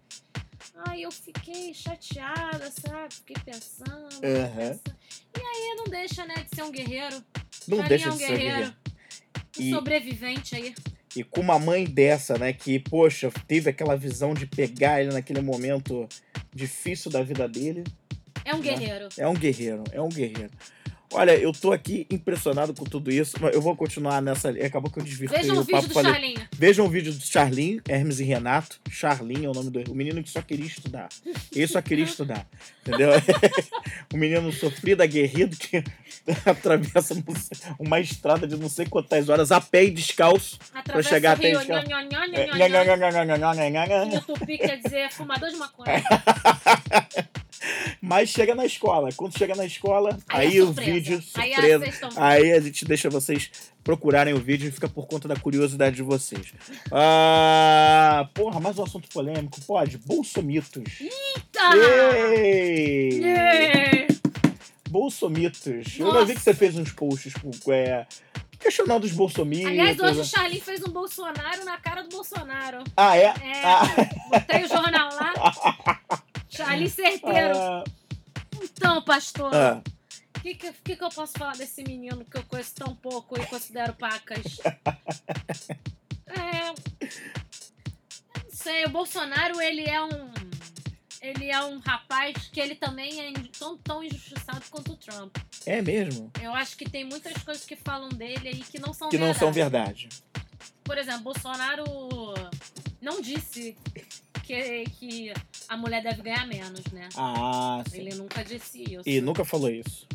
Aí 0.86 1.02
eu 1.02 1.10
fiquei 1.10 1.72
chateada, 1.74 2.70
sabe? 2.70 3.14
Fiquei 3.14 3.36
pensando, 3.44 4.24
Aham. 4.24 4.56
pensando. 4.78 4.96
E 5.36 5.40
aí 5.40 5.74
não 5.76 5.84
deixa, 5.84 6.24
né, 6.26 6.34
de 6.48 6.54
ser 6.54 6.62
um 6.62 6.70
guerreiro. 6.70 7.24
Não 7.66 7.78
Charlinho 7.78 7.88
deixa 7.88 8.08
é 8.08 8.12
um 8.12 8.16
de 8.16 8.18
ser 8.18 8.26
guerreiro. 8.28 8.56
guerreiro. 8.56 8.76
Um 9.58 9.62
E- 9.62 9.70
sobrevivente 9.70 10.54
aí. 10.56 10.74
E 11.14 11.24
com 11.24 11.40
uma 11.40 11.58
mãe 11.58 11.84
dessa, 11.84 12.38
né, 12.38 12.52
que, 12.52 12.78
poxa, 12.78 13.30
teve 13.48 13.68
aquela 13.68 13.96
visão 13.96 14.32
de 14.32 14.46
pegar 14.46 15.00
ele 15.00 15.12
naquele 15.12 15.40
momento 15.40 16.08
difícil 16.54 17.10
da 17.10 17.22
vida 17.22 17.48
dele. 17.48 17.84
É 18.44 18.54
um 18.54 18.60
guerreiro. 18.60 19.08
É 19.18 19.28
um 19.28 19.34
guerreiro, 19.34 19.84
é 19.92 20.00
um 20.00 20.08
guerreiro. 20.08 20.50
Olha, 21.12 21.36
eu 21.36 21.52
tô 21.52 21.72
aqui 21.72 22.06
impressionado 22.08 22.72
com 22.72 22.84
tudo 22.84 23.10
isso, 23.10 23.36
mas 23.40 23.52
eu 23.52 23.60
vou 23.60 23.74
continuar 23.74 24.22
nessa. 24.22 24.50
Acabou 24.50 24.90
que 24.90 25.00
eu 25.00 25.02
desvirtuei 25.02 25.42
Veja 25.42 25.54
um 25.54 25.58
o 25.58 25.62
vídeo 25.62 25.72
papo. 25.74 25.88
do 25.88 25.94
falei, 25.94 26.12
Charlinho. 26.12 26.48
Vejam 26.52 26.86
o 26.86 26.88
vídeo 26.88 27.12
do 27.12 27.20
Charlin, 27.20 27.80
Hermes 27.88 28.20
e 28.20 28.24
Renato. 28.24 28.78
Charlin 28.88 29.44
é 29.44 29.48
o 29.48 29.52
nome 29.52 29.70
do. 29.70 29.90
O 29.90 29.94
menino 29.94 30.22
que 30.22 30.30
só 30.30 30.40
queria 30.40 30.66
estudar. 30.66 31.08
Ele 31.52 31.66
só 31.66 31.82
queria 31.82 32.04
estudar. 32.04 32.46
Entendeu? 32.86 33.10
o 34.14 34.16
menino 34.16 34.52
sofrido, 34.52 35.02
aguerrido, 35.02 35.56
que 35.56 35.82
atravessa 36.46 37.14
uma 37.78 37.98
estrada 37.98 38.46
de 38.46 38.56
não 38.56 38.68
sei 38.68 38.86
quantas 38.86 39.28
horas 39.28 39.50
a 39.50 39.60
pé 39.60 39.84
e 39.84 39.90
descalço. 39.90 40.58
Atravessa 40.72 41.08
chegar 41.08 41.36
o 41.36 41.42
rio. 41.42 41.58
até 41.58 41.70
nho, 41.82 41.90
É, 44.14 44.18
o 44.18 44.22
tupi 44.22 44.58
quer 44.58 44.76
dizer 44.76 45.10
fumador 45.10 45.50
de 45.50 45.56
maconha. 45.56 46.04
Mas 48.00 48.30
chega 48.30 48.54
na 48.54 48.64
escola. 48.64 49.10
Quando 49.16 49.36
chega 49.36 49.54
na 49.54 49.64
escola, 49.66 50.18
Aí 50.28 50.48
aí, 50.48 50.58
é 50.58 50.62
o 50.62 50.72
vídeo, 50.72 51.22
Aí 51.34 51.52
surpresa. 51.54 51.86
estão 51.86 52.08
Aí 52.16 52.52
a 52.52 52.60
gente 52.60 52.84
deixa 52.84 53.08
vocês 53.10 53.50
procurarem 53.82 54.34
o 54.34 54.38
vídeo 54.38 54.68
e 54.68 54.72
fica 54.72 54.88
por 54.88 55.06
conta 55.06 55.26
da 55.28 55.36
curiosidade 55.36 55.96
de 55.96 56.02
vocês. 56.02 56.52
Ah, 56.92 58.28
porra, 58.34 58.60
mais 58.60 58.78
um 58.78 58.84
assunto 58.84 59.08
polêmico. 59.08 59.60
Pode? 59.62 59.98
Bolsomitos. 59.98 60.82
Tá! 61.52 61.72
Ei! 61.76 63.20
Yeah! 63.20 64.06
Bolsomitos. 64.88 65.98
Eu 65.98 66.06
Nossa. 66.06 66.18
já 66.20 66.24
vi 66.24 66.34
que 66.34 66.40
você 66.40 66.54
fez 66.54 66.76
uns 66.76 66.92
posts 66.92 67.32
com, 67.34 67.72
é, 67.72 68.06
questionando 68.58 69.04
os 69.04 69.12
bolsomitos. 69.12 69.66
Aliás, 69.70 69.98
hoje 70.00 70.20
o 70.20 70.24
Charlinho 70.24 70.62
fez 70.62 70.82
um 70.82 70.90
Bolsonaro 70.90 71.64
na 71.64 71.76
cara 71.78 72.02
do 72.02 72.08
Bolsonaro. 72.08 72.82
Ah, 72.96 73.16
é? 73.16 73.26
É, 73.26 73.34
Ah, 73.64 73.82
botei 74.30 74.64
o 74.64 74.68
jornal 74.68 75.08
lá. 75.14 75.32
Charlinho 76.64 76.90
certeiro. 76.90 77.58
ah, 77.58 77.84
Então, 78.62 79.02
pastor, 79.02 79.54
ah. 79.54 79.82
o 80.36 80.40
que, 80.40 80.54
que, 80.54 80.72
que 80.72 80.96
que 80.96 81.04
eu 81.04 81.08
posso 81.08 81.32
falar 81.38 81.56
desse 81.56 81.82
menino 81.82 82.24
que 82.24 82.36
eu 82.38 82.42
conheço 82.44 82.74
tão 82.74 82.94
pouco 82.94 83.40
e 83.40 83.46
considero 83.46 83.92
pacas? 83.94 84.42
É. 86.32 86.68
Não 88.44 88.50
sei, 88.52 88.84
o 88.84 88.88
Bolsonaro, 88.90 89.60
ele 89.60 89.82
é 89.88 90.00
um. 90.00 90.30
Ele 91.20 91.50
é 91.50 91.60
um 91.64 91.80
rapaz 91.80 92.48
que 92.52 92.60
ele 92.60 92.76
também 92.76 93.20
é 93.20 93.32
tão, 93.58 93.76
tão 93.76 94.02
injustiçado 94.02 94.62
quanto 94.70 94.92
o 94.92 94.96
Trump. 94.96 95.36
É 95.66 95.82
mesmo? 95.82 96.30
Eu 96.40 96.54
acho 96.54 96.76
que 96.76 96.88
tem 96.88 97.04
muitas 97.04 97.42
coisas 97.42 97.64
que 97.64 97.74
falam 97.74 98.08
dele 98.10 98.48
aí 98.48 98.60
que 98.60 98.78
não 98.78 98.94
são 98.94 99.08
Que 99.10 99.18
não 99.18 99.26
verdade. 99.26 99.38
são 99.40 99.52
verdade. 99.52 100.08
Por 100.84 100.96
exemplo, 100.96 101.22
Bolsonaro 101.24 101.84
não 103.02 103.20
disse 103.20 103.76
que, 104.50 104.84
que 104.98 105.32
a 105.68 105.76
mulher 105.76 106.02
deve 106.02 106.22
ganhar 106.22 106.46
menos, 106.46 106.84
né? 106.86 107.08
Ah, 107.16 107.82
sim. 107.88 108.00
Ele 108.00 108.14
nunca 108.16 108.42
disse 108.44 108.82
isso. 108.82 109.02
E 109.06 109.20
nunca 109.20 109.44
falou 109.44 109.70
isso. 109.70 110.08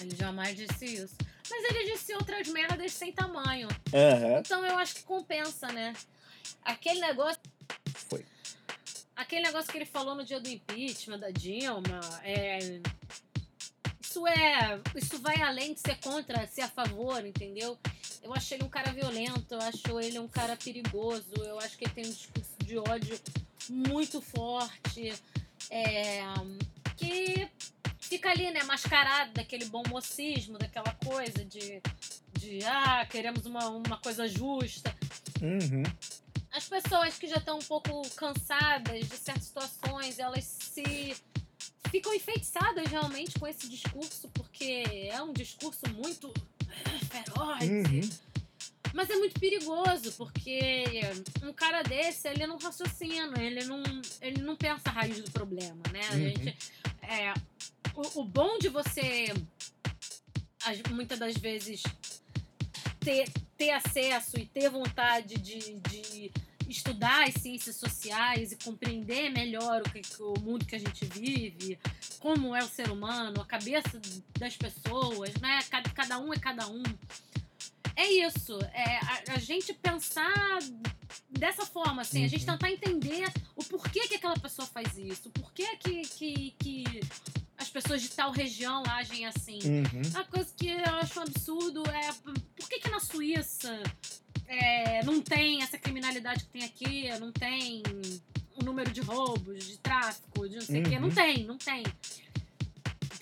Ele 0.00 0.16
jamais 0.16 0.56
disse 0.56 0.86
isso. 0.86 1.14
Mas 1.50 1.64
ele 1.64 1.92
disse 1.92 2.14
outras 2.14 2.48
merdas 2.48 2.92
sem 2.92 3.12
tamanho. 3.12 3.68
Aham. 3.92 4.40
Então 4.40 4.64
eu 4.64 4.78
acho 4.78 4.94
que 4.94 5.02
compensa, 5.02 5.68
né? 5.68 5.92
Aquele 6.62 7.00
negócio. 7.00 7.40
Foi. 8.08 8.24
Aquele 9.14 9.42
negócio 9.42 9.70
que 9.70 9.76
ele 9.78 9.84
falou 9.84 10.14
no 10.14 10.24
dia 10.24 10.40
do 10.40 10.48
impeachment 10.48 11.18
da 11.18 11.30
Dilma. 11.30 12.00
É... 12.22 12.80
Isso 14.00 14.26
é. 14.26 14.80
Isso 14.94 15.18
vai 15.18 15.42
além 15.42 15.74
de 15.74 15.80
ser 15.80 15.96
contra, 16.00 16.46
ser 16.46 16.62
a 16.62 16.68
favor, 16.68 17.24
entendeu? 17.24 17.78
Eu 18.22 18.32
acho 18.32 18.54
ele 18.54 18.64
um 18.64 18.68
cara 18.70 18.90
violento, 18.90 19.52
eu 19.52 19.60
acho 19.60 20.00
ele 20.00 20.18
um 20.18 20.26
cara 20.26 20.56
perigoso, 20.56 21.34
eu 21.36 21.58
acho 21.58 21.76
que 21.76 21.84
ele 21.84 21.92
tem 21.92 22.06
um 22.06 22.10
discurso 22.10 22.56
de 22.64 22.78
ódio 22.78 23.20
muito 23.68 24.20
forte, 24.20 25.12
é, 25.70 26.22
que 26.96 27.48
fica 27.98 28.30
ali, 28.30 28.50
né, 28.50 28.62
mascarado 28.64 29.32
daquele 29.32 29.64
bom 29.66 29.82
mocismo, 29.88 30.58
daquela 30.58 30.94
coisa 31.04 31.44
de, 31.44 31.82
de 32.38 32.64
ah, 32.64 33.06
queremos 33.06 33.46
uma, 33.46 33.68
uma 33.68 33.98
coisa 33.98 34.28
justa. 34.28 34.94
Uhum. 35.42 35.82
As 36.52 36.68
pessoas 36.68 37.18
que 37.18 37.26
já 37.26 37.36
estão 37.36 37.58
um 37.58 37.62
pouco 37.62 38.02
cansadas 38.10 39.08
de 39.08 39.16
certas 39.16 39.44
situações, 39.44 40.18
elas 40.18 40.44
se 40.44 41.16
ficam 41.90 42.14
enfeitiçadas 42.14 42.86
realmente 42.88 43.38
com 43.38 43.46
esse 43.46 43.68
discurso, 43.68 44.28
porque 44.28 44.84
é 45.10 45.20
um 45.22 45.32
discurso 45.32 45.82
muito 45.92 46.32
feroz. 47.10 47.68
Uhum. 47.68 48.33
Mas 48.94 49.10
é 49.10 49.16
muito 49.16 49.38
perigoso, 49.40 50.12
porque 50.12 50.84
um 51.42 51.52
cara 51.52 51.82
desse, 51.82 52.28
ele 52.28 52.46
não 52.46 52.56
raciocina, 52.56 53.42
ele 53.42 53.64
não, 53.64 53.82
ele 54.22 54.40
não 54.40 54.54
pensa 54.54 54.82
a 54.86 54.92
raiz 54.92 55.20
do 55.20 55.30
problema, 55.32 55.82
né? 55.92 56.00
A 56.08 56.12
Uhum. 56.12 56.18
gente, 56.20 56.56
é, 57.02 57.34
o, 57.94 58.20
o 58.20 58.24
bom 58.24 58.56
de 58.58 58.68
você, 58.68 59.26
as- 60.64 60.80
muitas 60.92 61.18
das 61.18 61.36
vezes, 61.36 61.82
ter, 63.00 63.28
ter 63.56 63.70
acesso 63.70 64.38
e 64.38 64.46
ter 64.46 64.70
vontade 64.70 65.34
de, 65.38 65.58
de 65.90 66.30
estudar 66.68 67.26
as 67.28 67.34
ciências 67.34 67.76
sociais 67.76 68.52
e 68.52 68.56
compreender 68.64 69.28
melhor 69.30 69.82
o, 69.82 69.90
que- 69.90 70.22
o 70.22 70.38
mundo 70.40 70.64
que 70.64 70.76
a 70.76 70.78
gente 70.78 71.04
vive, 71.06 71.78
como 72.20 72.54
é 72.54 72.62
o 72.62 72.68
ser 72.68 72.90
humano, 72.90 73.40
a 73.40 73.44
cabeça 73.44 74.00
das 74.38 74.56
pessoas, 74.56 75.34
né? 75.40 75.58
Cada, 75.68 75.90
cada 75.90 76.18
um 76.20 76.32
é 76.32 76.38
cada 76.38 76.68
um. 76.68 76.82
É 77.96 78.10
isso. 78.10 78.58
É 78.72 78.96
a, 78.96 79.34
a 79.34 79.38
gente 79.38 79.72
pensar 79.74 80.58
dessa 81.30 81.64
forma, 81.64 82.02
assim, 82.02 82.24
a 82.24 82.28
gente 82.28 82.40
Uhum. 82.48 82.52
tentar 82.52 82.70
entender 82.70 83.32
o 83.56 83.64
porquê 83.64 84.06
que 84.08 84.14
aquela 84.16 84.38
pessoa 84.38 84.66
faz 84.66 84.96
isso, 84.98 85.28
o 85.28 85.32
porquê 85.32 85.76
que, 85.76 86.02
que, 86.02 86.54
que 86.58 86.84
as 87.56 87.68
pessoas 87.68 88.02
de 88.02 88.08
tal 88.10 88.32
região 88.32 88.82
agem 88.88 89.26
assim. 89.26 89.58
Uhum. 89.64 90.02
A 90.20 90.24
coisa 90.24 90.52
que 90.56 90.68
eu 90.68 90.94
acho 91.00 91.18
um 91.18 91.22
absurdo 91.22 91.82
é 91.88 92.12
por 92.56 92.68
que, 92.68 92.80
que 92.80 92.90
na 92.90 93.00
Suíça 93.00 93.82
é, 94.46 95.04
não 95.04 95.20
tem 95.20 95.62
essa 95.62 95.78
criminalidade 95.78 96.44
que 96.44 96.50
tem 96.50 96.64
aqui, 96.64 97.08
não 97.20 97.32
tem 97.32 97.82
o 98.56 98.64
número 98.64 98.90
de 98.90 99.00
roubos, 99.00 99.66
de 99.66 99.78
tráfico, 99.78 100.48
de 100.48 100.56
não 100.56 100.62
sei 100.62 100.80
o 100.80 100.84
quê. 100.84 100.94
Uhum. 100.96 101.00
Não 101.02 101.10
tem, 101.10 101.44
não 101.44 101.58
tem. 101.58 101.82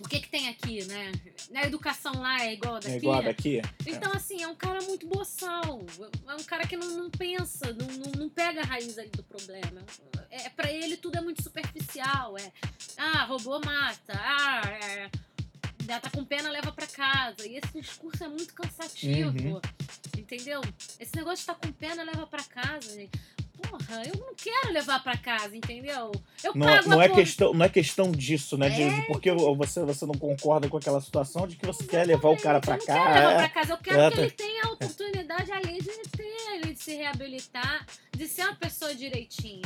Por 0.02 0.08
que, 0.08 0.18
que 0.18 0.28
tem 0.28 0.48
aqui, 0.48 0.84
né? 0.86 1.12
A 1.54 1.64
educação 1.64 2.12
lá 2.14 2.44
é 2.44 2.54
igual 2.54 2.74
a 2.74 2.80
daqui. 2.80 2.92
É 2.92 2.96
igual 2.96 3.18
a 3.18 3.22
daqui? 3.22 3.62
Então, 3.86 4.12
assim, 4.12 4.42
é 4.42 4.48
um 4.48 4.54
cara 4.56 4.82
muito 4.82 5.06
boçal. 5.06 5.80
É 6.26 6.34
um 6.34 6.42
cara 6.42 6.66
que 6.66 6.76
não, 6.76 6.88
não 6.96 7.10
pensa, 7.10 7.72
não, 7.72 7.86
não, 7.86 8.12
não 8.18 8.28
pega 8.28 8.62
a 8.62 8.64
raiz 8.64 8.98
ali 8.98 9.10
do 9.10 9.22
problema. 9.22 9.80
É, 10.28 10.48
pra 10.48 10.72
ele 10.72 10.96
tudo 10.96 11.18
é 11.18 11.20
muito 11.20 11.40
superficial. 11.40 12.36
É, 12.36 12.52
ah, 12.96 13.24
roubou, 13.26 13.60
mata. 13.64 14.12
Ah, 14.12 14.62
é, 14.66 15.10
tá 16.00 16.10
com 16.10 16.24
pena, 16.24 16.50
leva 16.50 16.72
pra 16.72 16.86
casa. 16.88 17.46
E 17.46 17.56
esse 17.56 17.80
discurso 17.80 18.24
é 18.24 18.28
muito 18.28 18.52
cansativo. 18.54 19.30
Uhum. 19.38 19.60
Entendeu? 20.18 20.62
Esse 20.98 21.14
negócio 21.14 21.38
de 21.38 21.46
tá 21.46 21.54
com 21.54 21.72
pena, 21.72 22.02
leva 22.02 22.26
pra 22.26 22.42
casa, 22.42 22.92
gente. 22.92 23.12
Porra, 23.68 24.02
eu 24.04 24.18
não 24.20 24.34
quero 24.34 24.72
levar 24.72 25.02
pra 25.02 25.16
casa, 25.16 25.56
entendeu? 25.56 26.12
Eu 26.42 26.54
Não, 26.54 26.66
pago 26.66 26.88
não, 26.90 27.00
a 27.00 27.04
é 27.04 27.08
porra- 27.08 27.20
questão, 27.20 27.54
não 27.54 27.64
é 27.64 27.68
questão 27.68 28.10
disso, 28.12 28.56
né? 28.58 28.68
De, 28.68 28.82
É. 28.82 28.88
de 29.00 29.06
porque 29.06 29.30
você, 29.32 29.84
você 29.84 30.04
não 30.06 30.14
concorda 30.14 30.68
com 30.68 30.76
aquela 30.76 31.00
situação 31.00 31.46
de 31.46 31.56
que 31.56 31.64
você 31.66 31.84
quer 31.84 32.06
levar 32.06 32.28
o 32.30 32.36
cara 32.36 32.60
pra 32.60 32.74
eu 32.74 32.78
não 32.78 32.86
quero 32.86 33.04
levar 33.14 33.30
é. 33.32 33.36
pra 33.36 33.48
casa, 33.48 33.72
eu 33.72 33.78
quero 33.78 34.00
É, 34.00 34.10
que 34.10 34.20
ele 34.20 34.30
tenha 34.30 34.62
a 34.64 34.72
oportunidade 34.72 35.52
ali 35.52 35.78
de 35.80 35.98
ter, 36.10 36.60
de 36.66 36.76
se 36.82 36.94
reabilitar, 36.96 37.86
de 38.16 38.28
ser 38.28 38.42
uma 38.42 38.54
pessoa 38.56 38.94
direitinha. 38.94 39.62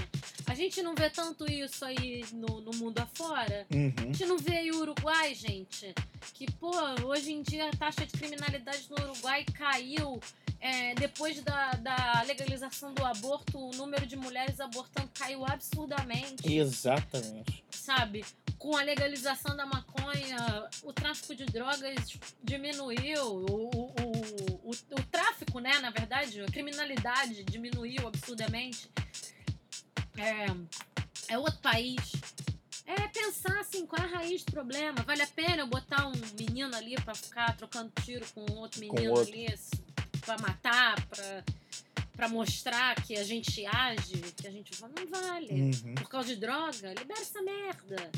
A 0.47 0.55
gente 0.55 0.81
não 0.83 0.95
vê 0.95 1.11
tanto 1.11 1.51
isso 1.51 1.85
aí 1.85 2.25
no, 2.33 2.61
no 2.61 2.71
mundo 2.77 2.99
afora. 3.01 3.67
A 3.71 3.75
Uhum. 3.75 3.93
gente 4.13 4.27
não 4.27 4.39
vê 4.39 4.59
aí 4.59 4.71
o 4.71 4.81
Uruguai, 4.81 5.35
gente. 5.35 5.93
Que, 6.35 6.47
pô, 6.53 6.71
hoje 7.05 7.33
em 7.33 7.43
dia 7.43 7.69
a 7.69 7.77
taxa 7.77 8.07
de 8.07 8.13
criminalidade 8.13 8.87
no 8.91 8.97
Uruguai 9.11 9.45
caiu. 9.55 10.21
É, 10.61 10.95
depois 10.95 11.41
da, 11.43 11.73
da 11.73 12.23
legalização 12.27 12.93
do 12.95 13.05
aborto, 13.05 13.59
o 13.59 13.71
número 13.73 14.07
de 14.07 14.17
mulheres 14.17 14.59
abortando 14.59 15.11
caiu 15.15 15.45
absurdamente 15.45 16.51
Exatamente. 16.51 17.65
sabe? 17.71 18.25
Com 18.59 18.77
a 18.77 18.83
legalização 18.83 19.55
da 19.57 19.67
maconha, 19.67 20.69
o 20.83 20.93
tráfico 20.93 21.35
de 21.35 21.45
drogas 21.45 22.19
diminuiu, 22.43 23.23
o, 23.23 23.71
o, 23.71 23.91
o, 24.65 24.71
o, 24.71 25.03
tráfico, 25.11 25.61
né, 25.61 25.79
na 25.81 25.91
verdade, 25.91 26.41
a 26.41 26.47
criminalidade 26.47 27.45
diminuiu 27.45 28.09
absurdamente. 28.09 28.91
É, 30.17 31.35
é 31.35 31.39
outro 31.39 31.61
país. 31.61 32.13
É 32.87 33.09
pensar 33.09 33.59
assim, 33.61 33.85
qual 33.85 34.01
é 34.01 34.07
a 34.07 34.19
raiz 34.19 34.45
do 34.45 34.53
problema? 34.53 35.03
Vale 35.05 35.23
a 35.23 35.27
pena 35.27 35.63
eu 35.63 35.67
botar 35.67 36.07
um 36.07 36.13
menino 36.39 36.75
ali 36.77 36.95
pra 36.95 37.15
ficar 37.15 37.57
trocando 37.57 37.93
tiro 38.03 38.25
com 38.33 38.41
outro 38.53 38.81
menino 38.81 39.11
outro. 39.11 39.33
ali, 39.33 39.53
assim, 39.53 39.86
pra 40.27 40.37
matar, 40.39 41.07
pra, 41.07 41.45
pra 42.15 42.29
mostrar 42.29 42.95
que 43.03 43.17
a 43.17 43.25
gente 43.25 43.65
age, 43.65 44.21
que 44.37 44.47
a 44.47 44.51
gente. 44.51 44.73
Não 44.83 45.07
vale 45.23 45.49
Uhum. 45.51 45.95
por 45.95 46.09
causa 46.11 46.29
de 46.35 46.37
droga, 46.41 46.89
libera 46.99 47.21
essa 47.21 47.41
merda. 47.41 48.11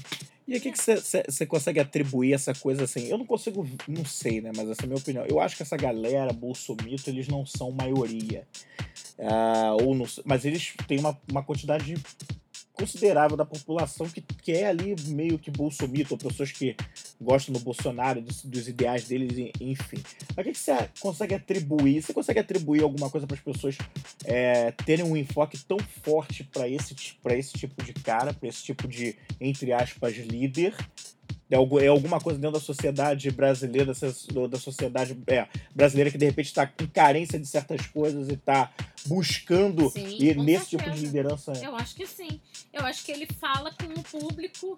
E 0.47 0.57
o 0.57 0.61
que 0.63 0.73
você 0.75 1.45
consegue 1.47 1.79
atribuir 1.79 2.33
essa 2.33 2.55
coisa 2.55 2.85
assim? 2.85 3.07
Eu 3.09 3.19
não 3.19 3.27
consigo, 3.27 3.69
não 3.87 4.05
sei, 4.07 4.41
né? 4.41 4.51
Mas 4.57 4.71
essa 4.71 4.83
é 4.83 4.85
a 4.85 4.87
minha 4.87 4.99
opinião. 4.99 5.27
Eu 5.27 5.39
acho 5.41 5.55
que 5.55 5.63
essa 5.63 5.77
galera, 5.77 6.33
bolsomito, 6.33 7.11
eles 7.11 7.29
não 7.29 7.45
são 7.45 7.71
maioria. 7.71 8.49
Ah, 9.19 9.77
ou 9.83 9.95
não, 9.95 10.07
mas 10.25 10.47
eles 10.47 10.73
têm 10.87 10.99
uma, 11.01 11.21
uma 11.31 11.43
quantidade 11.43 11.95
considerável 12.79 13.37
da 13.37 13.45
população 13.45 14.09
que, 14.09 14.20
que 14.20 14.53
é 14.53 14.66
ali 14.66 14.95
meio 15.09 15.39
que 15.39 15.51
bolsomito, 15.51 16.14
ou 16.14 16.18
pessoas 16.18 16.53
que 16.53 16.76
gostam 17.20 17.53
do 17.53 17.61
Bolsonaro, 17.61 18.22
dos, 18.22 18.45
dos 18.45 18.68
ideais 18.68 19.09
deles, 19.09 19.53
enfim. 19.61 19.99
Mas 20.37 20.47
o 20.47 20.51
que 20.51 20.59
você 20.59 20.89
consegue 21.01 21.35
atribuir? 21.35 22.03
Você 22.03 22.12
consegue 22.12 22.39
atribuir 22.39 22.83
alguma 22.83 23.11
coisa 23.11 23.26
para 23.26 23.37
as 23.37 23.43
pessoas 23.43 23.76
é, 24.24 24.70
terem 24.70 25.05
um 25.05 25.16
enfoque 25.16 25.59
tão 25.59 25.79
forte 26.03 26.45
para 26.45 26.68
esse, 26.68 26.95
esse 27.31 27.53
tipo 27.53 27.83
de 27.83 27.93
cara, 27.93 28.33
para 28.33 28.49
esse 28.49 28.62
tipo 28.62 28.87
de, 28.87 29.16
entre 29.41 29.72
aspas, 29.72 30.16
líder? 30.16 30.74
É, 31.51 31.57
é 31.57 31.88
alguma 31.88 32.20
coisa 32.20 32.38
dentro 32.38 32.59
da 32.59 32.64
sociedade 32.64 33.30
brasileira, 33.30 33.92
da 34.49 34.59
sociedade 34.59 35.18
é, 35.26 35.49
brasileira 35.74 36.11
que 36.11 36.18
de 36.18 36.26
repente 36.26 36.46
está 36.46 36.70
em 36.80 36.86
carência 36.86 37.38
de 37.38 37.46
certas 37.46 37.86
coisas 37.86 38.28
e 38.28 38.34
está 38.34 38.70
buscando 39.07 39.88
Sim, 39.90 40.07
ir 40.20 40.34
com 40.36 40.42
nesse 40.42 40.70
tipo 40.70 40.82
certeza. 40.82 41.01
de 41.01 41.07
liderança. 41.07 41.53
Eu 41.62 41.74
acho 41.76 41.94
que 41.94 42.07
sim. 42.07 42.40
Eu 42.72 42.84
acho 42.84 43.05
que 43.05 43.12
ele 43.12 43.26
fala 43.40 43.72
com 43.72 43.86
um 43.86 44.03
público 44.03 44.76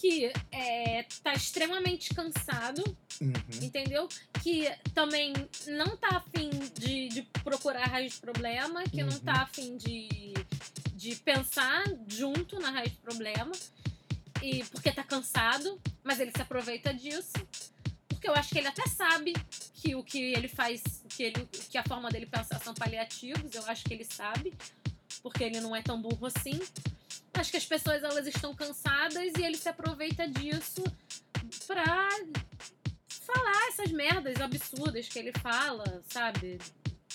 que 0.00 0.30
é, 0.52 1.04
tá 1.22 1.32
extremamente 1.32 2.12
cansado, 2.14 2.82
Uhum. 3.20 3.32
entendeu? 3.62 4.08
Que 4.42 4.68
também 4.92 5.32
não 5.68 5.96
tá 5.96 6.16
afim 6.16 6.50
de, 6.78 7.08
de 7.08 7.22
procurar 7.44 7.84
a 7.84 7.86
raiz 7.86 8.16
do 8.16 8.20
problema, 8.20 8.82
que 8.84 9.02
não 9.02 9.12
Uhum. 9.14 9.18
tá 9.20 9.42
afim 9.42 9.76
de, 9.78 10.34
de 10.94 11.14
pensar 11.16 11.84
junto 12.08 12.58
na 12.60 12.70
raiz 12.70 12.92
do 12.92 12.98
problema, 12.98 13.52
e 14.44 14.62
porque 14.64 14.92
tá 14.92 15.02
cansado, 15.02 15.80
mas 16.02 16.20
ele 16.20 16.30
se 16.30 16.42
aproveita 16.42 16.92
disso. 16.92 17.32
Porque 18.06 18.28
eu 18.28 18.34
acho 18.34 18.50
que 18.50 18.58
ele 18.58 18.68
até 18.68 18.86
sabe 18.86 19.32
que 19.74 19.94
o 19.94 20.04
que 20.04 20.18
ele 20.18 20.48
faz, 20.48 20.82
que, 21.08 21.22
ele, 21.22 21.46
que 21.46 21.78
a 21.78 21.82
forma 21.84 22.10
dele 22.10 22.26
pensar 22.26 22.60
são 22.62 22.74
paliativos, 22.74 23.54
eu 23.54 23.64
acho 23.66 23.84
que 23.84 23.94
ele 23.94 24.04
sabe, 24.04 24.52
porque 25.22 25.44
ele 25.44 25.60
não 25.60 25.74
é 25.74 25.82
tão 25.82 26.00
burro 26.00 26.26
assim. 26.26 26.60
Acho 27.32 27.50
que 27.50 27.56
as 27.56 27.64
pessoas 27.64 28.02
elas 28.04 28.26
estão 28.26 28.54
cansadas 28.54 29.32
e 29.38 29.42
ele 29.42 29.56
se 29.56 29.68
aproveita 29.68 30.28
disso 30.28 30.84
pra 31.66 32.08
falar 33.08 33.68
essas 33.68 33.90
merdas 33.92 34.40
absurdas 34.42 35.08
que 35.08 35.18
ele 35.18 35.32
fala, 35.40 36.02
sabe? 36.06 36.58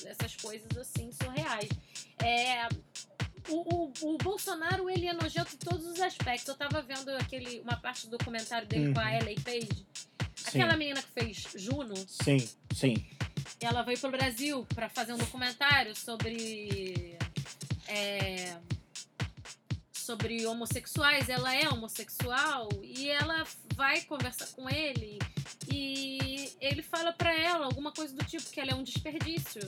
Essas 0.03 0.35
coisas 0.35 0.75
assim 0.75 1.11
surreais. 1.11 1.69
É, 2.23 2.67
o, 3.49 3.91
o, 4.03 4.13
o 4.13 4.17
Bolsonaro 4.17 4.89
ele 4.89 5.07
é 5.07 5.13
nojento 5.13 5.55
em 5.55 5.57
todos 5.57 5.85
os 5.85 5.99
aspectos. 5.99 6.47
Eu 6.47 6.55
tava 6.55 6.81
vendo 6.81 7.09
aquele, 7.11 7.59
uma 7.61 7.75
parte 7.77 8.07
do 8.07 8.17
documentário 8.17 8.67
dele 8.67 8.93
com 8.93 8.99
a 8.99 9.03
Uhum. 9.03 9.17
Ellen 9.17 9.39
Page. 9.41 9.85
Sim, 10.35 10.47
Aquela 10.61 10.77
menina 10.77 11.01
que 11.01 11.11
fez 11.11 11.47
Juno, 11.55 11.93
sim, 12.07 12.49
sim. 12.73 13.05
ela 13.59 13.81
veio 13.83 13.99
pro 13.99 14.09
Brasil 14.09 14.65
para 14.73 14.87
fazer 14.89 15.13
um 15.13 15.17
documentário 15.17 15.95
sobre 15.95 17.17
é, 17.87 18.55
sobre 19.93 20.45
homossexuais. 20.47 21.29
Ela 21.29 21.53
é 21.55 21.67
homossexual 21.69 22.69
e 22.81 23.09
ela 23.09 23.45
vai 23.75 24.01
conversar 24.01 24.47
com 24.47 24.69
ele 24.69 25.19
e 25.71 26.51
ele 26.61 26.81
fala 26.81 27.11
para 27.13 27.33
ela 27.37 27.65
alguma 27.65 27.91
coisa 27.91 28.15
do 28.15 28.23
tipo 28.25 28.49
que 28.49 28.59
ela 28.59 28.71
é 28.71 28.75
um 28.75 28.83
desperdício 28.83 29.61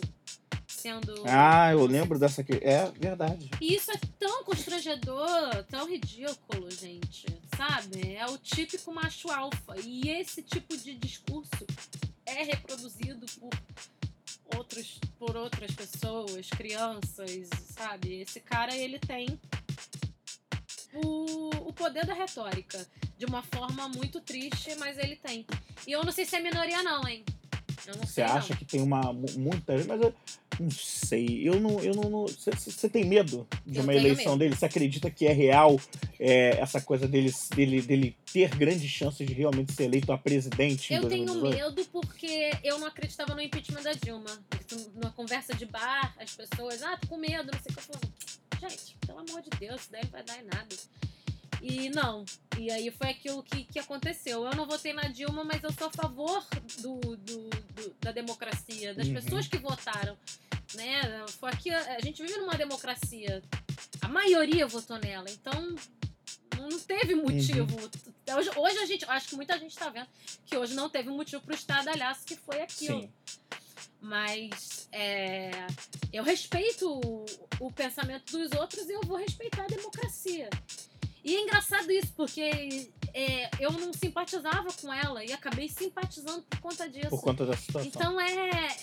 sendo 0.82 1.14
Ah, 1.28 1.72
eu 1.72 1.86
lembro 1.86 2.18
dessa 2.20 2.42
aqui. 2.42 2.54
É 2.62 2.90
verdade. 3.00 3.50
e 3.62 3.76
isso 3.76 3.92
é 3.92 3.98
tão 4.20 4.44
constrangedor, 4.44 5.64
tão 5.70 5.88
ridículo, 5.90 6.70
gente, 6.72 7.26
sabe? 7.56 8.16
É 8.16 8.26
o 8.28 8.38
típico 8.38 8.94
macho 8.94 9.30
alfa. 9.32 9.76
E 9.84 10.10
esse 10.10 10.42
tipo 10.42 10.76
de 10.78 10.96
discurso 10.96 11.66
é 12.26 12.44
reproduzido 12.44 13.26
por 13.40 13.50
outros, 14.58 15.00
por 15.20 15.36
outras 15.38 15.72
pessoas, 15.72 16.50
crianças, 16.50 17.50
sabe? 17.76 18.22
Esse 18.22 18.40
cara, 18.40 18.76
ele 18.76 19.00
tem 19.00 19.40
o, 20.94 21.50
o 21.70 21.74
poder 21.74 22.06
da 22.06 22.14
retórica. 22.14 22.86
De 23.18 23.26
uma 23.26 23.44
forma 23.44 23.88
muito 23.88 24.20
triste, 24.20 24.74
mas 24.80 24.98
ele 24.98 25.16
tem. 25.16 25.46
E 25.86 25.92
eu 25.92 26.04
não 26.04 26.12
sei 26.12 26.26
se 26.26 26.36
é 26.36 26.40
minoria, 26.40 26.82
não, 26.82 27.08
hein? 27.08 27.24
Eu 27.86 27.96
não 27.98 28.04
Você 28.04 28.14
sei. 28.14 28.24
acha 28.24 28.50
não. 28.54 28.58
que 28.58 28.66
tem 28.66 28.82
uma 28.82 29.14
mu- 29.14 29.28
muita 29.38 29.78
gente, 29.78 29.88
mas 29.88 30.02
eu 30.02 30.12
não 30.62 30.72
sei. 30.72 31.42
Eu 31.48 31.60
não, 31.60 31.80
eu 31.80 31.94
não, 31.94 32.26
você- 32.28 32.90
tem 32.90 33.04
medo 33.06 33.48
de 33.66 33.78
Eu 33.80 33.84
uma 33.84 33.94
eleição 33.94 34.34
medo. 34.34 34.40
dele? 34.40 34.56
Você 34.56 34.66
acredita 34.66 35.10
que 35.10 35.26
é 35.28 35.34
real 35.34 35.80
é, 36.20 36.60
essa 36.60 36.80
coisa 36.82 37.08
dele, 37.08 37.34
dele, 37.56 37.82
dele 37.82 38.18
ter 38.32 38.56
grandes 38.56 38.90
chances 38.90 39.26
de 39.28 39.34
realmente 39.34 39.74
ser 39.74 39.84
eleito 39.84 40.12
a 40.12 40.18
presidente? 40.18 40.94
Eu 40.94 41.08
tenho 41.08 41.26
2018? 41.26 41.76
medo 41.76 41.86
porque 41.92 42.52
eu 42.64 42.80
não 42.80 42.88
acreditava 42.88 43.34
no 43.36 43.42
impeachment 43.42 43.82
da 43.84 43.94
Dilma. 43.94 44.26
Numa 44.96 45.12
conversa 45.12 45.54
de 45.54 45.66
bar, 45.66 46.16
as 46.20 46.32
pessoas, 46.36 46.82
ah, 46.84 46.98
tô 46.98 47.08
com 47.08 47.18
medo, 47.18 47.52
não 47.52 47.60
sei 47.60 47.72
o 47.72 47.74
que. 47.76 47.80
Eu 47.80 47.84
falo, 47.84 48.70
gente, 48.70 48.98
pelo 49.06 49.20
amor 49.20 49.42
de 49.42 49.50
Deus, 49.60 49.82
isso 49.82 49.92
daí 49.92 50.02
não 50.04 50.12
vai 50.12 50.24
dar 50.24 50.38
em 50.40 50.44
nada. 50.46 50.76
E 51.62 51.90
não. 51.90 52.26
E 52.58 52.72
aí 52.72 52.90
foi 52.92 53.10
aquilo 53.10 53.44
que, 53.44 53.64
que 53.66 53.78
aconteceu. 53.80 54.44
Eu 54.46 54.56
não 54.56 54.66
votei 54.66 54.94
na 54.94 55.04
Dilma, 55.04 55.44
mas 55.44 55.64
eu 55.64 55.72
sou 55.72 55.88
a 55.88 55.92
favor 55.92 56.46
do, 56.80 57.00
do- 57.00 57.50
do- 57.50 57.96
da 58.02 58.12
democracia, 58.12 58.94
das 58.96 59.08
Uhum. 59.08 59.14
pessoas 59.14 59.48
que 59.48 59.58
votaram. 59.58 60.18
Né? 60.76 61.02
Foi 61.40 61.50
aqui, 61.52 61.70
a, 61.70 62.00
gente 62.00 62.22
vive 62.24 62.40
numa 62.40 62.56
democracia. 62.56 63.42
A 64.02 64.08
maioria 64.08 64.66
votou 64.66 64.98
nela. 64.98 65.30
Então, 65.30 65.76
não 66.58 66.80
teve 66.80 67.14
motivo. 67.14 67.76
Hoje, 68.36 68.50
hoje 68.56 68.78
a 68.80 68.86
gente, 68.86 69.06
acho 69.06 69.28
que 69.30 69.36
muita 69.36 69.60
gente 69.60 69.72
está 69.72 69.90
vendo 69.90 70.08
que 70.46 70.58
hoje 70.58 70.74
não 70.74 70.90
teve 70.90 71.10
motivo 71.10 71.42
para 71.44 71.52
o 71.54 71.56
estardalhaço 71.56 72.26
que 72.26 72.36
foi 72.36 72.62
aquilo. 72.62 73.02
Sim. 73.02 73.10
Mas 74.00 74.88
é, 74.92 75.52
eu 76.12 76.24
respeito 76.24 76.90
o, 76.90 77.26
o 77.60 77.72
pensamento 77.72 78.32
dos 78.36 78.52
outros 78.60 78.90
e 78.90 78.94
eu 78.94 79.02
vou 79.02 79.18
respeitar 79.18 79.64
a 79.64 79.68
democracia. 79.68 80.50
E 81.24 81.36
é 81.36 81.42
engraçado 81.42 81.92
isso, 81.92 82.14
porque 82.16 82.90
é, 83.14 83.50
eu 83.60 83.72
não 83.74 83.94
simpatizava 83.94 84.72
com 84.74 84.92
ela 84.94 85.24
e 85.24 85.32
acabei 85.32 85.70
simpatizando 85.70 86.42
por 86.44 86.60
conta 86.60 86.90
disso. 86.90 87.10
Por 87.10 87.22
conta 87.22 87.46
da 87.46 87.56
situação. 87.56 87.88
Então 87.88 88.20
é, 88.20 88.34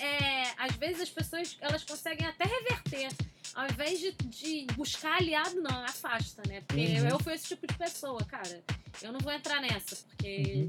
é. 0.01 0.55
Às 0.57 0.77
vezes 0.77 1.03
as 1.03 1.11
pessoas 1.11 1.57
elas 1.61 1.83
conseguem 1.85 2.27
até 2.27 2.45
reverter. 2.45 3.09
Ao 3.55 3.67
invés 3.67 3.99
de, 3.99 4.13
de 4.13 4.67
buscar 4.75 5.17
aliado, 5.17 5.61
não, 5.61 5.85
afasta, 5.85 6.43
né? 6.47 6.61
Porque 6.61 6.81
Uhum. 6.87 7.09
eu 7.09 7.19
fui 7.19 7.35
esse 7.35 7.49
tipo 7.49 7.67
de 7.67 7.77
pessoa, 7.77 8.23
cara. 8.25 8.63
Eu 9.03 9.11
não 9.13 9.19
vou 9.21 9.33
entrar 9.33 9.61
nessa, 9.61 9.97
porque 9.97 10.67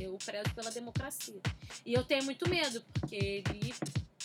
eu 0.00 0.16
prezo 0.24 0.52
pela 0.54 0.70
democracia. 0.72 1.40
E 1.86 1.92
eu 1.94 2.02
tenho 2.02 2.24
muito 2.24 2.48
medo, 2.48 2.82
porque 2.94 3.14
ele, 3.16 3.74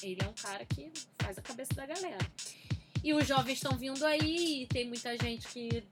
ele 0.02 0.18
é 0.24 0.28
um 0.28 0.34
cara 0.34 0.66
que 0.66 0.92
faz 1.22 1.38
a 1.38 1.42
cabeça 1.42 1.74
da 1.76 1.86
galera. 1.86 2.18
E 3.04 3.14
os 3.14 3.28
jovens 3.28 3.56
estão 3.56 3.78
vindo 3.78 4.04
aí, 4.06 4.64
e 4.64 4.68
tem 4.68 4.88
muita 4.88 5.16
gente 5.18 5.48
que 5.50 5.84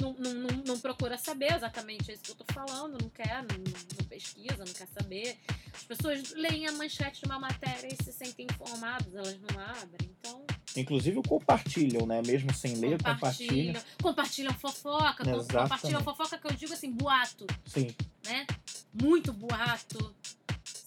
não, 0.00 0.14
não, 0.14 0.34
não, 0.34 0.56
não 0.66 0.78
procura 0.80 1.16
saber 1.18 1.52
exatamente 1.54 2.12
isso 2.12 2.22
que 2.22 2.30
eu 2.30 2.34
tô 2.36 2.44
falando, 2.52 2.98
não 3.00 3.08
quer, 3.10 3.42
não, 3.42 3.56
não 3.58 4.06
pesquisa, 4.08 4.58
não 4.58 4.72
quer 4.72 4.88
saber. 4.88 5.38
As 5.72 5.84
pessoas 5.84 6.32
leem 6.34 6.66
a 6.66 6.72
manchete 6.72 7.20
de 7.20 7.26
uma 7.26 7.38
matéria 7.38 7.88
e 7.88 8.04
se 8.04 8.12
sentem 8.12 8.46
informadas, 8.50 9.14
elas 9.14 9.38
não 9.40 9.60
abrem. 9.60 10.10
Então, 10.18 10.44
Inclusive 10.76 11.20
compartilham, 11.22 12.06
né? 12.06 12.22
Mesmo 12.24 12.52
sem 12.54 12.74
ler, 12.76 12.98
compartilham. 13.02 13.74
compartilham. 13.74 13.82
Compartilham 14.02 14.54
fofoca, 14.54 15.22
Exatamente. 15.22 15.52
compartilham 15.52 16.02
fofoca 16.02 16.38
que 16.38 16.46
eu 16.46 16.52
digo 16.52 16.72
assim, 16.72 16.92
boato, 16.92 17.46
Sim. 17.66 17.94
né? 18.26 18.46
Muito 18.92 19.32
boato, 19.32 20.14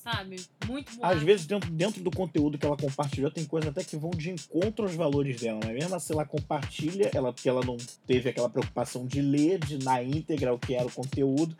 sabe? 0.03 0.43
Muito 0.67 0.95
boato. 0.95 1.15
Às 1.15 1.23
vezes, 1.23 1.45
dentro, 1.45 1.69
dentro 1.69 2.03
do 2.03 2.11
conteúdo 2.11 2.57
que 2.57 2.65
ela 2.65 2.77
compartilhou, 2.77 3.29
tem 3.29 3.45
coisas 3.45 3.69
até 3.69 3.83
que 3.83 3.95
vão 3.95 4.11
de 4.11 4.31
encontro 4.31 4.85
aos 4.85 4.95
valores 4.95 5.39
dela, 5.39 5.59
né? 5.63 5.73
Mesmo 5.73 5.95
assim, 5.95 6.13
ela 6.13 6.25
compartilha, 6.25 7.11
ela, 7.13 7.31
porque 7.31 7.47
ela 7.47 7.63
não 7.63 7.77
teve 8.05 8.29
aquela 8.29 8.49
preocupação 8.49 9.05
de 9.05 9.21
ler 9.21 9.59
de, 9.59 9.83
na 9.83 10.01
íntegra 10.03 10.53
o 10.53 10.59
que 10.59 10.73
era 10.73 10.85
o 10.85 10.91
conteúdo, 10.91 11.55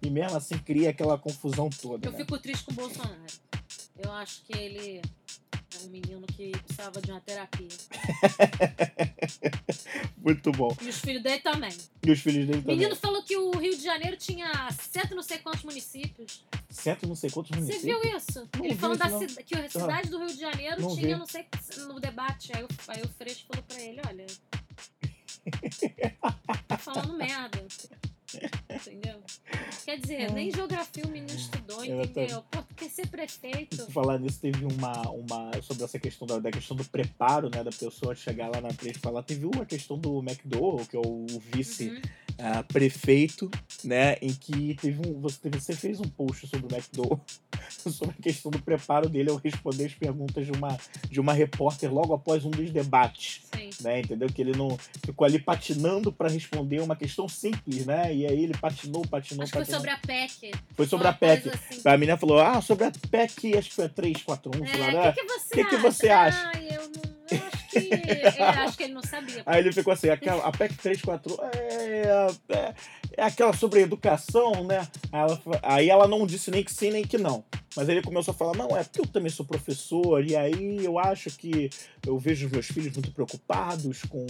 e 0.00 0.10
mesmo 0.10 0.36
assim 0.36 0.56
cria 0.58 0.90
aquela 0.90 1.18
confusão 1.18 1.68
toda. 1.70 2.08
Eu 2.08 2.12
né? 2.12 2.18
fico 2.18 2.38
triste 2.38 2.64
com 2.64 2.72
o 2.72 2.74
Bolsonaro. 2.74 3.16
Eu 3.96 4.10
acho 4.12 4.42
que 4.44 4.56
ele 4.56 4.98
é 4.98 5.02
um 5.84 5.88
menino 5.90 6.26
que 6.26 6.50
precisava 6.50 7.00
de 7.00 7.10
uma 7.10 7.20
terapia. 7.20 7.68
Muito 10.16 10.52
bom. 10.52 10.74
E 10.80 10.88
os 10.88 10.98
filhos 10.98 11.22
dele 11.22 11.40
também. 11.40 11.76
E 12.06 12.10
os 12.10 12.20
filhos 12.20 12.46
dele 12.46 12.58
O 12.58 12.62
também. 12.62 12.76
menino 12.78 12.96
falou 12.96 13.22
que 13.22 13.36
o 13.36 13.50
Rio 13.58 13.76
de 13.76 13.82
Janeiro 13.82 14.16
tinha 14.16 14.68
cento 14.72 15.14
não 15.14 15.22
sei 15.22 15.38
quantos 15.38 15.64
municípios. 15.64 16.44
Certo, 16.70 17.06
não 17.08 17.14
sei 17.16 17.30
quantos 17.30 17.50
Você 17.50 17.60
municípios. 17.60 18.00
viu 18.02 18.16
isso? 18.16 18.48
Não 18.56 18.64
Ele 18.64 18.74
falando 18.74 19.24
isso, 19.24 19.36
que 19.44 19.54
a 19.54 19.68
cidade 19.70 20.08
do 20.08 20.18
Rio 20.18 20.28
de 20.28 20.40
Janeiro 20.40 20.80
Não 20.80 20.94
tinha, 20.94 21.08
vi. 21.14 21.16
não 21.16 21.26
sei, 21.26 21.46
no 21.86 22.00
debate. 22.00 22.52
Aí, 22.56 22.62
o- 22.64 22.68
aí 22.88 23.02
o 23.02 23.08
Freixo 23.08 23.44
falou 23.48 23.62
pra 23.64 23.80
ele, 23.80 24.00
olha. 24.08 24.26
tá 26.68 26.78
falando 26.78 27.14
merda. 27.14 27.66
Entendeu? 28.70 29.20
Quer 29.84 29.98
dizer, 30.00 30.32
nem 30.32 30.50
geografia 30.50 31.04
o 31.04 31.08
menino 31.08 31.30
estudou, 31.38 31.84
Eu 31.84 32.02
entendeu? 32.02 32.42
Pô, 32.50 32.62
quer 32.76 32.88
ser 32.88 33.06
prefeito. 33.08 33.90
Falar 33.90 34.18
nisso, 34.18 34.40
teve 34.40 34.64
uma, 34.64 34.92
uma. 35.10 35.50
Sobre 35.62 35.84
essa 35.84 35.98
questão 35.98 36.26
da, 36.26 36.38
da 36.38 36.50
questão 36.50 36.76
do 36.76 36.84
preparo, 36.84 37.50
né? 37.54 37.62
Da 37.64 37.70
pessoa 37.70 38.14
chegar 38.14 38.48
lá 38.48 38.60
na 38.60 38.70
frente 38.72 38.96
e 38.96 39.00
falar. 39.00 39.22
Teve 39.22 39.44
uma 39.46 39.64
questão 39.66 39.98
do 39.98 40.18
McDowell, 40.20 40.86
que 40.86 40.96
é 40.96 41.00
o 41.00 41.26
vice 41.54 41.90
Uhum. 41.90 42.00
ah, 42.38 42.62
prefeito, 42.62 43.50
né? 43.84 44.14
Em 44.22 44.32
que 44.32 44.74
teve 44.76 45.00
um. 45.08 45.20
Você, 45.20 45.38
teve- 45.40 45.60
você 45.60 45.74
fez 45.74 46.00
um 46.00 46.08
post 46.08 46.46
sobre 46.46 46.66
o 46.72 46.76
McDowell, 46.76 47.20
sobre 47.68 48.14
a 48.18 48.22
questão 48.22 48.50
do 48.50 48.62
preparo 48.62 49.08
dele 49.08 49.30
ao 49.30 49.36
responder 49.36 49.86
as 49.86 49.94
perguntas 49.94 50.46
de 50.46 50.52
uma, 50.52 50.78
de 51.10 51.20
uma 51.20 51.32
repórter 51.32 51.92
logo 51.92 52.14
após 52.14 52.44
um 52.44 52.50
dos 52.50 52.70
debates. 52.70 53.42
Sim. 53.54 53.70
Né, 53.80 54.00
entendeu? 54.00 54.28
Que 54.28 54.40
ele 54.42 54.56
não 54.56 54.76
ficou 55.04 55.24
ali 55.24 55.38
patinando 55.40 56.12
para 56.12 56.28
responder 56.28 56.80
uma 56.80 56.94
questão 56.94 57.28
simples, 57.28 57.84
né? 57.84 58.14
E 58.14 58.21
aí 58.26 58.44
ele 58.44 58.54
patinou, 58.56 59.02
patinou, 59.06 59.42
Acho 59.42 59.52
que 59.52 59.58
foi 59.58 59.66
patinou. 59.66 59.80
sobre 59.80 59.90
a 59.90 59.98
PEC. 59.98 60.52
Foi 60.76 60.86
sobre 60.86 61.08
a 61.08 61.12
PEC. 61.12 61.48
assim. 61.48 61.80
A 61.88 61.96
menina 61.96 62.16
falou, 62.18 62.38
ah, 62.40 62.60
sobre 62.60 62.84
a 62.84 62.92
PEC, 63.10 63.56
acho 63.56 63.68
que 63.70 63.74
foi 63.74 63.84
a 63.86 63.88
341, 63.88 64.66
sei 64.66 64.80
lá, 64.80 64.86
É, 64.86 64.92
né? 64.92 65.10
o 65.10 65.12
que, 65.12 65.20
que 65.20 65.26
você 65.26 65.54
Que 65.54 65.64
que 65.64 65.74
acha? 65.76 65.80
você 65.90 66.08
acha? 66.08 66.50
Ah, 66.54 66.62
eu 66.62 66.82
não. 66.88 67.12
Eu 67.32 67.38
acho 67.46 67.68
que. 67.70 67.78
eu 68.42 68.44
acho 68.46 68.76
que 68.76 68.82
ele 68.82 68.92
não 68.92 69.02
sabia. 69.02 69.42
Aí 69.46 69.60
ele 69.60 69.72
ficou 69.72 69.92
assim, 69.92 70.10
aquela, 70.10 70.44
a 70.44 70.52
PEC 70.52 70.74
341 70.74 71.44
é, 71.54 72.26
é, 72.50 72.74
é 73.16 73.22
aquela 73.22 73.52
sobre 73.54 73.80
educação, 73.80 74.64
né? 74.64 74.86
Aí 75.10 75.20
ela, 75.20 75.40
aí 75.62 75.90
ela 75.90 76.06
não 76.08 76.26
disse 76.26 76.50
nem 76.50 76.62
que 76.62 76.72
sim, 76.72 76.90
nem 76.90 77.04
que 77.06 77.16
não. 77.16 77.42
Mas 77.74 77.88
ele 77.88 78.02
começou 78.02 78.32
a 78.32 78.34
falar, 78.36 78.54
não, 78.56 78.76
é 78.76 78.84
porque 78.84 79.00
eu 79.00 79.06
também 79.06 79.30
sou 79.30 79.46
professor, 79.46 80.24
e 80.24 80.36
aí 80.36 80.84
eu 80.84 80.98
acho 80.98 81.30
que 81.30 81.70
eu 82.06 82.18
vejo 82.18 82.46
os 82.46 82.52
meus 82.52 82.66
filhos 82.66 82.92
muito 82.92 83.10
preocupados 83.12 84.02
com 84.02 84.26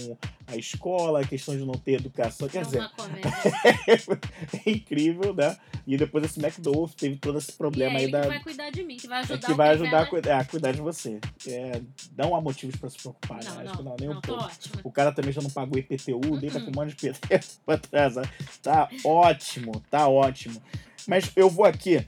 a 0.46 0.56
escola, 0.56 1.20
a 1.20 1.26
questão 1.26 1.56
de 1.56 1.64
não 1.64 1.74
ter 1.74 1.94
educação. 1.94 2.48
Quer 2.48 2.58
é 2.62 2.64
dizer, 2.64 2.82
é 4.66 4.70
incrível, 4.70 5.34
né? 5.34 5.56
E 5.86 5.96
depois 5.96 6.24
esse 6.24 6.38
McDowell 6.40 6.88
teve 6.96 7.16
todo 7.16 7.38
esse 7.38 7.50
E 7.50 7.54
problema 7.54 7.98
é 7.98 8.02
aí 8.02 8.10
da. 8.10 8.20
que 8.22 8.28
vai 8.28 8.40
cuidar 8.42 8.70
de 8.70 8.84
mim, 8.84 8.96
que 8.96 9.08
vai 9.08 9.18
É 9.18 9.22
ajudar 9.22 9.46
que 9.46 9.52
o 9.52 9.56
vai 9.56 9.68
ajudar 9.70 10.02
a 10.02 10.06
cuidar, 10.06 10.40
a 10.40 10.44
cuidar 10.44 10.72
de 10.72 10.80
você. 10.80 11.18
É, 11.48 11.80
não 12.16 12.34
há 12.36 12.40
motivos 12.40 12.76
pra 12.76 12.88
se 12.90 12.98
preocupar, 12.98 13.42
Não, 13.44 13.54
né? 13.56 13.62
Acho 13.62 13.64
não, 13.64 13.76
que 13.76 13.82
não, 13.82 13.96
nem 13.98 14.08
um 14.08 14.14
não, 14.14 14.20
tô 14.20 14.36
pouco. 14.36 14.50
O 14.84 14.92
cara 14.92 15.12
também 15.12 15.32
já 15.32 15.40
não 15.42 15.50
pagou 15.50 15.78
IPTU, 15.78 16.20
nem 16.40 16.50
tá 16.50 16.58
Uhum. 16.58 16.64
com 16.66 16.70
um 16.70 16.74
monte 16.84 16.90
de 16.90 16.96
PT 16.96 17.40
pra 17.66 17.78
trás. 17.78 18.16
né? 18.16 18.22
Tá 18.62 18.88
ótimo, 19.04 19.82
tá 19.90 20.06
ótimo. 20.08 20.62
Mas 21.06 21.32
eu 21.34 21.50
vou 21.50 21.64
aqui 21.64 22.06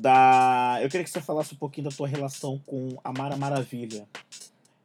da. 0.00 0.78
Eu 0.82 0.88
queria 0.88 1.04
que 1.04 1.10
você 1.10 1.20
falasse 1.20 1.54
um 1.54 1.58
pouquinho 1.58 1.88
da 1.88 1.96
tua 1.96 2.08
relação 2.08 2.60
com 2.66 2.98
a 3.02 3.12
Mara 3.12 3.36
Maravilha. 3.36 4.06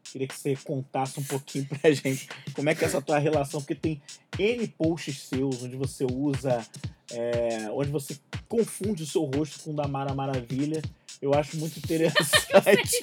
Queria 0.04 0.28
que 0.28 0.36
você 0.36 0.56
contasse 0.56 1.20
um 1.20 1.24
pouquinho 1.24 1.66
pra 1.66 1.90
gente 1.94 2.28
como 2.54 2.70
é 2.70 2.76
que 2.76 2.84
é 2.84 2.88
essa 2.88 3.02
tua 3.02 3.20
relação, 3.20 3.62
porque 3.62 3.76
tem 3.76 4.02
N 4.38 4.68
posts 4.70 5.28
seus 5.28 5.64
onde 5.64 5.76
você 5.76 6.06
usa. 6.06 6.66
é, 7.12 7.70
onde 7.72 7.90
você 7.90 8.18
confunde 8.48 9.04
o 9.04 9.06
seu 9.06 9.24
rosto 9.24 9.64
com 9.64 9.72
o 9.72 9.76
da 9.76 9.88
Mara 9.88 10.14
Maravilha. 10.14 10.82
Eu 11.22 11.34
acho 11.34 11.58
muito 11.58 11.78
interessante. 11.84 13.02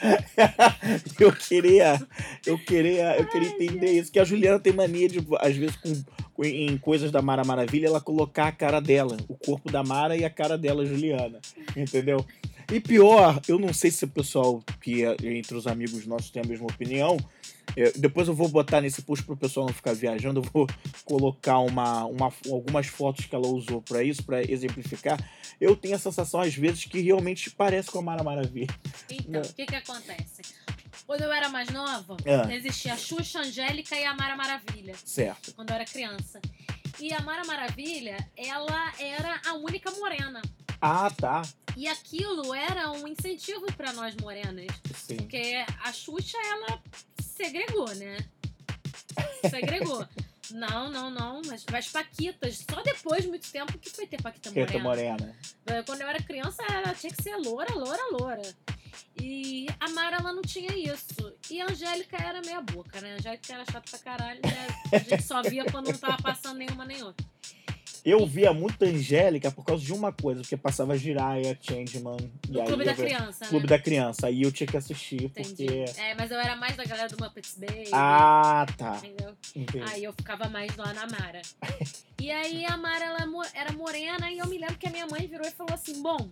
Eu 1.18 1.32
queria, 1.32 2.00
eu 2.46 2.58
queria, 2.58 3.16
eu 3.16 3.26
queria 3.28 3.48
entender 3.48 3.92
isso, 3.92 4.10
que 4.12 4.18
a 4.18 4.24
Juliana 4.24 4.58
tem 4.58 4.72
mania 4.72 5.08
de, 5.08 5.24
às 5.40 5.56
vezes, 5.56 5.76
com, 5.76 5.92
com- 6.34 6.44
em 6.44 6.76
coisas 6.76 7.10
da 7.10 7.22
Mara 7.22 7.44
Maravilha, 7.44 7.86
ela 7.86 8.00
colocar 8.00 8.48
a 8.48 8.52
cara 8.52 8.80
dela, 8.80 9.16
o 9.28 9.34
corpo 9.36 9.70
da 9.70 9.82
Mara 9.82 10.16
e 10.16 10.24
a 10.24 10.30
cara 10.30 10.58
dela, 10.58 10.84
Juliana, 10.84 11.40
entendeu? 11.76 12.24
E 12.72 12.80
pior, 12.80 13.40
eu 13.46 13.58
não 13.58 13.72
sei 13.72 13.90
se 13.90 14.04
o 14.04 14.08
pessoal 14.08 14.62
que 14.80 15.04
é 15.04 15.14
entre 15.22 15.56
os 15.56 15.66
amigos 15.66 16.06
nossos 16.06 16.30
tem 16.30 16.42
a 16.42 16.46
mesma 16.46 16.66
opinião. 16.66 17.16
É, 17.76 17.92
depois 17.96 18.28
eu 18.28 18.34
vou 18.34 18.48
botar 18.48 18.80
nesse 18.80 19.02
post 19.02 19.24
pro 19.24 19.36
pessoal 19.36 19.66
não 19.66 19.74
ficar 19.74 19.94
viajando, 19.94 20.40
eu 20.40 20.44
vou 20.52 20.66
colocar 21.04 21.58
uma, 21.58 22.04
uma, 22.04 22.32
algumas 22.50 22.86
fotos 22.86 23.26
que 23.26 23.34
ela 23.34 23.46
usou 23.48 23.82
para 23.82 24.02
isso, 24.02 24.22
para 24.22 24.42
exemplificar. 24.42 25.18
Eu 25.60 25.76
tenho 25.76 25.94
a 25.94 25.98
sensação, 25.98 26.40
às 26.40 26.54
vezes, 26.54 26.84
que 26.84 27.00
realmente 27.00 27.50
parece 27.50 27.90
com 27.90 27.98
a 27.98 28.02
Mara 28.02 28.22
Maravilha. 28.22 28.68
Então, 29.10 29.42
o 29.42 29.54
que 29.54 29.66
que 29.66 29.76
acontece? 29.76 30.42
Quando 31.06 31.22
eu 31.22 31.32
era 31.32 31.48
mais 31.48 31.68
nova, 31.70 32.16
Ah. 32.26 32.52
existia 32.54 32.94
a 32.94 32.96
Xuxa 32.96 33.40
Angélica 33.40 33.94
e 33.96 34.04
a 34.04 34.14
Mara 34.14 34.36
Maravilha. 34.36 34.94
Certo. 35.04 35.52
Quando 35.54 35.70
eu 35.70 35.74
era 35.76 35.84
criança. 35.84 36.40
E 37.00 37.12
a 37.12 37.20
Mara 37.20 37.44
Maravilha, 37.44 38.16
ela 38.36 38.92
era 38.98 39.40
a 39.46 39.54
única 39.54 39.90
morena. 39.90 40.40
Ah, 40.80 41.10
tá. 41.10 41.42
E 41.76 41.88
aquilo 41.88 42.54
era 42.54 42.90
um 42.92 43.06
incentivo 43.08 43.66
para 43.76 43.92
nós 43.92 44.14
morenas. 44.20 44.66
Sim. 44.94 45.16
Porque 45.16 45.64
a 45.82 45.92
Xuxa, 45.92 46.38
ela 46.38 46.80
segregou, 47.34 47.94
né? 47.94 48.18
segregou. 49.50 50.06
Não, 50.50 50.90
não, 50.90 51.10
não, 51.10 51.42
mas 51.46 51.64
as 51.72 51.88
Paquitas, 51.88 52.64
só 52.70 52.82
depois 52.82 53.22
de 53.22 53.28
muito 53.28 53.50
tempo 53.50 53.76
que 53.78 53.90
foi 53.90 54.06
ter 54.06 54.20
Paquita 54.22 54.50
Morena. 54.50 54.78
morena. 54.82 55.36
Eh, 55.66 55.82
Quando 55.82 56.02
eu 56.02 56.08
era 56.08 56.22
criança, 56.22 56.62
ela 56.70 56.94
tinha 56.94 57.12
que 57.12 57.22
ser 57.22 57.34
loura, 57.36 57.74
loura, 57.74 58.02
loura. 58.12 58.42
E 59.20 59.66
a 59.80 59.88
Mara, 59.90 60.18
ela 60.18 60.32
não 60.32 60.42
tinha 60.42 60.72
isso. 60.76 61.34
E 61.50 61.60
a 61.60 61.66
Angélica 61.66 62.16
era 62.16 62.40
meia 62.42 62.60
boca, 62.60 63.00
né? 63.00 63.14
A 63.14 63.14
Angélica 63.16 63.52
era 63.52 63.64
chata 63.64 63.90
pra 63.90 63.98
caralho, 63.98 64.40
né? 64.42 64.66
A 64.92 64.98
gente 64.98 65.22
só 65.22 65.42
via 65.42 65.64
quando 65.64 65.90
não 65.90 65.98
tava 65.98 66.18
passando 66.22 66.58
nenhuma 66.58 66.84
nem 66.84 67.02
outra. 67.02 67.26
Eu 68.04 68.26
via 68.26 68.52
muito 68.52 68.84
Angélica 68.84 69.50
por 69.50 69.64
causa 69.64 69.82
de 69.82 69.92
uma 69.92 70.12
coisa, 70.12 70.42
porque 70.42 70.56
passava 70.58 70.96
Jiraya, 70.98 71.58
Changeman. 71.60 72.18
e 72.50 72.60
aí 72.60 72.66
Clube 72.66 72.84
da 72.84 72.92
via- 72.92 73.04
Criança, 73.06 73.46
Clube 73.46 73.62
né? 73.64 73.68
da 73.70 73.78
Criança. 73.82 74.26
Aí 74.26 74.42
eu 74.42 74.52
tinha 74.52 74.66
que 74.66 74.76
assistir, 74.76 75.24
Entendi. 75.24 75.48
porque. 75.66 76.00
É, 76.00 76.14
mas 76.14 76.30
eu 76.30 76.38
era 76.38 76.54
mais 76.54 76.76
da 76.76 76.84
galera 76.84 77.08
do 77.08 77.16
Muppets 77.24 77.56
Baby. 77.58 77.88
Ah, 77.92 78.66
tá. 78.76 78.96
Entendeu? 78.98 79.34
Entendi. 79.56 79.84
Aí 79.90 80.04
eu 80.04 80.12
ficava 80.12 80.48
mais 80.50 80.76
lá 80.76 80.92
na 80.92 81.06
Mara. 81.06 81.40
E 82.20 82.30
aí 82.30 82.66
a 82.66 82.76
Mara 82.76 83.04
ela 83.06 83.26
mo- 83.26 83.42
era 83.54 83.72
morena 83.72 84.30
e 84.30 84.38
eu 84.38 84.46
me 84.48 84.58
lembro 84.58 84.76
que 84.76 84.86
a 84.86 84.90
minha 84.90 85.06
mãe 85.06 85.26
virou 85.26 85.46
e 85.46 85.50
falou 85.50 85.72
assim: 85.72 86.02
Bom, 86.02 86.28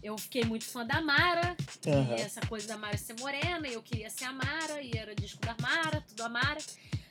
eu 0.00 0.16
fiquei 0.16 0.44
muito 0.44 0.64
fã 0.64 0.86
da 0.86 1.00
Mara, 1.00 1.56
Aham. 1.88 2.16
e 2.16 2.20
essa 2.20 2.40
coisa 2.42 2.68
da 2.68 2.76
Mara 2.78 2.96
ser 2.96 3.16
morena, 3.18 3.66
e 3.66 3.74
eu 3.74 3.82
queria 3.82 4.08
ser 4.10 4.26
a 4.26 4.32
Mara, 4.32 4.80
e 4.80 4.92
era 4.96 5.12
disco 5.14 5.40
da 5.44 5.56
Mara, 5.60 6.04
tudo 6.06 6.22
a 6.22 6.28
Mara. 6.28 6.58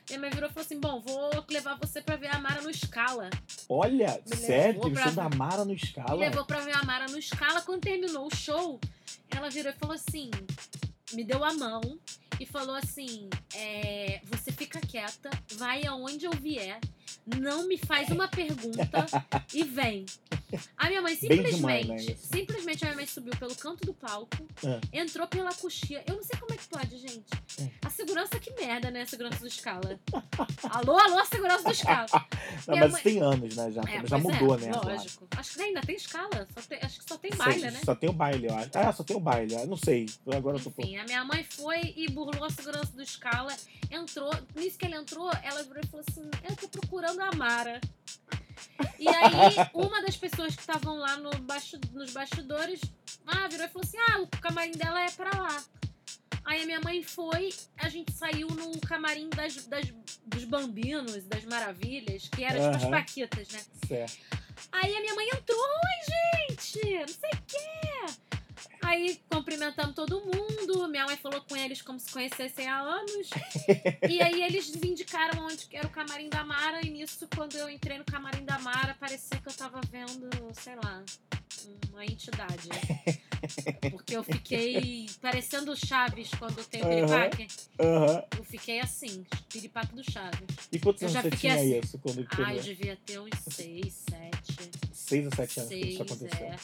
Minha 0.08 0.20
mãe 0.20 0.30
virou 0.30 0.48
e 0.48 0.52
falou 0.52 0.64
assim: 0.64 0.80
Bom, 0.80 1.00
vou 1.00 1.30
levar 1.50 1.76
você 1.78 2.00
pra 2.00 2.16
ver 2.16 2.34
a 2.34 2.38
Mara 2.38 2.62
no 2.62 2.72
Scala. 2.72 3.28
Olha, 3.68 4.20
Me 4.26 4.36
sério, 4.36 4.80
teve 4.80 5.02
show 5.02 5.12
da 5.12 5.28
Mara 5.28 5.64
no 5.64 5.72
Me 5.72 5.78
Scala. 5.78 6.14
levou 6.14 6.44
pra 6.44 6.60
ver 6.60 6.74
a 6.76 6.82
Mara 6.84 7.06
no 7.06 7.20
Scala. 7.20 7.60
Quando 7.62 7.82
terminou 7.82 8.26
o 8.26 8.34
show, 8.34 8.80
ela 9.30 9.50
virou 9.50 9.70
e 9.72 9.76
falou 9.76 9.94
assim: 9.94 10.30
me 11.12 11.24
deu 11.24 11.44
a 11.44 11.52
mão 11.54 11.80
e 12.40 12.46
falou 12.46 12.74
assim: 12.74 13.28
é, 13.54 14.20
você 14.24 14.50
fica 14.52 14.80
quieta, 14.80 15.30
vai 15.56 15.84
aonde 15.86 16.24
eu 16.24 16.32
vier, 16.32 16.78
não 17.38 17.66
me 17.68 17.76
faz 17.76 18.08
uma 18.10 18.28
pergunta 18.28 18.88
e 19.52 19.62
vem. 19.64 20.06
A 20.76 20.88
minha 20.88 21.02
mãe 21.02 21.16
Bem 21.20 21.42
demais, 21.42 21.54
simplesmente, 21.86 22.08
né, 22.10 22.16
simplesmente 22.20 22.84
a 22.84 22.86
minha 22.88 22.96
mãe 22.96 23.06
subiu 23.06 23.32
pelo 23.38 23.54
canto 23.54 23.84
do 23.84 23.92
palco, 23.94 24.36
É. 24.64 24.98
entrou 25.00 25.26
pela 25.26 25.52
coxia. 25.54 26.02
Eu 26.06 26.16
não 26.16 26.22
sei 26.22 26.38
como 26.38 26.52
é 26.52 26.56
que 26.56 26.68
pode, 26.68 26.98
gente. 26.98 27.24
É. 27.60 27.68
A 27.84 27.90
segurança 27.90 28.38
que 28.40 28.50
merda, 28.54 28.90
né? 28.90 29.02
A 29.02 29.06
segurança 29.06 29.38
do 29.40 29.50
Scala. 29.50 29.98
alô, 30.70 30.98
alô, 30.98 31.24
segurança 31.26 31.68
do 31.68 31.74
Scala. 31.74 32.06
Não, 32.66 32.74
minha 32.74 32.84
mas 32.84 32.92
mãe- 32.92 33.02
tem 33.02 33.20
anos, 33.20 33.56
né? 33.56 33.70
Já, 33.70 33.82
É, 33.82 34.06
já 34.06 34.16
é, 34.16 34.20
mudou, 34.20 34.58
né? 34.58 34.72
Lógico. 34.72 35.26
Acho 35.36 35.54
que 35.54 35.62
ainda 35.62 35.80
tem 35.80 35.96
escala. 35.96 36.46
Tem- 36.68 36.78
acho 36.82 36.98
que 37.00 37.08
só 37.08 37.16
tem 37.18 37.30
Só- 37.32 37.44
baile, 37.44 37.70
né? 37.70 37.80
Só 37.84 37.94
tem 37.94 38.10
o 38.10 38.12
baile, 38.12 38.46
eu 38.46 38.54
acho. 38.54 38.70
Ah, 38.74 38.92
só 38.92 39.02
tem 39.04 39.16
o 39.16 39.20
baile. 39.20 39.54
Eu 39.54 39.66
não 39.66 39.76
sei. 39.76 40.06
Agora 40.34 40.56
eu 40.58 40.62
tô. 40.62 40.70
Enfim, 40.82 40.96
a 40.96 41.04
minha 41.04 41.24
mãe 41.24 41.44
foi 41.44 41.94
e 41.96 42.08
burlou 42.10 42.44
a 42.44 42.50
segurança 42.50 42.92
do 42.92 43.04
Scala. 43.06 43.54
Entrou. 43.90 44.30
Nisso 44.56 44.76
que 44.78 44.86
ele 44.86 44.96
entrou, 44.96 45.30
ela 45.42 45.62
virou 45.62 45.80
e 45.82 45.86
falou 45.86 46.04
assim: 46.08 46.28
Eu 46.48 46.56
tô 46.56 46.68
procurando 46.68 47.20
a 47.20 47.32
Mara. 47.36 47.80
E 48.98 49.08
aí, 49.08 49.30
uma 49.74 50.02
das 50.02 50.16
pessoas 50.16 50.54
que 50.54 50.60
estavam 50.60 50.98
lá 50.98 51.16
no 51.16 51.30
baixo, 51.40 51.78
nos 51.92 52.12
bastidores 52.12 52.80
ah, 53.26 53.46
virou 53.48 53.66
e 53.66 53.68
falou 53.68 53.86
assim: 53.86 53.98
Ah, 54.12 54.20
o 54.20 54.26
camarim 54.40 54.72
dela 54.72 55.00
é 55.02 55.10
pra 55.10 55.30
lá. 55.40 55.62
Aí 56.44 56.62
a 56.62 56.66
minha 56.66 56.80
mãe 56.80 57.02
foi, 57.02 57.50
a 57.76 57.88
gente 57.90 58.10
saiu 58.12 58.48
no 58.48 58.80
camarim 58.80 59.28
das, 59.30 59.66
das- 59.66 59.92
dos 60.24 60.44
bambinos, 60.44 61.22
das 61.24 61.44
maravilhas, 61.44 62.28
que 62.28 62.42
era 62.42 62.54
tipo 62.72 62.76
as 62.84 62.90
paquitas, 62.90 63.48
né? 63.48 63.60
Certo. 63.86 64.16
Aí 64.72 64.96
a 64.96 65.00
minha 65.00 65.14
mãe 65.14 65.26
entrou, 65.28 65.58
oi, 65.60 66.48
gente, 66.54 66.98
não 67.00 67.08
sei 67.08 67.30
o 67.34 67.42
quê. 67.46 68.37
Aí 68.88 69.20
cumprimentamos 69.28 69.94
todo 69.94 70.18
mundo, 70.22 70.88
minha 70.88 71.04
mãe 71.04 71.14
falou 71.18 71.42
com 71.42 71.54
eles 71.54 71.82
como 71.82 72.00
se 72.00 72.10
conhecessem 72.10 72.66
há 72.66 72.80
anos. 72.80 73.28
e 74.08 74.22
aí 74.22 74.42
eles 74.42 74.74
indicaram 74.82 75.44
onde 75.44 75.68
era 75.72 75.86
o 75.86 75.90
camarim 75.90 76.30
da 76.30 76.42
Mara, 76.42 76.80
e 76.80 76.88
nisso, 76.88 77.28
quando 77.36 77.54
eu 77.56 77.68
entrei 77.68 77.98
no 77.98 78.04
camarim 78.06 78.46
da 78.46 78.58
Mara, 78.60 78.94
parecia 78.98 79.38
que 79.42 79.46
eu 79.46 79.52
tava 79.52 79.78
vendo, 79.90 80.30
sei 80.54 80.74
lá, 80.76 81.04
uma 81.92 82.02
entidade. 82.02 82.70
Porque 83.92 84.16
eu 84.16 84.24
fiquei 84.24 85.06
parecendo 85.20 85.72
o 85.72 85.76
Chaves 85.76 86.30
quando 86.38 86.64
tem 86.64 86.80
o 86.82 86.86
Aham. 86.86 87.28
piripaque. 87.28 87.46
Aham. 87.78 88.24
Eu 88.38 88.44
fiquei 88.44 88.80
assim, 88.80 89.22
piripaque 89.50 89.94
do 89.94 90.10
Chaves. 90.10 90.48
E 90.72 90.78
quantos 90.80 91.02
anos 91.02 91.12
já 91.12 91.20
você 91.22 91.30
fiquei 91.30 91.50
tinha 91.50 91.54
assim. 91.54 91.78
isso 91.86 91.98
quando 91.98 92.26
Ah, 92.30 92.54
eu 92.54 92.62
devia 92.62 92.98
ter 93.04 93.20
uns 93.20 93.38
seis, 93.50 94.02
sete. 94.08 94.70
seis 94.92 95.26
ou 95.26 95.30
sete 95.36 95.60
anos 95.60 95.72
que 95.72 95.78
Seis, 95.78 95.92
isso 95.94 96.02
aconteceu? 96.02 96.46
é. 96.46 96.56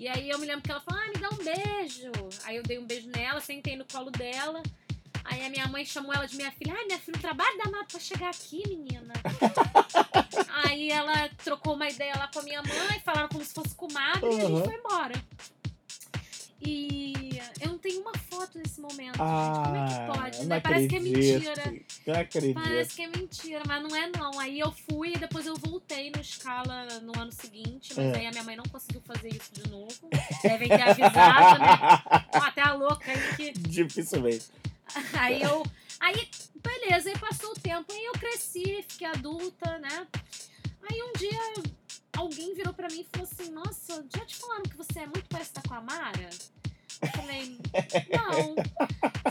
E 0.00 0.08
aí 0.08 0.30
eu 0.30 0.38
me 0.38 0.46
lembro 0.46 0.62
que 0.62 0.70
ela 0.70 0.80
falou, 0.80 0.98
ah, 0.98 1.08
me 1.08 1.20
dá 1.20 1.28
um 1.28 1.44
beijo. 1.44 2.10
Aí 2.44 2.56
eu 2.56 2.62
dei 2.62 2.78
um 2.78 2.86
beijo 2.86 3.06
nela, 3.10 3.38
sentei 3.38 3.76
no 3.76 3.84
colo 3.84 4.10
dela. 4.10 4.62
Aí 5.22 5.44
a 5.44 5.50
minha 5.50 5.68
mãe 5.68 5.84
chamou 5.84 6.10
ela 6.14 6.26
de 6.26 6.36
minha 6.36 6.50
filha. 6.50 6.72
Ai, 6.74 6.86
minha 6.86 6.98
filha, 6.98 7.18
o 7.18 7.20
trabalho 7.20 7.58
danado 7.62 7.84
pra 7.84 8.00
chegar 8.00 8.30
aqui, 8.30 8.62
menina. 8.66 9.12
aí 10.64 10.90
ela 10.90 11.28
trocou 11.44 11.74
uma 11.74 11.86
ideia 11.86 12.14
lá 12.16 12.28
com 12.32 12.38
a 12.38 12.42
minha 12.42 12.62
mãe, 12.62 12.98
falaram 13.04 13.28
como 13.28 13.44
se 13.44 13.52
fosse 13.52 13.74
comadre 13.74 14.24
e 14.24 14.40
a 14.40 14.46
gente 14.46 14.64
foi 14.64 14.74
embora. 14.74 15.24
E 16.62 17.12
eu 17.60 17.68
não 17.70 17.78
tenho 17.78 18.00
uma 18.00 18.12
foto 18.30 18.58
nesse 18.58 18.80
momento, 18.80 19.16
gente. 19.16 19.20
Ah, 19.20 19.62
Como 19.64 19.76
é 19.76 19.86
que 19.88 20.18
pode, 20.20 20.38
eu 20.38 20.44
né? 20.46 20.60
Parece 20.60 20.88
que 20.88 20.94
é 20.94 20.98
acredito. 20.98 21.18
mentira. 21.18 21.74
Eu 22.06 22.14
acredito. 22.14 22.54
Parece 22.54 22.94
que 22.96 23.02
é 23.02 23.06
mentira, 23.08 23.62
mas 23.66 23.82
não 23.82 23.96
é 23.96 24.10
não. 24.16 24.38
Aí 24.40 24.58
eu 24.60 24.72
fui 24.72 25.12
e 25.14 25.18
depois 25.18 25.46
eu 25.46 25.56
voltei 25.56 26.10
no 26.14 26.22
Scala 26.24 26.86
no 27.02 27.12
ano 27.20 27.32
seguinte, 27.32 27.92
mas 27.96 28.06
É. 28.14 28.18
aí 28.18 28.26
a 28.26 28.30
minha 28.30 28.44
mãe 28.44 28.56
não 28.56 28.64
conseguiu 28.64 29.00
fazer 29.02 29.28
isso 29.28 29.52
de 29.52 29.68
novo. 29.70 30.08
Devem 30.42 30.68
ter 30.68 30.82
avisado, 30.82 31.58
né? 31.60 31.68
Ó, 32.34 32.38
até 32.38 32.62
a 32.62 32.72
louca 32.74 33.10
aí 33.10 33.36
que. 33.36 33.52
Dificilmente. 33.52 34.46
Aí 35.14 35.40
eu. 35.40 35.62
Aí, 36.00 36.28
beleza, 36.56 37.10
aí 37.10 37.18
passou 37.18 37.50
o 37.50 37.54
tempo, 37.54 37.92
aí 37.92 38.04
eu 38.06 38.12
cresci, 38.14 38.84
fiquei 38.88 39.06
adulta, 39.06 39.78
né? 39.78 40.04
Aí 40.90 41.00
um 41.02 41.12
dia 41.16 41.38
alguém 42.16 42.54
virou 42.54 42.72
pra 42.74 42.88
mim 42.88 43.00
e 43.02 43.06
falou 43.16 43.28
assim: 43.30 43.52
Nossa, 43.52 44.04
já 44.12 44.24
te 44.24 44.34
falaram 44.36 44.62
que 44.64 44.76
você 44.76 44.98
é 45.00 45.06
muito 45.06 45.28
parecida 45.28 45.60
com 45.68 45.74
a 45.74 45.80
Mara? 45.80 46.30
Eu 47.02 47.08
falei, 47.08 47.58
não. 48.10 48.54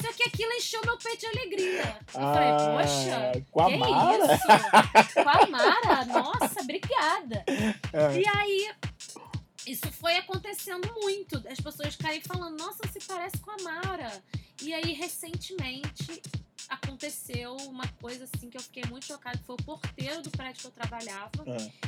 Só 0.01 0.13
que 0.13 0.23
aquilo 0.23 0.51
encheu 0.53 0.81
meu 0.85 0.97
peito 0.97 1.19
de 1.19 1.25
alegria. 1.27 1.97
Eu 2.13 2.19
falei, 2.19 2.51
poxa, 2.51 3.31
Ah, 3.35 3.41
com 3.51 3.61
a 3.61 3.69
que 3.69 3.77
Mara? 3.77 4.25
isso? 4.25 5.13
Com 5.23 5.29
a 5.29 5.47
Mara? 5.47 6.05
Nossa, 6.05 6.61
obrigada. 6.61 7.43
É. 7.93 8.19
E 8.19 8.27
aí, 8.37 8.71
isso 9.67 9.91
foi 9.93 10.17
acontecendo 10.17 10.91
muito. 11.01 11.41
As 11.47 11.59
pessoas 11.59 11.95
ficarem 11.95 12.21
falando, 12.21 12.57
nossa, 12.57 12.87
se 12.91 12.99
parece 13.07 13.37
com 13.37 13.51
a 13.51 13.57
Mara. 13.63 14.11
E 14.61 14.73
aí, 14.73 14.93
recentemente, 14.93 16.21
aconteceu 16.67 17.55
uma 17.67 17.87
coisa 18.01 18.25
assim 18.25 18.49
que 18.49 18.57
eu 18.57 18.61
fiquei 18.61 18.83
muito 18.89 19.05
chocada, 19.05 19.37
que 19.37 19.43
foi 19.45 19.55
o 19.55 19.63
porteiro 19.63 20.21
do 20.21 20.29
prédio 20.31 20.61
que 20.61 20.67
eu 20.67 20.71
trabalhava. 20.71 21.29
Ah, 21.47 21.87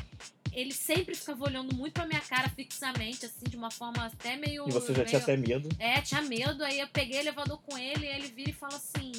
Ele 0.52 0.74
sempre 0.74 1.16
ficava 1.16 1.46
olhando 1.46 1.74
muito 1.76 1.94
pra 1.94 2.06
minha 2.06 2.20
cara 2.22 2.50
fixamente, 2.50 3.26
assim, 3.26 3.46
de 3.50 3.56
uma 3.56 3.72
forma 3.72 4.06
até 4.06 4.36
meio. 4.36 4.68
E 4.68 4.72
você 4.72 4.88
já 4.88 5.00
meio... 5.00 5.08
tinha 5.08 5.22
até 5.22 5.38
medo. 5.38 5.70
É, 5.80 6.02
tinha 6.02 6.22
medo. 6.22 6.64
Aí 6.64 6.80
eu 6.80 6.88
peguei 6.90 7.20
o 7.20 7.22
elevador 7.22 7.58
com 7.62 7.78
ele 7.78 8.06
e 8.06 8.10
ele 8.10 8.28
vira 8.28 8.50
e 8.50 8.54
fala 8.54 8.76
assim. 8.76 9.12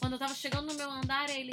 Quando 0.00 0.14
eu 0.14 0.18
tava 0.18 0.34
chegando 0.34 0.66
no 0.66 0.74
meu 0.74 0.90
andar, 0.90 1.28
ele. 1.30 1.52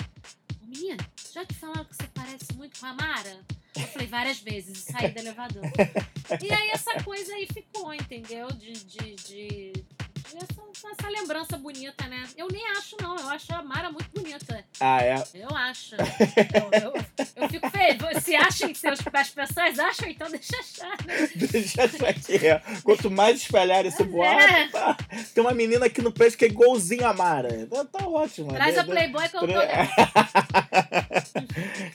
"Ô, 0.61 0.65
Menina, 0.65 1.05
já 1.33 1.45
te 1.45 1.53
falaram 1.55 1.83
que 1.85 1.95
você 1.95 2.07
parece 2.13 2.53
muito 2.55 2.79
com 2.79 2.85
a 2.85 2.93
Mara? 2.93 3.41
Eu 3.75 3.87
falei 3.87 4.07
várias 4.07 4.39
vezes 4.39 4.77
e 4.87 4.91
saí 4.91 5.09
do 5.11 5.19
elevador. 5.19 5.63
E 6.41 6.51
aí 6.51 6.69
essa 6.71 7.03
coisa 7.03 7.31
aí 7.35 7.45
ficou, 7.45 7.93
entendeu? 7.93 8.47
De. 8.47 8.71
de, 8.73 9.15
de, 9.15 9.71
de 9.73 9.84
essa, 10.37 10.89
essa 10.91 11.09
lembrança 11.09 11.57
bonita, 11.57 12.07
né? 12.07 12.27
Eu 12.37 12.47
nem 12.47 12.65
acho, 12.71 12.95
não. 13.01 13.15
Eu 13.17 13.29
acho 13.29 13.53
a 13.53 13.63
Mara 13.63 13.91
muito 13.91 14.09
bonita. 14.13 14.63
Ah, 14.79 15.01
é. 15.01 15.23
Eu 15.33 15.49
acho. 15.55 15.95
Eu, 15.95 16.81
eu, 16.81 16.93
eu 17.35 17.49
fico 17.49 17.69
feliz. 17.69 18.23
Se 18.23 18.35
acham 18.35 18.69
que 18.71 18.77
seus, 18.77 18.99
as 19.13 19.29
pessoas 19.29 19.79
acham, 19.79 20.09
então 20.09 20.29
deixa 20.29 20.57
achar. 20.57 20.97
né? 21.05 21.29
Deixa 21.35 21.83
achar 21.83 22.13
que 22.13 22.47
é. 22.47 22.61
Quanto 22.83 23.09
mais 23.11 23.41
espalhar 23.41 23.85
esse 23.85 24.03
boato, 24.03 24.43
É. 24.43 24.67
tá. 24.69 24.97
Tem 25.33 25.43
uma 25.43 25.53
menina 25.53 25.85
aqui 25.85 26.01
no 26.01 26.11
prédio 26.11 26.37
que 26.37 26.45
é 26.45 26.47
igualzinha 26.47 27.09
a 27.09 27.13
Mara. 27.13 27.67
Tá, 27.67 27.85
tá 27.85 28.07
ótimo. 28.07 28.53
Traz 28.53 28.75
né? 28.75 28.81
a 28.81 28.83
Playboy 28.83 29.29
que 29.29 29.37
eu 29.37 29.41
tô. 29.41 29.47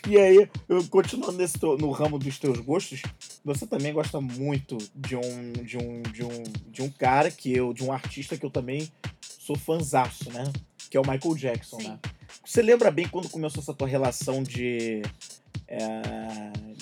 E 0.09 0.18
aí, 0.18 0.49
eu 0.68 0.84
continuando 0.88 1.32
nesse 1.32 1.59
no 1.62 1.91
ramo 1.91 2.18
dos 2.18 2.38
teus 2.38 2.59
gostos, 2.61 3.03
você 3.45 3.66
também 3.66 3.93
gosta 3.93 4.20
muito 4.20 4.78
de 4.95 5.14
um, 5.14 5.53
de 5.53 5.76
um, 5.76 6.03
de 6.03 6.24
um, 6.24 6.43
de 6.66 6.82
um 6.82 6.91
cara 6.91 7.30
que 7.30 7.55
eu, 7.55 7.72
de 7.72 7.84
um 7.84 7.93
artista 7.93 8.30
que 8.39 8.47
eu 8.47 8.51
também 8.51 8.91
sou 9.20 9.57
fanzaço, 9.57 10.31
né? 10.31 10.45
Que 10.91 10.97
é 10.97 11.01
o 11.01 11.09
Michael 11.09 11.35
Jackson, 11.37 11.81
Sim. 11.81 11.89
né? 11.89 11.99
Você 12.45 12.62
lembra 12.62 12.91
bem 12.91 13.09
quando 13.09 13.28
começou 13.28 13.62
essa 13.62 13.74
tua 13.74 13.87
relação 13.87 14.43
de, 14.43 15.03
é, 15.68 15.81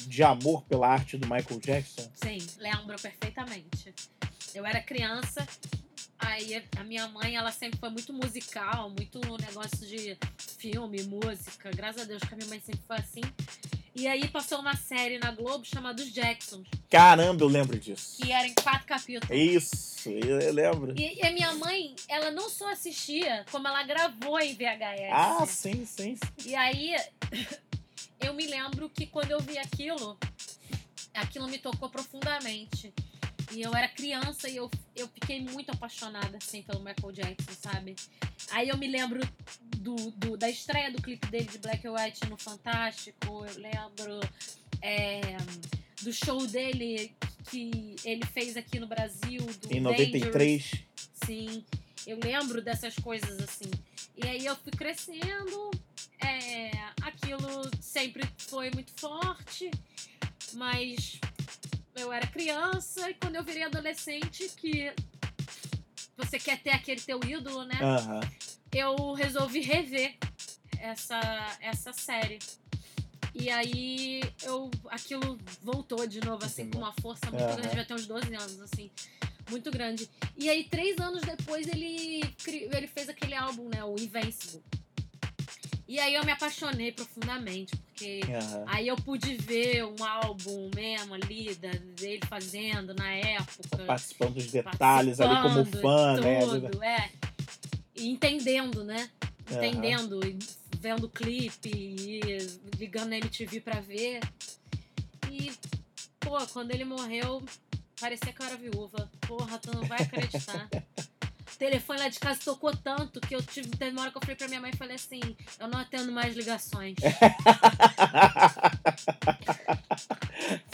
de 0.07 0.23
amor 0.23 0.63
pela 0.65 0.89
arte 0.89 1.17
do 1.17 1.27
Michael 1.27 1.61
Jackson? 1.61 2.11
Sim, 2.15 2.39
lembro 2.59 2.97
perfeitamente. 3.01 3.95
Eu 4.55 4.65
era 4.65 4.81
criança, 4.81 5.47
aí 6.19 6.63
a 6.77 6.85
minha 6.85 7.09
mãe, 7.09 7.37
ela 7.37 7.53
sempre 7.53 7.79
foi 7.79 7.91
muito 7.91 8.13
musical, 8.13 8.91
muito 8.91 9.21
negócio 9.41 9.87
de 9.87 10.17
filme, 10.59 11.03
música. 11.05 11.71
Graças 11.71 12.03
a 12.03 12.05
Deus 12.05 12.23
que 12.23 12.35
a 12.35 12.37
minha 12.37 12.49
mãe 12.49 12.61
sempre 12.61 12.83
foi 12.87 12.97
assim. 12.97 13.21
E 13.99 14.07
aí 14.07 14.29
passou 14.29 14.61
uma 14.61 14.77
série 14.77 15.19
na 15.19 15.33
Globo 15.33 15.65
chamada 15.65 16.01
Os 16.01 16.13
Jacksons, 16.13 16.65
Caramba, 16.89 17.43
eu 17.43 17.49
lembro 17.49 17.77
disso. 17.77 18.23
que 18.23 18.31
era 18.31 18.47
em 18.47 18.55
quatro 18.55 18.87
capítulos. 18.87 19.37
Isso, 19.37 20.09
eu 20.09 20.53
lembro. 20.53 20.95
E, 20.97 21.19
e 21.19 21.27
a 21.27 21.33
minha 21.33 21.53
mãe, 21.55 21.97
ela 22.09 22.31
não 22.31 22.49
só 22.49 22.71
assistia, 22.71 23.45
como 23.51 23.67
ela 23.67 23.83
gravou 23.83 24.39
em 24.39 24.55
VHS. 24.55 25.11
Ah, 25.13 25.45
sim, 25.47 25.85
sim. 25.85 26.15
sim. 26.15 26.49
E 26.49 26.55
aí, 26.55 26.95
eu 28.25 28.33
me 28.35 28.47
lembro 28.47 28.89
que 28.89 29.05
quando 29.05 29.33
eu 29.33 29.41
vi 29.41 29.59
aquilo, 29.59 30.17
aquilo 31.13 31.49
me 31.49 31.59
tocou 31.59 31.91
profundamente. 31.91 32.95
E 33.51 33.63
eu 33.63 33.75
era 33.75 33.89
criança 33.89 34.49
e 34.49 34.57
eu, 34.57 34.71
eu 34.95 35.09
fiquei 35.09 35.41
muito 35.41 35.71
apaixonada, 35.71 36.37
assim, 36.37 36.63
pelo 36.63 36.81
Michael 36.81 37.13
Jackson, 37.13 37.53
sabe? 37.61 37.97
Aí 38.51 38.69
eu 38.69 38.77
me 38.77 38.87
lembro 38.87 39.21
do, 39.79 39.95
do- 40.13 40.37
da 40.37 40.51
estreia 40.51 40.91
do 40.91 41.01
clipe 41.01 41.27
dele 41.29 41.47
de 41.47 41.59
Black 41.59 41.87
and 41.87 41.93
White 41.93 42.29
no 42.29 42.37
Fantástico. 42.37 43.47
Eu 43.47 43.61
lembro 43.61 44.21
é, 44.83 45.21
do 46.03 46.13
show 46.13 46.47
dele 46.47 47.13
que 47.51 47.97
ele 48.05 48.25
fez 48.27 48.57
aqui 48.57 48.79
no 48.79 48.87
Brasil. 48.87 49.41
Do 49.41 49.73
Em 49.75 49.83
Dangerous. 49.83 50.25
93. 50.25 50.73
Sim, 51.25 51.65
eu 52.07 52.19
lembro 52.23 52.61
dessas 52.61 52.95
coisas 52.97 53.41
assim. 53.41 53.71
E 54.17 54.27
aí 54.29 54.45
eu 54.45 54.57
fui 54.57 54.73
crescendo, 54.73 55.71
é, 56.21 56.71
aquilo 57.03 57.71
sempre 57.81 58.29
foi 58.37 58.71
muito 58.73 58.93
forte, 59.01 59.71
mas 60.55 61.19
eu 61.99 62.13
era 62.13 62.27
criança 62.27 63.11
e 63.11 63.15
quando 63.15 63.37
eu 63.37 63.43
virei 63.45 63.65
adolescente, 63.65 64.51
que 64.57 64.93
você 66.17 66.39
quer 66.39 66.61
ter 66.61 66.71
aquele 66.71 67.01
teu 67.01 67.21
ídolo, 67.25 67.65
né? 67.65 67.79
Aham. 67.81 68.21
eu 68.73 69.13
resolvi 69.13 69.61
rever 69.61 70.17
essa, 70.81 71.57
essa 71.61 71.93
série. 71.93 72.39
E 73.35 73.51
aí 73.51 74.21
eu 74.43 74.71
aquilo 74.91 75.39
voltou 75.63 76.07
de 76.07 76.21
novo, 76.21 76.45
assim, 76.45 76.69
com 76.71 76.79
uma 76.79 76.93
força 77.01 77.31
muito 77.31 77.45
Aham. 77.45 77.57
grande, 77.57 77.77
já 77.77 77.85
tem 77.85 77.97
uns 77.97 78.07
12 78.07 78.35
anos, 78.35 78.61
assim, 78.61 78.91
muito 79.51 79.71
grande. 79.71 80.11
E 80.37 80.49
aí, 80.49 80.65
três 80.65 80.99
anos 80.99 81.23
depois, 81.23 81.69
ele, 81.69 82.21
ele 82.47 82.87
fez 82.87 83.09
aquele 83.09 83.35
álbum, 83.35 83.69
né? 83.69 83.85
O 83.85 83.95
Invincible. 83.95 84.63
E 85.89 85.99
aí 85.99 86.15
eu 86.15 86.23
me 86.23 86.31
apaixonei 86.31 86.93
profundamente, 86.93 87.75
porque 87.75 88.21
aham. 88.29 88.65
aí 88.67 88.87
eu 88.89 88.97
pude 88.97 89.37
ver 89.37 89.87
um 89.87 90.05
álbum 90.05 90.71
mesmo 90.75 91.15
ali, 91.15 91.55
dele 91.55 92.21
fazendo 92.29 92.93
na 92.93 93.11
época 93.11 93.85
Participando 93.87 94.35
dos 94.35 94.51
detalhes 94.53 95.19
ali 95.19 95.35
como 95.41 95.55
participando, 95.55 96.17
fã, 96.19 96.21
né? 96.21 96.41
tudo, 96.45 96.85
é. 96.85 97.11
E 97.97 98.11
entendendo, 98.11 98.85
né? 98.85 99.09
Entendendo, 99.51 100.21
e 100.27 100.39
vendo 100.79 101.05
o 101.05 101.09
clipe 101.09 101.71
e 101.75 102.21
ligando 102.77 103.09
na 103.09 103.17
MTV 103.17 103.63
pra 103.63 103.81
ver. 103.81 104.21
E, 105.31 105.53
pô, 106.21 106.37
quando 106.49 106.71
ele 106.71 106.85
morreu, 106.85 107.43
parecia 107.99 108.31
que 108.31 108.43
eu 108.43 108.47
era 108.47 108.57
viúva. 108.57 109.11
Porra, 109.27 109.59
tu 109.59 109.75
não 109.75 109.85
vai 109.85 110.03
acreditar. 110.03 110.69
Telefone 111.59 111.99
lá 111.99 112.09
de 112.09 112.21
casa 112.21 112.39
tocou 112.45 112.75
tanto 112.77 113.21
que 113.21 113.35
eu 113.35 113.43
tive. 113.43 113.69
Teve 113.71 113.91
uma 113.91 114.03
hora 114.03 114.11
que 114.13 114.17
eu 114.17 114.21
falei 114.23 114.37
pra 114.37 114.47
minha 114.49 114.61
mãe 114.61 114.71
e 114.73 114.77
falei 114.77 114.95
assim: 114.95 115.21
eu 115.59 115.67
não 115.69 115.79
atendo 115.81 116.13
mais 116.13 116.37
ligações. 116.37 116.95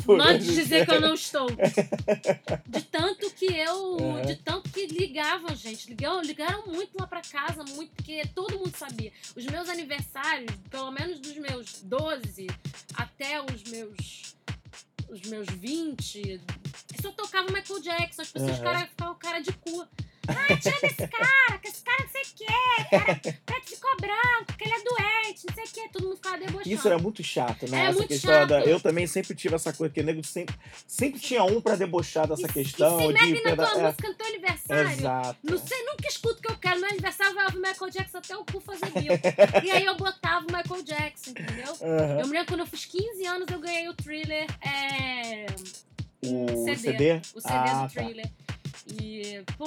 Mande 0.06 0.44
dizer 0.44 0.84
que 0.84 0.92
eu 0.92 1.00
não 1.00 1.14
estou. 1.14 1.46
De 2.66 2.82
tanto 2.82 3.30
que 3.30 3.46
eu. 3.46 3.96
Uhum. 3.96 4.22
De 4.22 4.36
tanto 4.36 4.68
que 4.70 4.86
ligavam, 4.86 5.54
gente. 5.56 5.88
Ligaram, 5.88 6.20
ligaram 6.22 6.66
muito 6.66 6.90
lá 6.98 7.06
pra 7.06 7.22
casa, 7.22 7.64
muito, 7.64 7.90
porque 7.96 8.22
todo 8.34 8.58
mundo 8.58 8.76
sabia. 8.76 9.12
Os 9.34 9.44
meus 9.46 9.68
aniversários, 9.68 10.52
pelo 10.70 10.90
menos 10.90 11.18
dos 11.20 11.36
meus 11.38 11.80
12 11.82 12.46
até 12.94 13.40
os 13.40 13.62
meus. 13.64 14.34
Os 15.08 15.20
meus 15.22 15.46
20, 15.48 16.40
só 17.00 17.10
tocava 17.12 17.46
Michael 17.52 17.80
Jackson. 17.80 18.22
As 18.22 18.28
pessoas 18.32 18.50
Uhum. 18.52 18.56
ficaram, 18.58 18.80
ficavam 18.86 19.14
cara 19.14 19.38
de 19.40 19.52
cu. 19.52 19.86
Ah, 20.28 20.56
tira 20.56 20.80
desse 20.80 21.08
cara, 21.08 21.58
que 21.58 21.68
esse 21.68 21.82
cara 21.82 22.02
não 22.02 22.08
sei 22.10 22.22
o 22.22 22.26
que, 22.34 22.90
cara, 22.90 23.20
preto 23.46 23.66
ficou 23.68 23.96
branco, 24.00 24.56
que 24.58 24.64
ele 24.64 24.74
é 24.74 24.82
doente, 24.82 25.46
não 25.48 25.54
sei 25.54 25.64
o 25.64 25.68
que, 25.68 25.88
todo 25.92 26.02
mundo 26.04 26.16
ficava 26.16 26.38
debochando. 26.38 26.68
Isso 26.74 26.86
era 26.88 26.98
muito 26.98 27.22
chato, 27.22 27.68
né? 27.70 27.78
É 27.78 27.82
essa 27.86 27.92
muito 27.98 28.08
questão 28.08 28.32
chato. 28.32 28.48
da. 28.48 28.60
Eu 28.64 28.80
também 28.80 29.06
sempre 29.06 29.34
tive 29.34 29.54
essa 29.54 29.72
coisa 29.72 29.92
que 29.92 30.00
o 30.00 30.04
nego 30.04 30.24
sempre, 30.24 30.54
sempre 30.86 31.20
tinha 31.20 31.42
um 31.44 31.60
pra 31.60 31.76
debochar 31.76 32.26
dessa 32.26 32.46
E- 32.46 32.52
questão. 32.52 32.98
E 32.98 33.02
se 33.02 33.06
de 33.06 33.12
metem 33.12 33.34
na 33.44 33.50
peda- 33.50 33.66
tua 33.66 33.80
é, 33.80 33.82
música 33.86 34.08
no 34.08 34.14
teu 34.14 34.26
aniversário. 34.26 34.90
Exato. 34.90 35.38
Não 35.42 35.58
sei, 35.58 35.82
nunca 35.84 36.08
escuto 36.08 36.38
o 36.38 36.42
que 36.42 36.52
eu 36.52 36.58
quero. 36.58 36.80
No 36.80 36.86
aniversário 36.86 37.34
vai 37.34 37.44
ouvir 37.46 37.58
Michael 37.58 37.90
Jackson 37.90 38.18
até 38.18 38.36
o 38.36 38.44
cu 38.44 38.60
fazer 38.60 38.86
bico. 38.90 39.14
e 39.64 39.70
aí 39.70 39.84
eu 39.84 39.96
botava 39.96 40.46
o 40.46 40.52
Michael 40.52 40.82
Jackson, 40.82 41.30
entendeu? 41.30 41.72
Aham. 41.82 42.20
Eu 42.20 42.26
me 42.26 42.32
lembro 42.32 42.46
quando 42.46 42.60
eu 42.60 42.66
fiz 42.66 42.84
15 42.86 43.26
anos, 43.26 43.46
eu 43.50 43.58
ganhei 43.60 43.88
o 43.88 43.94
thriller. 43.94 44.46
É, 44.62 45.46
O 46.22 46.64
CD. 46.64 46.76
CD? 46.76 47.12
o 47.34 47.40
CD 47.40 47.54
ah, 47.54 47.86
do 47.86 47.94
tá. 47.94 48.02
E, 48.86 49.42
pô, 49.56 49.66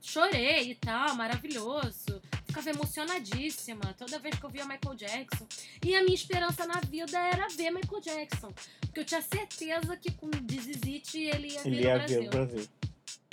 chorei 0.00 0.70
e 0.70 0.74
tal, 0.74 1.14
maravilhoso. 1.14 2.20
Ficava 2.46 2.70
emocionadíssima 2.70 3.94
toda 3.96 4.18
vez 4.18 4.38
que 4.38 4.44
eu 4.44 4.50
via 4.50 4.64
Michael 4.64 4.94
Jackson. 4.96 5.46
E 5.84 5.94
a 5.94 6.02
minha 6.02 6.14
esperança 6.14 6.66
na 6.66 6.80
vida 6.80 7.18
era 7.18 7.48
ver 7.48 7.70
Michael 7.70 8.00
Jackson. 8.00 8.52
Porque 8.80 9.00
eu 9.00 9.04
tinha 9.04 9.22
certeza 9.22 9.96
que 9.96 10.12
com 10.12 10.28
Dizizite 10.42 11.18
ele 11.18 11.48
ia 11.52 11.62
vir 11.62 11.66
Ele 11.72 11.76
no 11.76 11.82
ia 11.82 11.94
Brasil. 11.98 12.20
ver 12.22 12.26
o 12.26 12.30
Brasil. 12.30 12.68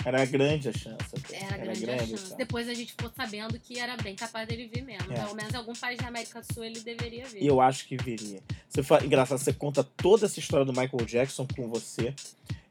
Era 0.05 0.23
grande 0.25 0.69
a 0.69 0.71
chance. 0.71 0.97
até. 1.17 1.43
Era 1.43 1.57
grande, 1.57 1.89
a 1.89 1.97
chance. 1.97 2.09
chance. 2.11 2.37
Depois 2.37 2.69
a 2.69 2.73
gente 2.73 2.91
ficou 2.91 3.11
sabendo 3.15 3.59
que 3.59 3.79
era 3.79 3.97
bem 3.97 4.15
capaz 4.15 4.47
dele 4.47 4.69
vir 4.73 4.83
mesmo. 4.83 5.11
É. 5.11 5.15
Pelo 5.15 5.35
menos 5.35 5.53
em 5.53 5.57
algum 5.57 5.73
país 5.73 5.97
da 5.97 6.07
América 6.07 6.41
do 6.41 6.53
Sul 6.53 6.63
ele 6.63 6.79
deveria 6.79 7.25
vir. 7.25 7.41
E 7.41 7.47
eu 7.47 7.59
acho 7.59 7.87
que 7.87 7.97
viria. 7.97 8.39
Você 8.69 8.83
fa... 8.83 9.03
Engraçado, 9.03 9.39
você 9.39 9.51
conta 9.51 9.83
toda 9.83 10.25
essa 10.25 10.39
história 10.39 10.65
do 10.65 10.71
Michael 10.71 11.05
Jackson 11.05 11.47
com 11.55 11.67
você. 11.67 12.13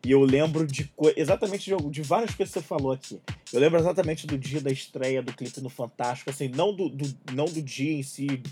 E 0.07 0.11
eu 0.11 0.21
lembro 0.21 0.67
de 0.67 0.85
co... 0.95 1.11
exatamente 1.17 1.65
de, 1.75 1.91
de 1.91 2.03
várias 2.03 2.35
coisas 2.35 2.53
que 2.53 2.61
você 2.61 2.67
falou 2.67 2.93
aqui. 2.93 3.19
Eu 3.53 3.59
lembro 3.59 3.79
exatamente 3.81 4.27
do 4.27 4.37
dia 4.37 4.61
da 4.61 4.71
estreia 4.71 5.23
do 5.23 5.33
clipe 5.33 5.61
no 5.63 5.71
Fantástico, 5.71 6.29
assim, 6.29 6.47
não 6.49 6.75
do, 6.75 6.91
do- 6.91 7.17
não 7.33 7.47
do 7.47 7.63
dia 7.63 7.93
em 7.93 8.03
si, 8.03 8.43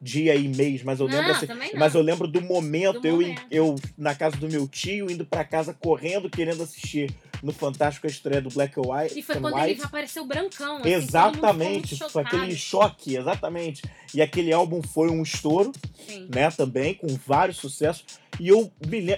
dia 0.00 0.34
e 0.34 0.48
mês, 0.48 0.82
mas 0.82 1.00
eu 1.00 1.06
não, 1.08 1.14
lembro 1.18 1.32
assim. 1.32 1.46
Mas 1.76 1.94
eu 1.94 2.00
lembro 2.00 2.26
do 2.26 2.40
momento, 2.40 3.00
Do 3.00 3.06
eu, 3.08 3.12
momento. 3.20 3.42
eu 3.50 3.74
na 3.98 4.14
casa 4.14 4.36
do 4.38 4.48
meu 4.48 4.66
tio, 4.66 5.10
indo 5.10 5.26
pra 5.26 5.44
casa 5.44 5.74
correndo, 5.74 6.30
querendo 6.30 6.62
assistir 6.62 7.14
no 7.42 7.52
Fantástico 7.52 8.06
a 8.06 8.10
estreia 8.10 8.40
do 8.40 8.50
Black 8.50 8.78
and 8.78 8.82
White. 8.82 9.18
E 9.18 9.22
foi 9.22 9.36
and 9.36 9.40
quando 9.40 9.54
White. 9.54 9.70
ele 9.70 9.82
apareceu 9.82 10.24
brancão. 10.24 10.78
Assim, 10.78 10.88
Exatamente, 10.90 11.98
foi 12.10 12.22
aquele 12.22 12.56
choque, 12.56 13.16
exatamente. 13.16 13.82
E 14.14 14.22
aquele 14.22 14.52
álbum 14.52 14.82
foi 14.82 15.10
um 15.10 15.22
estouro. 15.22 15.72
Sim. 16.06 16.28
né, 16.34 16.50
também, 16.50 16.94
com 16.94 17.06
vários 17.26 17.58
sucessos. 17.58 18.04
E 18.40 18.48
eu, 18.48 18.72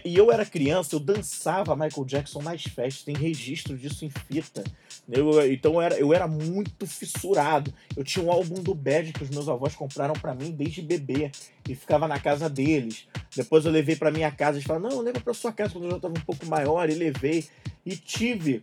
e 0.05 0.17
eu 0.17 0.31
era 0.33 0.45
criança, 0.45 0.95
eu 0.95 1.01
dançava 1.01 1.75
Michael 1.77 2.05
Jackson 2.05 2.43
nas 2.43 2.63
festas, 2.65 3.05
tem 3.05 3.15
registro 3.15 3.77
disso 3.77 4.05
em 4.05 4.11
fita. 4.11 4.65
Eu, 5.11 5.53
então 5.53 5.75
eu 5.75 5.81
era, 5.83 5.99
eu 5.99 6.15
era 6.15 6.27
muito 6.27 6.87
fissurado. 6.87 7.73
Eu 7.97 8.03
tinha 8.03 8.25
um 8.25 8.31
álbum 8.31 8.63
do 8.63 8.75
Bad 8.75 9.13
que 9.13 9.23
os 9.23 9.31
meus 9.31 9.49
avós 9.49 9.75
compraram 9.75 10.15
pra 10.15 10.35
mim 10.35 10.51
desde 10.51 10.81
bebê 10.81 11.31
e 11.69 11.75
ficava 11.75 12.09
na 12.09 12.19
casa 12.19 12.49
deles. 12.49 13.07
Depois 13.37 13.65
eu 13.65 13.73
levei 13.73 13.97
pra 13.97 14.11
minha 14.11 14.31
casa, 14.31 14.59
eles 14.59 14.67
falaram: 14.67 14.89
"Não, 14.97 15.03
leva 15.03 15.21
pra 15.21 15.35
sua 15.35 15.53
casa 15.53 15.73
quando 15.73 15.85
eu 15.85 15.91
já 15.93 16.01
tava 16.01 16.15
um 16.15 16.23
pouco 16.23 16.47
maior", 16.47 16.89
e 16.89 16.95
levei 16.95 17.45
e 17.85 17.97
tive 17.97 18.63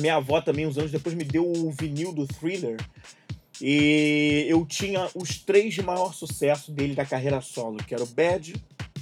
minha 0.00 0.16
avó 0.16 0.40
também 0.40 0.66
uns 0.66 0.78
anos 0.78 0.92
depois 0.92 1.14
me 1.14 1.24
deu 1.24 1.44
o 1.44 1.70
vinil 1.72 2.12
do 2.12 2.26
Thriller. 2.26 2.76
E 3.60 4.46
eu 4.48 4.64
tinha 4.64 5.08
os 5.14 5.38
três 5.38 5.74
de 5.74 5.82
maior 5.82 6.14
sucesso 6.14 6.70
dele 6.70 6.94
da 6.94 7.04
carreira 7.04 7.40
solo, 7.40 7.78
que 7.78 7.92
era 7.92 8.02
o 8.02 8.06
Bad, 8.06 8.54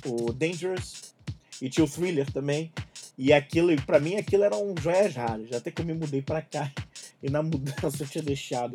o 0.06 0.32
Dangerous 0.32 1.14
e 1.60 1.68
tinha 1.68 1.84
o 1.84 1.88
Thriller 1.88 2.30
também. 2.32 2.72
E 3.18 3.32
aquilo, 3.32 3.74
pra 3.82 3.98
mim, 3.98 4.16
aquilo 4.16 4.44
eram 4.44 4.74
joias 4.80 5.14
raras. 5.14 5.52
Até 5.52 5.70
que 5.70 5.80
eu 5.80 5.86
me 5.86 5.94
mudei 5.94 6.20
pra 6.20 6.42
cá 6.42 6.70
e 7.22 7.30
na 7.30 7.42
mudança 7.42 8.02
eu 8.02 8.06
tinha 8.06 8.22
deixado 8.22 8.74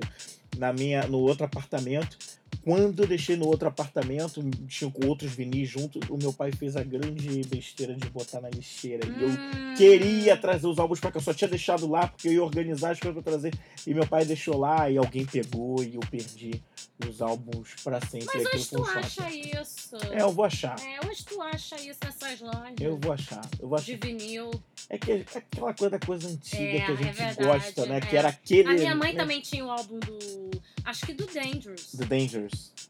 na 0.57 0.73
minha, 0.73 1.07
no 1.07 1.19
outro 1.19 1.45
apartamento. 1.45 2.17
Quando 2.63 3.01
eu 3.03 3.07
deixei 3.07 3.35
no 3.35 3.47
outro 3.47 3.67
apartamento, 3.67 4.41
tinha 4.67 4.89
com 4.91 5.07
outros 5.07 5.31
vinis 5.31 5.67
junto, 5.69 5.99
o 6.13 6.17
meu 6.17 6.31
pai 6.31 6.51
fez 6.51 6.75
a 6.75 6.83
grande 6.83 7.41
besteira 7.47 7.93
de 7.95 8.07
botar 8.09 8.39
na 8.41 8.49
lixeira. 8.49 9.05
E 9.07 9.23
eu 9.23 9.29
Hum. 9.29 9.73
queria 9.75 10.37
trazer 10.37 10.67
os 10.67 10.77
álbuns 10.77 10.99
pra 10.99 11.11
cá, 11.11 11.17
eu 11.19 11.23
só 11.23 11.33
tinha 11.33 11.47
deixado 11.47 11.87
lá 11.89 12.07
porque 12.07 12.27
eu 12.27 12.33
ia 12.33 12.43
organizar 12.43 12.91
as 12.91 12.99
coisas 12.99 13.21
pra 13.23 13.31
trazer. 13.31 13.53
E 13.87 13.93
meu 13.93 14.05
pai 14.07 14.25
deixou 14.25 14.57
lá 14.57 14.89
e 14.89 14.97
alguém 14.97 15.25
pegou 15.25 15.83
e 15.83 15.95
eu 15.95 16.01
perdi 16.01 16.61
os 17.07 17.21
álbuns 17.21 17.69
pra 17.83 17.99
sempre. 18.01 18.27
Mas 18.33 18.45
hoje 18.53 18.67
um 18.73 18.77
tu 18.77 18.83
acha 18.85 19.31
isso. 19.31 19.95
É, 20.11 20.21
eu 20.21 20.31
vou 20.31 20.45
achar. 20.45 20.75
É, 20.79 21.07
hoje 21.07 21.25
tu 21.25 21.41
acha 21.41 21.75
isso 21.81 21.99
nessas 22.03 22.39
lojas. 22.41 22.75
Eu 22.79 22.97
vou 22.99 23.11
achar. 23.13 23.41
Eu 23.59 23.67
vou 23.67 23.79
De 23.79 23.93
achar. 23.95 24.05
vinil. 24.07 24.51
É, 24.89 24.97
que, 24.99 25.11
é 25.11 25.25
aquela 25.35 25.73
coisa 25.73 25.97
da 25.97 26.05
coisa 26.05 26.27
antiga 26.27 26.61
É, 26.63 26.71
que 26.85 26.91
a 26.91 26.93
é 26.93 26.97
gente 26.97 27.13
verdade, 27.15 27.43
gosta, 27.43 27.85
né? 27.87 27.97
é. 27.97 28.01
Que 28.01 28.17
era 28.17 28.29
aquele. 28.29 28.69
A 28.69 28.73
minha 28.73 28.95
mãe 28.95 29.13
né? 29.13 29.19
também 29.19 29.41
tinha 29.41 29.65
o 29.65 29.71
álbum 29.71 29.97
do. 29.99 30.51
Acho 30.83 31.05
que 31.05 31.13
do 31.13 31.25
Dangerous. 31.27 31.91
The 31.97 32.05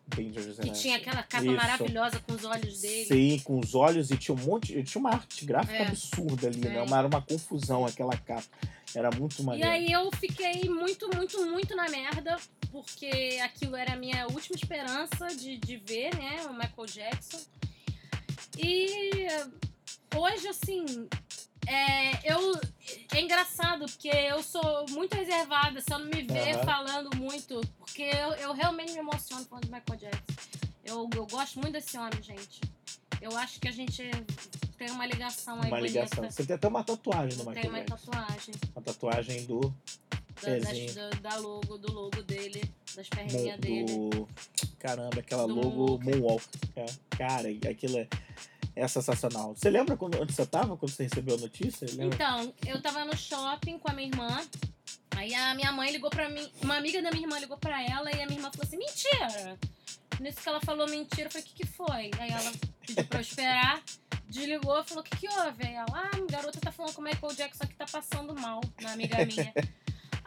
Dangers 0.07 0.59
Que 0.59 0.68
né? 0.68 0.74
tinha 0.74 0.97
aquela 0.97 1.24
capa 1.24 1.45
Isso. 1.45 1.55
maravilhosa 1.55 2.20
com 2.20 2.34
os 2.34 2.43
olhos 2.43 2.82
dele. 2.82 3.05
Sim, 3.05 3.39
com 3.45 3.59
os 3.59 3.74
olhos 3.76 4.12
e 4.12 4.18
tinha 4.18 4.36
um 4.36 4.39
monte. 4.41 4.84
Tinha 4.84 4.99
uma 4.99 5.12
arte 5.12 5.45
gráfica 5.45 5.78
É. 5.78 5.88
absurda 5.88 6.47
ali, 6.47 6.59
né? 6.59 6.76
É. 6.78 6.82
Uma, 6.82 6.97
era 6.97 7.07
uma 7.07 7.22
confusão 7.22 7.86
aquela 7.86 8.18
capa. 8.18 8.43
Era 8.93 9.09
muito 9.12 9.41
E 9.41 9.45
maneiro. 9.45 9.70
aí 9.70 9.89
eu 9.91 10.12
fiquei 10.12 10.68
muito, 10.70 11.09
muito, 11.16 11.45
muito 11.45 11.74
na 11.78 11.88
merda, 11.89 12.38
porque 12.72 13.39
aquilo 13.41 13.76
era 13.78 13.93
a 13.93 13.95
minha 13.95 14.28
última 14.28 14.55
esperança 14.57 15.28
de, 15.28 15.55
de 15.57 15.78
ver, 15.78 16.14
né, 16.16 16.45
o 16.49 16.53
Michael 16.53 16.86
Jackson. 16.88 17.39
E 18.57 19.28
hoje, 20.16 20.47
assim, 20.49 21.07
é, 21.68 22.34
eu, 22.34 22.59
é 23.14 23.22
engraçado, 23.22 23.86
porque 23.86 24.09
eu 24.09 24.41
sou 24.43 24.86
muito 24.89 25.16
reservada, 25.16 25.80
você 25.80 25.91
não 25.91 26.05
me 26.05 26.22
vê 26.24 26.51
Aham. 26.51 26.64
falando 26.64 27.16
muito, 27.18 27.62
porque 27.78 28.03
eu, 28.03 28.34
eu 28.34 28.53
realmente 28.53 28.91
me 28.93 28.99
emociono 28.99 29.45
falando 29.45 29.66
do 29.68 29.72
Michael 29.72 29.99
Jackson. 29.99 30.34
Eu, 30.84 31.09
eu 31.16 31.26
gosto 31.28 31.59
muito 31.59 31.74
desse 31.74 31.97
homem, 31.97 32.22
gente. 32.22 32.59
Eu 33.22 33.38
acho 33.38 33.59
que 33.59 33.68
a 33.68 33.72
gente 33.72 34.09
tem 34.78 34.89
uma 34.89 35.05
ligação 35.05 35.53
aí 35.62 35.68
Uma 35.70 35.78
bonita. 35.78 35.99
ligação. 35.99 36.24
Você 36.30 36.43
tem 36.43 36.55
até 36.55 36.68
uma 36.68 36.84
tatuagem 36.84 37.38
no 37.38 37.43
Tem 37.45 37.53
Michael 37.53 37.70
uma 37.70 37.80
Jackson. 37.84 38.12
tatuagem 38.12 38.55
Uma 38.76 38.82
tatuagem 38.82 39.45
do, 39.45 39.59
da, 40.41 40.57
das- 40.57 41.20
da, 41.22 41.36
logo, 41.38 41.78
do 41.78 41.93
logo 41.93 42.24
dele, 42.24 42.64
das 42.95 43.07
perninhas 43.07 43.59
dele. 43.59 43.86
Caramba, 44.80 45.20
aquela 45.20 45.45
Do 45.45 45.53
logo 45.53 45.70
Moonwalk. 45.99 46.05
Moonwalk. 46.05 46.45
É, 46.76 46.86
cara, 47.12 47.47
aquilo 47.70 47.99
é, 47.99 48.07
é 48.76 48.88
sensacional. 48.88 49.55
Você 49.55 49.69
lembra 49.69 49.97
onde 49.99 50.34
você 50.34 50.45
tava 50.45 50.78
quando 50.78 50.91
você 50.91 51.03
recebeu 51.03 51.36
a 51.36 51.39
notícia? 51.39 51.86
Então, 51.86 52.53
eu 52.65 52.82
tava 52.82 53.05
no 53.05 53.15
shopping 53.15 53.78
com 53.78 53.89
a 53.89 53.93
minha 53.93 54.07
irmã. 54.09 54.41
Aí 55.15 55.34
a 55.36 55.53
minha 55.53 55.72
mãe 55.72 55.91
ligou 55.91 56.09
pra 56.09 56.30
mim, 56.30 56.49
uma 56.63 56.78
amiga 56.78 57.01
da 57.01 57.11
minha 57.11 57.24
irmã 57.24 57.38
ligou 57.38 57.57
pra 57.57 57.84
ela 57.84 58.09
e 58.11 58.22
a 58.22 58.26
minha 58.26 58.39
irmã 58.39 58.49
falou 58.51 58.65
assim: 58.65 58.78
mentira! 58.78 59.59
Nisso 60.19 60.41
que 60.41 60.49
ela 60.49 60.61
falou 60.61 60.88
mentira, 60.88 61.28
eu 61.28 61.32
falei: 61.32 61.45
o 61.45 61.49
que, 61.49 61.63
que 61.63 61.67
foi? 61.67 62.11
Aí 62.17 62.30
ela 62.30 62.51
pediu 62.86 63.05
pra 63.05 63.19
eu 63.19 63.22
esperar, 63.22 63.84
desligou 64.28 64.84
falou: 64.84 65.01
o 65.01 65.03
que, 65.03 65.17
que 65.17 65.28
houve? 65.28 65.67
Aí 65.67 65.74
ela: 65.74 65.88
ah, 65.93 66.11
garota 66.30 66.59
tá 66.59 66.72
falando 66.72 66.93
com 66.93 67.01
o 67.01 67.03
Michael 67.03 67.36
Jackson 67.36 67.67
que 67.67 67.76
tá 67.76 67.86
passando 67.86 68.34
mal, 68.34 68.61
uma 68.80 68.91
amiga 68.91 69.26
minha. 69.26 69.53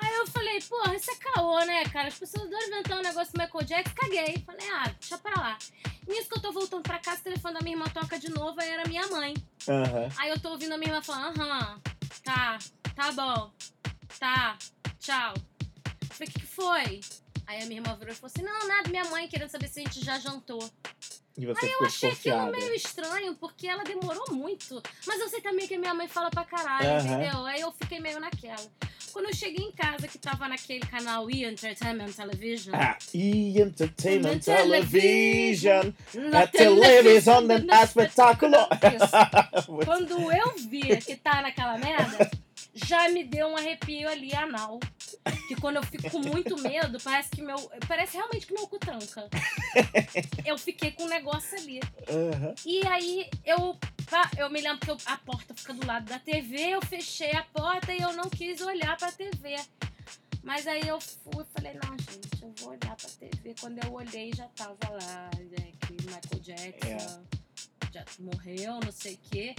Aí 0.05 0.15
eu 0.17 0.27
falei: 0.27 0.61
porra, 0.63 0.95
isso 0.95 1.11
é 1.11 1.17
caô, 1.17 1.65
né, 1.65 1.85
cara? 1.85 2.09
As 2.09 2.19
pessoas 2.19 2.47
adoram 2.47 2.67
inventar 2.67 2.99
um 2.99 3.03
negócio 3.03 3.33
do 3.33 3.43
Michael 3.43 3.65
Jackson, 3.65 3.95
caguei. 3.95 4.43
Falei: 4.45 4.71
ah, 4.71 4.95
deixa 5.01 5.17
pra 5.19 5.41
lá. 5.41 5.59
Nisso 6.07 6.29
que 6.29 6.37
eu 6.37 6.43
tô 6.43 6.53
voltando 6.53 6.83
pra 6.83 6.99
casa, 6.99 7.21
o 7.21 7.25
telefone 7.25 7.55
da 7.55 7.61
minha 7.61 7.77
irmã 7.77 7.87
toca 7.87 8.19
de 8.19 8.29
novo, 8.29 8.61
aí 8.61 8.69
era 8.69 8.87
minha 8.87 9.07
mãe. 9.09 9.35
Aham. 9.67 10.09
Aí 10.19 10.29
eu 10.29 10.39
tô 10.39 10.51
ouvindo 10.51 10.73
a 10.73 10.79
minha 10.79 10.91
irmã 10.91 11.03
falando, 11.03 11.41
aham, 11.41 11.81
tá, 12.23 12.59
tá 12.95 13.13
bom, 13.13 13.51
tá, 14.19 14.59
tchau. 14.99 15.33
Eu 15.35 16.09
falei, 16.15 16.29
o 16.29 16.33
que, 16.33 16.41
que 16.41 16.47
foi? 16.47 17.01
Aí 17.47 17.63
a 17.63 17.67
minha 17.67 17.81
irmã 17.81 17.97
virou 17.97 18.13
e 18.13 18.17
falou 18.17 18.31
assim, 18.35 18.45
não, 18.45 18.69
nada, 18.69 18.91
minha 18.91 19.05
mãe 19.07 19.29
querendo 19.29 19.49
saber 19.49 19.69
se 19.69 19.81
a 19.81 19.85
gente 19.85 20.05
já 20.05 20.19
jantou. 20.19 20.71
E 21.37 21.47
você 21.47 21.67
Aí 21.67 21.73
eu 21.73 21.87
achei 21.87 22.11
aquilo 22.11 22.47
meio 22.53 22.75
estranho, 22.75 23.35
porque 23.35 23.67
ela 23.67 23.83
demorou 23.83 24.25
muito. 24.33 24.81
Mas 25.07 25.21
eu 25.21 25.29
sei 25.29 25.41
também 25.41 25.67
que 25.67 25.75
a 25.75 25.79
minha 25.79 25.93
mãe 25.95 26.07
fala 26.07 26.31
pra 26.31 26.45
caralho, 26.45 26.89
Aham. 26.89 27.01
entendeu? 27.01 27.45
Aí 27.47 27.61
eu 27.61 27.73
fiquei 27.73 27.99
meio 27.99 28.21
naquela. 28.21 28.63
Quando 29.13 29.27
eu 29.27 29.35
cheguei 29.35 29.65
em 29.65 29.71
casa, 29.73 30.09
que 30.09 30.19
tava 30.19 30.49
naquele 30.49 30.81
canal 30.81 31.31
E! 31.31 31.45
Entertainment 31.45 32.11
Television, 32.13 32.75
Ah, 32.75 32.97
E 33.13 33.61
Entertainment 33.61 34.41
Television. 34.41 35.93
A 36.33 36.47
televisão 36.49 37.39
é 37.51 37.83
espetáculo. 37.85 38.57
Quando 39.85 40.33
eu 40.33 40.55
vi 40.69 40.97
que 40.99 41.15
tá 41.17 41.43
naquela 41.43 41.79
merda, 41.79 42.29
já 42.75 43.09
me 43.09 43.25
deu 43.25 43.49
um 43.49 43.57
arrepio 43.57 44.09
ali 44.09 44.35
anal. 44.35 44.79
Que 45.49 45.57
quando 45.57 45.77
eu 45.77 45.83
fico 45.83 46.11
com 46.11 46.19
muito 46.21 46.57
medo, 46.61 46.99
parece 47.03 47.31
que 47.31 47.43
meu. 47.43 47.57
Parece 47.87 48.17
realmente 48.17 48.47
que 48.47 48.55
meu 48.55 48.67
cu 48.67 48.79
tranca. 48.79 49.29
Eu 50.45 50.57
fiquei 50.59 50.91
com 50.93 51.05
um 51.05 51.09
negócio 51.09 51.57
ali. 51.59 51.81
Aham. 52.09 52.55
E 52.65 52.87
aí 52.87 53.29
eu. 53.45 53.79
Eu 54.37 54.51
me 54.51 54.61
lembro 54.61 54.79
que 54.81 54.91
eu- 54.91 54.99
a 55.07 55.17
porta 55.17 55.55
fica 55.55 55.73
do 55.75 55.87
lado 55.87 56.05
da 56.07 56.19
TV, 56.19 56.57
eu 56.71 56.83
fechei 56.83 57.33
a 57.33 57.43
porta 57.43 57.93
e 57.93 58.01
eu 58.01 58.13
não 58.13 58.29
quis 58.31 58.61
olhar 58.61 58.97
pra 58.97 59.11
TV. 59.11 59.57
Mas 60.43 60.67
aí 60.67 60.87
eu 60.87 61.01
fui 61.01 61.43
e 61.43 61.47
falei, 61.55 61.73
não, 61.83 61.97
gente, 61.99 62.43
eu 62.43 62.53
vou 62.59 62.69
olhar 62.71 62.95
pra 62.97 63.09
TV. 63.19 63.55
Quando 63.59 63.83
eu 63.83 63.93
olhei, 63.95 64.31
já 64.35 64.47
tava 64.49 64.77
lá, 64.91 65.31
que 65.87 65.93
Michael 66.05 66.41
Jackson 66.43 67.25
já 67.91 68.05
morreu, 68.21 68.79
não 68.85 68.93
sei 68.93 69.15
o 69.15 69.19
quê. 69.31 69.55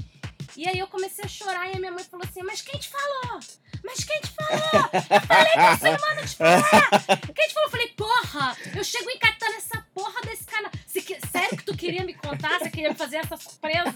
E 0.56 0.68
aí 0.68 0.80
eu 0.80 0.88
comecei 0.88 1.26
a 1.26 1.28
chorar 1.28 1.70
e 1.70 1.76
a 1.76 1.80
minha 1.80 1.92
mãe 1.92 2.04
falou 2.04 2.26
assim, 2.28 2.42
mas 2.44 2.62
quem 2.62 2.80
te 2.80 2.90
falou? 2.90 3.40
Mas 3.84 4.04
quem 4.04 4.20
te 4.22 4.30
falou? 4.30 4.90
Eu 4.94 5.78
falei 5.78 5.98
pra 5.98 6.16
não 6.16 6.26
te. 6.26 7.34
Quem 7.34 7.48
te 7.48 7.54
falou? 7.54 7.68
Eu 7.68 7.72
falei, 7.72 7.88
porra, 7.90 8.58
eu 8.76 8.84
chego 8.84 9.10
encatando 9.12 9.54
essa 9.56 9.86
porra 9.94 10.22
desse 10.22 10.44
canal. 10.46 10.72
Que- 11.06 11.20
Sério 11.28 11.58
que 11.58 11.64
tu 11.64 11.76
queria 11.78 12.04
me 12.04 12.14
contar? 12.16 12.58
Você 12.60 12.70
queria 12.72 12.90
me 12.90 12.96
fazer 12.96 13.18
essa 13.18 13.38
surpresa? 13.38 13.94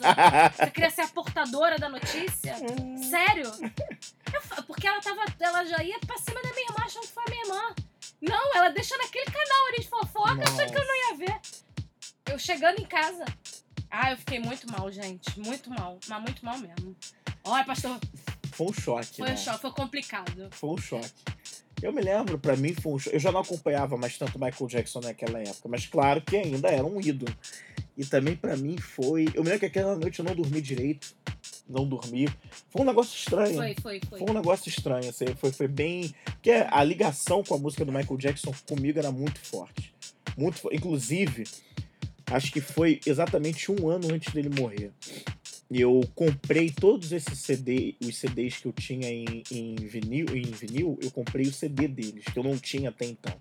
Você 0.56 0.70
queria 0.72 0.92
ser 0.92 1.02
a 1.02 1.08
portadora 1.08 1.80
da 1.80 1.90
notícia? 1.90 2.56
Sério? 3.10 3.50
Eu 4.58 4.64
porque 4.64 4.86
ela 4.88 5.02
tava. 5.02 5.22
Ela 5.40 5.66
já 5.66 5.82
ia 5.82 5.98
pra 6.00 6.18
cima 6.18 6.40
da 6.42 6.50
minha 6.54 6.68
irmã, 6.68 6.86
achando 6.86 7.08
que 7.08 7.14
foi 7.14 7.24
a 7.26 7.30
minha 7.32 7.44
irmã. 7.46 7.76
Não, 8.22 8.56
ela 8.56 8.70
deixou 8.70 8.98
naquele 8.98 9.26
canal 9.26 9.68
ali 9.70 9.80
de 9.80 9.88
fofoca, 9.90 10.44
achando 10.44 10.72
que 10.72 10.78
eu 10.78 10.86
não 10.86 10.96
ia 10.96 11.18
ver. 11.26 11.40
Eu 12.32 12.38
chegando 12.38 12.80
em 12.80 12.86
casa. 12.86 13.26
Ah, 13.92 14.12
eu 14.12 14.18
fiquei 14.18 14.40
muito 14.40 14.70
mal, 14.72 14.92
gente. 14.92 15.40
Muito 15.40 15.70
mal. 15.70 15.98
Mas 16.08 16.22
muito 16.22 16.46
mal 16.46 16.58
mesmo. 16.60 16.96
Olha, 17.44 17.66
pastor, 17.66 17.98
Foi 18.52 18.68
um 18.68 18.74
choque, 18.74 19.18
foi 19.18 19.28
né? 19.28 19.34
um 19.34 19.38
choque, 19.38 19.62
foi 19.62 19.72
complicado. 19.72 20.50
Foi 20.52 20.70
um 20.70 20.78
choque. 20.78 21.10
Eu 21.82 21.94
me 21.94 22.02
lembro, 22.02 22.38
pra 22.38 22.56
mim 22.58 22.74
foi 22.74 22.94
um 22.94 23.00
choque. 23.00 23.16
Eu 23.16 23.20
já 23.20 23.32
não 23.32 23.40
acompanhava 23.40 23.98
mais 23.98 24.18
tanto 24.18 24.38
Michael 24.40 24.68
Jackson 24.68 25.00
naquela 25.00 25.40
época, 25.40 25.68
mas 25.70 25.86
claro 25.88 26.22
que 26.22 26.36
ainda 26.36 26.68
era 26.68 26.86
um 26.86 27.00
ídolo. 27.00 27.34
E 27.98 28.06
também 28.06 28.36
pra 28.36 28.56
mim 28.56 28.78
foi. 28.78 29.26
Eu 29.34 29.44
me 29.44 29.50
lembro 29.50 29.60
que 29.60 29.66
aquela 29.66 29.96
noite 29.96 30.20
eu 30.20 30.26
não 30.26 30.36
dormi 30.36 30.62
direito. 30.62 31.16
Não 31.68 31.88
dormi. 31.88 32.28
Foi 32.70 32.82
um 32.82 32.86
negócio 32.86 33.16
estranho. 33.16 33.56
Foi, 33.56 33.76
foi, 33.82 34.02
foi. 34.10 34.20
Foi 34.20 34.30
um 34.30 34.34
negócio 34.34 34.70
estranho, 34.70 35.10
assim, 35.10 35.26
foi, 35.36 35.52
foi 35.52 35.68
bem. 35.68 36.14
Porque 36.26 36.52
a 36.52 36.84
ligação 36.84 37.44
com 37.44 37.56
a 37.56 37.58
música 37.58 37.86
do 37.86 37.92
Michael 37.92 38.18
Jackson 38.18 38.54
comigo 38.68 38.98
era 39.00 39.12
muito 39.12 39.40
forte. 39.40 39.94
Muito 40.38 40.70
Inclusive, 40.72 41.44
acho 42.32 42.52
que 42.52 42.62
foi 42.62 43.00
exatamente 43.06 43.72
um 43.72 43.90
ano 43.90 44.14
antes 44.14 44.34
dele 44.34 44.50
morrer. 44.50 44.92
Eu 45.72 46.02
comprei 46.16 46.72
todos 46.72 47.12
esses 47.12 47.38
CD, 47.40 47.96
os 48.04 48.18
CDs 48.18 48.58
que 48.58 48.66
eu 48.68 48.74
tinha 48.74 49.08
em, 49.08 49.44
em 49.52 49.76
vinil, 49.76 50.26
em 50.36 50.42
vinil, 50.52 50.98
eu 51.02 51.12
comprei 51.12 51.46
o 51.46 51.54
CD 51.54 51.88
deles, 51.88 52.24
que 52.26 52.40
eu 52.40 52.44
não 52.44 52.58
tinha 52.58 52.90
até 52.90 53.06
então. 53.06 53.34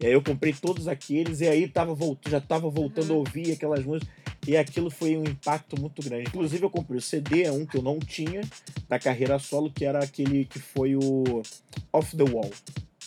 E 0.00 0.06
aí 0.06 0.12
eu 0.12 0.22
comprei 0.22 0.52
todos 0.54 0.88
aqueles, 0.88 1.40
e 1.40 1.48
aí 1.48 1.68
tava 1.68 1.94
já 2.28 2.40
tava 2.40 2.70
voltando 2.70 3.10
a 3.10 3.14
Uhum. 3.14 3.18
ouvir 3.18 3.52
aquelas 3.52 3.84
músicas. 3.84 4.08
E 4.46 4.56
aquilo 4.56 4.88
foi 4.90 5.16
um 5.18 5.24
impacto 5.24 5.78
muito 5.78 6.00
grande. 6.00 6.28
Inclusive, 6.28 6.64
eu 6.64 6.70
comprei 6.70 6.98
o 6.98 7.02
CD, 7.02 7.42
é 7.42 7.52
um 7.52 7.66
que 7.66 7.76
eu 7.76 7.82
não 7.82 7.98
tinha, 7.98 8.40
da 8.88 8.98
carreira 8.98 9.38
solo, 9.38 9.70
que 9.70 9.84
era 9.84 9.98
aquele 10.02 10.46
que 10.46 10.58
foi 10.58 10.94
o 10.96 11.42
Off 11.92 12.16
the 12.16 12.22
Wall. 12.22 12.50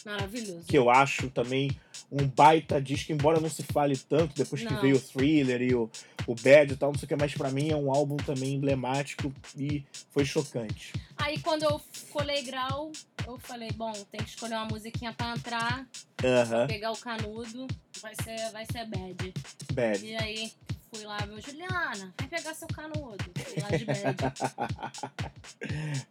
Maravilhoso. 0.05 0.65
Que 0.67 0.77
eu 0.77 0.89
acho 0.89 1.29
também 1.29 1.71
um 2.11 2.27
baita 2.27 2.81
disco, 2.81 3.13
embora 3.13 3.39
não 3.39 3.49
se 3.49 3.63
fale 3.63 3.95
tanto, 3.95 4.35
depois 4.35 4.61
que 4.61 4.73
Não. 4.73 4.81
veio 4.81 4.97
o 4.97 4.99
Thriller 4.99 5.61
e 5.61 5.73
o, 5.73 5.89
o 6.27 6.35
Bad 6.35 6.73
e 6.73 6.75
tal, 6.75 6.91
não 6.91 6.99
sei 6.99 7.05
o 7.05 7.07
que, 7.07 7.15
mas 7.15 7.33
pra 7.33 7.49
mim 7.49 7.69
é 7.69 7.75
um 7.75 7.89
álbum 7.89 8.17
também 8.17 8.55
emblemático 8.55 9.33
e 9.57 9.85
foi 10.09 10.25
chocante. 10.25 10.91
Aí 11.15 11.39
quando 11.39 11.63
eu 11.63 11.79
colei 12.09 12.43
grau, 12.43 12.91
eu 13.25 13.39
falei, 13.39 13.71
bom, 13.71 13.93
tem 14.11 14.21
que 14.21 14.29
escolher 14.29 14.55
uma 14.55 14.65
musiquinha 14.65 15.13
pra 15.13 15.31
entrar, 15.31 15.87
Aham, 16.23 16.67
pegar 16.67 16.91
o 16.91 16.97
canudo, 16.97 17.65
vai 18.01 18.13
ser, 18.23 18.51
vai 18.51 18.65
ser 18.69 18.85
bad. 18.87 19.33
Bad. 19.73 20.05
E 20.05 20.15
aí 20.17 20.51
fui 20.93 21.05
lá, 21.05 21.17
meu 21.25 21.39
Juliana, 21.39 22.13
vem 22.19 22.27
pegar 22.27 22.53
seu 22.53 22.67
canudo. 22.67 23.23
Fui 23.37 23.61
lá 23.61 23.69
de 23.69 23.85
bad. 23.85 24.17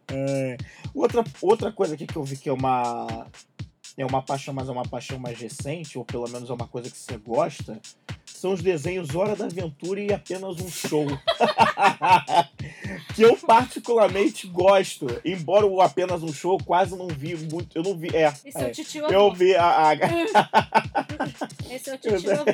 É, 0.07 0.57
outra, 0.93 1.23
outra 1.41 1.71
coisa 1.71 1.93
aqui 1.93 2.07
que 2.07 2.15
eu 2.15 2.23
vi 2.23 2.37
que 2.37 2.47
é 2.49 2.53
uma 2.53 3.27
é 4.01 4.05
uma 4.05 4.21
paixão, 4.21 4.53
mas 4.53 4.67
é 4.67 4.71
uma 4.71 4.85
paixão 4.85 5.19
mais 5.19 5.39
recente, 5.39 5.97
ou 5.97 6.05
pelo 6.05 6.27
menos 6.29 6.49
é 6.49 6.53
uma 6.53 6.67
coisa 6.67 6.89
que 6.89 6.97
você 6.97 7.17
gosta, 7.17 7.79
são 8.25 8.53
os 8.53 8.61
desenhos 8.61 9.13
Hora 9.13 9.35
da 9.35 9.45
Aventura 9.45 9.99
e 9.99 10.11
apenas 10.11 10.59
um 10.59 10.69
show. 10.69 11.05
que 13.13 13.21
eu 13.21 13.37
particularmente 13.37 14.47
gosto, 14.47 15.05
embora 15.23 15.65
o 15.65 15.79
apenas 15.79 16.23
um 16.23 16.33
show 16.33 16.57
eu 16.57 16.65
quase 16.65 16.97
não 16.97 17.07
vi 17.07 17.35
muito, 17.35 17.77
eu 17.77 17.83
não 17.83 17.95
vi, 17.95 18.15
é, 18.15 18.33
Esse 18.43 18.57
é, 18.57 18.63
é 18.63 18.67
o 18.67 18.71
titio 18.71 19.05
eu 19.07 19.27
avô. 19.27 19.35
vi 19.35 19.55
a, 19.55 19.89
a 19.89 19.93
Esse 21.69 21.91
é 21.91 21.93
o 21.93 21.97
titio 21.97 22.31
avô. 22.33 22.45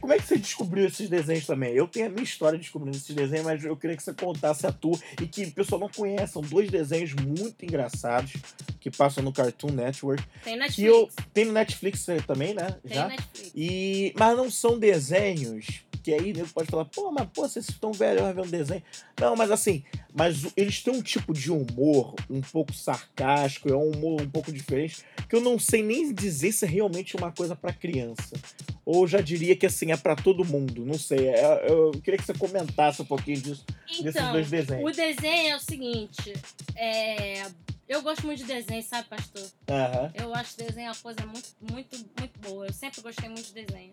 Como 0.00 0.12
é 0.12 0.18
que 0.18 0.26
você 0.26 0.36
descobriu 0.36 0.86
esses 0.86 1.08
desenhos 1.08 1.46
também? 1.46 1.72
Eu 1.72 1.88
tenho 1.88 2.06
a 2.06 2.08
minha 2.10 2.22
história 2.22 2.58
descobrindo 2.58 2.96
esses 2.96 3.14
desenhos, 3.14 3.46
mas 3.46 3.64
eu 3.64 3.76
queria 3.76 3.96
que 3.96 4.02
você 4.02 4.12
contasse 4.12 4.66
a 4.66 4.72
tua 4.72 4.98
e 5.20 5.26
que 5.26 5.44
o 5.44 5.52
pessoal 5.52 5.80
não 5.80 5.88
conhece. 5.88 6.34
São 6.34 6.42
dois 6.42 6.70
desenhos 6.70 7.14
muito 7.14 7.64
engraçados 7.64 8.32
que 8.78 8.90
passam 8.90 9.24
no 9.24 9.32
Cartoon 9.32 9.70
Network. 9.72 10.22
Tem 10.44 10.58
Que 10.68 10.84
eu, 10.84 11.00
Netflix. 11.02 11.28
tem 11.32 11.44
no 11.46 11.52
Netflix 11.52 12.06
também, 12.26 12.54
né? 12.54 12.76
Tem 12.86 12.94
Já? 12.96 13.08
Netflix. 13.08 13.52
E, 13.54 14.12
mas 14.18 14.36
não 14.36 14.50
são 14.50 14.78
desenhos 14.78 15.82
que 16.02 16.12
aí 16.12 16.32
nego 16.32 16.48
pode 16.48 16.70
falar, 16.70 16.84
pô, 16.86 17.10
mas 17.12 17.28
pô, 17.32 17.42
vocês 17.48 17.68
estão 17.68 17.92
velhos 17.92 18.22
vendo 18.34 18.50
desenho. 18.50 18.82
Não, 19.20 19.36
mas 19.36 19.50
assim, 19.50 19.84
mas 20.14 20.44
o- 20.44 20.52
eles 20.56 20.82
têm 20.82 20.92
um 20.94 21.02
tipo 21.02 21.32
de 21.32 21.50
humor 21.52 22.14
um 22.28 22.40
pouco 22.40 22.72
sarcástico, 22.72 23.68
é 23.68 23.76
um 23.76 23.90
humor 23.90 24.22
um 24.22 24.30
pouco 24.30 24.50
diferente, 24.52 25.04
que 25.28 25.36
eu 25.36 25.40
não 25.40 25.58
sei 25.58 25.82
nem 25.82 26.12
dizer 26.14 26.52
se 26.52 26.64
é 26.64 26.68
realmente 26.68 27.16
uma 27.16 27.30
coisa 27.32 27.54
pra 27.54 27.72
criança. 27.72 28.36
Ou 28.84 29.02
eu 29.02 29.08
já 29.08 29.20
diria 29.20 29.54
que 29.54 29.66
assim, 29.66 29.92
é 29.92 29.96
pra 29.96 30.16
todo 30.16 30.44
mundo, 30.44 30.84
não 30.84 30.98
sei. 30.98 31.28
é- 31.28 31.70
eu 31.70 31.90
queria 32.02 32.18
que 32.18 32.24
você 32.24 32.34
comentasse 32.34 33.02
um 33.02 33.04
pouquinho 33.04 33.40
disso, 33.40 33.64
desses 33.86 34.06
Então, 34.16 34.32
dois 34.32 34.48
o 34.48 34.50
desenhos. 34.50 34.96
desenho 34.96 35.48
é 35.52 35.56
o 35.56 35.60
seguinte, 35.60 36.32
é... 36.74 37.46
Eu 37.88 38.02
gosto 38.02 38.24
muito 38.24 38.38
de 38.38 38.44
desenho, 38.44 38.84
sabe, 38.84 39.08
pastor? 39.08 39.44
Aham. 39.68 40.12
Eu 40.14 40.32
acho 40.32 40.56
desenho 40.56 40.86
uma 40.90 40.94
coisa 40.94 41.26
muito, 41.26 41.48
muito, 41.72 41.96
muito 42.20 42.38
boa. 42.38 42.66
Eu 42.68 42.72
sempre 42.72 43.00
gostei 43.00 43.28
muito 43.28 43.46
de 43.52 43.64
desenho. 43.64 43.90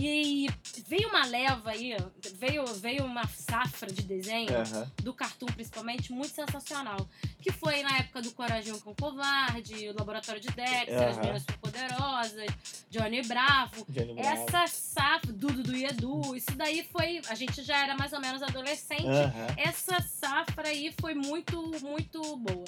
E 0.00 0.48
veio 0.88 1.08
uma 1.10 1.26
leva 1.26 1.70
aí, 1.70 1.94
veio, 2.36 2.64
veio 2.74 3.04
uma 3.04 3.26
safra 3.28 3.92
de 3.92 4.02
desenho, 4.02 4.56
Aham. 4.56 4.90
do 5.02 5.12
cartoon 5.12 5.46
principalmente, 5.46 6.10
muito 6.10 6.34
sensacional. 6.34 7.06
Que 7.38 7.52
foi 7.52 7.82
na 7.82 7.98
época 7.98 8.22
do 8.22 8.32
Coragem 8.32 8.78
com 8.78 8.92
o 8.92 8.94
Covarde, 8.94 9.88
o 9.90 9.98
Laboratório 9.98 10.40
de 10.40 10.48
Dexter, 10.48 10.96
As 11.08 11.16
Aham. 11.16 11.20
Meninas 11.20 11.44
Poderosas, 11.60 12.46
Johnny 12.90 13.20
Bravo. 13.22 13.84
Johnny 13.88 14.14
Bravo. 14.14 14.42
Essa 14.42 14.66
safra, 14.68 15.32
Dudu 15.32 15.62
do 15.62 15.76
Edu, 15.76 16.34
isso 16.34 16.52
daí 16.56 16.82
foi. 16.90 17.20
A 17.28 17.34
gente 17.34 17.62
já 17.62 17.82
era 17.82 17.94
mais 17.94 18.14
ou 18.14 18.20
menos 18.20 18.42
adolescente. 18.42 19.04
Aham. 19.04 19.46
Essa 19.58 20.00
safra 20.00 20.68
aí 20.68 20.94
foi 20.98 21.14
muito, 21.14 21.60
muito 21.82 22.36
boa. 22.36 22.64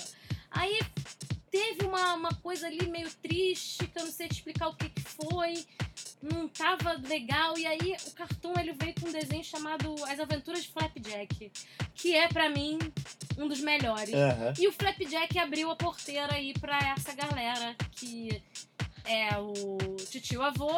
Aí 0.51 0.81
teve 1.51 1.85
uma, 1.87 2.15
uma 2.15 2.35
coisa 2.35 2.67
ali 2.67 2.87
meio 2.89 3.11
triste, 3.23 3.87
que 3.87 3.99
eu 3.99 4.05
não 4.05 4.13
sei 4.13 4.29
te 4.29 4.35
explicar 4.35 4.69
o 4.69 4.75
que, 4.75 4.91
que 4.91 5.01
foi. 5.03 5.65
Não 6.23 6.47
tava 6.49 6.93
legal. 7.09 7.59
E 7.59 7.67
aí 7.67 7.97
o 8.07 8.11
cartoon 8.13 8.55
ele 8.59 8.73
veio 8.73 8.95
com 9.01 9.09
um 9.09 9.13
desenho 9.13 9.43
chamado 9.43 9.95
As 10.05 10.21
Aventuras 10.21 10.63
de 10.63 10.69
Flapjack, 10.69 11.51
que 11.95 12.15
é 12.15 12.29
pra 12.29 12.49
mim 12.49 12.79
um 13.37 13.49
dos 13.49 13.61
melhores. 13.61 14.15
Aham. 14.15 14.53
E 14.59 14.69
o 14.69 14.73
Flapjack 14.73 15.37
abriu 15.39 15.71
a 15.71 15.77
porteira 15.77 16.35
aí 16.35 16.53
pra 16.55 16.79
essa 16.97 17.13
galera 17.15 17.75
que 17.91 18.43
é 19.05 19.37
o 19.39 19.97
Titio 20.11 20.43
Avô, 20.43 20.71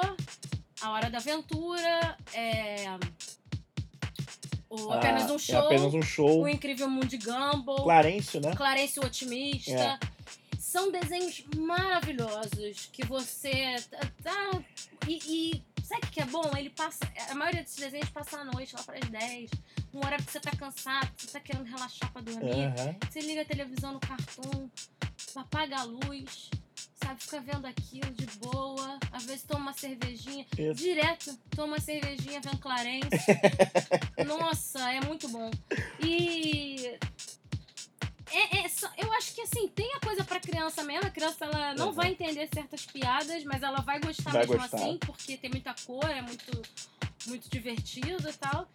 A 0.80 0.90
Hora 0.92 1.10
da 1.10 1.18
Aventura, 1.18 2.16
é 2.32 2.86
o 4.70 4.90
Apenas 4.92 5.24
Ah, 5.24 5.32
um 5.32 5.36
É 5.36 5.38
Show, 5.38 5.58
apenas 5.58 5.94
um 5.94 6.02
show. 6.02 6.42
O 6.42 6.48
Incrível 6.48 6.88
Mundo 6.88 7.06
de 7.06 7.18
Gumball, 7.18 7.84
Clarencio, 7.84 8.40
né? 8.40 8.54
Clarence 8.56 8.98
o 8.98 9.04
Otimista. 9.04 9.98
São 10.74 10.90
desenhos 10.90 11.44
maravilhosos 11.56 12.88
que 12.92 13.06
você 13.06 13.76
tá. 13.88 14.00
tá- 14.24 14.64
e, 15.06 15.52
e 15.54 15.64
sabe 15.84 16.04
o 16.04 16.10
que 16.10 16.20
é 16.20 16.24
bom? 16.24 16.50
Ele 16.56 16.68
passa. 16.70 16.98
A 17.30 17.34
maioria 17.36 17.62
desses 17.62 17.76
desenhos 17.78 18.08
passa 18.08 18.38
à 18.40 18.44
noite, 18.44 18.74
lá 18.74 18.82
para 18.82 18.98
as 18.98 19.08
10. 19.08 19.50
Um 19.92 19.98
horário 19.98 20.24
que 20.24 20.32
você 20.32 20.40
tá 20.40 20.50
cansado, 20.50 21.08
que 21.14 21.22
você 21.26 21.30
tá 21.30 21.38
querendo 21.38 21.64
relaxar 21.66 22.12
pra 22.12 22.22
dormir. 22.22 22.64
Aham. 22.76 22.96
Você 23.08 23.20
liga 23.20 23.42
a 23.42 23.44
televisão 23.44 23.92
no 23.92 24.00
cartão, 24.00 24.68
apaga 25.36 25.78
a 25.78 25.84
luz, 25.84 26.50
sabe? 26.96 27.22
Fica 27.22 27.40
vendo 27.40 27.66
aquilo 27.68 28.10
de 28.10 28.26
boa. 28.38 28.98
Às 29.12 29.26
vezes 29.26 29.44
toma 29.44 29.66
uma 29.66 29.72
cervejinha. 29.74 30.44
Isso. 30.58 30.74
Direto, 30.74 31.38
toma 31.50 31.74
uma 31.74 31.80
cervejinha 31.80 32.40
vendo 32.40 32.58
Clarence. 32.58 33.10
Nossa, 34.26 34.90
é 34.90 35.00
muito 35.02 35.28
bom. 35.28 35.52
E. 36.00 36.98
É, 38.36 38.58
é 38.58 38.66
eu 38.98 39.12
acho 39.14 39.34
que 39.34 39.40
assim, 39.42 39.68
tem 39.68 39.94
a 39.94 40.00
coisa 40.00 40.24
pra 40.24 40.40
criança 40.40 40.82
mesmo. 40.82 41.06
A 41.06 41.10
criança 41.10 41.44
ela 41.44 41.74
não 41.74 41.86
Uhum. 41.88 41.92
vai 41.92 42.10
entender 42.10 42.48
certas 42.52 42.84
piadas, 42.86 43.44
mas 43.44 43.62
ela 43.62 43.80
vai 43.80 44.00
gostar 44.00 44.30
Vai 44.32 44.40
mesmo 44.46 44.58
gostar. 44.58 44.76
assim, 44.76 44.98
porque 44.98 45.36
tem 45.36 45.50
muita 45.50 45.74
cor, 45.86 46.04
é 46.08 46.20
muito, 46.22 46.62
muito 47.26 47.48
divertido 47.48 48.28
e 48.28 48.32
tal. 48.32 48.68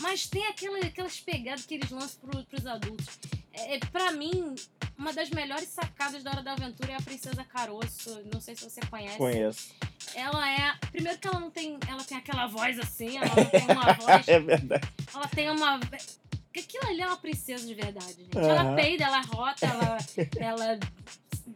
Mas 0.00 0.26
tem 0.26 0.44
aquela, 0.48 0.78
aquelas 0.78 1.20
pegadas 1.20 1.64
que 1.64 1.74
eles 1.74 1.90
lançam 1.90 2.20
pro, 2.20 2.44
pros 2.44 2.66
adultos. 2.66 3.06
É, 3.52 3.76
é, 3.76 3.78
pra 3.78 4.10
mim, 4.10 4.56
uma 4.98 5.12
das 5.12 5.30
melhores 5.30 5.68
sacadas 5.68 6.24
da 6.24 6.32
Hora 6.32 6.42
da 6.42 6.52
Aventura 6.52 6.92
é 6.92 6.96
a 6.96 7.00
Princesa 7.02 7.44
Caroço. 7.44 8.20
Não 8.32 8.40
sei 8.40 8.56
se 8.56 8.64
você 8.68 8.80
conhece. 8.90 9.16
Conheço. 9.16 9.72
Ela 10.16 10.50
é. 10.50 10.74
Primeiro 10.90 11.18
que 11.18 11.28
ela 11.28 11.38
não 11.38 11.50
tem. 11.50 11.78
Ela 11.88 12.02
tem 12.04 12.18
aquela 12.18 12.46
voz 12.48 12.78
assim, 12.80 13.16
ela 13.16 13.26
não 13.34 13.44
tem 13.46 13.62
uma 13.64 13.92
voz. 13.94 14.28
É 14.28 14.40
verdade. 14.40 14.88
Ela 15.14 15.28
tem 15.28 15.50
uma. 15.50 15.78
Que 16.54 16.60
Aquilo 16.60 16.88
ali 16.88 17.00
é 17.02 17.06
uma 17.06 17.16
princesa 17.16 17.66
de 17.66 17.74
verdade, 17.74 18.14
gente. 18.14 18.38
Aham. 18.38 18.48
Ela 18.48 18.74
peida, 18.76 19.04
ela 19.04 19.20
rota, 19.22 19.66
ela. 19.66 19.98
ela. 20.38 20.78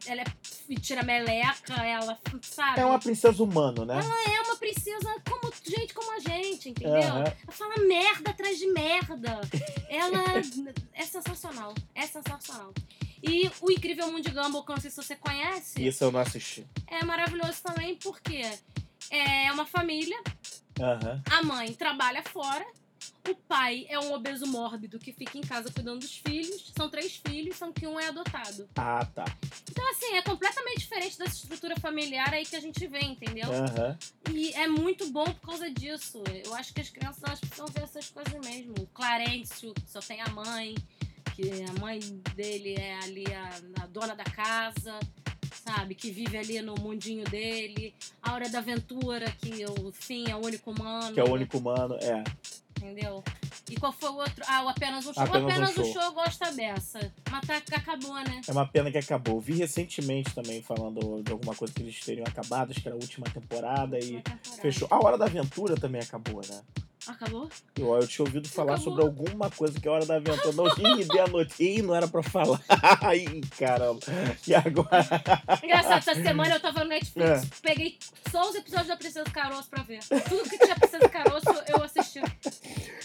Ela 0.07 0.23
é, 0.23 0.75
tira 0.81 1.03
meleca, 1.03 1.75
ela. 1.75 2.19
Sabe? 2.43 2.81
É 2.81 2.85
uma 2.85 2.99
princesa 2.99 3.43
humano, 3.43 3.85
né? 3.87 3.99
É 4.27 4.41
uma 4.43 4.57
princesa 4.57 5.15
como 5.29 5.53
gente 5.65 5.95
como 5.95 6.13
a 6.13 6.21
gente, 6.21 6.69
entendeu? 6.71 6.95
Aham. 6.95 7.21
Ela 7.21 7.53
fala 7.53 7.77
merda 7.79 8.31
atrás 8.31 8.59
de 8.59 8.67
merda. 8.67 9.41
Ela 9.89 10.19
é 10.93 11.05
sensacional. 11.07 11.75
É 11.95 12.07
sensacional. 12.07 12.73
E 13.23 13.51
o 13.61 13.71
Incrível 13.71 14.13
Mundo 14.13 14.23
de 14.23 14.31
Gumball, 14.31 14.65
que 14.65 14.71
eu 14.71 14.75
não 14.77 14.83
sei 14.83 14.91
se 14.91 14.97
você 14.97 15.17
conhece, 15.17 15.85
Isso 15.85 16.05
eu 16.05 16.13
não 16.13 16.21
assisti. 16.21 16.67
é 16.87 17.05
maravilhoso 17.05 17.63
também 17.63 17.97
porque 17.97 18.43
é 19.11 19.51
uma 19.53 19.67
família, 19.67 20.21
Aham. 20.81 21.23
a 21.31 21.43
mãe 21.43 21.73
trabalha 21.73 22.23
fora, 22.23 22.65
o 23.31 23.35
pai 23.35 23.87
é 23.89 23.99
um 23.99 24.13
obeso 24.13 24.47
mórbido 24.47 24.99
que 24.99 25.13
fica 25.13 25.37
em 25.37 25.41
casa 25.41 25.71
cuidando 25.73 26.01
dos 26.01 26.17
filhos. 26.17 26.73
São 26.77 26.89
três 26.89 27.17
filhos, 27.17 27.57
sendo 27.57 27.73
que 27.73 27.87
um 27.87 27.99
é 27.99 28.09
adotado. 28.09 28.69
Ah, 28.77 29.05
tá. 29.05 29.25
Então, 29.71 29.91
assim, 29.91 30.17
é 30.17 30.23
completamente 30.23 30.79
diferente 30.79 31.19
dessa 31.19 31.35
estrutura 31.35 31.79
familiar 31.79 32.33
aí 32.33 32.45
que 32.45 32.57
a 32.57 32.61
gente 32.61 32.87
vê, 32.87 33.01
entendeu? 33.01 33.51
Aham. 33.51 33.99
E 34.31 34.53
é 34.55 34.67
muito 34.67 35.11
bom 35.11 35.25
por 35.25 35.49
causa 35.49 35.71
disso. 35.71 36.23
Eu 36.45 36.55
acho 36.55 36.73
que 36.73 36.81
as 36.81 36.91
crianças 36.91 37.23
elas 37.23 37.41
precisam 37.41 37.67
ver 37.67 37.83
essas 37.83 38.09
coisas 38.11 38.35
mesmo. 38.45 38.75
O 38.81 38.87
Clarencio, 38.87 39.75
que 39.75 39.89
só 39.91 40.01
tem 40.01 40.21
a 40.21 40.29
mãe, 40.29 40.75
que 41.35 41.65
a 41.65 41.81
mãe 41.81 42.01
dele 42.35 42.75
é 42.75 42.99
ali 43.03 43.25
a, 43.33 43.83
a 43.83 43.87
dona 43.87 44.15
da 44.15 44.25
casa, 44.25 44.99
sabe? 45.69 45.95
Que 45.95 46.11
vive 46.11 46.37
ali 46.37 46.61
no 46.63 46.75
mundinho 46.75 47.25
dele. 47.25 47.95
A 48.23 48.35
Hora 48.35 48.49
da 48.49 48.59
Aventura, 48.59 49.31
que 49.33 49.65
o 49.67 49.93
fim 49.93 50.31
é 50.31 50.35
o 50.35 50.45
único 50.45 50.71
humano. 50.71 51.15
Que 51.15 51.21
é 51.21 51.25
o 51.25 51.33
único 51.33 51.59
humano. 51.59 51.95
É. 52.01 52.25
Entendeu? 52.89 53.23
E 53.71 53.77
qual 53.77 53.93
foi 53.93 54.09
o 54.09 54.15
outro? 54.15 54.43
Ah, 54.49 54.65
o 54.65 54.69
Apenas 54.69 55.05
um 55.05 55.13
Show. 55.13 55.23
Apenas 55.23 55.43
o 55.43 55.47
Apenas 55.47 55.71
um 55.79 55.85
Show. 55.85 55.93
show. 55.93 56.03
eu 56.03 56.13
gosto 56.13 56.57
dessa. 56.57 57.13
Mas 57.31 57.47
tá, 57.47 57.77
acabou, 57.77 58.15
né? 58.15 58.41
É 58.47 58.53
uma 58.53 58.67
pena 58.67 58.91
que 58.91 58.97
acabou. 58.97 59.39
Vi 59.41 59.53
recentemente 59.55 60.35
também 60.35 60.63
falando 60.63 61.23
de 61.23 61.31
alguma 61.31 61.55
coisa 61.55 61.75
que 61.75 61.83
eles 61.83 62.01
teriam 62.01 62.25
acabado, 62.27 62.71
acho 62.71 62.81
que 62.81 62.89
era 62.89 62.97
a 62.97 63.01
última 63.01 63.27
temporada 63.29 63.99
e 63.99 64.13
Uma 64.13 64.23
temporada. 64.23 64.63
fechou. 64.63 64.89
A 64.91 65.05
Hora 65.05 65.19
da 65.19 65.27
Aventura 65.27 65.75
também 65.77 66.01
acabou, 66.01 66.41
né? 66.49 66.63
Acabou? 67.09 67.49
Eu, 67.77 67.95
eu 67.95 68.07
tinha 68.07 68.25
ouvido 68.25 68.47
falar 68.49 68.75
Acabou. 68.75 68.93
sobre 68.93 69.05
alguma 69.05 69.51
coisa 69.51 69.81
que 69.81 69.89
é 69.89 69.91
a 69.91 69.95
Hora 69.95 70.05
da 70.07 70.17
Aventura. 70.17 70.53
Não, 70.53 70.65
dei 71.07 71.21
a 71.21 71.27
notícia. 71.27 71.65
Ih, 71.65 71.83
não 71.83 71.95
era 71.95 72.07
pra 72.07 72.23
falar. 72.23 72.61
Ih, 73.17 73.41
caramba. 73.59 74.01
E 74.47 74.55
agora? 74.55 75.07
Engraçado, 75.65 75.99
essa 75.99 76.15
semana 76.15 76.55
eu 76.57 76.61
tava 76.61 76.85
no 76.85 76.91
Netflix, 76.91 77.29
É. 77.29 77.43
peguei 77.63 77.99
só 78.31 78.49
os 78.51 78.55
episódios 78.55 78.89
da 78.89 78.97
Princesa 78.97 79.25
Caroço 79.31 79.69
pra 79.71 79.83
ver. 79.83 80.01
Tudo 80.29 80.49
que 80.49 80.59
tinha 80.59 80.77
Princesa 80.77 81.09
Caroço, 81.09 81.47
eu 81.67 81.83
assisti. 81.83 82.21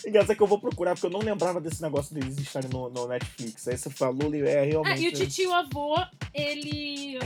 Engraçado 0.06 0.36
que 0.36 0.44
eu 0.44 0.48
vou 0.48 0.60
procurar, 0.60 0.96
porque 0.96 1.06
eu 1.08 1.12
não 1.12 1.22
lembrava 1.22 1.62
desse 1.62 1.82
negócio 1.82 2.14
deles 2.14 2.38
estarem 2.38 2.70
no, 2.70 2.90
no 2.90 3.08
Netflix. 3.08 3.66
Aí 3.70 3.78
você 3.78 3.90
falou, 3.90 4.34
é 4.36 4.60
Ah, 4.60 4.66
realmente. 4.66 5.02
e 5.02 5.08
o 5.08 5.12
titio 5.14 5.54
avô, 5.54 5.96
ele. 6.34 7.18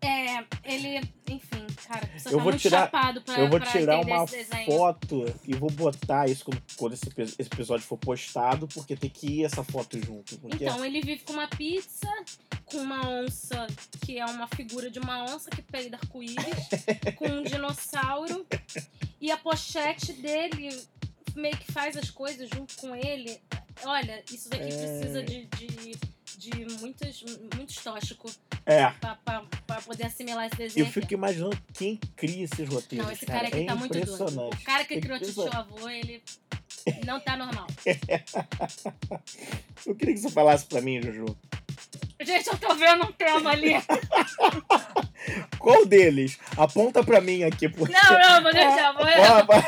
É, 0.00 0.44
ele. 0.64 1.00
Enfim, 1.28 1.66
cara, 1.88 2.06
precisa 2.06 2.30
Eu 2.34 2.38
tá 2.38 2.44
vou 2.44 2.52
tirar- 2.52 2.80
chapado 2.82 3.22
pra, 3.22 3.38
Eu 3.40 3.48
vou 3.48 3.58
pra 3.58 3.70
tirar 3.70 4.00
uma 4.00 4.24
desenho. 4.26 4.66
Foto 5.32 5.40
e 5.46 5.54
vou 5.54 5.70
botar 5.70 6.28
isso 6.28 6.44
quando, 6.76 6.92
esse, 6.94 7.06
epi- 7.08 7.22
esse 7.22 7.42
episódio 7.52 7.86
for 7.86 7.96
postado, 7.98 8.66
porque 8.68 8.96
tem 8.96 9.10
que 9.10 9.26
ir 9.26 9.44
essa 9.44 9.62
foto 9.64 9.98
junto. 10.04 10.38
Então, 10.44 10.84
ele 10.84 11.00
vive 11.00 11.22
com 11.24 11.32
uma 11.32 11.48
pizza, 11.48 12.08
com 12.66 12.78
uma 12.78 13.08
onça, 13.08 13.66
que 14.04 14.18
é 14.18 14.24
uma 14.26 14.46
figura 14.48 14.90
de 14.90 14.98
uma 14.98 15.24
onça 15.24 15.50
que 15.50 15.62
peida 15.62 15.96
arco-íris, 15.96 16.36
com 17.16 17.26
um 17.28 17.42
dinossauro. 17.42 18.46
E 19.20 19.30
a 19.30 19.36
pochete 19.36 20.12
dele 20.12 20.68
meio 21.34 21.56
que 21.56 21.72
faz 21.72 21.96
as 21.96 22.10
coisas 22.10 22.48
junto 22.48 22.76
com 22.76 22.94
ele. 22.94 23.40
Olha, 23.84 24.22
isso 24.32 24.48
daqui 24.48 24.64
É. 24.64 24.98
precisa 24.98 25.22
de, 25.22 25.46
de, 25.46 25.66
de 26.36 26.50
muitos, 26.80 27.24
muitos 27.54 27.76
tóxicos 27.76 28.38
é. 28.66 28.88
pra, 28.90 29.14
pra, 29.16 29.42
pra 29.66 29.80
poder 29.82 30.06
assimilar 30.06 30.46
esse 30.46 30.54
Eu 30.54 30.58
desenho. 30.68 30.86
fico 30.86 31.06
aqui. 31.06 31.14
imaginando 31.14 31.58
quem 31.72 31.96
cria 32.16 32.44
esses 32.44 32.68
roteiros. 32.68 33.06
Não, 33.06 33.12
esse 33.12 33.26
cara 33.26 33.48
aqui 33.48 33.62
é 33.62 33.66
tá 33.66 33.74
muito 33.74 33.92
doido. 33.92 34.48
O 34.48 34.64
cara 34.64 34.84
que 34.84 34.94
É 34.94 35.00
criou 35.00 35.18
Titio 35.18 35.42
impressionante. 35.44 35.74
Avô, 35.74 35.88
ele 35.88 36.22
não 37.06 37.20
tá 37.20 37.36
normal. 37.36 37.66
Eu 39.86 39.94
queria 39.94 40.14
que 40.14 40.20
você 40.20 40.30
falasse 40.30 40.64
pra 40.66 40.80
mim, 40.80 41.00
Juju. 41.02 41.26
Gente, 42.24 42.46
eu 42.46 42.56
tô 42.56 42.74
vendo 42.74 43.04
um 43.04 43.12
tema 43.12 43.50
ali. 43.50 43.74
Qual 45.58 45.84
deles? 45.84 46.38
Aponta 46.56 47.04
pra 47.04 47.20
mim 47.20 47.42
aqui, 47.42 47.68
por 47.68 47.88
Não, 47.88 48.18
não, 48.18 48.42
vou 48.42 48.52
deixar. 48.52 48.92
Vou... 48.92 49.04
Ó, 49.04 49.44
vai. 49.44 49.62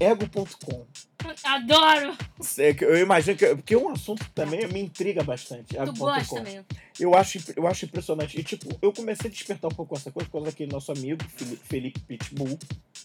Ego.com. 0.00 0.86
Adoro. 1.44 2.16
Eu 2.80 2.98
imagino 2.98 3.36
que. 3.36 3.46
Porque 3.54 3.74
é 3.74 3.78
um 3.78 3.90
assunto 3.90 4.24
que 4.24 4.30
também 4.30 4.66
me 4.68 4.80
intriga 4.80 5.22
bastante. 5.22 5.74
Tu 5.74 5.92
gosta 5.94 6.42
mesmo. 6.42 6.64
Eu 6.98 7.14
acho, 7.14 7.38
eu 7.56 7.66
acho 7.66 7.84
impressionante. 7.84 8.38
E, 8.38 8.44
tipo, 8.44 8.68
eu 8.82 8.92
comecei 8.92 9.28
a 9.28 9.32
despertar 9.32 9.70
um 9.70 9.74
pouco 9.74 9.96
essa 9.96 10.10
coisa 10.10 10.28
por 10.28 10.38
causa 10.38 10.50
daquele 10.50 10.72
nosso 10.72 10.92
amigo, 10.92 11.22
Felipe 11.64 12.00
Pitbull, 12.00 12.58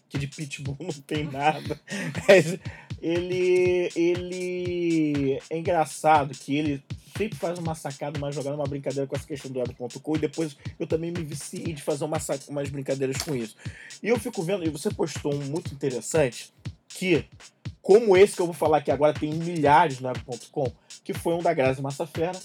que 0.09 0.17
de 0.17 0.27
Pitbull 0.27 0.77
não 0.81 0.89
tem 0.89 1.23
nada. 1.25 1.79
Mas 2.27 2.57
ele. 3.01 3.89
Ele. 3.95 5.41
É 5.49 5.57
engraçado 5.57 6.33
que 6.33 6.55
ele 6.55 6.83
sempre 7.17 7.37
faz 7.37 7.57
uma 7.57 7.73
sacada, 7.73 8.17
uma 8.17 8.31
jogada, 8.31 8.55
uma 8.55 8.67
brincadeira 8.67 9.07
com 9.07 9.15
essa 9.15 9.25
questão 9.25 9.51
do 9.51 9.59
Ego.com. 9.59 10.15
E 10.15 10.19
depois 10.19 10.55
eu 10.79 10.85
também 10.85 11.11
me 11.11 11.23
viciei 11.23 11.73
de 11.73 11.81
fazer 11.81 12.05
uma, 12.05 12.17
umas 12.47 12.69
brincadeiras 12.69 13.17
com 13.17 13.35
isso. 13.35 13.55
E 14.03 14.07
eu 14.07 14.19
fico 14.19 14.43
vendo, 14.43 14.63
e 14.63 14.69
você 14.69 14.91
postou 14.91 15.33
um 15.33 15.43
muito 15.45 15.73
interessante, 15.73 16.53
que, 16.97 17.25
como 17.81 18.17
esse 18.17 18.35
que 18.35 18.41
eu 18.41 18.45
vou 18.47 18.55
falar 18.55 18.77
aqui 18.79 18.91
agora, 18.91 19.13
tem 19.13 19.31
milhares 19.33 19.99
no 19.99 20.09
Ego.com, 20.09 20.71
que 21.03 21.13
foi 21.13 21.33
um 21.35 21.41
da 21.41 21.53
Grazi 21.53 21.81
Massafera 21.81 22.37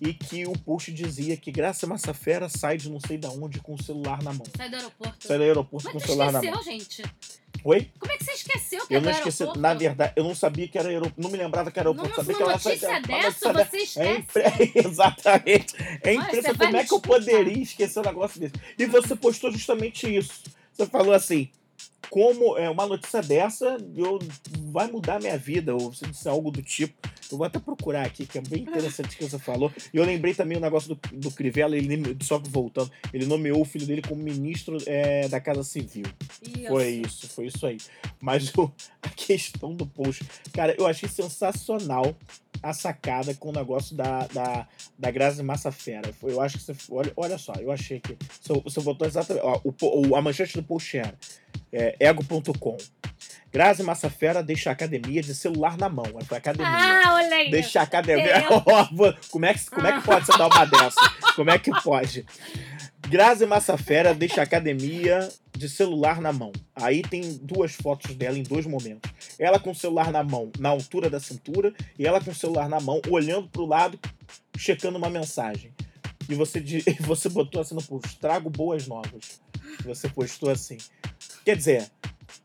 e 0.00 0.12
que 0.12 0.44
o 0.46 0.52
post 0.58 0.92
dizia 0.92 1.36
que 1.36 1.50
Graça 1.50 1.86
Massafera 1.86 2.48
sai 2.50 2.76
de 2.76 2.90
não 2.90 3.00
sei 3.00 3.16
da 3.16 3.30
onde 3.30 3.60
com 3.60 3.74
o 3.74 3.82
celular 3.82 4.22
na 4.22 4.32
mão. 4.32 4.44
Sai 4.54 4.68
do 4.68 4.76
aeroporto. 4.76 5.26
Sai 5.26 5.38
do 5.38 5.44
aeroporto 5.44 5.84
Mas 5.84 5.92
com 5.92 5.98
o 5.98 6.00
celular 6.02 6.32
na 6.32 6.38
esqueceu, 6.40 6.54
mão. 6.54 6.62
gente? 6.64 7.02
Oi? 7.64 7.90
Como 7.98 8.12
é 8.12 8.16
que 8.18 8.24
você 8.24 8.32
esqueceu 8.32 8.86
que 8.86 8.94
Eu 8.94 8.98
é 8.98 9.00
do 9.00 9.04
não 9.06 9.10
esqueci. 9.12 9.42
aeroporto? 9.42 9.60
Na 9.60 9.72
verdade, 9.74 10.12
eu 10.16 10.24
não 10.24 10.34
sabia 10.34 10.68
que 10.68 10.76
era 10.78 10.88
aeroporto. 10.90 11.20
Não 11.20 11.30
me 11.30 11.38
lembrava 11.38 11.70
que 11.70 11.78
era 11.80 11.88
aeroporto. 11.88 12.10
Numa, 12.10 12.24
sabia 12.24 12.34
que 12.34 12.42
numa 12.42 12.52
era 12.52 12.62
notícia 12.62 12.88
uma 12.90 13.00
dessa, 13.00 13.52
você 13.52 13.76
É 13.78 13.82
esquece. 13.82 14.18
impre... 14.18 14.72
Exatamente. 14.86 15.74
É 16.02 16.14
impressionante 16.14 16.58
como 16.58 16.76
é 16.76 16.84
que 16.84 16.92
eu 16.94 17.00
poderia 17.00 17.62
esquecer 17.62 17.98
um 18.00 18.02
negócio 18.02 18.38
desse. 18.40 18.54
E 18.78 18.84
você 18.86 19.16
postou 19.16 19.50
justamente 19.50 20.14
isso. 20.14 20.42
Você 20.74 20.86
falou 20.86 21.14
assim. 21.14 21.48
Como 22.10 22.56
é 22.56 22.68
uma 22.70 22.86
notícia 22.86 23.20
dessa, 23.22 23.76
eu 23.94 24.18
vai 24.72 24.90
mudar 24.90 25.20
minha 25.20 25.36
vida, 25.36 25.74
ou 25.74 25.92
você 25.92 26.06
disse 26.06 26.28
algo 26.28 26.50
do 26.50 26.62
tipo. 26.62 26.94
Eu 27.30 27.38
vou 27.38 27.44
até 27.46 27.58
procurar 27.58 28.06
aqui, 28.06 28.24
que 28.24 28.38
é 28.38 28.40
bem 28.40 28.62
interessante 28.62 29.14
o 29.14 29.18
que 29.18 29.24
você 29.28 29.38
falou. 29.38 29.72
E 29.92 29.96
eu 29.96 30.04
lembrei 30.04 30.32
também 30.32 30.56
o 30.56 30.60
negócio 30.60 30.94
do, 30.94 31.00
do 31.12 31.30
Crivella, 31.32 31.76
ele, 31.76 32.16
só 32.22 32.38
que 32.38 32.48
voltando, 32.48 32.90
ele 33.12 33.26
nomeou 33.26 33.60
o 33.60 33.64
filho 33.64 33.84
dele 33.86 34.00
como 34.00 34.22
ministro 34.22 34.78
é, 34.86 35.26
da 35.26 35.40
Casa 35.40 35.64
Civil. 35.64 36.04
Isso. 36.40 36.66
Foi 36.68 36.88
isso, 36.88 37.28
foi 37.28 37.46
isso 37.46 37.66
aí. 37.66 37.78
Mas 38.20 38.52
o- 38.56 38.70
a 39.02 39.08
questão 39.08 39.74
do 39.74 39.84
post, 39.84 40.24
cara, 40.52 40.74
eu 40.78 40.86
achei 40.86 41.08
sensacional 41.08 42.14
a 42.62 42.72
sacada 42.72 43.34
com 43.34 43.50
o 43.50 43.52
negócio 43.52 43.94
da, 43.96 44.26
da, 44.28 44.66
da 44.98 45.10
Grazi 45.10 45.42
Massafera. 45.42 46.10
Eu 46.22 46.40
acho 46.40 46.58
que 46.58 46.64
você. 46.64 46.74
Olha, 46.90 47.12
olha 47.16 47.38
só, 47.38 47.52
eu 47.54 47.70
achei 47.70 48.00
que. 48.00 48.16
Você, 48.40 48.52
você 48.60 48.80
botou 48.80 49.06
exatamente. 49.06 49.44
Ó, 49.44 49.60
o- 49.82 50.16
a 50.16 50.22
manchete 50.22 50.54
do 50.56 50.62
post 50.62 50.96
era 50.96 51.14
é, 51.76 51.96
ego.com. 52.00 52.76
Grazi 53.52 53.82
Massafera 53.82 54.42
deixa 54.42 54.70
a 54.70 54.72
academia 54.72 55.22
de 55.22 55.34
celular 55.34 55.78
na 55.78 55.88
mão. 55.88 56.04
Foi 56.26 56.36
academia. 56.36 56.68
Ah, 56.70 57.14
olha 57.14 57.36
aí. 57.36 57.50
Deixa 57.50 57.80
a 57.80 57.82
academia. 57.84 58.44
Vou- 58.92 59.14
como, 59.30 59.46
é 59.46 59.54
que, 59.54 59.70
como 59.70 59.86
é 59.86 59.92
que 59.98 60.04
pode 60.04 60.26
você 60.26 60.36
dar 60.36 60.46
uma 60.48 60.64
dessa? 60.64 61.00
Como 61.34 61.50
é 61.50 61.58
que 61.58 61.70
pode? 61.82 62.26
Grazi 63.08 63.46
Massafera 63.46 64.12
deixa 64.12 64.40
a 64.40 64.44
academia 64.44 65.28
de 65.56 65.68
celular 65.68 66.20
na 66.20 66.32
mão. 66.32 66.52
Aí 66.74 67.02
tem 67.02 67.22
duas 67.40 67.72
fotos 67.72 68.14
dela 68.14 68.36
em 68.36 68.42
dois 68.42 68.66
momentos. 68.66 69.10
Ela 69.38 69.58
com 69.58 69.70
o 69.70 69.74
celular 69.74 70.10
na 70.10 70.22
mão, 70.22 70.50
na 70.58 70.68
altura 70.70 71.08
da 71.08 71.20
cintura, 71.20 71.72
e 71.98 72.06
ela 72.06 72.20
com 72.20 72.30
o 72.30 72.34
celular 72.34 72.68
na 72.68 72.80
mão, 72.80 73.00
olhando 73.08 73.48
pro 73.48 73.64
lado, 73.64 73.98
checando 74.58 74.98
uma 74.98 75.08
mensagem. 75.08 75.72
E 76.28 76.34
você, 76.34 76.60
você 77.00 77.28
botou 77.28 77.60
assim 77.62 77.74
no 77.74 77.82
post, 77.82 78.18
trago 78.18 78.50
boas 78.50 78.86
novas. 78.88 79.40
Você 79.84 80.08
postou 80.08 80.50
assim. 80.50 80.78
Quer 81.44 81.56
dizer, 81.56 81.90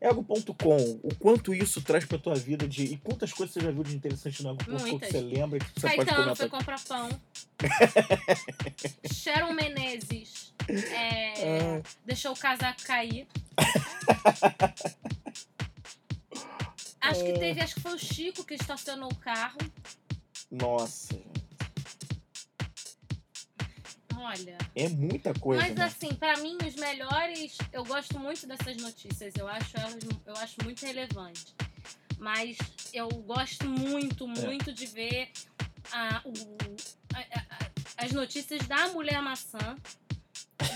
ego.com, 0.00 1.00
o 1.02 1.14
quanto 1.18 1.52
isso 1.54 1.80
traz 1.82 2.04
pra 2.04 2.18
tua 2.18 2.34
vida 2.34 2.66
de. 2.68 2.84
E 2.84 2.96
quantas 2.98 3.32
coisas 3.32 3.52
você 3.54 3.60
já 3.60 3.70
viu 3.70 3.82
de 3.82 3.94
interessante 3.96 4.42
no 4.42 4.50
ego.com 4.50 4.98
que 4.98 5.06
você 5.10 5.20
lembra 5.20 5.58
que 5.58 5.66
você 5.80 5.88
pode 5.96 6.10
Caetano 6.10 6.36
foi 6.36 6.48
comentar? 6.48 6.76
comprar 6.78 6.80
pão. 6.84 7.20
Sharon 9.12 9.52
Menezes 9.52 10.52
é, 10.68 11.32
Ah. 11.78 11.82
deixou 12.04 12.32
o 12.32 12.36
casaco 12.36 12.82
cair. 12.84 13.26
Acho 17.00 17.24
que 17.24 17.32
teve, 17.32 17.60
acho 17.60 17.74
que 17.74 17.80
foi 17.80 17.94
o 17.94 17.98
Chico 17.98 18.44
que 18.44 18.54
estacionou 18.54 19.10
o 19.10 19.14
carro. 19.16 19.58
Nossa, 20.50 21.18
Olha. 24.22 24.56
é 24.74 24.88
muita 24.88 25.34
coisa. 25.34 25.62
Mas 25.62 25.74
né? 25.74 25.84
assim, 25.84 26.14
pra 26.14 26.36
mim, 26.38 26.56
os 26.66 26.74
melhores. 26.76 27.56
Eu 27.72 27.84
gosto 27.84 28.18
muito 28.18 28.46
dessas 28.46 28.76
notícias. 28.76 29.34
Eu 29.36 29.48
acho 29.48 29.76
elas 29.78 29.98
eu 30.26 30.36
acho 30.36 30.56
muito 30.64 30.84
relevante. 30.86 31.54
Mas 32.18 32.56
eu 32.94 33.08
gosto 33.08 33.66
muito, 33.68 34.24
É. 34.24 34.46
muito 34.46 34.72
de 34.72 34.86
ver 34.86 35.30
a, 35.92 36.20
o, 36.24 36.32
a- 37.14 37.18
a- 37.40 38.04
as 38.04 38.12
notícias 38.12 38.66
da 38.68 38.88
mulher 38.88 39.20
maçã 39.20 39.76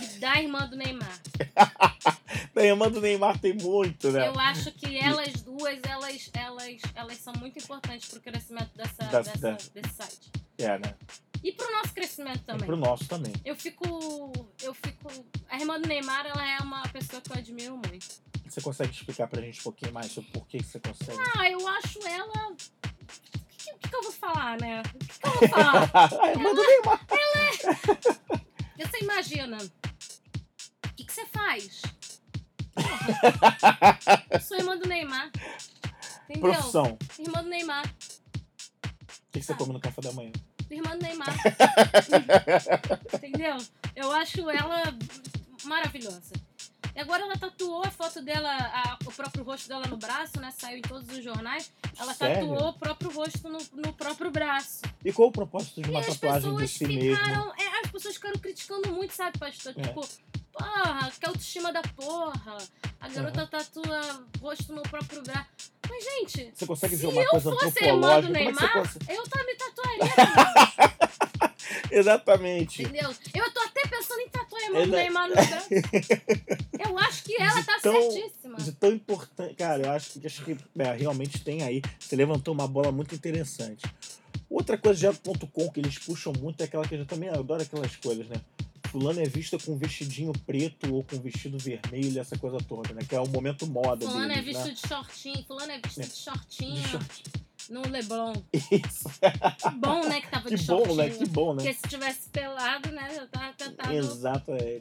e 0.03 0.19
da 0.19 0.41
irmã 0.43 0.67
do 0.67 0.77
Neymar. 0.77 1.21
Da 2.53 2.65
irmã 2.65 2.91
do 2.91 3.01
Neymar 3.03 3.39
tem 3.39 3.53
muito, 3.53 4.11
né? 4.11 4.29
Eu 4.29 4.39
acho 4.39 4.73
que 4.73 4.97
elas 4.99 5.35
duas, 5.43 5.79
elas, 5.83 6.31
elas, 6.33 6.81
elas 6.95 7.19
são 7.19 7.33
muito 7.39 7.59
importantes 7.59 8.09
pro 8.09 8.21
crescimento 8.21 8.71
dessa, 8.75 9.05
Da- 9.05 9.21
dessa- 9.21 9.39
da- 9.39 9.59
desse 9.75 9.95
site. 9.95 10.31
É, 10.59 10.79
né? 10.79 10.95
E 11.47 11.53
pro 11.53 11.71
nosso 11.71 11.95
crescimento 11.95 12.39
E 12.39 12.45
também. 12.45 12.67
pro 12.67 12.77
nosso 12.77 13.05
também. 13.07 13.33
Eu 13.45 13.55
fico. 13.55 13.85
Eu 14.61 14.75
fico. 14.75 15.09
A 15.49 15.61
irmã 15.61 15.81
do 15.81 15.87
Neymar, 15.87 16.27
ela 16.27 16.45
é 16.45 16.59
uma 16.59 16.83
pessoa 16.89 17.23
que 17.23 17.31
eu 17.31 17.37
admiro 17.37 17.77
muito. 17.77 18.09
Você 18.45 18.61
consegue 18.61 18.91
explicar 18.93 19.29
pra 19.29 19.41
gente 19.41 19.61
um 19.61 19.63
pouquinho 19.63 19.93
mais 19.93 20.11
sobre 20.11 20.29
por 20.33 20.45
que 20.49 20.61
você 20.61 20.81
consegue? 20.81 21.17
Ah, 21.39 21.49
eu 21.49 21.69
acho 21.69 22.05
ela. 22.05 22.51
O 22.51 22.57
que, 22.57 23.75
que, 23.79 23.89
que 23.89 23.95
eu 23.95 24.03
vou 24.03 24.11
falar, 24.11 24.61
né? 24.61 24.83
O 24.83 24.99
que, 24.99 25.19
que 25.21 25.27
eu 25.29 25.33
vou 25.39 25.49
falar? 25.49 25.91
a 26.21 26.31
irmã 26.33 26.53
do 26.53 26.63
Neymar. 26.63 27.07
Você 28.77 29.05
imagina. 29.05 29.57
O 29.59 30.95
que, 30.97 31.05
que 31.05 31.13
você 31.13 31.27
faz? 31.27 31.83
Porra, 32.75 34.19
eu 34.33 34.41
sou 34.41 34.57
irmã 34.57 34.77
do 34.77 34.89
Neymar. 34.89 35.31
Entendeu? 36.29 36.51
Profissão. 36.53 36.99
Irmã 37.19 37.43
do 37.43 37.49
Neymar. 37.49 37.85
O 37.87 39.33
que 39.33 39.39
que 39.39 39.43
você 39.43 39.55
come 39.55 39.73
no 39.73 39.81
café 39.81 40.01
da 40.01 40.13
manhã? 40.13 40.33
Irmã 40.71 40.97
do 40.97 41.03
Neymar. 41.03 41.35
Entendeu? 43.15 43.57
Eu 43.95 44.13
acho 44.13 44.49
ela 44.51 44.83
maravilhosa. 45.65 46.33
E 46.95 47.01
agora 47.01 47.23
ela 47.25 47.37
tatuou 47.37 47.83
a 47.85 47.91
foto 47.91 48.23
dela, 48.23 48.51
a- 48.51 48.99
o 49.05 49.13
próprio 49.13 49.45
rosto 49.45 49.69
dela 49.69 49.87
no 49.87 49.99
braço, 49.99 50.41
né? 50.41 50.51
Saiu 50.59 50.79
em 50.79 50.83
todos 50.83 51.07
os 51.11 51.23
jornais. 51.23 51.71
Ela 51.99 52.15
Sério? 52.15 52.49
tatuou 52.49 52.71
o 52.71 52.73
próprio 52.73 53.11
rosto 53.13 53.49
no, 53.51 53.59
no 53.75 53.93
próprio 53.93 54.31
braço. 54.31 54.81
E 55.05 55.13
qual 55.13 55.29
o 55.29 55.33
propósito 55.33 55.83
de 55.83 55.89
E 55.89 55.91
uma 55.91 56.01
as 56.01 56.07
tatuagem 56.07 56.51
pessoas 56.53 56.71
si 56.71 56.87
ficaram. 56.87 57.53
é, 57.59 57.81
as 57.85 57.91
pessoas 57.91 58.15
ficaram 58.15 58.39
criticando 58.39 58.93
muito, 58.93 59.13
sabe, 59.13 59.39
pastor? 59.39 59.75
É. 59.77 59.83
Tipo, 59.83 60.09
porra, 60.53 61.11
que 61.21 61.27
autoestima 61.27 61.71
da 61.71 61.83
porra. 61.83 62.57
A 62.99 63.09
garota 63.11 63.47
tatua 63.47 64.25
rosto 64.41 64.73
no 64.73 64.83
próprio 64.83 65.23
braço. 65.23 65.47
Mas, 65.89 66.05
gente, 66.05 66.53
Você 66.55 66.67
consegue 66.67 66.97
ver 66.97 67.01
Se 67.01 67.13
uma 67.13 67.23
eu 67.23 67.29
coisa 67.31 67.51
fosse 67.51 67.85
a 67.85 67.87
irmã 67.89 68.01
do 68.01 68.07
antropológica? 68.07 68.33
Como 68.33 68.37
é 68.37 68.53
que 68.53 68.53
você 68.53 68.61
Neymar, 68.65 68.83
consegue... 68.83 69.15
eu 69.15 69.23
também 69.29 69.57
tatuaria. 69.57 70.97
Exatamente. 71.91 72.83
entendeu? 72.83 73.11
Eu 73.35 73.53
tô 73.53 73.61
até 73.61 73.83
pensando 73.89 74.21
em 74.21 74.29
tatuar 74.29 74.63
a 74.63 74.65
irmã 74.67 74.87
do 74.87 74.95
é- 74.97 75.03
Neymar 75.03 75.29
no. 75.29 75.35
Eu 76.91 76.99
acho 76.99 77.25
que 77.25 77.37
ela 77.41 77.63
tá 77.65 77.77
Então, 77.79 78.11
certíssima. 78.13 78.57
De 78.59 78.73
tão 78.73 78.91
importante. 78.93 79.55
Cara, 79.55 79.83
eu 79.83 79.91
acho, 79.91 80.19
que- 80.21 80.27
acho 80.27 80.45
que 80.45 80.57
é, 80.79 80.93
realmente 80.93 81.43
tem 81.43 81.63
aí. 81.63 81.83
Você 81.99 82.15
levantou 82.17 82.55
uma 82.55 82.67
bola 82.69 82.93
muito 82.93 83.15
interessante. 83.15 83.85
Outra 84.49 84.79
coisa 84.79 84.99
de 85.01 85.07
ego.com 85.07 85.71
que 85.71 85.81
eles 85.81 85.99
puxam 85.99 86.33
muito 86.39 86.61
é 86.61 86.65
aquela 86.65 86.87
que 86.87 86.95
eu 86.95 87.05
também 87.07 87.29
adoro 87.29 87.63
aquelas 87.63 87.95
coisas, 87.97 88.27
né? 88.29 88.37
Fulano 88.91 89.21
é 89.21 89.25
vista 89.25 89.59
com 89.59 89.73
um 89.73 89.77
vestidinho 89.77 90.33
preto 90.47 90.95
ou 90.95 91.05
com 91.05 91.17
um 91.17 91.21
vestido 91.21 91.59
vermelho, 91.59 92.21
essa 92.21 92.39
coisa 92.39 92.59
toda, 92.59 92.93
né? 92.95 93.03
Que 93.09 93.15
é 93.15 93.21
o 93.21 93.29
momento 93.29 93.67
moda 93.67 94.07
Fulano 94.07 94.25
é 94.33 94.41
deles, 94.41 94.45
visto 94.45 94.67
né? 94.69 94.75
de 94.75 94.89
shortinho, 94.89 95.45
fulano 95.47 95.73
é 95.73 95.81
visto 95.81 96.01
É. 96.01 96.05
de 96.07 96.17
shortinho 96.17 96.83
De 96.83 96.89
short. 96.89 97.23
no 97.71 97.89
Leblon. 97.89 98.33
Isso. 98.53 99.09
Que 99.59 99.71
bom, 99.77 100.07
né, 100.09 100.21
que 100.21 100.31
tava 100.31 100.49
Que 100.49 100.55
de 100.57 100.65
bom, 100.65 100.77
shortinho. 100.85 100.97
né? 100.97 101.11
Que 101.11 101.27
bom, 101.27 101.55
né? 101.55 101.63
Porque 101.63 101.75
se 101.75 101.83
tivesse 101.89 102.29
pelado, 102.31 102.91
né, 102.93 103.09
eu 103.17 103.27
tava 103.29 103.53
tentado 103.55 103.93
Exato, 103.93 104.53
é. 104.53 104.81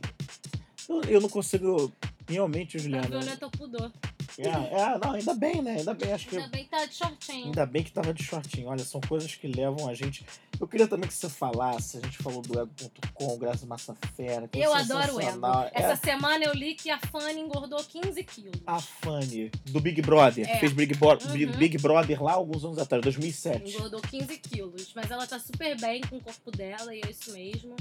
Eu, 0.88 1.02
eu 1.06 1.22
não 1.22 1.30
consigo. 1.30 1.92
Realmente, 2.28 2.80
Juliana. 2.80 3.08
violenta 3.08 3.46
ao 3.46 3.52
pudor. 3.52 3.92
É, 4.38 4.48
é, 4.48 4.98
não, 5.02 5.12
ainda 5.14 5.34
bem, 5.34 5.62
né? 5.62 5.78
Ainda 5.78 5.94
bem, 5.94 6.12
acho 6.12 6.28
que. 6.28 6.36
Ainda 6.36 6.50
bem 6.50 6.64
que 6.66 6.70
tá 6.70 6.86
de 6.86 6.94
shortinho. 6.94 7.46
Ainda 7.46 7.66
bem 7.66 7.84
que 7.84 7.92
tava 7.92 8.14
de 8.14 8.22
shortinho. 8.24 8.68
Olha, 8.68 8.84
são 8.84 9.00
coisas 9.00 9.34
que 9.36 9.48
levam 9.48 9.88
a 9.88 9.94
gente. 9.94 10.26
Eu 10.60 10.68
queria 10.68 10.88
também 10.88 11.08
que 11.08 11.14
você 11.14 11.30
falasse, 11.30 11.98
a 11.98 12.02
gente 12.02 12.18
falou 12.18 12.42
do 12.42 12.60
ego.com, 12.60 13.38
Graça 13.38 13.66
Massa 13.66 13.96
Fera. 14.16 14.48
que 14.48 14.62
é 14.62 14.66
Eu 14.66 14.74
adoro 14.74 15.16
o 15.16 15.22
Ego. 15.22 15.46
É 15.74 15.82
Essa 15.84 15.96
semana 15.98 16.44
eu 16.44 16.54
li 16.54 16.74
que 16.76 16.90
a 16.90 16.98
Fanny 17.00 17.40
engordou 17.40 17.82
15 17.84 18.24
quilos. 18.24 18.60
a 18.66 18.80
Fanny, 18.80 19.52
do 19.66 19.80
Big 19.80 20.02
Brother. 20.02 20.50
É. 20.50 20.60
Fez 20.60 20.74
Big, 20.74 20.96
Bro- 20.96 21.20
Uhum. 21.26 21.58
Big 21.58 21.78
Brother 21.78 22.22
lá 22.24 22.34
alguns 22.34 22.64
anos 22.66 22.78
atrás, 22.80 23.02
2007. 23.04 23.76
Engordou 23.76 24.02
15 24.02 24.38
quilos. 24.38 24.92
Mas 24.96 25.10
ela 25.12 25.26
tá 25.28 25.40
super 25.40 25.80
bem 25.80 26.02
com 26.02 26.18
o 26.18 26.22
corpo 26.22 26.52
dela 26.52 26.94
e 26.96 27.02
é 27.02 27.10
isso 27.12 27.32
mesmo. 27.32 27.76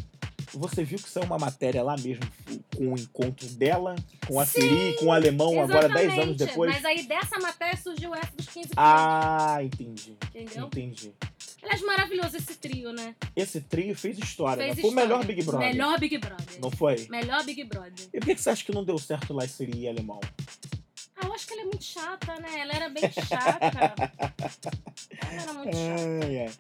Você 0.53 0.85
viu 0.85 0.99
que 0.99 1.09
saiu 1.09 1.27
uma 1.27 1.39
matéria 1.39 1.83
lá 1.83 1.97
mesmo 1.97 2.25
com 2.77 2.93
o 2.93 2.99
encontro 2.99 3.47
dela, 3.49 3.95
com 4.27 4.39
a 4.39 4.47
Sim, 4.47 4.61
Siri, 4.61 4.97
com 4.99 5.07
o 5.07 5.13
alemão, 5.13 5.61
agora 5.61 5.89
10 5.89 5.97
anos 5.97 6.13
Exatamente. 6.13 6.37
depois. 6.37 6.73
Mas 6.75 6.85
aí 6.85 7.03
dessa 7.07 7.39
matéria 7.39 7.77
surgiu 7.77 8.15
essa 8.15 8.33
dos 8.37 8.47
15 8.47 8.53
quilos. 8.53 8.71
Ah, 8.77 9.59
entendi. 9.63 10.17
Entendeu? 10.35 10.67
Entendi. 10.67 11.13
Aliás, 11.63 11.81
maravilhoso 11.81 12.37
esse 12.37 12.55
trio, 12.57 12.93
né? 12.93 13.15
Esse 13.35 13.61
trio 13.61 13.97
fez 13.97 14.19
história, 14.19 14.63
Fez 14.63 14.77
né? 14.77 14.83
Foi 14.83 14.91
o 14.91 14.95
melhor. 14.95 15.25
Big 15.25 15.43
Brother. 15.43 15.69
Melhor 15.69 15.99
Big 15.99 16.19
Brother. 16.19 16.61
Não 16.61 16.71
foi? 16.71 17.07
Melhor 17.09 17.43
Big 17.45 17.65
Brother. 17.65 18.09
E 18.13 18.21
por 18.21 18.27
que 18.27 18.35
que 18.35 18.41
você 18.43 18.51
acha 18.51 18.65
que 18.65 18.73
não 18.73 18.85
deu 18.85 18.99
certo 18.99 19.33
lá 19.33 19.47
Siri 19.49 19.81
e 19.81 19.89
alemão? 19.89 20.21
Ah, 21.17 21.27
eu 21.27 21.33
acho 21.33 21.47
que 21.47 21.55
ela 21.55 21.63
é 21.63 21.65
muito 21.65 21.85
chata, 21.85 22.35
né? 22.41 22.61
Ela 22.61 22.73
era 22.75 22.89
bem 22.91 23.11
chata. 23.11 23.95
ela 25.23 25.43
era 25.43 25.53
muito 25.55 25.75
chata. 25.77 26.27
Ai, 26.27 26.39
ai. 26.41 26.53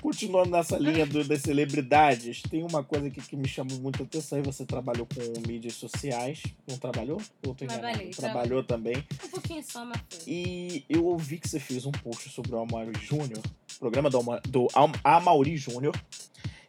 Continuando 0.00 0.50
nessa 0.50 0.78
linha 0.78 1.06
do- 1.06 1.24
das 1.24 1.40
celebridades, 1.40 2.42
tem 2.42 2.62
uma 2.62 2.84
coisa 2.84 3.06
aqui 3.08 3.20
que 3.20 3.34
me 3.36 3.48
chamou 3.48 3.78
muita 3.80 4.02
atenção. 4.02 4.38
E 4.38 4.42
você 4.42 4.64
trabalhou 4.64 5.06
com 5.06 5.48
mídias 5.48 5.74
sociais. 5.74 6.42
Não 6.68 6.76
trabalhou? 6.78 7.20
Ou 7.46 7.54
tô? 7.54 7.66
Trabalhei, 7.66 8.10
Trabalhou 8.10 8.62
também. 8.62 8.96
Um 9.24 9.28
pouquinho 9.28 9.62
só, 9.62 9.84
mas. 9.84 9.98
E 10.26 10.84
eu 10.88 11.04
ouvi 11.06 11.38
que 11.38 11.48
você 11.48 11.58
fez 11.58 11.86
um 11.86 11.92
post 11.92 12.28
sobre 12.28 12.54
o 12.54 12.58
Amaury 12.60 12.92
Júnior, 13.00 13.40
programa 13.78 14.10
do, 14.10 14.18
do 14.48 14.68
Am- 14.74 14.92
Amaury 15.02 15.56
Júnior. 15.56 15.94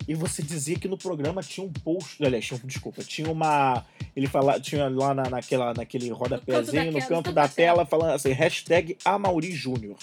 e 0.08 0.16
você 0.16 0.42
dizia 0.42 0.80
que 0.80 0.88
no 0.88 0.98
programa 0.98 1.44
tinha 1.44 1.68
um 1.68 1.72
post. 1.72 2.24
Aliás, 2.24 2.46
tinha, 2.46 2.60
desculpa, 2.64 3.04
tinha 3.04 3.30
uma. 3.30 3.86
Ele 4.16 4.26
fala, 4.26 4.58
tinha 4.60 4.88
lá 4.90 5.14
na, 5.14 5.30
naquela, 5.30 5.74
naquele 5.74 6.10
rodapézinho, 6.10 6.92
no 6.94 7.00
canto 7.00 7.02
no 7.02 7.02
da 7.02 7.08
canto 7.08 7.32
da 7.34 7.48
tela, 7.50 7.86
falando 7.86 8.12
assim, 8.14 8.32
hashtag 8.32 8.98
Amauri 9.04 9.52
Júnior. 9.52 9.98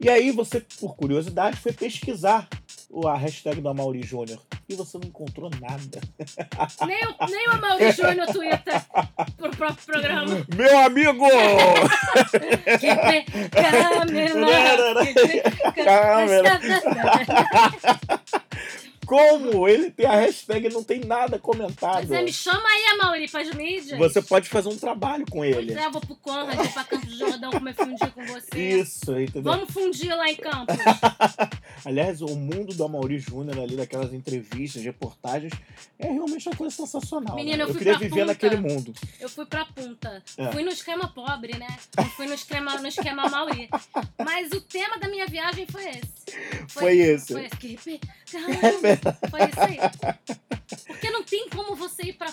E 0.00 0.08
aí 0.10 0.30
você, 0.30 0.60
por 0.80 0.94
curiosidade, 0.96 1.56
foi 1.56 1.72
pesquisar 1.72 2.48
o- 2.90 3.06
a 3.08 3.16
hashtag 3.16 3.60
do 3.60 3.68
Amauri 3.68 4.02
Júnior. 4.02 4.38
E 4.68 4.74
você 4.74 4.96
não 4.98 5.06
encontrou 5.08 5.50
nada. 5.60 6.00
Nem, 6.86 7.04
o- 7.06 7.26
nem 7.30 7.48
o 7.48 7.52
Amaury 7.52 7.92
Júnior 7.92 8.26
Twitter 8.28 8.82
pro 9.36 9.50
próprio 9.50 9.84
programa. 9.86 10.46
Meu 10.56 10.78
amigo! 10.78 11.26
Pe- 12.80 13.24
Camila. 15.84 16.60
Como 19.06 19.68
ele 19.68 19.90
tem 19.90 20.06
a 20.06 20.16
hashtag 20.16 20.66
e 20.66 20.70
não 20.72 20.82
tem 20.82 21.00
nada 21.00 21.38
comentado? 21.38 21.94
Mas 22.08 22.10
é, 22.10 22.22
me 22.22 22.32
chama 22.32 22.66
aí, 22.66 22.98
Amaury, 22.98 23.28
faz 23.28 23.52
mídias. 23.54 23.98
Você 23.98 24.22
pode 24.22 24.48
fazer 24.48 24.68
um 24.68 24.76
trabalho 24.76 25.24
com 25.30 25.38
Pois 25.38 25.56
ele. 25.56 25.74
é, 25.74 25.86
eu 25.86 25.90
vou 25.90 26.00
pro 26.00 26.16
Conrad, 26.16 26.58
ir 26.64 26.72
pra 26.72 26.84
Campos 26.84 27.08
do 27.08 27.18
Jordão 27.18 27.50
comer 27.50 27.74
fundir 27.74 28.10
com 28.12 28.24
você. 28.26 28.78
Isso, 28.80 29.18
entendeu? 29.18 29.42
Vamos 29.52 29.70
fundir 29.72 30.14
lá 30.14 30.28
em 30.30 30.36
Campos. 30.36 30.76
Aliás, 31.84 32.22
o 32.22 32.34
mundo 32.34 32.74
do 32.74 32.84
Amaury 32.84 33.18
Júnior 33.18 33.58
ali, 33.58 33.76
daquelas 33.76 34.12
entrevistas, 34.12 34.82
reportagens, 34.82 35.52
é 35.98 36.10
realmente 36.10 36.48
uma 36.48 36.56
coisa 36.56 36.74
sensacional. 36.74 37.36
Menina, 37.36 37.58
né? 37.58 37.62
eu 37.64 37.68
eu 37.68 37.72
fui 37.74 37.78
queria 37.78 37.92
pra 37.98 38.02
viver 38.02 38.20
punta. 38.20 38.26
naquele 38.26 38.56
mundo. 38.56 38.92
Eu 39.20 39.28
fui 39.28 39.46
pra 39.46 39.64
punta. 39.66 40.22
É. 40.38 40.52
Fui 40.52 40.62
no 40.62 40.70
esquema 40.70 41.08
pobre, 41.08 41.56
né? 41.58 41.66
Não 41.96 42.04
fui 42.10 42.26
no 42.26 42.34
esquema, 42.34 42.78
no 42.80 42.86
esquema 42.88 43.28
Mauri. 43.28 43.68
Mas 44.24 44.52
o 44.52 44.60
tema 44.60 44.98
da 44.98 45.08
minha 45.08 45.26
viagem 45.26 45.66
foi 45.66 45.84
esse. 45.88 46.14
Foi 46.68 46.98
esse. 46.98 47.32
Foi 47.32 47.44
esse. 47.46 47.56
Que 47.56 47.78
É 47.94 48.14
Caramba, 48.30 48.93
foi 49.30 49.40
isso 49.48 49.60
aí. 49.60 49.78
Porque 50.86 51.10
não 51.10 51.22
tem 51.22 51.48
como 51.48 51.74
você 51.74 52.04
ir 52.04 52.12
pra 52.14 52.32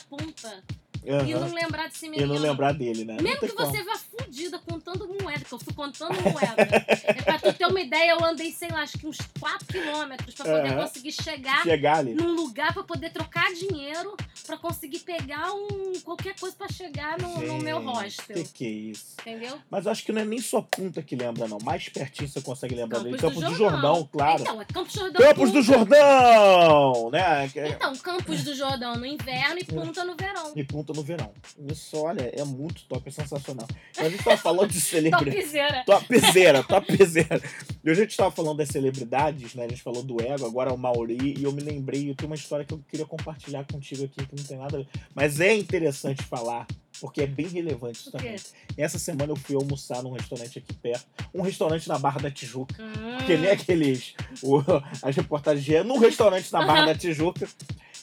punta 1.02 1.23
e 1.26 1.34
não 1.34 1.53
lembrar 1.53 1.88
desse 1.88 2.06
E 2.06 2.10
menino. 2.10 2.34
não 2.34 2.41
lembrar 2.41 2.73
dele, 2.73 3.03
né? 3.06 3.18
Mesmo 3.22 3.40
que 3.41 3.49
como. 3.49 3.69
você 3.72 3.84
vá 3.84 3.98
fudida 3.98 4.60
contando 4.60 5.07
moeda, 5.22 5.44
que 5.44 5.52
eu 5.53 5.60
fui 5.60 5.73
contando 5.73 6.14
moeda. 6.22 6.56
é 7.07 7.22
pra 7.22 7.40
tu 7.40 7.53
ter 7.53 7.65
uma 7.65 7.80
ideia, 7.82 8.11
eu 8.11 8.23
andei, 8.23 8.52
sei 8.52 8.69
lá, 8.69 8.82
acho 8.82 8.98
que 8.98 9.07
uns 9.07 9.18
4 9.40 9.68
quilômetros 9.68 10.36
pra 10.36 10.45
poder 10.45 10.72
Aham. 10.73 10.84
conseguir 10.84 11.11
chegar 11.11 11.64
Chegar 11.64 11.98
ali. 11.98 12.14
num 12.14 12.34
lugar 12.34 12.73
pra 12.73 12.84
poder 12.84 13.10
trocar 13.11 13.52
dinheiro 13.53 14.15
pra 14.45 14.57
conseguir 14.57 14.99
pegar 14.99 15.52
um 15.53 15.94
qualquer 16.03 16.36
coisa 16.40 16.56
pra 16.56 16.68
chegar 16.69 17.18
no, 17.19 17.40
no 17.41 17.57
meu 17.60 17.78
Gente, 17.80 17.88
hostel. 17.88 18.36
Que 18.36 18.44
que 18.52 18.65
é 18.65 18.69
isso? 18.69 19.06
Entendeu? 19.22 19.57
Mas 19.69 19.88
acho 19.88 20.03
que 20.03 20.11
não 20.11 20.22
é 20.22 20.26
nem 20.26 20.40
só 20.41 20.61
punta 20.61 21.02
que 21.02 21.15
lembra, 21.15 21.48
não. 21.48 21.57
Mais 21.64 21.88
pertinho 21.90 22.28
você 22.30 22.41
consegue 22.41 22.76
lembrar 22.76 22.99
dele. 22.99 23.18
Campos 23.18 23.41
Campos 23.41 23.49
do 23.52 23.56
Jordão, 23.57 24.10
claro. 24.11 24.41
Então, 24.41 24.61
é 24.61 24.65
Campos 24.65 24.94
do 24.94 24.99
Jordão. 24.99 25.22
Campos 25.22 25.52
do 25.52 25.64
Punta. 25.64 25.78
Jordão! 25.78 27.10
Né? 27.11 27.52
Então, 27.56 27.95
Campos 27.98 28.44
do 28.44 28.56
Jordão 28.56 28.95
no 28.95 29.06
inverno 29.06 29.60
e 29.60 29.64
Punta 29.72 30.03
no 30.03 30.15
verão. 30.15 30.52
E 30.56 30.64
punta 30.64 30.90
no 30.93 31.03
verão. 31.03 31.31
Isso, 31.69 31.97
olha, 31.97 32.31
é 32.35 32.43
muito 32.43 32.84
top, 32.85 33.07
é 33.07 33.11
sensacional. 33.11 33.68
A 33.97 34.09
gente 34.09 34.23
tava 34.23 34.38
falando 34.38 34.69
de 34.69 34.80
celebridade. 34.81 35.31
Topzera. 35.35 35.84
Topzera, 35.85 36.63
topzera. 36.63 37.41
E 37.84 37.89
hoje 37.89 38.01
a 38.01 38.03
gente 38.03 38.18
tava 38.18 38.31
falando 38.31 38.57
das 38.57 38.69
celebridades, 38.69 39.55
né? 39.55 39.65
A 39.65 39.68
gente 39.69 39.81
falou 39.81 40.03
do 40.03 40.22
ego, 40.22 40.45
agora 40.45 40.73
o 40.73 40.77
Mauri, 40.77 41.35
e 41.38 41.43
eu 41.43 41.51
me 41.51 41.61
lembrei, 41.61 42.09
eu 42.09 42.15
tenho 42.15 42.30
uma 42.30 42.35
história 42.35 42.65
que 42.65 42.73
eu 42.73 42.80
queria 42.88 43.05
compartilhar 43.05 43.65
contigo 43.65 44.03
aqui, 44.05 44.26
que 44.26 44.35
não 44.35 44.43
tem 44.43 44.57
nada 44.57 44.77
a 44.77 44.80
ver. 44.81 44.88
Mas 45.15 45.39
é 45.39 45.53
interessante 45.55 46.23
falar, 46.23 46.68
porque 46.99 47.22
é 47.22 47.27
bem 47.27 47.47
relevante 47.47 47.99
isso 47.99 48.11
também. 48.11 48.31
Essa 48.77 48.99
semana 48.99 49.31
eu 49.31 49.35
fui 49.35 49.55
almoçar 49.55 50.01
num 50.03 50.11
restaurante 50.11 50.59
aqui 50.59 50.73
perto, 50.76 51.05
um 51.34 51.41
restaurante 51.41 51.88
na 51.88 51.97
Barra 51.97 52.19
da 52.22 52.31
Tijuca. 52.31 52.81
Hum, 52.81 53.18
Que 53.26 53.38
nem 53.38 53.49
aqueles. 53.51 54.13
o- 54.43 54.61
as 55.01 55.15
reportagens 55.15 55.65
de 55.65 55.84
num 55.84 55.97
restaurante 55.97 56.51
na 56.51 56.65
Barra 56.65 56.85
da 56.88 56.95
Tijuca. 56.97 57.47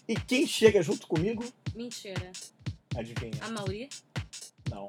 E 0.08 0.14
quem 0.16 0.46
chega 0.46 0.82
junto 0.82 1.06
comigo? 1.06 1.44
Mentira. 1.74 2.32
Adivinha? 2.96 3.32
A 3.40 3.48
Mauri? 3.50 3.88
Não. 4.70 4.88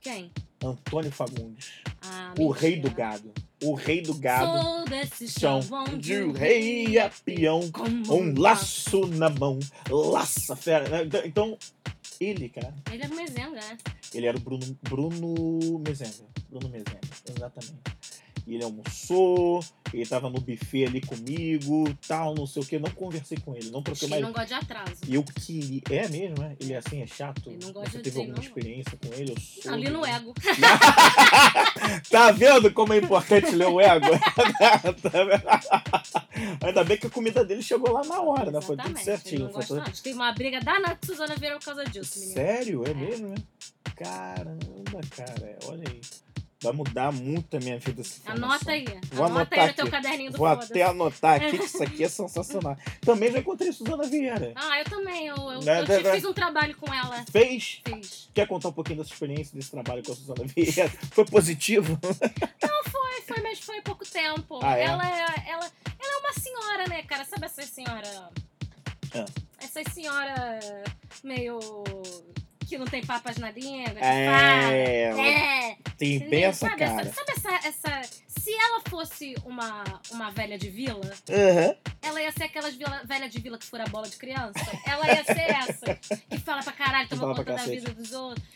Quem? 0.00 0.30
Antônio 0.62 1.10
Fagundes. 1.10 1.70
Ah, 2.02 2.34
O 2.38 2.48
mentira. 2.48 2.60
rei 2.60 2.80
do 2.80 2.90
gado. 2.90 3.32
O 3.62 3.74
rei 3.74 4.00
do 4.00 4.14
gado. 4.14 4.60
Sou 4.62 4.84
desse 4.86 5.28
Chão 5.28 5.62
chão 5.62 5.84
de 5.98 6.20
um 6.22 6.32
rei 6.32 6.98
a 6.98 7.10
peão. 7.10 7.60
Um 8.08 8.38
laço 8.40 9.06
na 9.06 9.28
mão. 9.28 9.58
Laça 9.90 10.54
fera. 10.56 10.86
Então- 11.24 11.58
ele, 12.20 12.48
cara. 12.48 12.74
Ele 12.92 13.02
é 13.04 13.08
mezenga, 13.08 13.50
né? 13.50 13.78
Ele 14.12 14.26
era 14.26 14.36
o 14.36 14.40
Bruno, 14.40 14.78
Bruno 14.82 15.78
Mezenga. 15.86 16.26
Bruno 16.50 16.68
Mezenga, 16.68 17.00
exatamente. 17.28 17.78
Ele 18.54 18.64
almoçou, 18.64 19.64
ele 19.92 20.06
tava 20.06 20.30
no 20.30 20.40
buffet 20.40 20.86
ali 20.86 21.00
comigo, 21.00 21.92
tal, 22.06 22.34
não 22.34 22.46
sei 22.46 22.62
o 22.62 22.66
que. 22.66 22.78
Não 22.78 22.90
conversei 22.90 23.38
com 23.38 23.54
ele, 23.54 23.70
não 23.70 23.82
troquei 23.82 24.06
Ele 24.06 24.10
mais. 24.10 24.22
não 24.22 24.32
gosta 24.32 24.46
de 24.46 24.54
atraso. 24.54 24.92
E 25.06 25.14
eu 25.14 25.24
queria. 25.24 25.82
É 25.90 26.08
mesmo, 26.08 26.42
é? 26.44 26.56
Ele 26.60 26.72
é 26.72 26.76
assim, 26.78 27.02
é 27.02 27.06
chato? 27.06 27.50
Ele 27.50 27.58
não 27.64 27.72
gosta 27.72 27.90
Você 27.90 27.98
de 27.98 28.04
teve 28.04 28.18
alguma 28.18 28.36
não. 28.36 28.42
experiência 28.44 28.98
com 29.02 29.12
ele? 29.14 29.34
Eu 29.64 29.72
Ali 29.72 29.88
no 29.90 30.04
ego. 30.06 30.34
Tá 32.10 32.30
vendo 32.32 32.72
como 32.72 32.92
é 32.92 32.98
importante 32.98 33.50
ler 33.54 33.68
o 33.68 33.80
ego? 33.80 34.06
Ainda 36.64 36.84
bem 36.84 36.96
que 36.98 37.06
a 37.06 37.10
comida 37.10 37.44
dele 37.44 37.62
chegou 37.62 37.92
lá 37.92 38.02
na 38.04 38.20
hora, 38.20 38.50
né? 38.50 38.60
Foi 38.60 38.76
tudo 38.76 38.88
ele 38.90 38.98
certinho. 38.98 39.50
Foi 39.50 39.64
tudo... 39.64 39.82
Teve 40.02 40.14
uma 40.16 40.32
briga 40.32 40.60
danada 40.60 40.96
com 40.96 41.06
Suzana 41.06 41.36
Vieira 41.36 41.58
por 41.58 41.64
causa 41.64 41.84
disso, 41.84 42.18
menino. 42.20 42.34
Sério? 42.34 42.84
É 42.86 42.90
É. 42.90 42.94
mesmo, 42.94 43.28
né? 43.28 43.34
Caramba, 43.96 45.00
cara. 45.16 45.58
Olha 45.66 45.88
aí. 45.88 46.00
Vai 46.60 46.72
mudar 46.72 47.12
muito 47.12 47.56
a 47.56 47.60
minha 47.60 47.78
vida. 47.78 48.02
Anota 48.26 48.72
aí. 48.72 48.84
Vou 49.12 49.26
Anota 49.26 49.54
aí 49.60 49.68
no 49.68 49.74
teu 49.74 49.88
caderninho 49.88 50.32
do 50.32 50.38
Vou 50.38 50.48
foda-se. 50.48 50.72
até 50.72 50.82
anotar 50.82 51.36
aqui 51.36 51.56
que 51.56 51.64
isso 51.64 51.80
aqui 51.80 52.02
é 52.02 52.08
sensacional. 52.10 52.76
Também 53.00 53.30
já 53.30 53.38
encontrei 53.38 53.70
Suzana 53.72 54.02
Vieira. 54.08 54.52
Ah, 54.56 54.80
eu 54.80 54.84
também. 54.86 55.28
Eu, 55.28 55.36
eu, 55.36 55.60
Né, 55.62 55.80
eu 55.82 55.86
né, 55.86 55.98
te- 55.98 56.02
né? 56.02 56.14
fiz 56.14 56.24
um 56.24 56.32
trabalho 56.32 56.76
com 56.76 56.92
ela. 56.92 57.24
Fez? 57.30 57.80
Fiz. 57.86 58.28
Quer 58.34 58.48
contar 58.48 58.68
um 58.70 58.72
pouquinho 58.72 58.98
dessa 58.98 59.12
experiência, 59.12 59.54
desse 59.56 59.70
trabalho 59.70 60.02
com 60.02 60.10
a 60.10 60.16
Suzana 60.16 60.44
Vieira? 60.46 60.88
Foi 61.12 61.24
positivo? 61.24 61.96
Foi, 62.90 63.20
foi, 63.22 63.42
mas 63.42 63.58
foi 63.60 63.80
pouco 63.82 64.04
tempo. 64.06 64.58
Ah, 64.62 64.76
é? 64.78 64.84
ela, 64.84 65.06
é, 65.06 65.20
ela, 65.50 65.64
ela 66.00 66.12
é 66.14 66.16
uma 66.18 66.32
senhora, 66.32 66.88
né, 66.88 67.02
cara? 67.02 67.24
Sabe 67.24 67.44
essa 67.46 67.62
senhora... 67.62 68.30
Ah. 69.14 69.24
Essa 69.60 69.82
senhora 69.92 70.58
meio... 71.22 71.58
Que 72.68 72.76
não 72.76 72.84
tem 72.86 73.02
papas 73.04 73.38
na 73.38 73.50
língua, 73.50 73.98
É, 73.98 75.10
fala. 75.10 75.26
É, 75.26 75.76
tem 75.96 76.18
bem 76.28 76.44
essa 76.44 76.66
sabe, 76.66 76.78
cara. 76.78 77.00
Essa, 77.00 77.12
sabe 77.14 77.32
essa, 77.32 77.68
essa... 77.68 78.10
Se 78.28 78.52
ela 78.52 78.82
fosse 78.88 79.34
uma, 79.44 79.84
uma 80.10 80.30
velha 80.30 80.58
de 80.58 80.68
vila, 80.68 81.00
Aham. 81.30 81.74
ela 82.02 82.22
ia 82.22 82.30
ser 82.30 82.44
aquelas 82.44 82.74
vila, 82.74 83.02
velha 83.04 83.28
de 83.28 83.40
vila 83.40 83.56
que 83.58 83.64
fura 83.64 83.84
bola 83.86 84.06
de 84.08 84.16
criança. 84.16 84.60
Ela 84.86 85.06
ia 85.06 85.24
ser 85.24 85.50
essa. 85.50 85.94
Que 86.28 86.38
fala 86.38 86.62
pra 86.62 86.72
caralho, 86.72 87.08
toma 87.08 87.22
fala 87.22 87.34
conta 87.36 87.54
da 87.54 87.64
vida 87.64 87.90
dos 87.94 88.12
outros. 88.12 88.46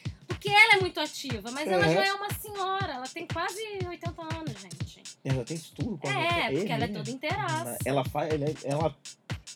Porque 0.43 0.48
ela 0.56 0.74
é 0.74 0.81
muito 0.81 0.98
ativa, 0.98 1.51
mas 1.52 1.69
ela 1.69 1.86
Uhum. 1.86 1.93
já 1.94 2.05
é 2.05 2.12
uma 2.14 2.31
senhora. 2.35 2.93
Ela 2.94 3.06
tem 3.09 3.27
quase 3.28 3.60
80 3.86 4.23
anos, 4.23 4.60
gente. 4.60 5.02
Ela 5.24 5.44
tem 5.44 5.56
isso 5.56 5.73
tudo. 5.74 5.97
quase. 5.98 6.16
É, 6.19 6.51
porque 6.51 6.73
ela 6.73 6.85
é 6.85 6.89
toda 6.89 7.10
inteiraça. 7.10 7.78
Ela 7.85 8.05
faz. 8.05 8.32
Ela, 8.32 8.44
ela, 8.64 8.97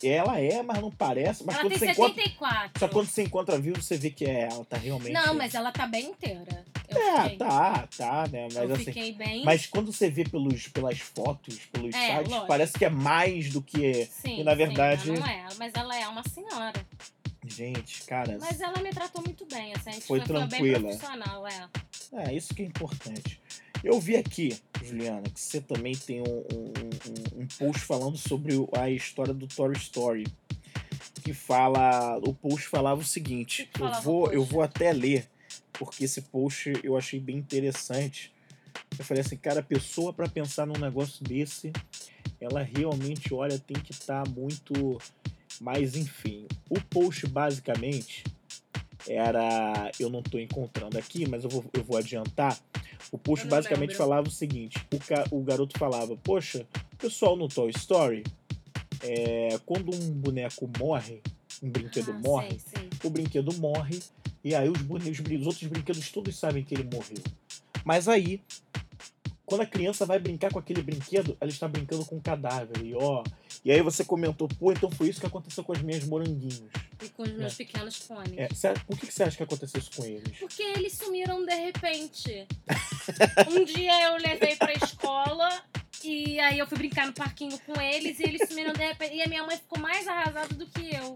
ela 0.01 0.39
é, 0.39 0.63
mas 0.63 0.79
não 0.79 0.89
parece. 0.89 1.43
Mas 1.45 1.57
ela 1.57 1.67
tem 1.69 1.77
você 1.77 1.91
encontra. 1.91 2.15
74. 2.23 2.79
Só 2.79 2.87
quando 2.87 3.07
você 3.07 3.23
encontra 3.23 3.59
vivo, 3.59 3.81
você 3.81 3.97
vê 3.97 4.09
que 4.11 4.23
é 4.23 4.43
ela, 4.49 4.63
tá 4.63 4.77
realmente. 4.77 5.11
Não, 5.11 5.33
mas 5.33 5.53
ela 5.55 5.71
tá 5.73 5.85
bem 5.85 6.05
inteira. 6.05 6.65
Eu 6.87 7.01
É, 7.01 7.21
fiquei, 7.23 7.37
tá, 7.37 7.87
tá, 7.97 8.27
né? 8.31 8.43
Mas 8.53 8.55
eu 8.69 8.73
assim. 8.75 8.85
fiquei 8.85 9.11
bem. 9.11 9.43
Mas 9.43 9.65
quando 9.65 9.91
você 9.91 10.09
vê 10.09 10.23
pelos, 10.23 10.69
pelas 10.69 10.97
fotos, 10.99 11.59
pelos 11.69 11.93
É, 11.93 12.15
sites, 12.15 12.29
lógico. 12.31 12.47
parece 12.47 12.73
que 12.79 12.85
é 12.85 12.89
mais 12.89 13.49
do 13.51 13.61
que. 13.61 14.05
Sim, 14.05 14.39
e 14.39 14.43
na 14.45 14.51
sim, 14.51 14.57
verdade- 14.57 15.09
ela 15.09 15.19
não 15.19 15.27
é, 15.27 15.45
mas 15.57 15.73
ela 15.75 15.95
é 15.99 16.07
uma 16.07 16.23
senhora. 16.29 16.73
Gente, 17.47 18.03
cara. 18.03 18.37
Mas 18.39 18.59
ela 18.61 18.79
me 18.81 18.89
tratou 18.89 19.21
muito 19.23 19.45
bem, 19.45 19.73
assim, 19.73 19.89
a 19.89 19.93
gente 19.93 20.05
Foi 20.05 20.19
foi, 20.19 20.27
foi 20.27 20.35
bem 20.39 20.47
tranquila. 20.49 20.79
profissional, 20.81 21.47
é. 21.47 21.69
É, 22.13 22.33
isso 22.33 22.53
que 22.53 22.61
é 22.61 22.65
importante. 22.65 23.41
Eu 23.83 23.99
vi 23.99 24.15
aqui, 24.15 24.57
Juliana, 24.83 25.23
que 25.23 25.39
você 25.39 25.61
também 25.61 25.95
tem 25.95 26.21
um, 26.21 26.25
um, 26.25 27.39
um- 27.39 27.41
um 27.43 27.47
post 27.59 27.79
falando 27.85 28.17
sobre 28.17 28.53
a 28.77 28.89
história 28.89 29.33
do 29.33 29.47
Toy 29.47 29.73
Story. 29.73 30.25
Que 31.23 31.33
fala. 31.33 32.17
O 32.19 32.33
post 32.33 32.67
falava 32.67 33.01
o 33.01 33.05
seguinte. 33.05 33.63
O 33.63 33.67
que 33.77 33.83
Eu 33.83 34.01
vou, 34.01 34.31
eu 34.33 34.43
vou 34.43 34.61
até 34.61 34.91
ler, 34.93 35.27
porque 35.73 36.05
esse 36.05 36.21
post 36.21 36.73
eu 36.83 36.97
achei 36.97 37.19
bem 37.19 37.37
interessante. 37.37 38.33
Eu 38.97 39.03
falei 39.05 39.21
assim, 39.21 39.35
cara, 39.37 39.59
a 39.59 39.63
pessoa 39.63 40.13
para 40.13 40.27
pensar 40.29 40.65
num 40.65 40.79
negócio 40.79 41.23
desse, 41.23 41.71
ela 42.39 42.63
realmente, 42.63 43.33
olha, 43.33 43.59
tem 43.59 43.77
que 43.79 43.91
estar 43.91 44.27
muito. 44.29 44.97
Mas 45.59 45.95
enfim, 45.95 46.47
o 46.69 46.79
post 46.81 47.25
basicamente 47.27 48.23
era. 49.07 49.91
Eu 49.99 50.09
não 50.09 50.21
tô 50.21 50.37
encontrando 50.39 50.97
aqui, 50.97 51.27
mas 51.27 51.43
eu 51.43 51.49
vou, 51.49 51.65
eu 51.73 51.83
vou 51.83 51.97
adiantar. 51.97 52.59
O 53.11 53.17
post 53.17 53.47
basicamente 53.47 53.89
lembro. 53.91 53.97
falava 53.97 54.27
o 54.27 54.31
seguinte: 54.31 54.77
o, 54.93 54.99
ca- 54.99 55.25
o 55.31 55.41
garoto 55.41 55.77
falava, 55.79 56.15
poxa, 56.17 56.65
pessoal 56.97 57.35
no 57.35 57.47
Toy 57.47 57.71
Story, 57.71 58.23
é, 59.01 59.59
quando 59.65 59.95
um 59.95 60.11
boneco 60.11 60.69
morre, 60.79 61.21
um 61.63 61.69
brinquedo 61.69 62.11
Ah, 62.11 62.19
morre, 62.19 62.49
sei, 62.49 62.59
sei. 62.81 62.89
o 63.03 63.09
brinquedo 63.09 63.53
morre, 63.57 63.99
e 64.43 64.53
aí 64.53 64.69
os, 64.69 64.79
os 64.81 65.47
outros 65.47 65.63
brinquedos 65.69 66.09
todos 66.11 66.35
sabem 66.35 66.63
que 66.63 66.73
ele 66.75 66.83
morreu. 66.83 67.21
Mas 67.85 68.07
aí, 68.09 68.41
quando 69.45 69.61
a 69.61 69.65
criança 69.65 70.05
vai 70.05 70.19
brincar 70.19 70.51
com 70.51 70.59
aquele 70.59 70.81
brinquedo, 70.81 71.37
ela 71.39 71.49
está 71.49 71.67
brincando 71.67 72.03
com 72.05 72.17
um 72.17 72.19
cadáver. 72.21 72.83
E 72.85 72.93
ó, 72.93 73.23
E 73.67 73.71
aí 73.73 73.81
você 73.81 74.05
comentou, 74.05 74.47
pô, 74.47 74.71
então 74.71 74.89
foi 74.89 75.09
isso 75.09 75.19
que 75.19 75.25
aconteceu 75.25 75.61
com 75.61 75.73
as 75.73 75.81
minhas 75.81 76.05
moranguinhos. 76.05 76.63
E 77.03 77.09
com 77.09 77.23
os 77.23 77.33
meus 77.33 77.53
pequenos 77.53 77.97
fones. 77.97 78.31
É, 78.37 78.47
cê- 78.55 78.73
por 78.87 78.97
que, 78.97 79.07
que 79.07 79.13
você 79.13 79.23
acha 79.23 79.35
que 79.35 79.43
aconteceu 79.43 79.77
isso 79.81 79.91
com 79.93 80.05
eles? 80.05 80.37
Porque 80.39 80.63
eles 80.63 80.93
sumiram 80.93 81.45
de 81.45 81.53
repente. 81.53 82.47
um 83.51 83.65
dia 83.65 84.05
eu 84.05 84.15
levei 84.15 84.55
pra 84.55 84.71
escola 84.71 85.49
e 86.01 86.39
aí 86.39 86.57
eu 86.59 86.65
fui 86.65 86.77
brincar 86.77 87.07
no 87.07 87.13
parquinho 87.13 87.59
com 87.65 87.79
eles 87.81 88.17
e 88.21 88.23
eles 88.23 88.47
sumiram 88.47 88.71
de 88.71 88.87
repente. 88.87 89.15
E 89.15 89.21
a 89.21 89.27
minha 89.27 89.43
mãe 89.43 89.57
ficou 89.57 89.79
mais 89.79 90.07
arrasada 90.07 90.55
do 90.55 90.65
que 90.65 90.95
eu. 90.95 91.13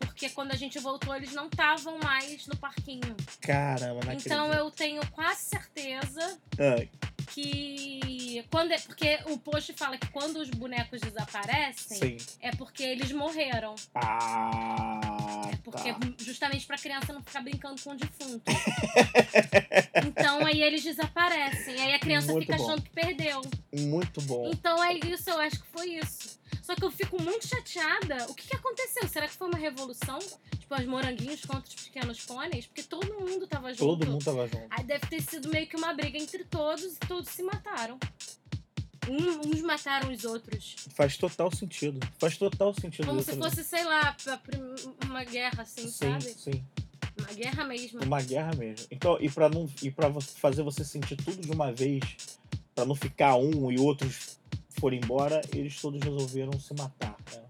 Porque 0.00 0.28
quando 0.30 0.50
a 0.50 0.56
gente 0.56 0.80
voltou, 0.80 1.14
eles 1.14 1.32
não 1.32 1.46
estavam 1.46 1.96
mais 2.00 2.44
no 2.48 2.56
parquinho. 2.56 3.16
Caramba, 3.40 4.00
não 4.04 4.12
Então 4.14 4.46
acredito. 4.46 4.64
eu 4.64 4.70
tenho 4.72 5.06
quase 5.12 5.42
certeza 5.44 6.38
Ah, 6.58 6.84
que. 7.26 8.44
Quando 8.50 8.72
é, 8.72 8.78
porque 8.78 9.18
o 9.26 9.38
post 9.38 9.72
fala 9.74 9.96
que 9.98 10.08
quando 10.08 10.36
os 10.36 10.50
bonecos 10.50 11.00
desaparecem, 11.00 12.18
sim. 12.18 12.26
é 12.40 12.50
porque 12.52 12.82
eles 12.82 13.12
morreram. 13.12 13.74
Ah, 13.94 15.48
É 15.52 15.56
porque 15.56 15.92
tá. 15.92 15.98
justamente 16.18 16.66
pra 16.66 16.76
criança 16.76 17.12
não 17.12 17.22
ficar 17.22 17.40
brincando 17.42 17.80
com 17.82 17.90
o 17.90 17.96
defunto. 17.96 18.42
então 20.06 20.44
aí 20.44 20.62
eles 20.62 20.82
desaparecem. 20.82 21.80
Aí 21.80 21.94
a 21.94 21.98
criança 21.98 22.32
Muito 22.32 22.46
fica 22.46 22.56
bom. 22.58 22.64
achando 22.64 22.82
que 22.82 22.90
perdeu. 22.90 23.42
Muito 23.72 24.20
bom. 24.22 24.50
Então 24.52 24.82
é 24.82 24.94
isso, 24.94 25.30
eu 25.30 25.38
acho 25.40 25.60
que 25.60 25.66
foi 25.68 25.88
isso. 25.94 26.38
Só 26.64 26.74
que 26.74 26.82
eu 26.82 26.90
fico 26.90 27.20
muito 27.22 27.46
chateada. 27.46 28.24
O 28.30 28.34
que, 28.34 28.48
que 28.48 28.56
aconteceu? 28.56 29.06
Será 29.06 29.28
que 29.28 29.34
foi 29.34 29.48
uma 29.48 29.58
revolução? 29.58 30.18
Tipo, 30.58 30.74
os 30.74 30.86
moranguinhos 30.86 31.44
contra 31.44 31.68
os 31.68 31.74
pequenos 31.74 32.20
pôneis? 32.24 32.64
Porque 32.66 32.82
todo 32.82 33.06
mundo 33.20 33.46
tava 33.46 33.68
junto. 33.74 33.80
Todo 33.98 34.06
mundo 34.10 34.24
tava 34.24 34.48
junto. 34.48 34.66
Aí 34.70 34.82
deve 34.82 35.06
ter 35.06 35.20
sido 35.20 35.50
meio 35.50 35.66
que 35.66 35.76
uma 35.76 35.92
briga 35.92 36.16
entre 36.16 36.42
todos 36.44 36.82
e 36.82 36.98
todos 37.06 37.28
se 37.28 37.42
mataram. 37.42 37.98
Um- 39.06 39.50
uns 39.50 39.60
mataram 39.60 40.10
os 40.10 40.24
outros. 40.24 40.76
Faz 40.94 41.18
total 41.18 41.54
sentido. 41.54 42.00
Faz 42.18 42.38
total 42.38 42.72
sentido 42.72 43.06
Como 43.06 43.22
se 43.22 43.32
né? 43.36 43.44
fosse, 43.44 43.62
sei 43.62 43.84
lá, 43.84 44.16
uma 45.04 45.22
guerra, 45.24 45.62
assim, 45.64 45.82
Sim, 45.82 45.90
sabe? 45.90 46.24
sim. 46.24 46.64
Uma 47.18 47.28
guerra 47.34 47.64
mesmo. 47.66 48.02
Uma 48.02 48.22
guerra 48.22 48.52
mesmo. 48.56 48.86
Então, 48.90 49.18
e 49.20 49.28
pra, 49.30 49.50
não, 49.50 49.68
e 49.82 49.90
vo- 49.90 50.20
fazer 50.22 50.62
você 50.62 50.82
sentir 50.82 51.16
tudo 51.16 51.36
de 51.42 51.50
uma 51.52 51.70
vez, 51.70 52.02
pra 52.74 52.86
não 52.86 52.94
ficar 52.94 53.36
um 53.36 53.70
e 53.70 53.78
outros 53.78 54.38
forem 54.80 55.00
embora, 55.02 55.40
eles 55.54 55.80
todos 55.80 56.00
resolveram 56.02 56.58
se 56.58 56.74
matar. 56.74 57.16
né? 57.32 57.42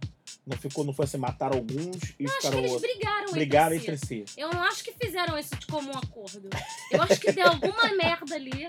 Não 0.46 0.56
ficou, 0.59 0.84
não 0.84 0.92
foi 0.92 1.06
assim, 1.06 1.16
mataram 1.16 1.56
alguns 1.56 2.14
e 2.20 2.24
Eu 2.24 2.28
acho 2.28 2.36
que 2.40 2.46
ficaram 2.46 2.59
eles 2.59 2.80
brigaram, 2.80 3.32
Brigaram 3.32 3.74
entre 3.76 3.92
entre 3.94 4.06
si. 4.06 4.24
si. 4.26 4.40
Eu 4.40 4.51
não 4.52 4.62
acho 4.62 4.84
que 4.84 4.92
fizeram 4.92 5.38
isso 5.38 5.56
de 5.56 5.66
comum 5.66 5.92
acordo. 5.96 6.51
Eu 6.90 7.02
acho 7.02 7.18
que 7.18 7.32
deu 7.32 7.46
alguma 7.48 7.94
merda 7.96 8.34
ali. 8.34 8.68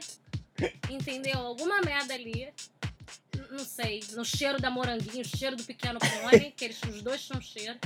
Entendeu? 0.89 1.37
Alguma 1.39 1.81
merda 1.81 2.13
ali. 2.13 2.47
Não 3.55 3.63
sei. 3.65 4.03
No 4.13 4.25
cheiro 4.25 4.59
da 4.59 4.69
moranguinho, 4.69 5.21
o 5.21 5.37
cheiro 5.37 5.55
do 5.55 5.63
pequeno 5.63 5.97
pônei, 5.99 6.51
que 6.51 6.65
eles, 6.65 6.77
os 6.83 7.01
dois 7.01 7.23
tinham 7.25 7.41
cheiro. 7.41 7.77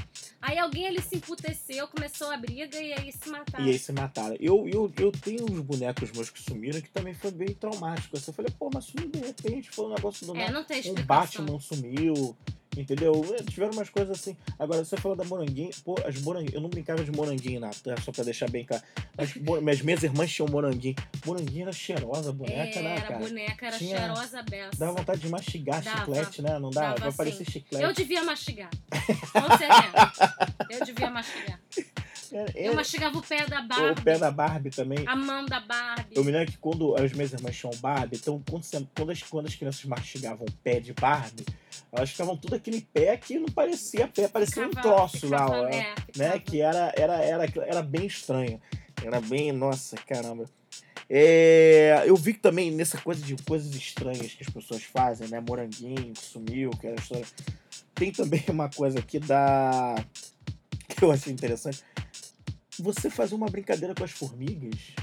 Aí 0.42 0.58
alguém 0.58 0.86
ele 0.86 1.02
se 1.02 1.18
emputeceu, 1.18 1.88
começou 1.88 2.32
a 2.32 2.38
briga 2.38 2.80
e 2.82 2.94
aí 2.94 3.12
se 3.12 3.30
mataram. 3.30 3.66
E 3.66 3.70
aí 3.72 3.80
se 3.80 3.92
mataram. 3.92 4.36
Eu, 4.40 4.68
eu, 4.68 4.92
eu 4.98 5.12
tenho 5.12 5.44
uns 5.46 5.60
bonecos 5.62 6.12
meus 6.12 6.30
que 6.30 6.42
sumiram 6.42 6.82
que 6.82 6.90
também 6.90 7.14
foi 7.14 7.32
bem 7.32 7.54
traumático. 7.54 8.18
assim. 8.18 8.32
Eu 8.32 8.34
falei, 8.34 8.52
pô, 8.58 8.70
mas 8.74 8.86
sumiu 8.86 9.10
de 9.10 9.20
repente, 9.20 9.70
foi 9.70 9.86
um 9.86 9.94
negócio 9.94 10.26
do 10.26 10.36
É, 10.36 10.40
nada. 10.40 10.52
não 10.54 10.64
tem 10.64 10.82
Um. 10.92 10.96
Batman 11.06 11.60
sumiu, 11.60 12.36
entendeu? 12.78 13.14
É, 13.38 13.44
Tiveram 13.44 13.74
umas 13.74 13.90
coisas 13.90 14.20
assim. 14.20 14.36
Agora, 14.58 14.84
você 14.84 14.96
falou 14.98 15.16
da 15.18 15.24
moranguinho, 15.24 15.70
pô, 15.84 15.96
as 16.06 16.20
moranguinhos, 16.22 16.54
eu 16.56 16.62
não 16.62 16.70
brincava 16.70 17.04
de 17.04 17.12
moranguinho 17.12 17.60
na 17.60 17.70
tá? 17.70 17.96
só 18.04 18.12
pra 18.12 18.24
deixar 18.24 18.50
bem 18.50 18.66
claro. 18.66 18.84
Mo- 19.42 19.60
minhas, 19.62 19.82
minhas 19.82 20.04
irmãs 20.04 20.32
tinham 20.32 20.48
moranguinho. 20.50 20.96
Moranguinho 21.26 21.64
era 21.64 21.72
cheirosa, 21.74 22.32
boneca, 22.32 22.80
É, 22.80 22.82
né, 22.82 22.92
era 22.94 23.02
cara? 23.02 23.20
boneca, 23.20 23.66
era 23.68 23.78
Tinha- 23.78 23.98
cheirosa 23.98 24.44
beça. 24.44 24.72
Dava 24.78 24.92
vontade 24.94 25.22
de 25.22 25.30
mastigar 25.30 25.82
Dava. 25.82 25.98
chiclete, 26.00 26.42
né? 26.42 26.60
Não 26.60 26.70
dá? 26.70 26.82
Dava, 26.94 27.00
Vai 27.00 27.12
parecer 27.14 27.46
chiclete. 27.50 27.84
Eu 27.84 27.94
devia 27.94 28.24
mastigar. 28.24 28.70
Com 28.90 29.58
certeza. 29.58 30.36
Eu 30.70 30.86
devia 30.86 31.10
mastigar. 31.10 31.60
É, 32.32 32.68
Eu 32.68 32.72
é, 32.74 32.76
mastigava 32.76 33.18
o 33.18 33.22
pé 33.22 33.46
da 33.48 33.62
Barbie, 33.62 34.02
o 34.02 34.04
pé 34.04 34.18
da 34.20 34.30
Barbie 34.32 34.70
também. 34.70 35.00
a 35.08 35.16
mão 35.16 35.46
da 35.46 35.60
Barbie. 35.60 36.16
Eu 36.16 36.24
me 36.24 36.32
lembro 36.32 36.52
que 36.52 36.58
quando 36.58 36.96
as 36.96 37.12
minhas 37.12 37.34
irmãs 37.34 37.56
tinham 37.58 37.74
Barbie, 37.82 38.18
então 38.18 38.42
quando, 38.50 38.64
você- 38.64 38.86
quando 38.96 39.12
as, 39.12 39.24
quando 39.24 39.46
as 39.48 39.56
crianças 39.56 39.84
mastigavam 39.86 40.46
o 40.48 40.52
pé 40.64 40.80
de 40.80 40.94
Barbie, 40.94 41.46
elas 41.92 42.12
ficavam 42.12 42.38
tudo 42.38 42.56
aquele 42.56 42.82
pé 42.82 43.18
que 43.18 43.40
não 43.40 43.50
parecia 43.50 44.08
pé, 44.08 44.28
parecia 44.28 44.64
um 44.66 44.70
Ficava- 44.70 44.88
troço 44.96 45.28
lá, 45.28 45.46
ficava- 45.46 45.70
é, 45.70 45.72
né? 45.72 45.96
ficava. 46.14 46.40
Que 46.40 46.62
era, 46.62 46.94
era, 46.96 47.14
era, 47.24 47.46
era 47.66 47.82
bem 47.82 48.06
estranho. 48.06 48.62
Era 49.04 49.20
bem. 49.22 49.52
Nossa, 49.52 49.96
caramba. 49.98 50.46
É, 51.10 52.04
eu 52.06 52.16
vi 52.16 52.34
que 52.34 52.40
também 52.40 52.70
nessa 52.70 52.98
coisa 53.00 53.26
de 53.26 53.36
coisas 53.44 53.74
estranhas 53.74 54.32
que 54.34 54.44
as 54.44 54.50
pessoas 54.50 54.84
fazem, 54.84 55.28
né? 55.30 55.40
Moranguinho, 55.40 56.14
que 56.14 56.22
sumiu, 56.24 56.70
que 56.72 56.86
era 56.86 57.00
história. 57.00 57.26
Tem 57.96 58.12
também 58.12 58.44
uma 58.50 58.70
coisa 58.70 59.00
aqui 59.00 59.18
da. 59.20 59.96
que 60.88 61.04
eu 61.04 61.12
achei 61.12 61.34
interessante. 61.34 61.84
Você 62.80 63.10
fazer 63.10 63.36
uma 63.36 63.48
brincadeira 63.48 63.94
com 63.94 64.04
as 64.04 64.12
formigas. 64.12 64.94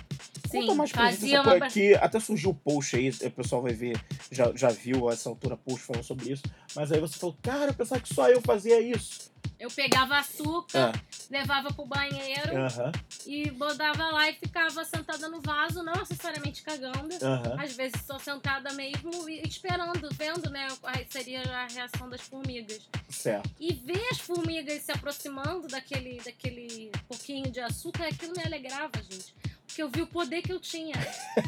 Sim, 0.63 0.75
mais 0.75 0.91
fazia 0.91 1.43
uma 1.43 1.51
coisa 1.51 1.67
que 1.69 1.95
até 1.95 2.21
surgiu 2.21 2.51
o 2.51 2.55
post 2.55 2.97
aí, 2.97 3.09
o 3.11 3.31
pessoal 3.31 3.63
vai 3.63 3.73
ver, 3.73 3.99
já, 4.31 4.53
já 4.55 4.69
viu 4.69 5.09
a 5.09 5.13
essa 5.13 5.29
altura 5.29 5.57
post 5.57 5.81
falando 5.87 6.05
sobre 6.05 6.33
isso. 6.33 6.43
Mas 6.75 6.91
aí 6.93 7.01
você 7.01 7.19
falou, 7.19 7.37
cara, 7.43 7.71
eu 7.71 7.75
pensava 7.75 8.01
que 8.01 8.13
só 8.13 8.29
eu 8.29 8.41
fazia 8.41 8.81
isso. 8.81 9.35
Eu 9.59 9.71
pegava 9.71 10.19
açúcar, 10.19 10.93
Ah, 10.95 11.01
levava 11.31 11.73
pro 11.73 11.87
banheiro 11.87 12.55
Aham, 12.55 12.93
e 13.25 13.51
botava 13.53 14.11
lá 14.11 14.29
e 14.29 14.35
ficava 14.35 14.85
sentada 14.85 15.31
no 15.31 15.41
vaso, 15.41 15.83
não 15.83 15.95
necessariamente 15.95 16.63
cagando. 16.63 17.09
aham. 17.23 17.57
Às 17.59 17.73
vezes 17.73 18.03
só 18.07 18.19
sentada 18.19 18.71
mesmo 18.75 19.27
e 19.29 19.41
esperando, 19.49 20.11
vendo, 20.13 20.51
né, 20.51 20.69
qual 20.79 20.93
seria 21.09 21.41
a 21.41 21.67
reação 21.69 22.07
das 22.11 22.21
formigas. 22.21 22.87
Certo. 23.09 23.49
E 23.59 23.73
ver 23.73 24.07
as 24.11 24.19
formigas 24.21 24.83
se 24.83 24.93
aproximando 24.93 25.69
daquele, 25.69 26.21
daquele 26.23 26.91
pouquinho 27.09 27.51
de 27.51 27.61
açúcar, 27.61 28.09
aquilo 28.09 28.35
me 28.37 28.43
alegrava, 28.45 28.93
gente. 29.09 29.35
Porque 29.77 29.83
eu 29.83 29.91
vi 29.91 30.01
o 30.01 30.07
poder 30.07 30.41
que 30.41 30.51
eu 30.51 30.59
tinha. 30.59 30.95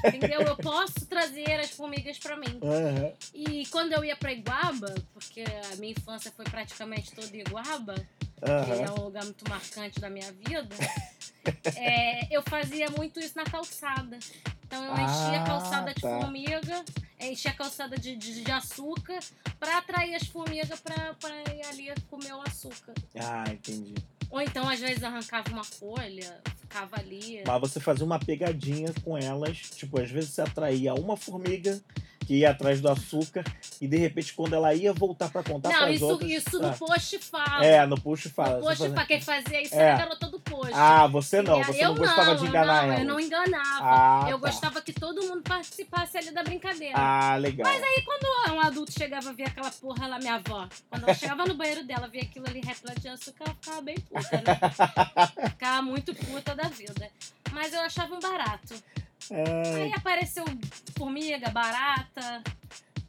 entendeu? 0.07 0.43
Eu 0.43 0.55
posso 0.55 1.07
trazer 1.07 1.51
as 1.61 1.71
formigas 1.71 2.19
pra 2.19 2.37
mim. 2.37 2.61
Aham. 2.63 3.11
E 3.33 3.65
quando 3.69 3.95
eu 3.95 4.05
ia 4.05 4.15
pra 4.15 4.31
Iguaba, 4.31 4.95
porque 5.15 5.43
a 5.73 5.77
minha 5.77 5.93
infância 5.93 6.31
foi 6.31 6.45
praticamente 6.45 7.11
toda 7.13 7.35
em 7.35 7.41
Iguaba, 7.41 7.95
que 7.95 8.45
Aham. 8.51 8.83
é 8.85 8.91
um 8.91 9.05
lugar 9.05 9.25
muito 9.25 9.49
marcante 9.49 9.99
da 9.99 10.11
minha 10.11 10.31
vida, 10.31 10.77
é, 11.75 12.29
eu 12.31 12.43
fazia 12.43 12.91
muito 12.91 13.19
isso 13.19 13.33
na 13.35 13.45
calçada. 13.45 14.19
Então 14.67 14.85
eu 14.85 14.93
enchia 14.93 15.39
Ah, 15.39 15.43
a 15.43 15.47
calçada 15.47 15.95
de 15.95 16.03
tá. 16.03 16.21
formiga, 16.21 16.85
enchia 17.19 17.51
a 17.51 17.55
calçada 17.55 17.97
de, 17.97 18.15
de, 18.15 18.45
de 18.45 18.53
açúcar 18.53 19.21
pra 19.59 19.79
atrair 19.79 20.15
as 20.15 20.27
formigas 20.27 20.79
pra 20.81 21.15
ir 21.55 21.65
ali 21.65 21.95
comer 22.11 22.35
o 22.35 22.43
açúcar. 22.43 22.93
Ah, 23.19 23.45
entendi. 23.51 23.95
Ou 24.31 24.41
então, 24.41 24.69
às 24.69 24.81
vezes, 24.81 25.03
arrancava 25.03 25.51
uma 25.51 25.65
folha, 25.65 26.41
ficava 26.61 26.97
ali. 26.99 27.43
Mas 27.47 27.61
você 27.61 27.81
fazia 27.81 28.05
uma 28.05 28.19
pegadinha 28.19 28.93
com 29.03 29.17
elas. 29.17 29.57
Tipo, 29.75 30.01
às 30.01 30.11
vezes 30.11 30.31
você 30.31 30.43
atraía 30.43 30.95
uma 30.95 31.17
formiga 31.17 31.81
que 32.29 32.35
ia 32.35 32.51
atrás 32.51 32.79
do 32.79 32.91
açúcar 32.91 33.43
e 33.81 33.89
de 33.89 33.97
repente 33.97 34.35
quando 34.35 34.53
ela 34.53 34.75
ia 34.75 34.93
voltar 34.93 35.31
pra 35.31 35.43
contar 35.43 35.71
Não, 35.71 35.79
pras 35.79 35.95
isso, 35.97 36.07
outras... 36.07 36.31
isso 36.31 36.63
Ah, 36.63 36.67
no 36.69 36.77
post 36.77 37.19
fala. 37.21 37.65
É, 37.65 37.87
no 37.87 37.99
push 37.99 38.27
fala. 38.29 38.57
no 38.59 38.61
post 38.65 38.89
fala. 38.91 39.07
Quem 39.07 39.21
fazia 39.23 39.63
isso 39.63 39.75
É. 39.75 39.79
era 39.79 39.95
a 39.95 39.99
garota 40.01 40.27
do 40.29 40.39
post. 40.39 40.73
Ah, 40.75 41.07
você 41.07 41.41
não. 41.41 41.65
Você 41.65 41.83
eu 41.83 41.89
não 41.89 41.95
gostava 41.97 42.37
de 42.37 42.45
eu 42.45 42.49
enganar 42.51 42.83
não, 42.87 42.93
ela. 42.93 43.01
Eu 43.01 43.07
não 43.07 43.19
enganava. 43.19 43.81
Ah, 43.81 44.27
eu 44.29 44.39
tá. 44.39 44.47
gostava 44.47 44.83
que 44.83 44.93
todo 44.93 45.23
mundo 45.23 45.41
participasse 45.41 46.19
ali 46.19 46.31
da 46.31 46.43
brincadeira. 46.43 46.99
Ah, 46.99 47.37
legal. 47.37 47.67
Mas 47.67 47.83
aí 47.83 48.03
quando 48.05 48.55
um 48.57 48.61
adulto 48.61 48.93
chegava 48.93 49.31
a 49.31 49.33
ver 49.33 49.45
aquela 49.45 49.71
porra 49.71 50.07
lá, 50.07 50.19
minha 50.19 50.35
avó, 50.35 50.69
quando 50.91 51.05
ela 51.05 51.15
chegava 51.15 51.47
no 51.47 51.55
banheiro 51.55 51.83
dela, 51.85 52.09
via 52.09 52.21
aquilo 52.21 52.47
ali 52.47 52.61
repleto 52.61 53.01
de 53.01 53.09
açúcar, 53.09 53.45
ela 53.47 53.55
ficava 53.59 53.81
bem 53.81 53.97
puta, 54.01 54.37
né? 54.37 55.49
ficava 55.49 55.81
muito 55.81 56.15
puta 56.15 56.55
da 56.55 56.69
vida. 56.69 57.09
Mas 57.53 57.73
eu 57.73 57.81
achava 57.81 58.15
um 58.15 58.21
barato. 58.21 58.75
Ai, 59.31 59.83
Aí 59.83 59.93
apareceu 59.93 60.45
formiga, 60.97 61.51
barata. 61.51 62.43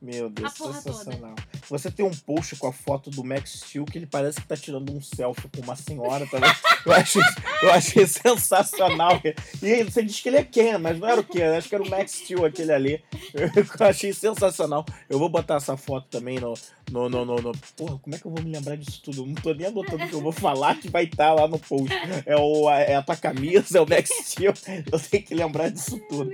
meu 0.01 0.29
Deus, 0.29 0.53
sensacional. 0.53 1.35
Você 1.69 1.91
tem 1.91 2.05
um 2.05 2.11
post 2.11 2.55
com 2.55 2.67
a 2.67 2.73
foto 2.73 3.09
do 3.09 3.23
Max 3.23 3.51
Steel 3.59 3.85
que 3.85 3.97
ele 3.97 4.07
parece 4.07 4.41
que 4.41 4.47
tá 4.47 4.57
tirando 4.57 4.91
um 4.91 5.01
selfie 5.01 5.47
com 5.49 5.61
uma 5.61 5.75
senhora 5.75 6.25
também. 6.27 6.49
Eu 6.85 6.93
achei, 6.93 7.21
eu 7.61 7.71
achei 7.73 8.07
sensacional. 8.07 9.21
E 9.61 9.83
você 9.83 10.01
diz 10.01 10.21
que 10.21 10.29
ele 10.29 10.37
é 10.37 10.43
Ken, 10.45 10.77
mas 10.77 10.97
não 10.97 11.09
era 11.09 11.19
o 11.19 11.23
Ken, 11.25 11.57
acho 11.57 11.67
que 11.67 11.75
era 11.75 11.83
o 11.83 11.89
Max 11.89 12.13
Steel 12.13 12.45
aquele 12.45 12.71
ali. 12.71 13.03
Eu 13.35 13.85
achei 13.85 14.13
sensacional. 14.13 14.85
Eu 15.09 15.19
vou 15.19 15.27
botar 15.27 15.55
essa 15.55 15.75
foto 15.75 16.07
também 16.09 16.39
no. 16.39 16.53
No, 16.91 17.07
no, 17.09 17.25
no, 17.25 17.35
no- 17.35 17.51
Porra, 17.75 17.99
como 17.99 18.15
é 18.15 18.19
que 18.19 18.25
eu 18.25 18.31
vou 18.31 18.43
me 18.43 18.51
lembrar 18.51 18.75
disso 18.75 19.01
tudo? 19.03 19.25
Não 19.25 19.35
tô 19.35 19.53
nem 19.53 19.67
anotando 19.67 20.03
o 20.03 20.07
que 20.07 20.13
eu 20.15 20.21
vou 20.21 20.31
falar 20.31 20.75
que 20.75 20.89
vai 20.89 21.03
estar 21.03 21.33
lá 21.33 21.47
no 21.47 21.59
post. 21.59 21.89
É, 22.25 22.35
o, 22.35 22.69
é 22.69 22.95
a 22.95 23.01
tua 23.01 23.15
camisa, 23.15 23.77
é 23.77 23.81
o 23.81 23.87
Max 23.87 24.09
Steel. 24.23 24.53
Eu 24.91 24.99
tenho 24.99 25.23
que 25.23 25.35
lembrar 25.35 25.69
disso 25.69 25.99
tudo. 26.09 26.31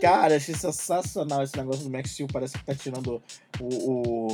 Cara, 0.00 0.36
achei 0.36 0.54
sensacional 0.54 1.42
esse 1.42 1.56
negócio 1.56 1.82
do 1.84 1.90
Max 1.90 2.10
Steel. 2.12 2.28
Parece 2.32 2.56
que 2.58 2.64
tá 2.64 2.74
tirando 2.74 3.22
o, 3.60 3.64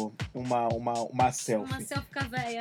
o- 0.06 0.12
uma, 0.34 0.68
uma, 0.68 0.92
uma 1.04 1.32
selfie. 1.32 1.72
Uma 1.72 1.80
selfie 1.80 2.12
com 2.12 2.18
a 2.20 2.24
véia. 2.24 2.60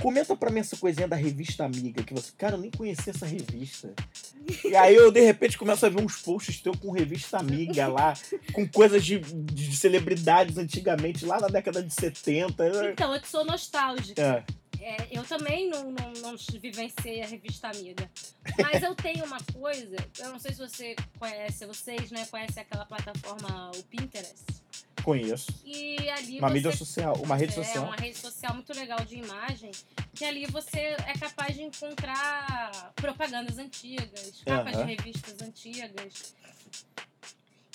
Comenta 0.00 0.34
pra 0.36 0.50
mim 0.50 0.60
essa 0.60 0.76
coisinha 0.76 1.06
da 1.06 1.16
revista 1.16 1.64
Amiga, 1.64 2.02
que 2.02 2.14
você, 2.14 2.32
cara, 2.36 2.56
eu 2.56 2.60
nem 2.60 2.70
conhecia 2.70 3.12
essa 3.12 3.26
revista. 3.26 3.92
E 4.64 4.74
aí 4.74 4.94
eu, 4.94 5.10
de 5.10 5.20
repente, 5.20 5.58
começo 5.58 5.84
a 5.84 5.88
ver 5.88 6.00
uns 6.00 6.16
posts 6.16 6.60
teu 6.60 6.76
com 6.76 6.90
revista 6.90 7.38
Amiga 7.38 7.86
lá, 7.86 8.14
com 8.52 8.66
coisas 8.66 9.04
de, 9.04 9.18
de 9.18 9.76
celebridades 9.76 10.56
antigamente, 10.58 11.24
lá 11.26 11.40
na 11.40 11.48
década 11.48 11.82
de 11.82 11.92
70. 11.92 12.90
Então, 12.92 13.14
eu 13.14 13.24
sou 13.24 13.44
nostálgica. 13.44 14.20
É. 14.20 14.60
É, 14.82 14.96
eu 15.10 15.22
também 15.24 15.68
não, 15.68 15.90
não, 15.90 16.12
não 16.22 16.34
vivenciei 16.58 17.22
a 17.22 17.26
revista 17.26 17.68
Amiga. 17.68 18.10
Mas 18.58 18.82
eu 18.82 18.94
tenho 18.94 19.24
uma 19.26 19.38
coisa, 19.52 19.96
eu 20.18 20.30
não 20.30 20.38
sei 20.38 20.52
se 20.52 20.58
você 20.58 20.96
conhece, 21.18 21.66
vocês 21.66 22.10
né, 22.10 22.26
conhecem 22.30 22.62
aquela 22.62 22.86
plataforma, 22.86 23.70
o 23.76 23.82
Pinterest. 23.84 24.59
Conheço. 25.02 25.46
E 25.64 25.96
ali 26.10 26.38
Uma 26.38 26.48
você 26.48 26.54
mídia 26.54 26.76
social, 26.76 27.14
uma 27.22 27.36
rede 27.36 27.52
é, 27.52 27.56
social. 27.56 27.84
uma 27.84 27.96
rede 27.96 28.18
social 28.18 28.54
muito 28.54 28.72
legal 28.74 29.00
de 29.00 29.16
imagem, 29.16 29.70
que 30.14 30.24
ali 30.24 30.46
você 30.46 30.96
é 31.06 31.14
capaz 31.18 31.54
de 31.54 31.62
encontrar 31.62 32.92
propagandas 32.94 33.58
antigas, 33.58 34.42
capas 34.44 34.76
de 34.76 34.82
revistas 34.82 35.40
antigas. 35.40 36.34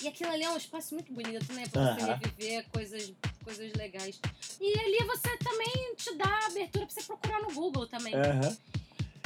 E 0.02 0.08
aquilo 0.08 0.30
ali 0.30 0.44
é 0.44 0.50
um 0.50 0.56
espaço 0.56 0.94
muito 0.94 1.12
bonito, 1.12 1.52
né? 1.52 1.64
Pra 1.70 1.94
você 1.94 2.04
reviver 2.04 2.66
coisas, 2.70 3.12
coisas 3.42 3.72
legais. 3.72 4.20
E 4.60 4.78
ali 4.78 4.98
você 5.06 5.36
também 5.38 5.94
te 5.96 6.14
dá 6.16 6.46
abertura 6.46 6.86
pra 6.86 6.94
você 6.94 7.02
procurar 7.02 7.40
no 7.40 7.52
Google 7.52 7.86
também. 7.86 8.14
Aham. 8.14 8.56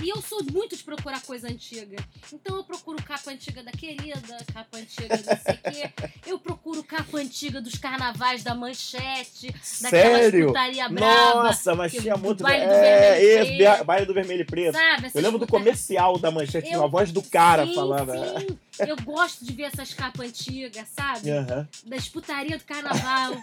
E 0.02 0.08
eu 0.08 0.22
sou 0.22 0.42
muito 0.44 0.76
de 0.76 0.82
procurar 0.82 1.20
coisa 1.22 1.48
antiga. 1.48 1.96
Então 2.32 2.56
eu 2.56 2.64
procuro 2.64 3.02
capa 3.02 3.30
antiga 3.30 3.62
da 3.62 3.70
querida, 3.70 4.38
capa 4.52 4.78
antiga 4.78 5.16
não 5.16 5.24
sei 5.24 5.54
o 5.54 5.72
quê. 5.90 6.10
Eu 6.26 6.38
procuro 6.38 6.82
capa 6.82 7.18
antiga 7.18 7.60
dos 7.60 7.74
carnavais 7.76 8.42
da 8.42 8.54
manchete, 8.54 9.54
Sério? 9.62 10.48
putaria 10.48 10.88
braba. 10.88 11.44
Nossa, 11.44 11.74
mas 11.74 11.92
tinha 11.92 12.16
muito. 12.16 12.42
baile 12.42 12.66
do 12.66 12.72
é, 12.72 13.22
esse, 13.22 13.56
preto. 13.56 13.84
baile 13.84 14.06
do 14.06 14.14
vermelho 14.14 14.42
e 14.42 14.44
preto. 14.44 14.72
Sabe? 14.74 15.10
Eu 15.14 15.22
lembro 15.22 15.38
do 15.38 15.46
comercial 15.46 16.18
da 16.18 16.30
manchete, 16.30 16.72
Eu- 16.72 16.82
a 16.84 16.86
voz 16.86 17.12
do 17.12 17.22
cara 17.22 17.66
sim, 17.66 17.74
falando. 17.74 18.12
né? 18.14 18.40
Sim. 18.40 18.56
Eu 18.86 18.96
gosto 18.96 19.44
de 19.44 19.52
ver 19.52 19.64
essas 19.64 19.92
capas 19.92 20.26
antigas, 20.26 20.88
sabe? 20.88 21.30
Aham. 21.30 21.68
Das 21.84 22.08
putaria 22.08 22.56
do 22.56 22.64
carnaval. 22.64 23.34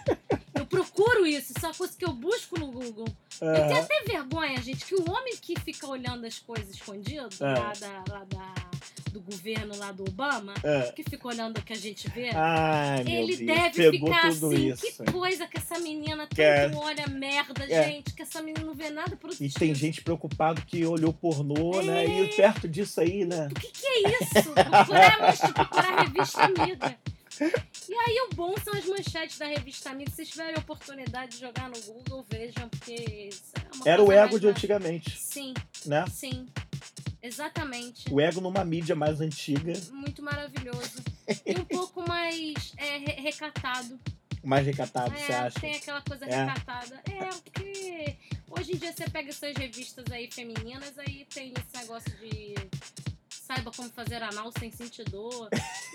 Eu 0.54 0.66
procuro 0.66 1.24
isso, 1.24 1.52
isso 1.56 1.64
é 1.64 1.68
uma 1.68 1.74
coisa 1.74 1.94
que 1.96 2.04
eu 2.04 2.12
busco 2.12 2.58
no 2.58 2.66
Google. 2.66 3.06
Eu 3.40 3.52
tenho 3.54 3.64
aham. 3.72 3.78
até 3.84 4.02
vergonha, 4.04 4.60
gente, 4.62 4.84
que 4.84 4.94
o 4.94 5.10
homem 5.10 5.36
que 5.40 5.58
fica 5.60 5.86
olhando 5.86 6.26
as 6.26 6.38
coisas 6.38 6.70
escondido, 6.74 7.28
Ah. 7.40 7.52
lá, 7.58 7.72
da, 7.78 8.12
lá 8.12 8.24
da, 8.24 8.54
do 9.12 9.20
governo 9.20 9.76
lá 9.76 9.92
do 9.92 10.02
Obama, 10.02 10.54
Ah. 10.64 10.92
que 10.92 11.02
fica 11.04 11.28
olhando 11.28 11.58
o 11.58 11.62
que 11.62 11.72
a 11.72 11.76
gente 11.76 12.08
vê, 12.10 12.30
Ai, 12.34 13.04
ele 13.06 13.36
deve 13.46 13.90
Pegou 13.90 14.08
ficar 14.12 14.26
assim, 14.28 14.68
isso. 14.72 14.82
que 15.04 15.12
coisa 15.12 15.46
que 15.46 15.56
essa 15.56 15.78
menina 15.78 16.26
tanto 16.26 16.34
Quer- 16.36 16.74
olha 16.74 17.06
merda, 17.06 17.64
É. 17.68 17.84
gente, 17.90 18.12
que 18.12 18.22
essa 18.22 18.42
menina 18.42 18.64
não 18.64 18.74
vê 18.74 18.90
nada 18.90 19.16
produtivo. 19.16 19.44
E 19.48 19.52
tem 19.52 19.74
gente 19.74 20.02
preocupado 20.02 20.60
que 20.62 20.84
olhou 20.84 21.12
pornô, 21.12 21.80
né? 21.82 22.04
É. 22.04 22.20
E 22.22 22.28
perto 22.36 22.68
disso 22.68 23.00
aí, 23.00 23.24
né? 23.24 23.48
O 23.50 23.54
que, 23.54 23.68
que 23.68 23.86
é 23.86 24.00
isso? 24.10 24.52
Procurar, 24.52 25.18
mas, 25.20 25.38
tipo, 25.38 25.52
procurar 25.54 26.02
revista 26.02 26.42
amiga. 26.42 26.96
E 27.88 27.94
aí 27.94 28.28
o 28.30 28.34
bom 28.34 28.54
são 28.62 28.74
as 28.74 28.84
manchetes 28.86 29.38
da 29.38 29.46
revista 29.46 29.90
amiga. 29.90 30.10
Se 30.10 30.16
vocês 30.16 30.28
tiverem 30.28 30.54
a 30.56 30.58
oportunidade 30.58 31.32
de 31.32 31.38
jogar 31.40 31.68
no 31.68 31.80
Google, 31.82 32.24
vejam, 32.28 32.68
porque 32.68 33.28
isso 33.30 33.52
é 33.56 33.74
uma 33.76 33.88
Era 33.88 34.02
o 34.02 34.12
ego 34.12 34.28
mais 34.30 34.40
de 34.40 34.46
ba- 34.46 34.52
antigamente, 34.52 35.18
Sim, 35.18 35.54
né? 35.86 36.04
sim. 36.10 36.46
Exatamente. 37.22 38.12
O 38.12 38.20
ego 38.20 38.40
numa 38.40 38.64
mídia 38.64 38.94
mais 38.94 39.20
antiga, 39.20 39.72
Muito 39.90 40.22
maravilhoso. 40.22 41.02
E 41.44 41.52
um 41.58 41.64
pouco 41.64 42.06
mais 42.08 42.72
é, 42.76 42.98
re- 42.98 43.20
recatado. 43.20 43.98
mais 44.44 44.64
recatado, 44.64 45.14
você 45.14 45.32
É, 45.32 45.36
acha? 45.36 45.60
tem 45.60 45.74
aquela 45.74 46.00
coisa 46.00 46.24
É. 46.26 46.44
recatada. 46.44 47.02
É, 47.10 47.26
porque 47.26 48.16
hoje 48.48 48.72
em 48.72 48.76
dia 48.76 48.92
você 48.92 49.10
pega 49.10 49.30
essas 49.30 49.54
revistas 49.56 50.04
aí 50.12 50.30
femininas, 50.30 50.96
aí 50.98 51.26
tem 51.34 51.52
esse 51.52 51.76
negócio 51.82 52.10
de 52.18 52.54
saiba 53.48 53.70
como 53.74 53.88
fazer 53.88 54.22
anal 54.22 54.52
sem 54.58 54.70
sentir 54.70 55.04
dor. 55.04 55.48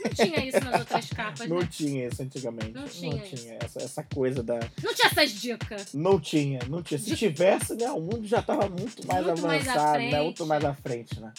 Não 0.04 0.12
tinha 0.12 0.44
isso 0.44 0.60
nas 0.60 0.80
outras 0.80 1.10
capas, 1.10 1.48
Não 1.48 1.60
né? 1.60 1.68
tinha 1.70 2.08
isso 2.08 2.24
antigamente. 2.24 2.72
Não 2.72 2.88
tinha 2.88 3.24
isso. 3.28 3.48
Essa, 3.62 3.84
essa 3.84 4.04
coisa 4.04 4.42
da. 4.42 4.60
Não 4.82 4.94
tinha 4.94 5.08
essas 5.08 5.32
dicas. 5.32 5.94
Não 5.94 6.20
tinha, 6.20 6.60
não 6.68 6.82
tinha. 6.82 7.00
Se 7.00 7.16
tivesse, 7.16 7.76
né? 7.76 7.90
O 7.92 8.02
mundo 8.02 8.26
já 8.26 8.42
tava 8.42 8.68
muito 8.68 9.06
mais 9.08 9.26
Muito 9.26 9.42
mais 9.44 9.68
avançado, 9.68 10.00
né? 10.00 10.10
frente. 10.10 10.24
Muito 10.24 10.46
mais 10.48 10.66
à 10.66 10.74
frente, 10.74 11.20
né? 11.20 11.32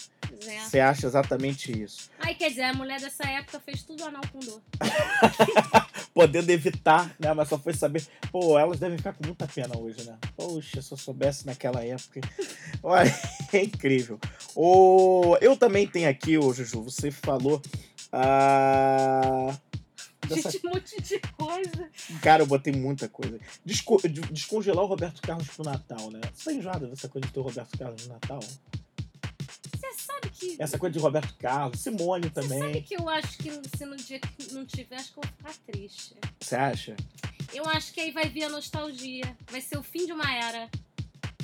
É. 0.47 0.59
Você 0.59 0.79
acha 0.79 1.05
exatamente 1.05 1.71
isso. 1.71 2.09
Aí 2.19 2.35
quer 2.35 2.49
dizer, 2.49 2.63
a 2.63 2.73
mulher 2.73 2.99
dessa 2.99 3.23
época 3.23 3.59
fez 3.59 3.83
tudo 3.83 4.03
anal 4.03 4.23
com 4.31 4.39
dor. 4.39 4.61
Podendo 6.13 6.49
evitar, 6.49 7.13
né? 7.19 7.33
Mas 7.33 7.49
só 7.49 7.57
foi 7.57 7.73
saber. 7.73 8.05
Pô, 8.31 8.57
elas 8.57 8.79
devem 8.79 8.97
ficar 8.97 9.13
com 9.13 9.25
muita 9.25 9.47
pena 9.47 9.77
hoje, 9.77 10.03
né? 10.03 10.17
Poxa, 10.35 10.81
se 10.81 10.91
eu 10.91 10.97
soubesse 10.97 11.45
naquela 11.45 11.83
época. 11.83 12.21
Olha, 12.81 13.13
é 13.51 13.63
incrível. 13.63 14.19
O... 14.55 15.37
Eu 15.41 15.55
também 15.57 15.87
tenho 15.87 16.04
aqui, 16.07 16.37
ô 16.37 16.53
Juju, 16.53 16.81
você 16.83 17.11
falou. 17.11 17.61
Ah... 18.11 19.55
dessa- 20.27 20.49
Gente, 20.51 20.65
um 20.65 20.69
monte 20.71 21.01
de 21.01 21.19
coisa. 21.19 21.89
Cara, 22.21 22.43
eu 22.43 22.47
botei 22.47 22.73
muita 22.73 23.07
coisa. 23.09 23.39
Desco- 23.65 24.01
de- 24.07 24.21
Descongelar 24.21 24.83
o 24.83 24.87
Roberto 24.87 25.21
Carlos 25.21 25.47
pro 25.49 25.63
Natal, 25.65 26.09
né? 26.11 26.21
Você 26.33 26.45
tá 26.45 26.53
enjoada 26.53 26.87
dessa 26.87 27.07
coisa 27.09 27.27
de 27.27 27.33
ter 27.33 27.39
o 27.39 27.43
Roberto 27.43 27.77
Carlos 27.77 28.07
no 28.07 28.13
Natal? 28.13 28.39
Você 28.41 29.93
sabe 29.97 30.29
que. 30.31 30.55
Essa 30.59 30.77
coisa 30.79 30.93
de 30.93 30.99
Roberto 30.99 31.35
Carlos, 31.37 31.79
Simone 31.79 32.29
Você 32.33 32.41
sabe 32.47 32.59
também. 32.61 32.81
que 32.83 32.95
eu 32.95 33.07
acho 33.09 33.37
que 33.37 33.51
se 33.77 33.85
no 33.85 33.95
dia 33.95 34.19
que 34.19 34.53
não 34.53 34.65
tiver, 34.65 34.95
acho 34.95 35.13
que 35.13 35.19
eu 35.19 35.23
vou 35.23 35.31
ficar 35.37 35.53
triste. 35.71 36.15
Você 36.39 36.55
acha? 36.55 36.95
Eu 37.53 37.65
acho 37.69 37.93
que 37.93 37.99
aí 38.01 38.11
vai 38.11 38.27
vir 38.29 38.43
a 38.45 38.49
nostalgia. 38.49 39.35
Vai 39.51 39.61
ser 39.61 39.77
o 39.77 39.83
fim 39.83 40.05
de 40.05 40.11
uma 40.13 40.29
era, 40.33 40.69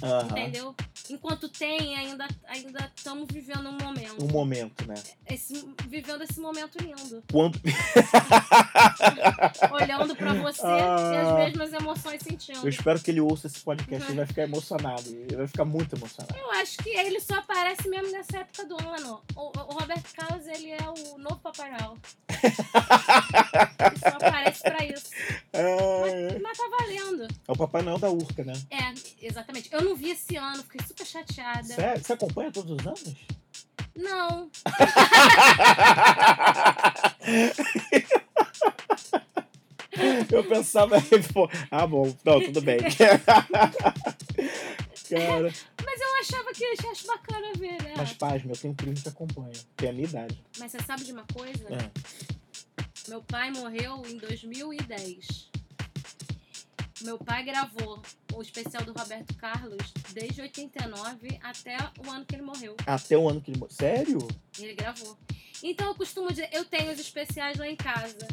Aham. 0.01 0.27
entendeu? 0.31 0.75
Enquanto 1.11 1.49
tem, 1.49 1.95
ainda 1.97 2.27
ainda 2.47 2.91
estamos 2.95 3.27
vivendo 3.31 3.67
um 3.69 3.77
momento. 3.77 4.23
Um 4.23 4.27
momento, 4.31 4.87
né? 4.87 4.95
Esse, 5.29 5.67
vivendo 5.87 6.23
esse 6.23 6.39
momento 6.39 6.77
lindo. 6.81 7.21
Olhando 9.71 10.15
pra 10.15 10.33
você 10.33 10.61
Ah. 10.65 11.11
e 11.13 11.17
as 11.17 11.33
mesmas 11.57 11.73
emoções 11.73 12.21
sentindo. 12.21 12.59
Eu 12.63 12.69
espero 12.69 12.99
que 12.99 13.11
ele 13.11 13.21
ouça 13.21 13.47
esse 13.47 13.59
podcast 13.59 14.11
e 14.11 14.15
vai 14.15 14.25
ficar 14.25 14.43
emocionado. 14.43 15.07
Ele 15.09 15.35
vai 15.35 15.47
ficar 15.47 15.65
muito 15.65 15.95
emocionado. 15.95 16.35
Eu 16.37 16.51
acho 16.51 16.77
que 16.77 16.89
ele 16.89 17.19
só 17.19 17.35
aparece 17.35 17.87
mesmo 17.89 18.11
nessa 18.11 18.37
época 18.39 18.65
do 18.65 18.75
ano. 18.87 19.21
O, 19.35 19.41
o 19.59 19.79
Roberto 19.79 20.13
Carlos, 20.15 20.47
ele 20.47 20.71
é 20.71 20.79
o 21.13 21.17
novo 21.17 21.37
Papai 21.37 21.71
Noel. 21.71 21.97
ele 22.31 23.97
só 23.99 24.07
aparece 24.27 24.61
pra 24.63 24.85
isso. 24.85 25.05
É, 25.53 26.39
Mas 26.39 26.57
tá 26.57 26.63
valendo. 26.79 27.23
é 27.47 27.51
o 27.51 27.55
Papai 27.57 27.81
Noel 27.81 27.99
da 27.99 28.09
Urca, 28.09 28.41
né? 28.43 28.53
É, 28.69 28.93
exatamente. 29.25 29.67
Eu 29.71 29.81
não 29.81 29.95
vi 29.95 30.11
esse 30.11 30.37
ano, 30.37 30.63
fiquei 30.63 30.79
super 30.87 31.00
chateada. 31.05 31.63
Sério? 31.63 32.03
Você 32.03 32.13
acompanha 32.13 32.51
todos 32.51 32.71
os 32.71 32.87
anos? 32.87 33.15
Não. 33.95 34.49
Eu 40.31 40.43
pensava, 40.45 40.95
pô, 41.33 41.49
ah, 41.69 41.85
bom, 41.85 42.15
não, 42.23 42.41
tudo 42.41 42.61
bem. 42.61 42.77
Cara, 45.09 45.51
Mas 45.83 45.99
eu 45.99 46.15
achava 46.21 46.53
que 46.53 46.63
eu 46.63 46.71
acho 46.89 47.05
bacana 47.05 47.51
ver, 47.57 47.83
né? 47.83 47.93
mas 47.97 48.13
paz, 48.13 48.41
meu, 48.45 48.55
tem 48.55 48.71
um 48.71 48.73
primo 48.73 48.95
que 48.95 49.09
acompanha. 49.09 49.51
Tem 49.75 49.89
a 49.89 49.93
minha 49.93 50.07
idade. 50.07 50.41
Mas 50.57 50.71
você 50.71 50.79
sabe 50.81 51.03
de 51.03 51.11
uma 51.11 51.25
coisa? 51.33 51.67
É. 51.69 51.91
Meu 53.09 53.21
pai 53.21 53.51
morreu 53.51 54.03
em 54.07 54.15
2010. 54.17 55.50
Meu 57.03 57.17
pai 57.17 57.43
gravou 57.43 58.01
o 58.33 58.41
especial 58.41 58.83
do 58.83 58.93
Roberto 58.93 59.35
Carlos 59.35 59.91
desde 60.13 60.41
89 60.41 61.39
até 61.41 61.77
o 62.05 62.09
ano 62.11 62.25
que 62.25 62.35
ele 62.35 62.43
morreu. 62.43 62.75
Até 62.85 63.17
o 63.17 63.27
ano 63.27 63.41
que 63.41 63.51
ele 63.51 63.59
morreu. 63.59 63.75
Sério? 63.75 64.27
Ele 64.59 64.73
gravou. 64.73 65.17
Então 65.63 65.87
eu 65.87 65.95
costumo 65.95 66.29
dizer, 66.29 66.49
eu 66.51 66.65
tenho 66.65 66.91
os 66.91 66.99
especiais 66.99 67.57
lá 67.57 67.67
em 67.67 67.75
casa. 67.75 68.27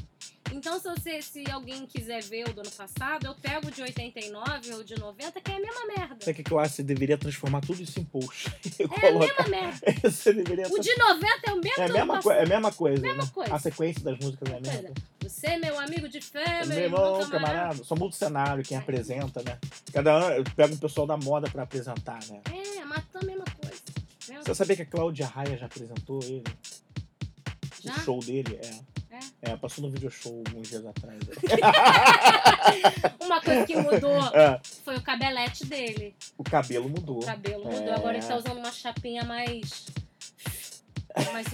Então 0.52 0.78
se, 0.80 0.88
você, 0.88 1.22
se 1.22 1.44
alguém 1.50 1.86
quiser 1.86 2.22
ver 2.22 2.48
o 2.48 2.52
do 2.52 2.60
ano 2.62 2.70
passado, 2.70 3.26
eu 3.26 3.34
pego 3.34 3.68
o 3.68 3.70
de 3.70 3.82
89 3.82 4.74
ou 4.74 4.82
de 4.82 4.98
90, 4.98 5.40
que 5.40 5.50
é 5.50 5.56
a 5.56 5.60
mesma 5.60 5.86
merda. 5.86 6.16
Sabe 6.24 6.40
o 6.40 6.44
que 6.44 6.52
eu 6.52 6.58
acho? 6.58 6.74
Você 6.74 6.82
deveria 6.82 7.16
transformar 7.18 7.60
tudo 7.60 7.82
isso 7.82 7.98
em 8.00 8.04
post. 8.04 8.48
É 8.78 8.84
a 8.84 8.88
colocar. 8.88 9.48
mesma 9.48 9.48
merda. 9.48 9.78
Você 10.10 10.32
deveria 10.32 10.66
O 10.68 10.78
de 10.78 10.96
90 10.96 11.26
é 11.46 11.52
o 11.52 11.56
mesmo 11.56 11.82
É 11.82 11.84
a 11.84 11.88
mesma, 11.92 12.22
coi- 12.22 12.36
é 12.36 12.42
a 12.42 12.46
mesma 12.46 12.72
coisa. 12.72 13.02
Mesma 13.02 13.22
né? 13.24 13.30
coisa. 13.34 13.54
A 13.54 13.58
sequência 13.58 14.02
das 14.02 14.18
músicas 14.18 14.48
é 14.50 14.56
a 14.56 14.60
Mesma. 14.60 14.94
Você, 15.22 15.56
meu 15.58 15.78
amigo 15.78 16.08
de 16.08 16.20
fé, 16.20 16.60
Meu 16.60 16.68
meu 16.68 16.78
irmão, 16.84 17.14
irmão, 17.20 17.30
camarada, 17.30 17.84
só 17.84 17.94
muda 17.94 18.06
o 18.06 18.12
cenário, 18.12 18.62
quem 18.64 18.76
apresenta, 18.78 19.42
né? 19.42 19.58
Cada 19.92 20.12
ano 20.12 20.44
pega 20.56 20.72
um 20.72 20.76
pessoal 20.78 21.06
da 21.06 21.16
moda 21.16 21.50
pra 21.50 21.64
apresentar, 21.64 22.18
né? 22.28 22.40
É, 22.50 22.84
matou 22.84 23.20
a 23.20 23.24
mesma 23.24 23.44
coisa. 23.60 23.76
Mesma 24.28 24.44
Você 24.44 24.54
sabia 24.54 24.76
que 24.76 24.82
a 24.82 24.86
Cláudia 24.86 25.26
Raia 25.26 25.56
já 25.58 25.66
apresentou 25.66 26.20
ele? 26.22 26.44
Já? 27.82 27.92
O 27.94 28.00
show 28.00 28.20
dele? 28.20 28.58
É. 28.62 28.70
É? 29.42 29.50
É, 29.52 29.56
passou 29.56 29.84
no 29.84 29.90
video 29.90 30.10
show 30.10 30.42
alguns 30.46 30.68
dias 30.68 30.84
atrás. 30.86 31.18
Uma 33.20 33.40
coisa 33.40 33.66
que 33.66 33.76
mudou 33.76 34.16
É, 34.34 34.60
foi 34.84 34.96
o 34.96 35.02
cabelete 35.02 35.66
dele. 35.66 36.14
o 36.36 36.44
cabelo 36.44 36.88
mudou. 36.88 37.22
O 37.22 37.26
cabelo 37.26 37.68
É. 37.70 37.78
mudou. 37.80 37.94
Agora 37.94 38.16
ele 38.16 38.26
tá 38.26 38.36
usando 38.36 38.58
uma 38.58 38.72
chapinha 38.72 39.24
mais. 39.24 39.86
Mais, 41.32 41.46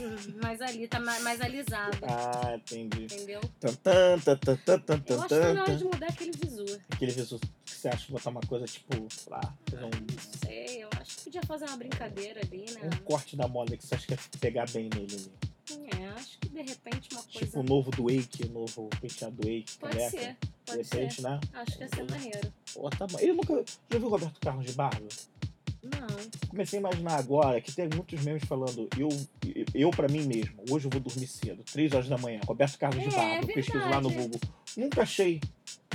mais 0.42 0.60
ali, 0.60 0.86
tá 0.86 1.00
mais, 1.00 1.22
mais 1.22 1.40
alisado. 1.40 1.96
Ah, 2.02 2.54
entendi. 2.56 3.04
Entendeu? 3.04 3.40
Tan, 3.60 3.72
tan, 3.76 4.18
tan, 4.18 4.36
tan, 4.36 4.56
tan, 4.56 4.78
tan, 5.00 5.14
Eu 5.14 5.20
acho 5.20 5.28
que 5.28 5.34
tá 5.34 5.40
tan, 5.40 5.54
na 5.54 5.62
hora 5.62 5.76
de 5.76 5.84
mudar 5.84 6.06
aquele 6.08 6.32
visu. 6.32 6.80
Aquele 6.90 7.12
visu 7.12 7.40
você 7.64 7.88
acha? 7.88 8.12
Botar 8.12 8.30
uma 8.30 8.40
coisa 8.42 8.66
tipo, 8.66 9.06
lá, 9.30 9.40
fazer 9.70 9.84
um, 9.84 9.90
Não 9.90 10.38
sei, 10.44 10.84
eu 10.84 10.88
acho 11.00 11.16
que 11.16 11.22
podia 11.24 11.42
fazer 11.42 11.64
uma 11.66 11.76
brincadeira 11.78 12.40
ali, 12.40 12.64
né? 12.72 12.90
um 12.92 13.04
corte 13.04 13.36
da 13.36 13.48
moda 13.48 13.74
que 13.76 13.86
você 13.86 13.94
acha 13.94 14.06
que 14.06 14.12
ia 14.12 14.18
pegar 14.40 14.68
bem 14.70 14.90
nele 14.94 15.14
ali. 15.14 15.32
É, 15.70 16.06
acho 16.16 16.38
que 16.38 16.48
de 16.48 16.62
repente 16.62 17.08
uma 17.12 17.22
coisa. 17.22 17.38
Tipo 17.46 17.60
o 17.60 17.62
novo 17.62 17.90
do 17.90 18.02
Wake, 18.04 18.44
o 18.44 18.48
novo 18.52 18.88
penteado 19.00 19.36
do 19.36 19.48
Wake, 19.48 19.78
Pode 19.78 19.96
careca. 19.96 20.10
ser, 20.10 20.36
De 20.40 20.48
pode 20.66 20.84
ser. 20.84 20.96
repente, 20.96 21.22
né? 21.22 21.40
Acho 21.54 21.76
que 21.78 21.82
ia 21.84 21.88
ser 21.88 22.10
maneiro. 22.10 22.52
Pô, 22.74 22.90
tá 22.90 23.06
bom. 23.06 23.18
Ele 23.18 23.32
nunca. 23.32 23.64
Já 23.90 23.98
viu 23.98 24.06
o 24.06 24.10
Roberto 24.10 24.40
Carlos 24.40 24.66
de 24.66 24.72
barba? 24.72 25.08
Não. 25.82 26.48
Comecei 26.48 26.78
a 26.78 26.80
imaginar 26.80 27.18
agora 27.18 27.60
que 27.60 27.70
tem 27.72 27.88
muitos 27.94 28.22
memes 28.22 28.44
falando, 28.44 28.88
eu, 28.96 29.08
eu 29.74 29.90
pra 29.90 30.08
mim 30.08 30.22
mesmo, 30.26 30.62
hoje 30.70 30.86
eu 30.86 30.90
vou 30.90 30.98
dormir 31.00 31.26
cedo, 31.26 31.62
3 31.64 31.92
horas 31.92 32.08
da 32.08 32.16
manhã, 32.16 32.40
Roberto 32.46 32.78
Carlos 32.78 33.02
de 33.02 33.08
É, 33.08 33.12
barba, 33.18 33.50
é 33.50 33.54
pesquiso 33.54 33.78
lá 33.90 34.00
no. 34.00 34.10
Google. 34.10 34.40
Nunca 34.78 35.02
achei. 35.02 35.40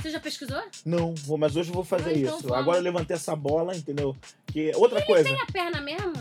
Você 0.00 0.10
já 0.10 0.20
pesquisou? 0.20 0.62
Não, 0.84 1.14
vou, 1.14 1.36
mas 1.38 1.56
hoje 1.56 1.70
eu 1.70 1.74
vou 1.74 1.84
fazer 1.84 2.10
Ah, 2.10 2.12
então 2.18 2.38
isso. 2.38 2.42
vamos. 2.48 2.58
Agora 2.58 2.78
eu 2.78 2.82
levantei 2.82 3.14
essa 3.16 3.34
bola, 3.36 3.76
entendeu? 3.76 4.16
Que 4.46 4.72
outra 4.74 5.00
coisa. 5.04 5.24
Tem 5.24 5.40
a 5.40 5.46
perna 5.46 5.80
mesmo? 5.80 6.12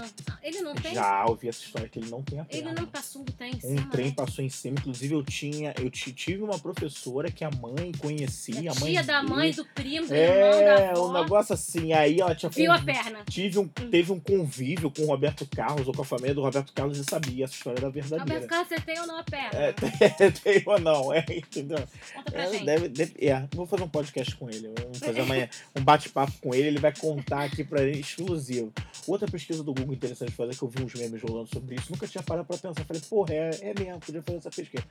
Ele 0.43 0.61
não 0.61 0.76
tem? 0.76 0.93
Já 0.93 1.26
ouvi 1.26 1.49
essa 1.49 1.64
história 1.64 1.89
que 1.89 1.97
ele 1.99 2.10
não 2.10 2.22
tem 2.22 2.39
a 2.39 2.45
Ele 2.49 2.61
perna. 2.64 2.80
não 2.81 2.88
passou 2.88 3.22
um 3.23 3.26
trem 3.26 3.51
em 3.53 3.56
Um 3.57 3.60
cima, 3.77 3.89
trem 3.89 4.06
né? 4.07 4.14
passou 4.15 4.45
em 4.45 4.49
cima, 4.49 4.77
inclusive 4.80 5.14
eu 5.15 5.23
tinha, 5.23 5.73
eu 5.80 5.89
ti- 5.89 6.14
tive 6.14 6.43
uma 6.43 6.60
professora 6.60 7.31
que 7.31 7.43
a 7.43 7.49
mãe 7.49 7.91
conhecia, 7.97 8.72
a 8.72 8.76
mãe 8.76 8.91
tia 8.93 9.03
da 9.03 9.22
dele. 9.22 9.34
mãe, 9.34 9.51
do 9.51 9.65
primo, 9.65 10.07
do 10.07 10.14
irmão, 10.14 10.49
da 10.51 10.56
É, 10.80 10.89
avó. 10.91 11.07
um 11.10 11.14
negócio 11.23 11.53
assim, 11.53 11.91
aí 11.93 12.19
ela 12.22 12.35
tinha 12.35 12.49
Viu 12.49 12.72
a 12.72 12.80
perna. 12.80 13.19
tive 13.30 13.57
um, 13.60 13.68
teve 13.68 14.11
um 14.11 14.19
convívio 14.19 14.91
com 14.91 15.03
o 15.03 15.07
Roberto 15.07 15.47
Carlos 15.47 15.88
ou 15.88 15.93
com 15.93 16.01
a 16.03 16.06
família 16.06 16.35
do 16.35 16.41
Roberto 16.41 16.72
Carlos 16.73 16.97
e 16.99 17.03
sabia 17.03 17.45
essa 17.45 17.53
história 17.56 17.80
era 17.80 17.89
verdadeira. 17.89 18.23
Roberto 18.23 18.47
Carlos, 18.47 18.68
você 18.69 18.80
tem 18.80 18.99
ou 18.99 19.07
não 19.07 19.18
a 19.18 19.23
perna? 19.23 19.60
É, 19.60 19.72
tem, 19.73 20.31
tem 20.31 20.64
ou 20.68 20.80
não, 20.80 21.11
é, 21.14 21.26
entendeu? 21.30 21.80
Conta 22.14 22.31
pra 22.31 22.43
É, 22.43 22.51
gente. 22.51 22.65
deve, 22.65 22.89
deve- 22.89 23.26
é, 23.27 23.47
vou 23.56 23.65
fazer 23.69 23.83
um 23.83 23.89
podcast 23.89 24.35
com 24.35 24.49
ele. 24.49 24.71
Vamos 24.81 24.99
fazer 24.99 25.21
amanhã 25.21 25.49
um 25.75 25.83
bate-papo 25.83 26.33
com 26.41 26.53
ele. 26.53 26.67
Ele 26.67 26.79
vai 26.79 26.95
contar 26.95 27.43
aqui 27.43 27.63
pra 27.63 27.85
gente 27.85 28.01
exclusivo. 28.01 28.73
Outra 29.07 29.27
pesquisa 29.27 29.63
do 29.63 29.73
Google 29.73 29.93
interessante 29.93 30.31
fazer, 30.31 30.55
que 30.55 30.63
eu 30.63 30.67
vi 30.67 30.83
uns 30.83 30.93
memes 30.93 31.21
rolando 31.21 31.47
sobre 31.47 31.75
isso. 31.75 31.91
Nunca 31.91 32.07
tinha 32.07 32.23
parado 32.23 32.47
pra 32.47 32.57
pensar. 32.57 32.83
Falei, 32.83 33.01
porra, 33.09 33.33
é, 33.33 33.49
é 33.61 33.73
mesmo, 33.79 33.99
podia 33.99 34.21
fazer 34.21 34.37
essa 34.37 34.49
pesquisa. 34.49 34.83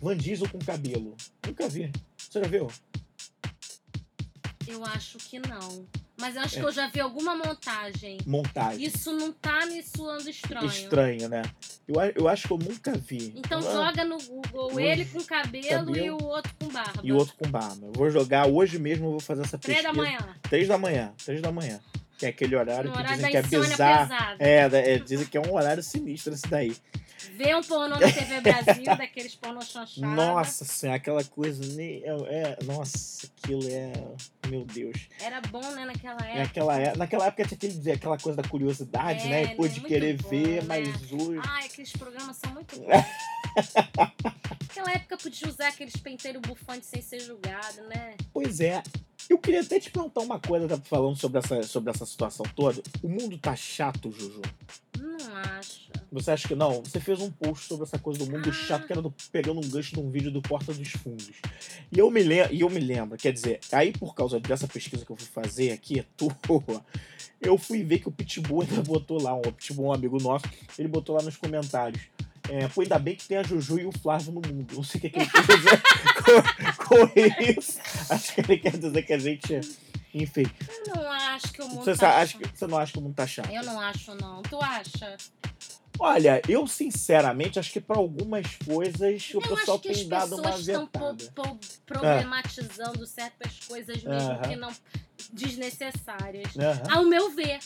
Van 0.00 0.16
Diesel 0.16 0.48
com 0.48 0.58
cabelo. 0.58 1.16
Nunca 1.46 1.68
vi. 1.68 1.90
Você 2.16 2.40
já 2.40 2.46
viu? 2.46 2.68
Eu 4.66 4.84
acho 4.84 5.18
que 5.18 5.38
não. 5.38 5.86
Mas 6.18 6.34
eu 6.34 6.42
acho 6.42 6.56
É. 6.56 6.60
que 6.60 6.66
eu 6.66 6.72
já 6.72 6.86
vi 6.88 6.98
alguma 7.00 7.36
montagem. 7.36 8.18
Montagem. 8.26 8.84
Isso 8.86 9.12
não 9.12 9.30
tá 9.32 9.66
me 9.66 9.82
suando 9.82 10.28
estranho. 10.30 10.66
Estranho, 10.66 11.28
né? 11.28 11.42
Eu, 11.86 11.96
eu 12.14 12.28
acho 12.28 12.46
que 12.48 12.52
eu 12.54 12.58
nunca 12.58 12.92
vi. 12.96 13.34
Então 13.36 13.58
Ah, 13.58 13.62
joga 13.72 14.04
no 14.04 14.16
Google 14.18 14.72
Hoje, 14.72 14.86
ele 14.86 15.04
com 15.04 15.22
cabelo, 15.22 15.66
e 15.66 15.68
cabelo. 16.00 16.18
o 16.22 16.26
outro 16.26 16.52
com 16.58 16.68
barba. 16.68 17.00
E 17.04 17.12
outro 17.12 17.34
com 17.36 17.48
barba. 17.50 17.86
Eu 17.86 17.92
vou 17.92 18.10
jogar 18.10 18.46
hoje 18.46 18.78
mesmo, 18.78 19.06
eu 19.06 19.10
vou 19.12 19.20
fazer 19.20 19.42
essa 19.42 19.58
Três 19.58 19.78
pesquisa. 19.82 19.94
da 19.94 20.02
manhã. 20.02 20.18
Três 20.42 20.68
da 20.68 20.78
manhã. 20.78 21.12
Três 21.24 21.42
da 21.42 21.52
manhã. 21.52 21.80
Que 22.18 22.24
é 22.24 22.28
aquele 22.30 22.56
horário 22.56 22.88
No 22.88 22.92
que 22.94 22.98
horário 22.98 23.16
dizem 23.16 23.30
que 23.30 23.36
é 23.36 23.42
bizarro. 23.42 24.08
pesada. 24.08 24.36
É, 24.38 24.94
é, 24.94 24.98
dizem 24.98 25.26
que 25.26 25.36
é 25.36 25.40
um 25.40 25.52
horário 25.54 25.82
sinistro 25.82 26.32
esse 26.32 26.46
daí. 26.48 26.74
Vê 27.34 27.54
um 27.54 27.62
pornô 27.62 27.96
na 27.98 28.12
TV 28.12 28.40
Brasil, 28.40 28.84
daqueles 28.96 29.34
pornô 29.34 29.60
chanchada. 29.62 30.06
Nossa 30.06 30.64
senhora, 30.64 30.96
aquela 30.96 31.24
coisa. 31.24 31.62
É, 31.80 32.02
é- 32.06 32.64
nossa, 32.64 33.26
aquilo 33.26 33.66
é. 33.68 33.92
Meu 34.48 34.64
Deus. 34.64 35.08
Era 35.20 35.40
bom, 35.40 35.60
né, 35.72 35.84
naquela 35.84 36.24
época. 36.26 36.42
aquela, 36.42 36.78
é- 36.80 36.96
naquela 36.96 37.26
época 37.26 37.44
tinha 37.44 37.56
aquele, 37.56 37.90
aquela 37.92 38.18
coisa 38.18 38.40
da 38.40 38.48
curiosidade, 38.48 39.26
É, 39.26 39.28
né? 39.28 39.44
né? 39.46 39.52
E 39.52 39.56
pô, 39.56 39.66
de 39.68 39.80
querer 39.80 40.20
bom, 40.22 40.28
ver, 40.28 40.62
né? 40.62 40.68
mas 40.68 41.12
hoje. 41.12 41.40
Ai, 41.46 41.66
aqueles 41.66 41.92
programas 41.92 42.36
são 42.36 42.52
muito 42.52 42.76
bons. 42.78 42.86
Naquela 44.76 44.92
época 44.92 45.16
podia 45.16 45.48
usar 45.48 45.68
aqueles 45.68 45.96
penteiros 45.96 46.42
bufantes 46.42 46.88
sem 46.88 47.00
ser 47.00 47.20
julgado, 47.20 47.82
né? 47.88 48.14
Pois 48.32 48.60
é. 48.60 48.82
Eu 49.28 49.38
queria 49.38 49.60
até 49.60 49.80
te 49.80 49.90
perguntar 49.90 50.20
uma 50.20 50.38
coisa, 50.38 50.68
tá 50.68 50.78
falando 50.84 51.16
sobre 51.16 51.38
essa, 51.38 51.62
sobre 51.64 51.90
essa 51.90 52.06
situação 52.06 52.46
toda. 52.54 52.80
O 53.02 53.08
mundo 53.08 53.36
tá 53.38 53.56
chato, 53.56 54.10
Juju. 54.12 54.42
Não 54.98 55.36
acho. 55.58 55.85
Você 56.22 56.30
acha 56.30 56.48
que 56.48 56.54
não? 56.54 56.82
Você 56.82 56.98
fez 57.00 57.20
um 57.20 57.30
post 57.30 57.66
sobre 57.66 57.84
essa 57.84 57.98
coisa 57.98 58.18
do 58.24 58.30
mundo 58.30 58.52
chato, 58.52 58.86
que 58.86 58.92
era 58.92 59.02
do- 59.02 59.14
pegando 59.30 59.58
um 59.60 59.68
gancho 59.68 59.94
de 59.94 60.00
um 60.00 60.10
vídeo 60.10 60.30
do 60.30 60.40
Porta 60.40 60.72
dos 60.72 60.90
Fundos. 60.92 61.30
E 61.92 61.98
eu 61.98 62.10
me, 62.10 62.22
lem 62.22 62.46
e 62.52 62.60
eu 62.60 62.70
me 62.70 62.80
lembro, 62.80 63.16
quer 63.18 63.32
dizer, 63.32 63.60
aí 63.70 63.92
por 63.92 64.14
causa 64.14 64.40
dessa 64.40 64.66
pesquisa 64.66 65.04
que 65.04 65.10
eu 65.12 65.16
fui 65.16 65.26
fazer 65.26 65.72
aqui, 65.72 66.02
tua, 66.16 66.34
eu 67.40 67.58
fui 67.58 67.82
ver 67.84 67.98
que 67.98 68.08
o 68.08 68.12
Pitbull 68.12 68.62
ainda 68.62 68.82
botou 68.82 69.20
lá, 69.22 69.34
o 69.34 69.52
Pitbull, 69.52 69.86
um 69.86 69.92
amigo 69.92 70.20
nosso, 70.22 70.46
ele 70.78 70.88
botou 70.88 71.14
lá 71.16 71.22
nos 71.22 71.36
comentários. 71.36 72.02
É, 72.48 72.68
pô, 72.68 72.80
ainda 72.80 72.96
bem 72.98 73.16
que 73.16 73.26
tem 73.26 73.38
a 73.38 73.42
Juju 73.42 73.78
e 73.80 73.86
o 73.86 73.92
Flávio 73.92 74.32
no 74.32 74.40
mundo. 74.40 74.72
Não 74.76 74.82
sei 74.84 74.98
o 74.98 75.02
que, 75.02 75.10
que 75.10 75.18
ele 75.18 75.28
quer 75.28 75.42
dizer 75.42 75.82
com, 76.78 77.06
com 77.06 77.60
isso. 77.60 77.78
Acho 78.08 78.34
que 78.34 78.40
ele 78.40 78.58
quer 78.58 78.76
dizer 78.78 79.02
que 79.02 79.12
a 79.12 79.18
gente. 79.18 79.60
Enfim. 80.14 80.44
Eu 80.86 80.94
não 80.94 81.10
acho 81.12 81.52
que 81.52 81.60
o 81.60 81.68
mundo 81.68 81.84
Você, 81.84 81.96
tá 81.96 82.18
acha 82.18 82.38
você 82.54 82.66
não 82.68 82.78
acha 82.78 82.92
que 82.92 82.98
o 82.98 83.02
mundo 83.02 83.14
tá 83.14 83.26
chato? 83.26 83.50
Eu 83.50 83.64
não 83.64 83.80
acho, 83.80 84.14
não. 84.14 84.42
Tu 84.42 84.56
acha? 84.62 85.16
Olha, 85.98 86.42
eu 86.48 86.66
sinceramente 86.66 87.58
acho 87.58 87.72
que 87.72 87.80
pra 87.80 87.96
algumas 87.96 88.46
coisas 88.64 89.30
o 89.34 89.36
eu 89.38 89.40
pessoal 89.42 89.76
acho 89.76 89.78
que 89.80 89.88
as 89.90 89.96
tem 89.98 90.08
dado 90.08 90.34
uma 90.36 90.42
pessoas 90.52 90.68
estão 90.68 90.86
po- 90.86 91.12
vetada. 91.14 91.32
po- 91.34 91.58
problematizando 91.86 93.06
certas 93.06 93.58
coisas 93.66 94.02
mesmo 94.02 94.40
que 94.48 94.56
não 94.56 94.70
desnecessárias. 95.32 96.56
Aham, 96.56 96.82
Ao 96.98 97.04
meu 97.04 97.30
ver. 97.30 97.58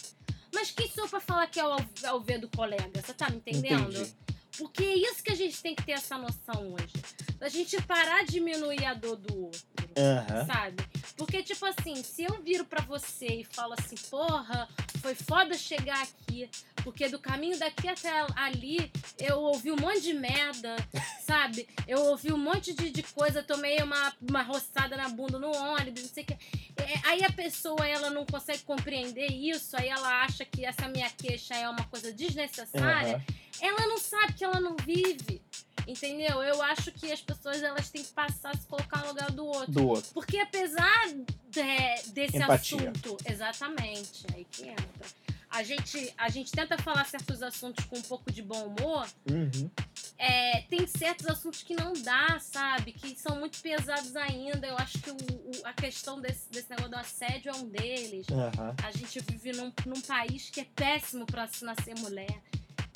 Mas 0.52 0.70
quem 0.70 0.88
sou 0.90 1.08
pra 1.08 1.20
falar 1.20 1.46
que 1.46 1.60
é 1.60 1.62
ao, 1.62 1.76
ao 2.06 2.20
ver 2.20 2.38
do 2.38 2.48
colega? 2.48 2.90
Você 3.04 3.12
tá 3.14 3.30
me 3.30 3.36
entendendo? 3.36 3.90
entendi. 3.90 4.14
Porque 4.60 4.84
é 4.84 4.94
isso 4.94 5.22
que 5.22 5.32
a 5.32 5.34
gente 5.34 5.60
tem 5.62 5.74
que 5.74 5.82
ter 5.82 5.92
essa 5.92 6.18
noção 6.18 6.74
hoje. 6.74 6.92
Da 7.38 7.48
gente 7.48 7.80
parar 7.82 8.24
de 8.24 8.32
diminuir 8.32 8.84
a 8.84 8.92
dor 8.92 9.16
do 9.16 9.44
outro. 9.44 9.60
Aham. 9.96 10.46
Sabe? 10.46 10.84
Porque, 11.16 11.42
tipo 11.42 11.64
assim, 11.64 12.02
se 12.02 12.24
eu 12.24 12.42
viro 12.42 12.66
pra 12.66 12.82
você 12.82 13.26
e 13.26 13.44
falo 13.44 13.74
assim, 13.78 13.96
porra, 14.10 14.68
foi 15.00 15.14
foda 15.14 15.56
chegar 15.56 16.02
aqui, 16.02 16.48
porque 16.84 17.08
do 17.08 17.18
caminho 17.18 17.58
daqui 17.58 17.88
até 17.88 18.10
ali 18.36 18.90
eu 19.18 19.38
ouvi 19.38 19.70
um 19.70 19.76
monte 19.76 20.02
de 20.02 20.12
merda, 20.12 20.76
sabe? 21.26 21.66
Eu 21.88 22.00
ouvi 22.06 22.32
um 22.32 22.38
monte 22.38 22.74
de, 22.74 22.90
de 22.90 23.02
coisa, 23.02 23.42
tomei 23.42 23.78
uma, 23.82 24.14
uma 24.28 24.42
roçada 24.42 24.96
na 24.96 25.08
bunda 25.08 25.38
no 25.38 25.50
ônibus, 25.50 26.02
não 26.02 26.10
sei 26.10 26.22
o 26.24 26.26
que. 26.26 26.34
É, 26.34 27.08
aí 27.08 27.24
a 27.24 27.32
pessoa, 27.32 27.86
ela 27.86 28.10
não 28.10 28.24
consegue 28.26 28.62
compreender 28.62 29.30
isso, 29.32 29.76
aí 29.76 29.88
ela 29.88 30.22
acha 30.22 30.44
que 30.44 30.64
essa 30.64 30.88
minha 30.88 31.08
queixa 31.10 31.54
é 31.54 31.68
uma 31.68 31.84
coisa 31.84 32.12
desnecessária 32.12 33.16
aham. 33.16 33.24
Ela 33.60 33.86
não 33.86 33.98
sabe 33.98 34.32
que 34.34 34.44
ela 34.44 34.60
não 34.60 34.76
vive. 34.76 35.40
Entendeu? 35.86 36.42
Eu 36.42 36.62
acho 36.62 36.92
que 36.92 37.10
as 37.10 37.20
pessoas 37.20 37.62
elas 37.62 37.88
têm 37.90 38.04
que 38.04 38.12
passar 38.12 38.50
a 38.50 38.56
se 38.56 38.66
colocar 38.66 38.98
no 39.00 39.08
lugar 39.08 39.30
do 39.32 39.44
outro. 39.44 39.72
Do 39.72 39.88
outro. 39.88 40.10
Porque 40.12 40.38
apesar 40.38 41.08
de- 41.48 42.10
desse 42.12 42.36
Empatia. 42.36 42.76
assunto, 42.90 43.16
exatamente, 43.24 44.24
aí 44.34 44.44
que 44.50 44.68
entra. 44.68 45.20
A 45.48 45.64
gente, 45.64 46.14
a 46.16 46.28
gente 46.28 46.52
tenta 46.52 46.78
falar 46.78 47.04
certos 47.06 47.42
assuntos 47.42 47.84
com 47.86 47.98
um 47.98 48.02
pouco 48.02 48.30
de 48.30 48.40
bom 48.40 48.66
humor, 48.66 49.04
Uhum. 49.28 49.68
é, 50.16 50.60
tem 50.70 50.86
certos 50.86 51.26
assuntos 51.26 51.64
que 51.64 51.74
não 51.74 51.92
dá, 51.94 52.38
sabe? 52.38 52.92
Que 52.92 53.18
são 53.18 53.34
muito 53.40 53.58
pesados 53.60 54.14
ainda. 54.14 54.64
Eu 54.68 54.76
acho 54.76 54.98
que 55.00 55.10
o- 55.10 55.14
o- 55.14 55.60
a 55.66 55.72
questão 55.72 56.20
desse, 56.20 56.48
desse 56.50 56.70
negócio 56.70 56.90
do 56.92 56.96
assédio 56.98 57.50
é 57.50 57.56
um 57.56 57.64
deles. 57.68 58.26
Aham. 58.30 58.76
A 58.84 58.92
gente 58.92 59.18
vive 59.28 59.50
num, 59.52 59.72
num 59.86 60.00
país 60.02 60.50
que 60.50 60.60
é 60.60 60.66
péssimo 60.76 61.26
pra 61.26 61.48
se 61.48 61.64
nascer 61.64 61.98
mulher, 61.98 62.40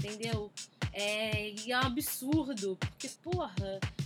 entendeu? 0.05 0.51
É, 0.93 1.51
e 1.51 1.72
é 1.72 1.76
um 1.78 1.81
absurdo, 1.82 2.76
porque, 2.78 3.09
porra, 3.22 3.52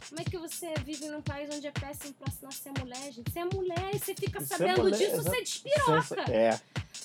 como 0.09 0.21
é 0.21 0.25
que 0.25 0.39
você 0.39 0.73
vive 0.85 1.07
num 1.09 1.21
país 1.21 1.49
onde 1.55 1.67
é 1.67 1.71
péssimo 1.71 2.15
pra 2.15 2.33
se 2.33 2.43
nascer 2.43 2.73
mulher, 2.79 3.13
gente? 3.13 3.31
Você 3.31 3.39
é 3.41 3.45
mulher 3.45 3.91
e 3.95 3.99
você 3.99 4.15
fica 4.15 4.41
Você 4.41 4.55
é 4.55 4.57
sabendo 4.57 4.83
mulher, 4.83 4.97
disso, 4.99 5.17
você 5.23 5.41
despiroca, 5.43 6.03
Sensa- 6.03 6.31
É. 6.33 6.61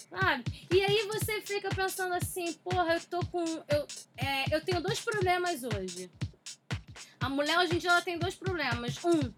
sabe? 0.10 0.44
E 0.72 0.82
aí 0.84 1.06
você 1.08 1.42
fica 1.42 1.70
pensando 1.70 2.14
assim, 2.14 2.54
porra, 2.54 2.94
eu 2.94 3.02
tô 3.02 3.26
com. 3.26 3.44
Eu, 3.44 3.88
é, 4.16 4.56
eu 4.56 4.62
tenho 4.64 4.82
dois 4.82 5.00
problemas 5.02 5.64
hoje. 5.64 6.10
A 7.20 7.28
mulher 7.28 7.58
hoje 7.60 7.76
em 7.76 7.78
dia 7.80 7.90
ela 7.90 8.02
tem 8.02 8.18
dois 8.18 8.36
problemas. 8.36 8.96
Um, 9.04 9.34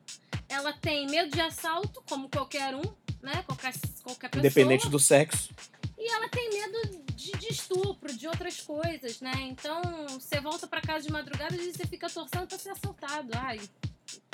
ela 0.47 0.73
tem 0.73 1.07
medo 1.07 1.31
de 1.31 1.41
assalto, 1.41 2.03
como 2.07 2.29
qualquer 2.29 2.75
um, 2.75 2.83
né? 3.21 3.43
Qualquer, 3.47 3.73
qualquer 4.03 4.29
pessoa. 4.29 4.39
Independente 4.45 4.89
do 4.89 4.99
sexo. 4.99 5.49
E 5.97 6.11
ela 6.11 6.27
tem 6.29 6.49
medo 6.49 7.05
de, 7.13 7.31
de 7.31 7.47
estupro, 7.51 8.13
de 8.13 8.27
outras 8.27 8.59
coisas, 8.61 9.21
né? 9.21 9.33
Então, 9.41 9.81
você 10.09 10.39
volta 10.39 10.67
pra 10.67 10.81
casa 10.81 11.05
de 11.05 11.11
madrugada 11.11 11.55
e 11.55 11.71
você 11.71 11.85
fica 11.87 12.09
torcendo 12.09 12.47
pra 12.47 12.57
ser 12.57 12.69
assaltado. 12.71 13.29
Ai, 13.37 13.59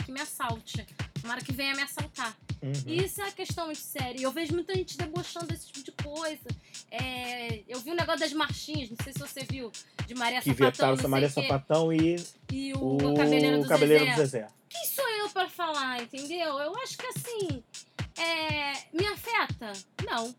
que 0.04 0.12
me 0.12 0.20
assalte. 0.22 0.86
Tomara 1.22 1.42
que 1.42 1.52
venha 1.52 1.76
me 1.76 1.84
assaltar. 1.84 2.36
Uhum. 2.62 2.72
E 2.86 3.04
isso 3.06 3.22
é 3.22 3.26
uma 3.26 3.32
questão 3.32 3.66
muito 3.66 3.80
séria. 3.80 4.24
Eu 4.24 4.32
vejo 4.32 4.54
muita 4.54 4.74
gente 4.74 4.98
debochando 4.98 5.48
desse 5.48 5.68
tipo 5.68 5.84
de 5.84 5.92
coisa. 5.92 6.48
É, 6.90 7.62
eu 7.68 7.80
vi 7.80 7.92
um 7.92 7.96
negócio 7.96 8.20
das 8.22 8.34
marchinhas, 8.34 8.90
não 8.90 8.98
sei 9.04 9.14
se 9.14 9.20
você 9.20 9.44
viu, 9.44 9.72
de 10.06 10.16
Maria 10.16 10.42
Que 10.42 10.54
Sapatão, 10.54 10.98
sei 10.98 11.08
Maria 11.08 11.30
Sapatão 11.30 11.94
e 11.94 12.16
e 12.52 12.74
o, 12.74 12.98
o 12.98 13.14
Cabeleiro 13.16 13.62
do 13.62 13.68
Cabeleiro 13.68 14.06
Zezé. 14.06 14.16
do 14.16 14.26
Zezé. 14.26 14.48
Quem 14.68 14.86
sou 14.88 15.08
eu 15.10 15.30
pra 15.30 15.50
falar, 15.50 16.02
entendeu? 16.02 16.60
Eu 16.60 16.76
acho 16.78 16.98
que 16.98 17.06
assim, 17.08 17.64
é, 18.18 18.74
me 18.94 19.06
afeta? 19.08 19.74
Não. 20.06 20.34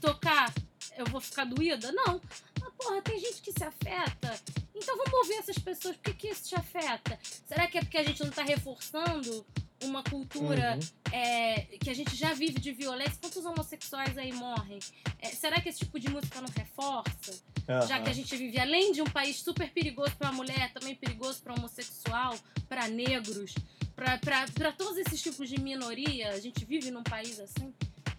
Tocar, 0.00 0.52
eu 0.96 1.06
vou 1.06 1.20
ficar 1.20 1.44
doída? 1.44 1.90
Não. 1.92 2.20
Mas, 2.60 2.72
porra, 2.76 3.02
tem 3.02 3.18
gente 3.18 3.42
que 3.42 3.52
se 3.52 3.64
afeta. 3.64 4.40
Então 4.74 4.96
vamos 4.96 5.12
ouvir 5.14 5.34
essas 5.34 5.58
pessoas. 5.58 5.96
Por 5.96 6.02
que, 6.04 6.14
que 6.14 6.28
isso 6.28 6.48
te 6.48 6.54
afeta? 6.54 7.18
Será 7.46 7.66
que 7.66 7.78
é 7.78 7.80
porque 7.80 7.98
a 7.98 8.04
gente 8.04 8.22
não 8.22 8.30
tá 8.30 8.42
reforçando 8.42 9.44
uma 9.82 10.02
cultura 10.02 10.74
Uhum. 10.76 11.12
é, 11.12 11.60
que 11.80 11.88
a 11.88 11.94
gente 11.94 12.14
já 12.16 12.32
vive 12.32 12.58
de 12.60 12.72
violência, 12.72 13.16
quantos 13.20 13.44
homossexuais 13.44 14.18
aí 14.18 14.32
morrem? 14.32 14.78
É, 15.20 15.28
será 15.28 15.60
que 15.60 15.68
esse 15.68 15.80
tipo 15.80 15.98
de 16.00 16.08
música 16.10 16.40
não 16.40 16.48
reforça? 16.48 17.32
Já 17.66 17.96
Aham. 17.96 18.04
que 18.04 18.10
a 18.10 18.12
gente 18.12 18.36
vive, 18.36 18.58
além 18.58 18.92
de 18.92 19.02
um 19.02 19.04
país 19.06 19.36
super 19.36 19.70
perigoso 19.70 20.16
para 20.16 20.32
mulher, 20.32 20.72
também 20.72 20.94
perigoso 20.94 21.40
para 21.42 21.54
homossexual, 21.54 22.36
para 22.68 22.88
negros, 22.88 23.54
para 23.94 24.72
todos 24.72 24.96
esses 24.98 25.20
tipos 25.20 25.48
de 25.48 25.60
minoria, 25.60 26.30
a 26.30 26.40
gente 26.40 26.64
vive 26.64 26.90
num 26.90 27.02
país 27.02 27.38
assim. 27.38 27.72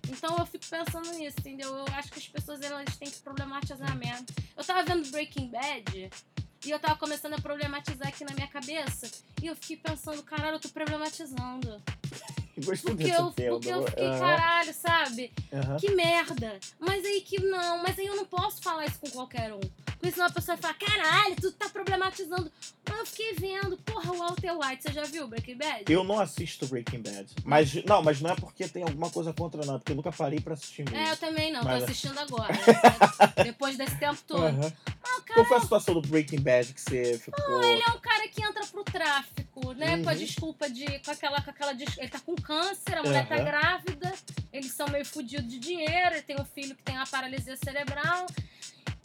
Então 0.10 0.38
eu 0.38 0.46
fico 0.46 0.66
pensando 0.66 1.12
nisso, 1.12 1.38
entendeu? 1.40 1.74
Eu 1.74 1.86
acho 1.94 2.12
que 2.12 2.20
as 2.20 2.28
pessoas 2.28 2.62
elas 2.62 2.98
têm 2.98 3.10
que 3.10 3.20
problematizar 3.20 3.96
mesmo. 3.96 4.26
Eu 4.58 4.64
tava 4.64 4.84
vendo 4.84 5.10
Breaking 5.12 5.50
Bad 5.50 6.10
e 6.66 6.70
eu 6.70 6.80
tava 6.80 6.96
começando 6.98 7.36
a 7.36 7.42
problematizar 7.42 8.08
aqui 8.08 8.26
na 8.26 8.34
minha 8.34 8.48
cabeça. 8.48 9.10
E 9.42 9.48
eu 9.48 9.56
fiquei 9.56 9.78
pensando, 9.78 10.22
caralho, 10.24 10.56
eu 10.56 10.60
tô 10.60 10.70
problematizando. 10.70 11.82
Gostei 12.66 12.94
Porque 12.96 13.10
eu, 13.12 13.32
porque 13.32 13.70
eu 13.70 13.86
fiquei, 13.88 14.06
Aham. 14.08 14.20
caralho, 14.20 14.74
sabe? 14.74 15.32
Aham. 15.54 15.78
Que 15.78 15.92
merda. 15.96 16.60
Mas 16.80 17.06
aí 17.06 17.22
que 17.22 17.42
não, 17.42 17.82
mas 17.84 17.98
aí 17.98 18.06
eu 18.06 18.16
não 18.16 18.26
posso 18.26 18.62
falar 18.62 18.86
isso 18.86 19.00
com 19.00 19.10
qualquer 19.10 19.54
um. 19.54 19.60
Porque 20.00 20.12
senão 20.12 20.28
a 20.28 20.32
pessoa 20.32 20.56
vai 20.56 20.74
falar, 20.74 20.74
caralho, 20.76 21.36
tu 21.36 21.52
tá 21.52 21.68
problematizando. 21.70 22.50
Mas 22.88 23.00
eu 23.00 23.06
fiquei 23.06 23.34
vendo, 23.34 23.78
porra, 23.78 24.12
o 24.14 24.18
Walter 24.18 24.58
White, 24.58 24.84
você 24.84 24.92
já 24.94 25.04
viu 25.04 25.28
Breaking 25.28 25.58
Bad? 25.58 25.92
Eu 25.92 26.04
não 26.04 26.20
assisto 26.20 26.66
Breaking 26.68 27.02
Bad. 27.02 27.28
Mas, 27.44 27.74
não, 27.84 28.02
mas 28.02 28.22
não 28.22 28.30
é 28.32 28.36
porque 28.36 28.68
tem 28.68 28.84
alguma 28.84 29.10
coisa 29.10 29.34
contra, 29.34 29.62
é 29.62 29.66
Porque 29.78 29.92
eu 29.92 29.96
nunca 29.98 30.12
parei 30.12 30.40
pra 30.40 30.54
assistir 30.54 30.90
mesmo. 30.90 30.98
É, 31.06 31.12
eu 31.12 31.18
também 31.18 31.52
não, 31.52 31.64
Mas- 31.64 31.80
tô 31.80 31.84
assistindo 31.86 32.18
agora. 32.20 32.54
Depois 33.44 33.78
desse 33.78 33.98
tempo 33.98 34.20
todo. 34.26 34.44
Aham. 34.46 34.74
Ah, 35.02 35.22
cara, 35.22 35.34
Qual 35.36 35.46
foi 35.46 35.58
a 35.58 35.62
situação 35.62 35.94
do 35.94 36.02
Breaking 36.08 36.42
Bad 36.42 36.74
que 36.74 36.82
você 36.82 37.18
ficou. 37.20 37.64
ele 37.64 37.82
é 37.84 37.90
um 37.92 38.00
cara 38.00 38.28
que 38.28 38.44
entra 38.44 38.66
pro 38.68 38.84
tráfico, 38.84 39.74
né? 39.74 40.02
Com 40.04 40.10
a 40.10 40.14
Uhum. 40.14 40.18
desculpa 40.20 40.70
de. 40.70 40.86
Com 41.00 41.12
aquela, 41.12 41.42
com 41.42 41.50
aquela. 41.52 41.72
Ele 41.72 42.10
tá 42.10 42.20
com 42.20 42.36
câncer, 42.36 42.98
a 42.98 43.04
mulher 43.04 43.28
tá 43.28 43.36
Aham. 43.36 43.44
grávida, 43.46 44.14
eles 44.52 44.72
são 44.74 44.88
meio 44.90 45.06
fodidos 45.06 45.50
de 45.50 45.58
dinheiro, 45.60 46.16
ele 46.16 46.22
tem 46.22 46.36
um 46.40 46.46
filho 46.46 46.76
que 46.76 46.84
tem 46.84 46.96
uma 46.96 47.08
paralisia 47.08 47.56
cerebral. 47.58 48.26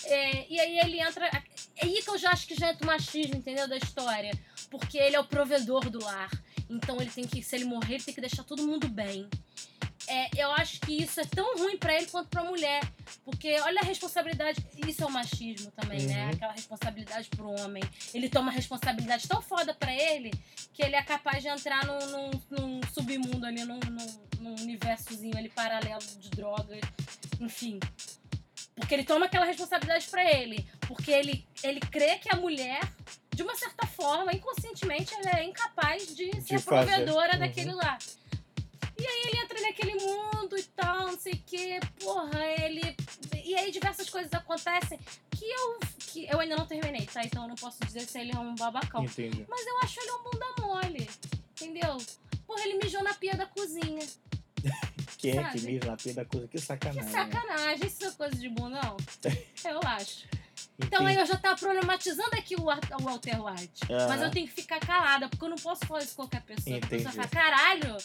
É, 0.04 0.46
e 0.52 0.60
aí 0.60 0.78
ele 0.80 1.00
entra. 1.00 1.26
É 1.26 1.42
aí 1.84 2.02
que 2.02 2.10
eu 2.10 2.18
já 2.18 2.30
acho 2.30 2.46
que 2.46 2.54
já 2.54 2.70
entra 2.70 2.84
o 2.84 2.86
machismo, 2.86 3.36
entendeu? 3.36 3.66
Da 3.68 3.76
história. 3.76 4.32
Porque 4.70 4.98
ele 4.98 5.16
é 5.16 5.20
o 5.20 5.24
provedor 5.24 5.88
do 5.88 6.02
lar. 6.04 6.30
Então 6.68 7.00
ele 7.00 7.10
tem 7.10 7.26
que. 7.26 7.42
Se 7.42 7.54
ele 7.56 7.64
morrer, 7.64 7.94
ele 7.94 8.04
tem 8.04 8.14
que 8.14 8.20
deixar 8.20 8.42
todo 8.42 8.66
mundo 8.66 8.88
bem. 8.88 9.28
É, 10.06 10.28
eu 10.36 10.50
acho 10.52 10.80
que 10.80 11.02
isso 11.02 11.20
é 11.20 11.24
tão 11.24 11.56
ruim 11.56 11.76
pra 11.78 11.94
ele 11.94 12.06
quanto 12.06 12.28
pra 12.28 12.44
mulher. 12.44 12.82
Porque 13.24 13.58
olha 13.60 13.80
a 13.80 13.84
responsabilidade. 13.84 14.64
Isso 14.86 15.02
é 15.02 15.06
o 15.06 15.10
machismo 15.10 15.70
também, 15.72 16.02
né? 16.02 16.24
Uhum. 16.26 16.30
Aquela 16.30 16.52
responsabilidade 16.52 17.28
pro 17.30 17.50
homem. 17.60 17.82
Ele 18.12 18.28
toma 18.28 18.50
responsabilidade 18.50 19.26
tão 19.26 19.40
foda 19.40 19.72
pra 19.74 19.92
ele 19.94 20.30
que 20.72 20.82
ele 20.82 20.94
é 20.96 21.02
capaz 21.02 21.42
de 21.42 21.48
entrar 21.48 21.84
num, 21.86 21.98
num, 22.06 22.30
num 22.50 22.80
submundo 22.92 23.46
ali, 23.46 23.64
num, 23.64 23.80
num, 24.40 24.54
universozinho 24.60 25.36
ali 25.38 25.48
paralelo 25.48 26.02
de 26.18 26.28
drogas. 26.30 26.80
Enfim. 27.40 27.78
Porque 28.74 28.92
ele 28.94 29.04
toma 29.04 29.26
aquela 29.26 29.46
responsabilidade 29.46 30.06
pra 30.08 30.24
ele. 30.30 30.66
Porque 30.86 31.10
ele, 31.10 31.46
ele 31.62 31.80
crê 31.80 32.18
que 32.18 32.28
a 32.28 32.36
mulher, 32.36 32.80
de 33.34 33.42
uma 33.42 33.54
certa 33.56 33.86
forma, 33.86 34.32
inconscientemente, 34.32 35.14
ela 35.14 35.38
é 35.38 35.44
incapaz 35.44 36.14
de 36.14 36.30
ser 36.42 36.58
fazer. 36.58 36.90
provedora 36.90 37.34
Uhum. 37.34 37.38
daquele 37.38 37.72
lá. 37.72 37.96
E 38.96 39.06
aí 39.06 39.22
ele 39.28 39.38
entra 39.40 39.60
naquele 39.60 39.94
mundo 39.94 40.56
e 40.56 40.62
tal, 40.62 41.06
não 41.08 41.18
sei 41.18 41.32
o 41.34 41.42
quê. 41.46 41.80
Porra, 42.00 42.44
ele. 42.60 42.96
E 43.44 43.54
aí 43.56 43.70
diversas 43.70 44.08
coisas 44.08 44.32
acontecem 44.32 44.98
que 45.30 45.44
eu, 45.44 45.78
que 45.98 46.26
eu 46.30 46.40
ainda 46.40 46.56
não 46.56 46.66
terminei, 46.66 47.06
tá? 47.06 47.22
Então 47.24 47.42
eu 47.42 47.48
não 47.48 47.56
posso 47.56 47.78
dizer 47.84 48.00
se 48.06 48.18
ele 48.18 48.32
é 48.34 48.38
um 48.38 48.54
babacão. 48.54 49.04
Entendi. 49.04 49.44
Mas 49.48 49.66
eu 49.66 49.78
acho 49.82 50.00
ele 50.00 50.12
um 50.12 50.22
bunda 50.22 50.46
mole. 50.60 51.10
Entendeu? 51.60 51.98
Porra, 52.46 52.62
ele 52.62 52.78
mijou 52.82 53.02
na 53.02 53.14
pia 53.14 53.34
da 53.36 53.46
cozinha. 53.46 54.06
Quem 55.18 55.38
é 55.38 55.44
que 55.50 55.60
mija 55.60 55.86
na 55.86 55.96
pia 55.96 56.14
da 56.14 56.24
coisa? 56.24 56.46
Que 56.48 56.58
Que 56.58 56.62
sacanagem. 56.64 57.02
né? 57.04 57.10
sacanagem, 57.10 57.86
isso 57.86 58.04
é 58.04 58.10
coisa 58.12 58.36
de 58.36 58.48
bundão? 58.48 58.96
Eu 59.64 59.80
acho. 59.86 60.26
Então 60.78 61.02
Entendi. 61.02 61.10
aí 61.10 61.16
eu 61.22 61.26
já 61.26 61.36
tava 61.36 61.56
problematizando 61.58 62.34
aqui 62.36 62.56
o, 62.56 62.62
o 62.64 63.02
Walter 63.02 63.40
White. 63.44 63.92
Aham. 63.92 64.08
Mas 64.08 64.22
eu 64.22 64.30
tenho 64.30 64.46
que 64.48 64.52
ficar 64.54 64.80
calada, 64.80 65.28
porque 65.28 65.44
eu 65.44 65.48
não 65.48 65.56
posso 65.56 65.86
falar 65.86 66.00
isso 66.02 66.16
com 66.16 66.22
qualquer 66.22 66.42
pessoa. 66.42 66.78
Porque 66.80 66.94
A 66.94 66.98
pessoa 66.98 67.12
Entendi. 67.14 67.28
fala, 67.28 67.50
caralho, 67.50 67.96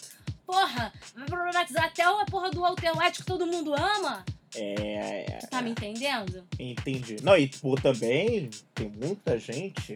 porra, 0.50 0.92
vai 1.16 1.28
problematizar 1.28 1.86
até 1.86 2.02
a 2.02 2.26
porra 2.26 2.50
do 2.50 2.64
White 2.64 3.20
que 3.20 3.24
todo 3.24 3.46
mundo 3.46 3.72
ama? 3.76 4.26
É, 4.56 5.26
é, 5.30 5.38
tá 5.48 5.62
me 5.62 5.70
entendendo? 5.70 6.44
entendi. 6.58 7.18
Não, 7.22 7.38
e 7.38 7.48
tipo, 7.48 7.80
também 7.80 8.50
tem 8.74 8.90
muita 8.90 9.38
gente, 9.38 9.94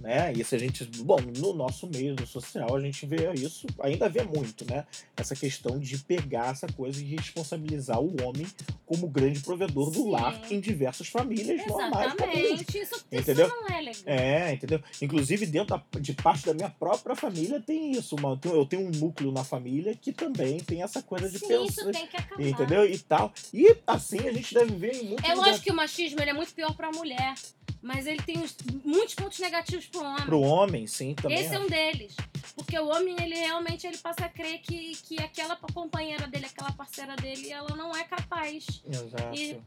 né? 0.00 0.32
Isso 0.32 0.54
a 0.54 0.58
gente. 0.58 0.84
Bom, 1.02 1.18
no 1.38 1.52
nosso 1.52 1.86
meio 1.86 2.14
no 2.18 2.26
social, 2.26 2.74
a 2.74 2.80
gente 2.80 3.04
vê 3.06 3.32
isso, 3.34 3.66
ainda 3.80 4.08
vê 4.08 4.22
muito, 4.22 4.64
né? 4.70 4.86
Essa 5.16 5.36
questão 5.36 5.78
de 5.78 5.98
pegar 5.98 6.50
essa 6.52 6.66
coisa 6.68 7.00
e 7.00 7.04
responsabilizar 7.04 8.00
o 8.00 8.16
homem 8.24 8.46
como 8.86 9.06
grande 9.08 9.40
provedor 9.40 9.90
do 9.90 10.02
Sim. 10.02 10.10
lar 10.10 10.40
em 10.50 10.58
diversas 10.60 11.08
famílias 11.08 11.64
normais. 11.66 12.12
comuns. 12.14 12.34
Exatamente. 12.34 12.78
Isso, 12.78 12.94
isso 12.94 13.06
Entendeu? 13.12 13.48
não 13.48 13.68
é 13.68 13.80
legal. 13.80 14.02
É, 14.06 14.52
entendeu? 14.54 14.80
Inclusive, 15.02 15.46
dentro 15.46 15.76
da- 15.76 16.00
de 16.00 16.12
parte 16.14 16.46
da 16.46 16.54
minha 16.54 16.70
própria 16.70 17.14
família 17.14 17.60
tem 17.60 17.92
isso. 17.92 18.16
Uma, 18.16 18.38
eu 18.44 18.64
tenho- 18.66 18.80
um 18.86 18.90
núcleo 18.90 19.30
na 19.30 19.44
família 19.44 19.94
que 19.94 20.12
também 20.12 20.58
tem 20.58 20.82
essa 20.82 21.02
coisa 21.02 21.28
de 21.30 21.38
Sim, 21.38 21.48
pensar. 21.48 21.64
isso 21.82 21.90
tem 21.92 22.06
que 22.06 22.16
acabar. 22.16 22.42
Entendeu? 22.42 22.84
E 22.90 22.98
tal. 22.98 23.32
E 23.52 23.76
assim 23.86 24.26
a 24.26 24.32
gente 24.32 24.54
deve 24.54 24.74
ver 24.74 24.94
em 24.94 25.04
muitos 25.04 25.24
É 25.24 25.34
lugares. 25.34 25.38
lógico 25.38 25.64
que 25.64 25.70
o 25.70 25.74
machismo 25.76 26.20
é 26.20 26.32
muito 26.32 26.54
pior 26.54 26.74
pra 26.74 26.90
mulher. 26.90 27.34
Mas 27.82 28.06
ele 28.06 28.22
tem 28.22 28.36
muitos 28.84 29.14
pontos 29.14 29.38
negativos 29.38 29.86
pro 29.86 30.02
homem. 30.02 30.26
Pro 30.26 30.40
homem, 30.40 30.86
sim, 30.86 31.14
também. 31.14 31.38
Esse 31.40 31.54
é 31.54 31.58
um 31.58 31.66
deles. 31.66 32.14
Porque 32.54 32.78
o 32.78 32.88
homem, 32.88 33.16
ele 33.22 33.34
realmente 33.34 33.86
ele 33.86 33.96
passa 33.98 34.26
a 34.26 34.28
crer 34.28 34.60
que, 34.60 34.92
que 34.96 35.18
aquela 35.20 35.56
companheira 35.56 36.26
dele, 36.26 36.46
aquela 36.46 36.72
parceira 36.72 37.16
dele, 37.16 37.50
ela 37.50 37.74
não 37.76 37.96
é 37.96 38.04
capaz. 38.04 38.66
Exato. 38.84 39.34
E- 39.34 39.60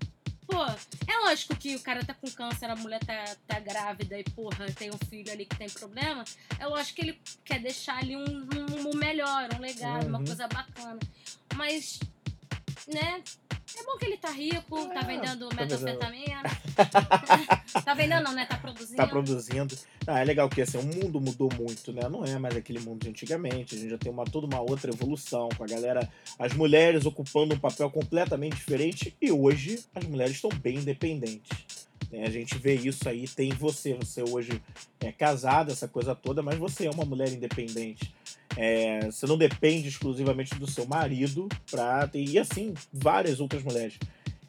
Pô, 0.46 0.62
é 1.08 1.18
lógico 1.24 1.56
que 1.56 1.74
o 1.74 1.80
cara 1.80 2.04
tá 2.06 2.14
com 2.14 2.30
câncer, 2.30 2.70
a 2.70 2.76
mulher 2.76 3.00
tá, 3.00 3.34
tá 3.48 3.60
grávida 3.60 4.20
e, 4.20 4.24
porra, 4.26 4.70
tem 4.74 4.92
um 4.92 4.98
filho 5.10 5.32
ali 5.32 5.46
que 5.46 5.56
tem 5.58 5.70
problema. 5.70 6.24
É 6.60 6.68
lógico 6.68 6.96
que 6.98 7.02
ele 7.02 7.22
quer 7.46 7.60
deixar 7.62 7.98
ali 7.98 8.16
um, 8.18 8.24
um, 8.26 8.90
um 8.90 8.96
melhor, 8.96 9.48
um 9.58 9.62
legado, 9.62 10.06
uma 10.08 10.20
Uhum. 10.20 10.26
coisa 10.26 10.46
bacana. 10.50 11.00
Mas, 11.56 11.98
né? 12.88 13.24
É 13.76 13.84
bom 13.84 13.98
que 13.98 14.06
ele 14.06 14.18
tá 14.18 14.30
rico, 14.30 14.88
tá 14.90 15.00
É, 15.00 15.04
vendendo 15.04 15.50
tá 15.50 15.56
vendendo. 15.66 15.84
metanfetamina. 15.84 16.44
tá 17.84 17.94
vendendo 17.94 18.24
não, 18.24 18.34
né? 18.34 18.46
Tá 18.46 18.58
produzindo. 18.58 18.98
Tá 18.98 19.08
produzindo. 19.08 19.78
Ah, 20.06 20.20
é 20.20 20.24
legal 20.24 20.48
que 20.50 20.62
assim, 20.62 20.78
o 20.78 20.84
mundo 20.84 21.20
mudou 21.20 21.50
muito, 21.58 21.92
né? 21.92 22.08
Não 22.10 22.24
é 22.24 22.38
mais 22.38 22.56
aquele 22.56 22.80
mundo 22.80 23.04
de 23.04 23.10
antigamente. 23.10 23.76
A 23.76 23.78
gente 23.80 23.90
já 23.90 23.98
tem 23.98 24.12
uma, 24.12 24.26
toda 24.26 24.46
uma 24.46 24.60
outra 24.62 24.92
evolução, 24.92 25.50
com 25.58 25.64
a 25.64 25.68
galera, 25.68 26.08
as 26.38 26.54
mulheres 26.54 27.06
ocupando 27.06 27.56
um 27.56 27.60
papel 27.60 27.90
completamente 27.90 28.56
diferente. 28.56 29.16
E 29.22 29.32
hoje 29.32 29.80
as 29.96 30.04
mulheres 30.06 30.36
estão 30.36 30.50
bem 30.52 30.76
independentes. 30.78 31.50
né? 32.12 32.26
A 32.26 32.30
gente 32.30 32.58
vê 32.58 32.76
isso 32.76 33.08
aí, 33.10 33.28
tem 33.28 33.50
você. 33.54 33.94
Você 33.96 34.22
hoje 34.22 34.62
é 35.00 35.12
casada, 35.12 35.72
essa 35.72 35.88
coisa 35.88 36.14
toda, 36.14 36.42
mas 36.44 36.58
você 36.60 36.86
é 36.86 36.92
uma 36.92 37.06
mulher 37.06 37.32
independente. 37.32 38.14
É, 38.56 39.06
você 39.06 39.26
não 39.26 39.38
depende 39.38 39.88
exclusivamente 39.88 40.56
do 40.56 40.70
seu 40.70 40.86
marido 40.86 41.48
pra 41.70 42.08
ter. 42.08 42.24
E 42.24 42.38
assim, 42.38 42.74
várias 42.92 43.40
outras 43.40 43.64
mulheres. 43.64 43.98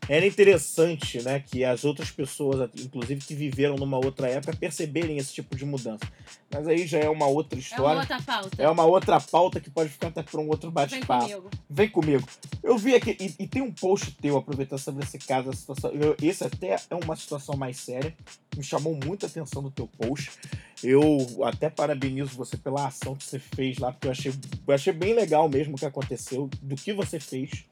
Era 0.09 0.27
interessante, 0.27 1.23
né, 1.23 1.41
que 1.41 1.65
as 1.65 1.85
outras 1.85 2.11
pessoas, 2.11 2.69
inclusive 2.79 3.21
que 3.25 3.35
viveram 3.35 3.77
numa 3.77 3.97
outra 3.97 4.29
época, 4.29 4.55
perceberem 4.57 5.17
esse 5.17 5.33
tipo 5.33 5.57
de 5.57 5.65
mudança. 5.65 6.05
Mas 6.53 6.69
aí 6.69 6.87
já 6.87 6.99
é 6.99 7.09
uma 7.09 7.27
outra 7.27 7.59
É 7.59 7.61
uma 7.61 7.63
história. 7.63 8.01
outra 8.01 8.23
pauta. 8.23 8.63
É 8.63 8.69
uma 8.69 8.85
outra 8.85 9.21
pauta 9.21 9.61
que 9.61 9.71
pode 9.71 9.89
ficar 9.91 10.09
até 10.09 10.23
para 10.23 10.41
um 10.41 10.49
outro 10.49 10.69
Vem 10.71 10.75
bate-papo. 10.75 11.25
comigo. 11.25 11.51
Vem 11.71 11.89
comigo. 11.89 12.29
Eu 12.63 12.77
vi 12.77 12.95
aqui, 12.95 13.17
e, 13.19 13.45
e 13.45 13.47
tem 13.49 13.63
um 13.63 13.73
post 13.73 14.13
teu 14.21 14.37
aproveitando 14.37 14.79
sobre 14.79 15.03
esse 15.05 15.19
caso, 15.19 15.51
a 15.51 15.53
situação. 15.55 15.91
eu- 15.93 16.17
esse 16.23 16.45
até 16.45 16.77
é 16.91 16.95
uma 16.95 17.17
situação 17.17 17.57
mais 17.57 17.79
séria. 17.79 18.15
Me 18.57 18.63
chamou 18.63 18.99
muita 19.05 19.27
atenção 19.27 19.63
do 19.63 19.71
teu 19.71 19.87
post. 19.89 20.31
Eu 20.83 21.17
até 21.45 21.71
parabenizo 21.71 22.37
você 22.37 22.57
pela 22.59 22.87
ação 22.87 23.17
que 23.17 23.25
você 23.25 23.39
fez 23.39 23.79
lá, 23.79 23.91
porque 23.91 24.07
eu 24.07 24.13
achei, 24.13 24.33
eu 24.67 24.75
achei 24.75 24.93
bem 24.93 25.15
legal 25.15 25.49
mesmo 25.49 25.75
o 25.75 25.79
que 25.79 25.87
aconteceu, 25.87 26.49
do 26.63 26.77
que 26.77 26.93
você 26.93 27.19
fez. 27.19 27.65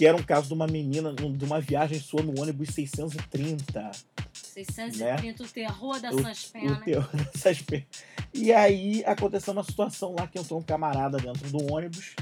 Que 0.00 0.06
era 0.06 0.16
um 0.16 0.22
caso 0.22 0.48
de 0.48 0.54
uma 0.54 0.66
menina, 0.66 1.12
de 1.12 1.44
uma 1.44 1.60
viagem 1.60 2.00
sua 2.00 2.22
no 2.22 2.40
ônibus 2.40 2.70
630. 2.70 3.90
630, 4.32 5.42
o 5.44 5.46
terror 5.46 5.96
O- 5.96 6.00
dessas 6.00 6.44
o 6.46 6.52
penas. 6.52 6.84
teu- 6.86 7.02
dessas 7.34 7.58
E 8.32 8.50
aí 8.50 9.04
aconteceu 9.04 9.52
uma 9.52 9.62
situação 9.62 10.14
lá 10.18 10.26
que 10.26 10.38
entrou 10.38 10.58
um 10.58 10.62
camarada 10.62 11.18
dentro 11.18 11.50
do 11.50 11.70
ônibus 11.70 12.14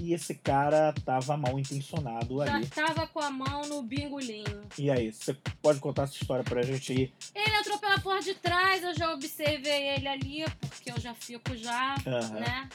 e 0.00 0.14
esse 0.14 0.36
cara 0.36 0.94
tava 1.04 1.36
mal 1.36 1.58
intencionado 1.58 2.42
Já 2.46 2.54
ali. 2.54 2.66
tava 2.68 3.06
com 3.06 3.20
a 3.20 3.30
mão 3.30 3.60
no 3.68 3.82
bingolinho. 3.82 4.62
E 4.78 4.90
aí, 4.90 5.12
você 5.12 5.34
pode 5.60 5.80
contar 5.80 6.04
essa 6.04 6.14
história 6.14 6.42
pra 6.42 6.62
gente 6.62 6.92
aí? 6.92 7.12
Ele 7.34 7.56
entrou 7.58 7.78
pela 7.78 8.00
porta 8.00 8.22
de 8.24 8.36
trás, 8.36 8.82
eu 8.82 8.94
já 8.96 9.12
observei 9.12 9.88
ele 9.90 10.08
ali, 10.08 10.44
porque 10.60 10.90
eu 10.90 10.98
já 10.98 11.14
fico 11.14 11.54
já, 11.54 11.94
Aham, 12.06 12.40
né? 12.40 12.68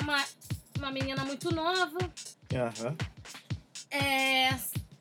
Uma, 0.00 0.24
uma 0.78 0.90
menina 0.92 1.24
muito 1.24 1.52
nova, 1.52 1.98
aham. 2.54 2.96
É, 3.92 4.50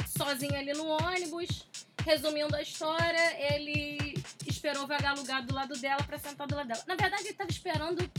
sozinha 0.05 0.59
ali 0.59 0.73
no 0.73 0.87
ônibus. 0.87 1.65
Resumindo 2.03 2.55
a 2.55 2.61
história, 2.61 3.53
ele 3.53 4.15
esperou 4.47 4.87
vagar 4.87 5.15
lugar 5.15 5.43
do 5.43 5.53
lado 5.53 5.77
dela 5.77 6.01
pra 6.03 6.17
sentar 6.17 6.47
do 6.47 6.55
lado 6.55 6.67
dela. 6.67 6.83
Na 6.87 6.95
verdade, 6.95 7.25
ele 7.25 7.33
tava 7.33 7.51
esperando 7.51 8.09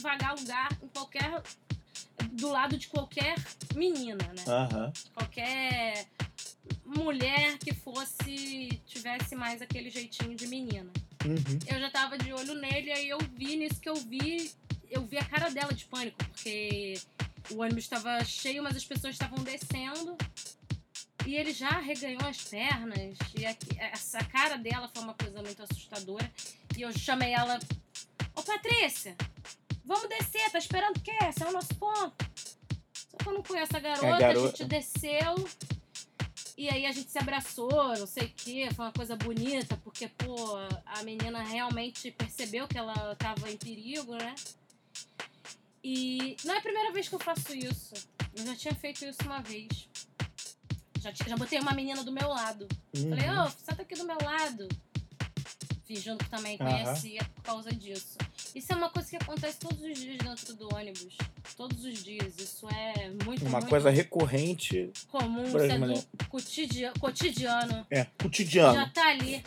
vagar 0.00 0.34
lugar 0.36 0.68
em 0.82 0.88
qualquer. 0.88 1.42
do 2.32 2.48
lado 2.48 2.76
de 2.76 2.88
qualquer 2.88 3.36
menina, 3.74 4.24
né? 4.36 4.44
Aham. 4.48 4.92
Qualquer 5.14 6.06
mulher 6.84 7.58
que 7.58 7.72
fosse. 7.72 8.80
tivesse 8.86 9.36
mais 9.36 9.62
aquele 9.62 9.88
jeitinho 9.88 10.34
de 10.34 10.46
menina. 10.48 10.90
Uhum. 11.24 11.58
Eu 11.66 11.78
já 11.78 11.90
tava 11.90 12.18
de 12.18 12.32
olho 12.32 12.54
nele, 12.54 12.90
aí 12.92 13.08
eu 13.08 13.18
vi, 13.36 13.56
nisso 13.56 13.80
que 13.80 13.88
eu 13.88 13.94
vi, 13.94 14.50
eu 14.90 15.02
vi 15.06 15.18
a 15.18 15.24
cara 15.24 15.48
dela 15.50 15.72
de 15.72 15.84
pânico, 15.84 16.18
porque 16.24 17.00
o 17.50 17.58
ônibus 17.60 17.84
estava 17.84 18.22
cheio, 18.24 18.62
mas 18.62 18.76
as 18.76 18.84
pessoas 18.84 19.14
estavam 19.14 19.42
descendo. 19.44 20.16
E 21.26 21.36
ele 21.36 21.52
já 21.52 21.78
reganhou 21.78 22.26
as 22.26 22.42
pernas. 22.42 23.16
E 23.38 23.46
a, 23.46 23.56
essa 23.92 24.18
cara 24.24 24.56
dela 24.56 24.90
foi 24.92 25.02
uma 25.02 25.14
coisa 25.14 25.40
muito 25.42 25.62
assustadora. 25.62 26.30
E 26.76 26.82
eu 26.82 26.92
chamei 26.98 27.32
ela. 27.32 27.58
Ô 28.34 28.42
Patrícia, 28.42 29.16
vamos 29.84 30.08
descer, 30.08 30.50
tá 30.50 30.58
esperando 30.58 30.96
o 30.96 31.00
quê? 31.00 31.12
Esse 31.28 31.42
é 31.44 31.48
o 31.48 31.52
nosso 31.52 31.74
ponto. 31.76 32.14
Só 33.10 33.16
que 33.18 33.28
eu 33.28 33.32
não 33.34 33.42
conheço 33.42 33.76
a 33.76 33.80
garota, 33.80 34.06
A 34.06 34.16
a, 34.16 34.18
garota- 34.20 34.46
gente 34.56 34.64
desceu. 34.64 35.48
E 36.56 36.68
aí 36.68 36.86
a 36.86 36.92
gente 36.92 37.10
se 37.10 37.18
abraçou, 37.18 37.96
não 37.98 38.06
sei 38.06 38.24
o 38.26 38.32
quê, 38.36 38.68
foi 38.74 38.84
uma 38.84 38.92
coisa 38.92 39.16
bonita, 39.16 39.76
porque, 39.82 40.06
pô, 40.08 40.36
a 40.86 41.02
menina 41.02 41.42
realmente 41.42 42.10
percebeu 42.10 42.68
que 42.68 42.76
ela 42.78 43.16
tava 43.16 43.50
em 43.50 43.56
perigo, 43.56 44.14
né? 44.14 44.34
E 45.84 46.36
não 46.44 46.54
é 46.54 46.58
a 46.58 46.62
primeira 46.62 46.92
vez 46.92 47.08
que 47.08 47.14
eu 47.14 47.18
faço 47.18 47.54
isso. 47.54 47.94
Eu 48.36 48.46
já 48.46 48.54
tinha 48.56 48.74
feito 48.74 49.04
isso 49.04 49.18
uma 49.24 49.40
vez. 49.40 49.88
Já, 51.00 51.12
já 51.26 51.36
botei 51.36 51.58
uma 51.58 51.72
menina 51.74 52.04
do 52.04 52.12
meu 52.12 52.28
lado. 52.28 52.68
Falei, 52.94 53.28
Uhum. 53.28 53.44
ô, 53.46 53.50
senta 53.50 53.82
aqui 53.82 53.94
do 53.96 54.04
meu 54.04 54.18
lado. 54.22 54.68
Fingindo 55.84 56.18
que 56.18 56.30
também 56.30 56.56
conhecia 56.56 57.24
por 57.34 57.42
causa 57.42 57.72
disso. 57.72 58.16
Isso 58.54 58.72
é 58.72 58.76
uma 58.76 58.88
coisa 58.90 59.08
que 59.10 59.16
acontece 59.16 59.58
todos 59.58 59.80
os 59.82 59.98
dias 59.98 60.18
dentro 60.18 60.54
do 60.54 60.72
ônibus. 60.74 61.16
Todos 61.56 61.84
os 61.84 62.02
dias. 62.02 62.38
Isso 62.38 62.66
é 62.68 63.10
muito, 63.24 63.44
Uma 63.44 63.58
muito 63.58 63.68
coisa 63.68 63.90
recorrente. 63.90 64.90
comum, 65.10 65.42
exemplo, 65.44 66.04
cotidiano, 66.28 66.98
cotidiano. 67.00 67.86
É, 67.90 68.04
cotidiano. 68.22 68.74
Já 68.74 68.88
tá 68.90 69.08
ali. 69.08 69.42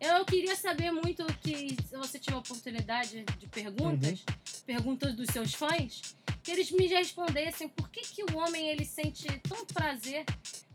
Eu 0.00 0.24
queria 0.24 0.56
saber 0.56 0.90
muito 0.90 1.24
que, 1.42 1.76
se 1.88 1.96
você 1.96 2.18
tiver 2.18 2.36
oportunidade 2.36 3.24
de 3.38 3.46
perguntas, 3.46 4.20
Uhum. 4.20 4.34
perguntas 4.66 5.14
dos 5.14 5.26
seus 5.28 5.52
fãs, 5.54 6.14
que 6.42 6.50
eles 6.50 6.70
me 6.70 6.86
respondessem 6.86 7.68
por 7.68 7.90
que, 7.90 8.00
que 8.00 8.22
o 8.24 8.38
homem 8.38 8.68
ele 8.68 8.84
sente 8.86 9.26
tanto 9.46 9.74
prazer 9.74 10.24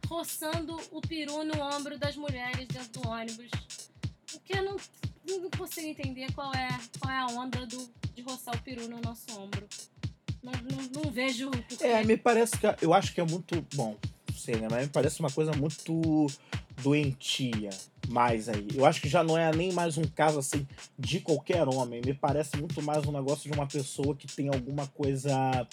roçando 0.07 0.79
o 0.91 1.01
peru 1.01 1.43
no 1.43 1.59
ombro 1.59 1.97
das 1.97 2.15
mulheres 2.15 2.67
dentro 2.67 3.01
do 3.01 3.09
ônibus. 3.09 3.49
Porque 4.31 4.55
eu 4.57 4.63
não, 4.63 4.75
não 5.27 5.49
consigo 5.49 5.87
entender 5.87 6.31
qual 6.33 6.53
é, 6.53 6.67
qual 6.99 7.11
é 7.11 7.17
a 7.17 7.25
onda 7.27 7.65
do, 7.65 7.89
de 8.13 8.21
roçar 8.21 8.55
o 8.55 8.61
peru 8.61 8.87
no 8.87 9.01
nosso 9.01 9.25
ombro. 9.39 9.67
Não, 10.43 10.51
não, 10.51 11.03
não 11.03 11.11
vejo. 11.11 11.49
É, 11.81 12.03
me 12.03 12.15
parece 12.15 12.55
que. 12.59 12.67
Eu 12.79 12.93
acho 12.93 13.11
que 13.11 13.19
é 13.19 13.23
muito. 13.23 13.65
Bom, 13.73 13.97
não 14.29 14.37
sei, 14.37 14.57
né? 14.57 14.67
Mas 14.69 14.85
me 14.85 14.93
parece 14.93 15.19
uma 15.19 15.31
coisa 15.31 15.51
muito 15.53 16.27
doentia. 16.83 17.71
Mais 18.09 18.49
aí. 18.49 18.67
Eu 18.73 18.85
acho 18.85 19.01
que 19.01 19.09
já 19.09 19.23
não 19.23 19.37
é 19.37 19.51
nem 19.55 19.71
mais 19.71 19.97
um 19.97 20.03
caso 20.03 20.39
assim 20.39 20.67
de 20.97 21.19
qualquer 21.19 21.67
homem. 21.67 22.01
Me 22.05 22.13
parece 22.13 22.57
muito 22.57 22.81
mais 22.81 23.05
um 23.05 23.11
negócio 23.11 23.49
de 23.49 23.57
uma 23.57 23.67
pessoa 23.67 24.15
que 24.15 24.27
tem 24.27 24.49
alguma 24.49 24.87
coisa. 24.87 25.67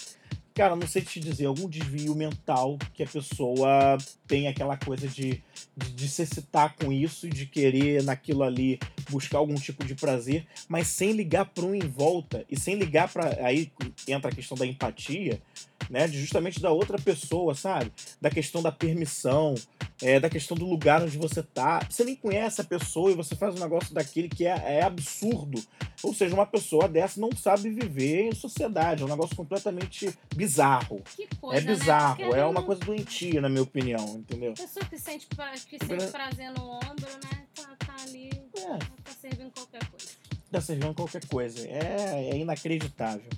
Cara, 0.53 0.75
não 0.75 0.87
sei 0.87 1.01
te 1.01 1.19
dizer, 1.19 1.47
algum 1.47 1.67
desvio 1.67 2.13
mental 2.13 2.77
que 2.93 3.01
a 3.01 3.07
pessoa 3.07 3.97
tem 4.27 4.47
aquela 4.47 4.77
coisa 4.77 5.07
de, 5.07 5.41
de, 5.75 5.91
de 5.93 6.07
se 6.07 6.21
excitar 6.21 6.75
com 6.75 6.91
isso 6.91 7.25
e 7.25 7.29
de 7.31 7.47
querer 7.47 8.03
naquilo 8.03 8.43
ali 8.43 8.79
buscar 9.09 9.39
algum 9.39 9.55
tipo 9.55 9.83
de 9.83 9.95
prazer, 9.95 10.45
mas 10.67 10.87
sem 10.87 11.11
ligar 11.11 11.45
para 11.45 11.65
um 11.65 11.73
em 11.73 11.79
volta 11.79 12.45
e 12.47 12.59
sem 12.59 12.75
ligar 12.75 13.11
para 13.11 13.43
aí 13.43 13.71
entra 14.07 14.29
a 14.29 14.33
questão 14.33 14.55
da 14.55 14.65
empatia, 14.65 15.41
né, 15.89 16.07
de 16.07 16.19
justamente 16.19 16.59
da 16.61 16.71
outra 16.71 16.97
pessoa, 16.97 17.53
sabe? 17.55 17.91
Da 18.21 18.29
questão 18.29 18.61
da 18.61 18.71
permissão, 18.71 19.53
é, 20.01 20.19
da 20.19 20.29
questão 20.29 20.55
do 20.55 20.65
lugar 20.65 21.01
onde 21.03 21.17
você 21.17 21.43
tá. 21.43 21.79
Você 21.89 22.03
nem 22.03 22.15
conhece 22.15 22.61
a 22.61 22.63
pessoa 22.63 23.11
e 23.11 23.15
você 23.15 23.35
faz 23.35 23.55
um 23.55 23.59
negócio 23.59 23.93
daquele 23.93 24.29
que 24.29 24.45
é, 24.45 24.79
é 24.79 24.81
absurdo. 24.83 25.61
Ou 26.01 26.13
seja, 26.13 26.33
uma 26.33 26.45
pessoa 26.45 26.87
dessa 26.87 27.19
não 27.19 27.29
sabe 27.35 27.69
viver 27.69 28.27
em 28.29 28.35
sociedade. 28.35 29.03
É 29.03 29.05
um 29.05 29.09
negócio 29.09 29.35
completamente 29.35 30.13
bizarro. 30.35 31.01
Que 31.15 31.27
coisa, 31.37 31.61
É 31.61 31.65
né? 31.65 31.73
bizarro. 31.75 32.15
Porque 32.17 32.37
É 32.37 32.41
não- 32.41 32.51
uma 32.51 32.63
coisa 32.63 32.81
doentia, 32.81 33.39
na 33.41 33.49
minha 33.49 33.63
opinião, 33.63 34.17
entendeu? 34.17 34.53
Pessoa 34.53 34.85
que 34.85 34.97
sente, 34.97 35.27
pra- 35.35 35.51
que 35.51 35.77
sente 35.79 36.05
Né? 36.05 36.07
prazer 36.11 36.51
no 36.51 36.63
ombro, 36.75 37.09
né? 37.23 37.43
Tá, 37.55 37.75
tá 37.85 37.95
ali, 38.03 38.29
É. 38.57 38.77
tá 39.03 39.11
servindo 39.21 39.51
qualquer 39.51 39.85
coisa. 39.89 40.07
tá 40.51 40.61
servindo 40.61 40.93
qualquer 40.93 41.25
coisa. 41.27 41.67
É, 41.67 42.29
é 42.31 42.37
inacreditável. 42.37 43.29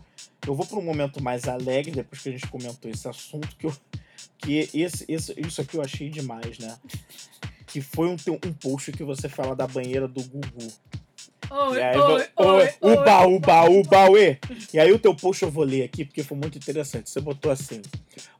Eu 0.45 0.53
vou 0.53 0.65
para 0.65 0.77
um 0.77 0.83
momento 0.83 1.21
mais 1.21 1.47
alegre, 1.47 1.91
depois 1.91 2.21
que 2.21 2.29
a 2.29 2.31
gente 2.31 2.47
comentou 2.47 2.89
esse 2.89 3.07
assunto, 3.07 3.55
que, 3.55 3.65
eu, 3.65 3.75
que 4.37 4.69
esse, 4.73 5.05
esse, 5.07 5.33
isso 5.39 5.61
aqui 5.61 5.75
eu 5.77 5.81
achei 5.81 6.09
demais, 6.09 6.59
né? 6.59 6.77
Que 7.65 7.81
foi 7.81 8.07
um, 8.07 8.15
um 8.45 8.53
post 8.53 8.91
que 8.91 9.03
você 9.03 9.27
fala 9.27 9.55
da 9.55 9.67
banheira 9.67 10.07
do 10.07 10.23
Gugu. 10.23 10.71
Oi, 11.49 11.77
E 11.77 11.81
aí, 11.81 11.97
oi, 11.97 12.69
uba, 12.81 13.25
uba, 13.27 13.69
uba, 13.69 14.09
uê. 14.09 14.37
E 14.73 14.79
aí 14.79 14.91
o 14.91 14.99
teu 14.99 15.15
post 15.15 15.43
eu 15.43 15.51
vou 15.51 15.63
ler 15.63 15.83
aqui, 15.83 16.05
porque 16.05 16.23
foi 16.23 16.37
muito 16.37 16.57
interessante. 16.57 17.09
Você 17.09 17.19
botou 17.19 17.51
assim, 17.51 17.81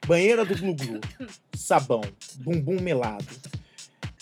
banheira 0.08 0.46
do 0.46 0.56
Glu-Glu, 0.56 1.02
sabão, 1.56 2.02
bumbum 2.38 2.82
melado, 2.82 3.28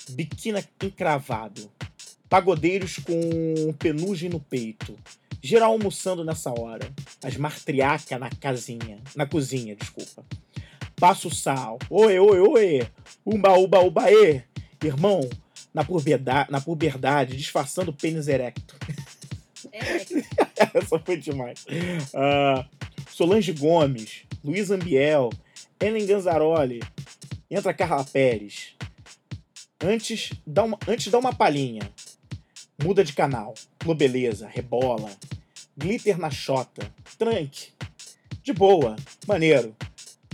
biquíni 0.09 0.63
encravado, 0.81 1.69
pagodeiros 2.33 2.97
com 2.97 3.71
penugem 3.77 4.27
no 4.27 4.39
peito, 4.39 4.97
geral 5.39 5.73
almoçando 5.73 6.25
nessa 6.25 6.49
hora, 6.49 6.91
as 7.23 7.37
martriacas 7.37 8.19
na 8.19 8.27
casinha, 8.27 8.97
na 9.15 9.27
cozinha, 9.27 9.75
desculpa. 9.75 10.25
Passa 10.95 11.27
o 11.27 11.31
sal, 11.31 11.77
oi, 11.91 12.17
oi, 12.17 12.39
oi, 12.39 12.87
uba, 13.23 13.53
uba, 13.55 13.81
uba, 13.81 14.11
ê. 14.11 14.41
Irmão, 14.83 15.29
na 15.71 15.83
puberdade, 15.83 16.51
na 16.51 16.59
puberdade 16.59 17.37
disfarçando 17.37 17.91
o 17.91 17.93
pênis 17.93 18.27
erecto. 18.27 18.75
É, 19.71 20.73
Essa 20.73 20.97
foi 20.97 21.17
demais. 21.17 21.63
Ah, 22.15 22.65
Solange 23.11 23.53
Gomes, 23.53 24.23
Luiz 24.43 24.71
Ambiel, 24.71 25.29
Ellen 25.79 26.07
Ganzaroli, 26.07 26.81
entra 27.47 27.75
Carla 27.75 28.03
Pérez. 28.03 28.73
Antes, 29.79 30.31
dá 30.47 30.63
uma, 30.63 30.79
antes 30.87 31.11
dá 31.11 31.19
uma 31.19 31.31
palhinha. 31.31 31.83
Muda 32.83 33.01
de 33.01 33.13
canal. 33.13 33.53
Globeleza, 33.81 34.45
rebola. 34.45 35.09
Glitter 35.77 36.19
na 36.19 36.29
chota. 36.29 36.91
Tranque. 37.17 37.69
De 38.43 38.51
boa. 38.51 38.97
Maneiro. 39.25 39.73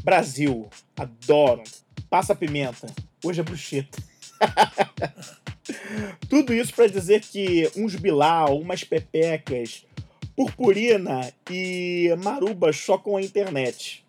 Brasil. 0.01 0.67
Adoro. 0.97 1.61
Passa 2.09 2.33
pimenta. 2.33 2.91
Hoje 3.23 3.41
é 3.41 3.43
bruxeta. 3.43 4.01
Tudo 6.27 6.51
isso 6.51 6.73
pra 6.73 6.87
dizer 6.87 7.21
que 7.21 7.69
uns 7.75 7.95
Bilal, 7.95 8.59
umas 8.59 8.83
pepecas, 8.83 9.85
purpurina 10.35 11.31
e 11.51 12.09
maruba 12.23 12.73
chocam 12.73 13.15
a 13.15 13.21
internet. 13.21 14.03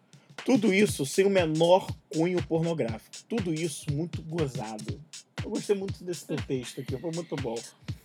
Tudo 0.46 0.72
isso 0.72 1.04
sem 1.04 1.26
o 1.26 1.30
menor 1.30 1.94
cunho 2.08 2.42
pornográfico. 2.44 3.16
Tudo 3.28 3.52
isso 3.52 3.92
muito 3.92 4.22
gozado. 4.22 4.98
Eu 5.44 5.50
gostei 5.50 5.76
muito 5.76 6.02
desse 6.02 6.26
texto 6.46 6.80
aqui, 6.80 6.96
foi 6.96 7.10
muito 7.12 7.36
bom. 7.36 7.56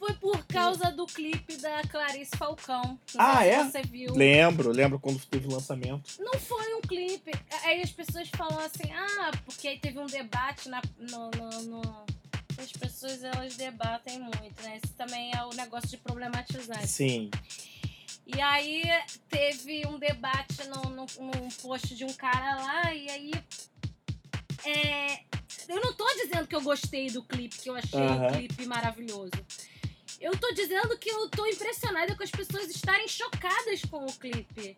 Foi 0.05 0.13
por 0.15 0.45
causa 0.45 0.91
do 0.91 1.07
clipe 1.07 1.57
da 1.57 1.81
Clarice 1.83 2.31
Falcão. 2.37 2.99
Ah, 3.17 3.43
é? 3.43 3.63
Você 3.63 3.81
viu. 3.81 4.13
Lembro, 4.13 4.69
lembro 4.71 4.99
quando 4.99 5.19
teve 5.25 5.47
o 5.47 5.51
lançamento. 5.51 6.11
Não 6.19 6.33
foi 6.39 6.75
um 6.75 6.81
clipe. 6.81 7.31
Aí 7.63 7.81
as 7.81 7.89
pessoas 7.91 8.29
falam 8.29 8.59
assim, 8.59 8.91
ah, 8.93 9.31
porque 9.45 9.67
aí 9.67 9.79
teve 9.79 9.97
um 9.97 10.05
debate 10.05 10.69
na, 10.69 10.79
no, 10.99 11.31
no, 11.31 11.61
no- 11.63 12.05
As 12.57 12.71
pessoas, 12.71 13.23
elas 13.23 13.55
debatem 13.55 14.19
muito, 14.19 14.61
né? 14.61 14.79
Esse 14.83 14.93
também 14.93 15.31
é 15.35 15.43
o 15.43 15.49
negócio 15.55 15.89
de 15.89 15.97
problematizar. 15.97 16.85
Sim. 16.85 17.31
E 18.27 18.39
aí 18.41 18.83
teve 19.27 19.87
um 19.87 19.97
debate 19.97 20.67
no, 20.67 20.83
no, 20.91 21.05
num 21.19 21.49
post 21.61 21.95
de 21.95 22.05
um 22.05 22.13
cara 22.13 22.55
lá, 22.57 22.93
e 22.93 23.09
aí. 23.09 23.31
é, 24.65 25.19
eu 25.67 25.81
não 25.81 25.93
tô 25.93 26.05
dizendo 26.23 26.47
que 26.47 26.55
eu 26.55 26.61
gostei 26.61 27.09
do 27.09 27.23
clipe, 27.23 27.57
que 27.57 27.69
eu 27.69 27.75
achei 27.75 27.99
Aham. 27.99 28.27
o 28.27 28.33
clipe 28.33 28.65
maravilhoso. 28.67 29.31
Eu 30.19 30.37
tô 30.37 30.51
dizendo 30.53 30.97
que 30.97 31.09
eu 31.09 31.29
tô 31.29 31.45
impressionada 31.45 32.15
com 32.15 32.23
as 32.23 32.31
pessoas 32.31 32.69
estarem 32.69 33.07
chocadas 33.07 33.81
com 33.89 34.05
o 34.05 34.13
clipe. 34.13 34.77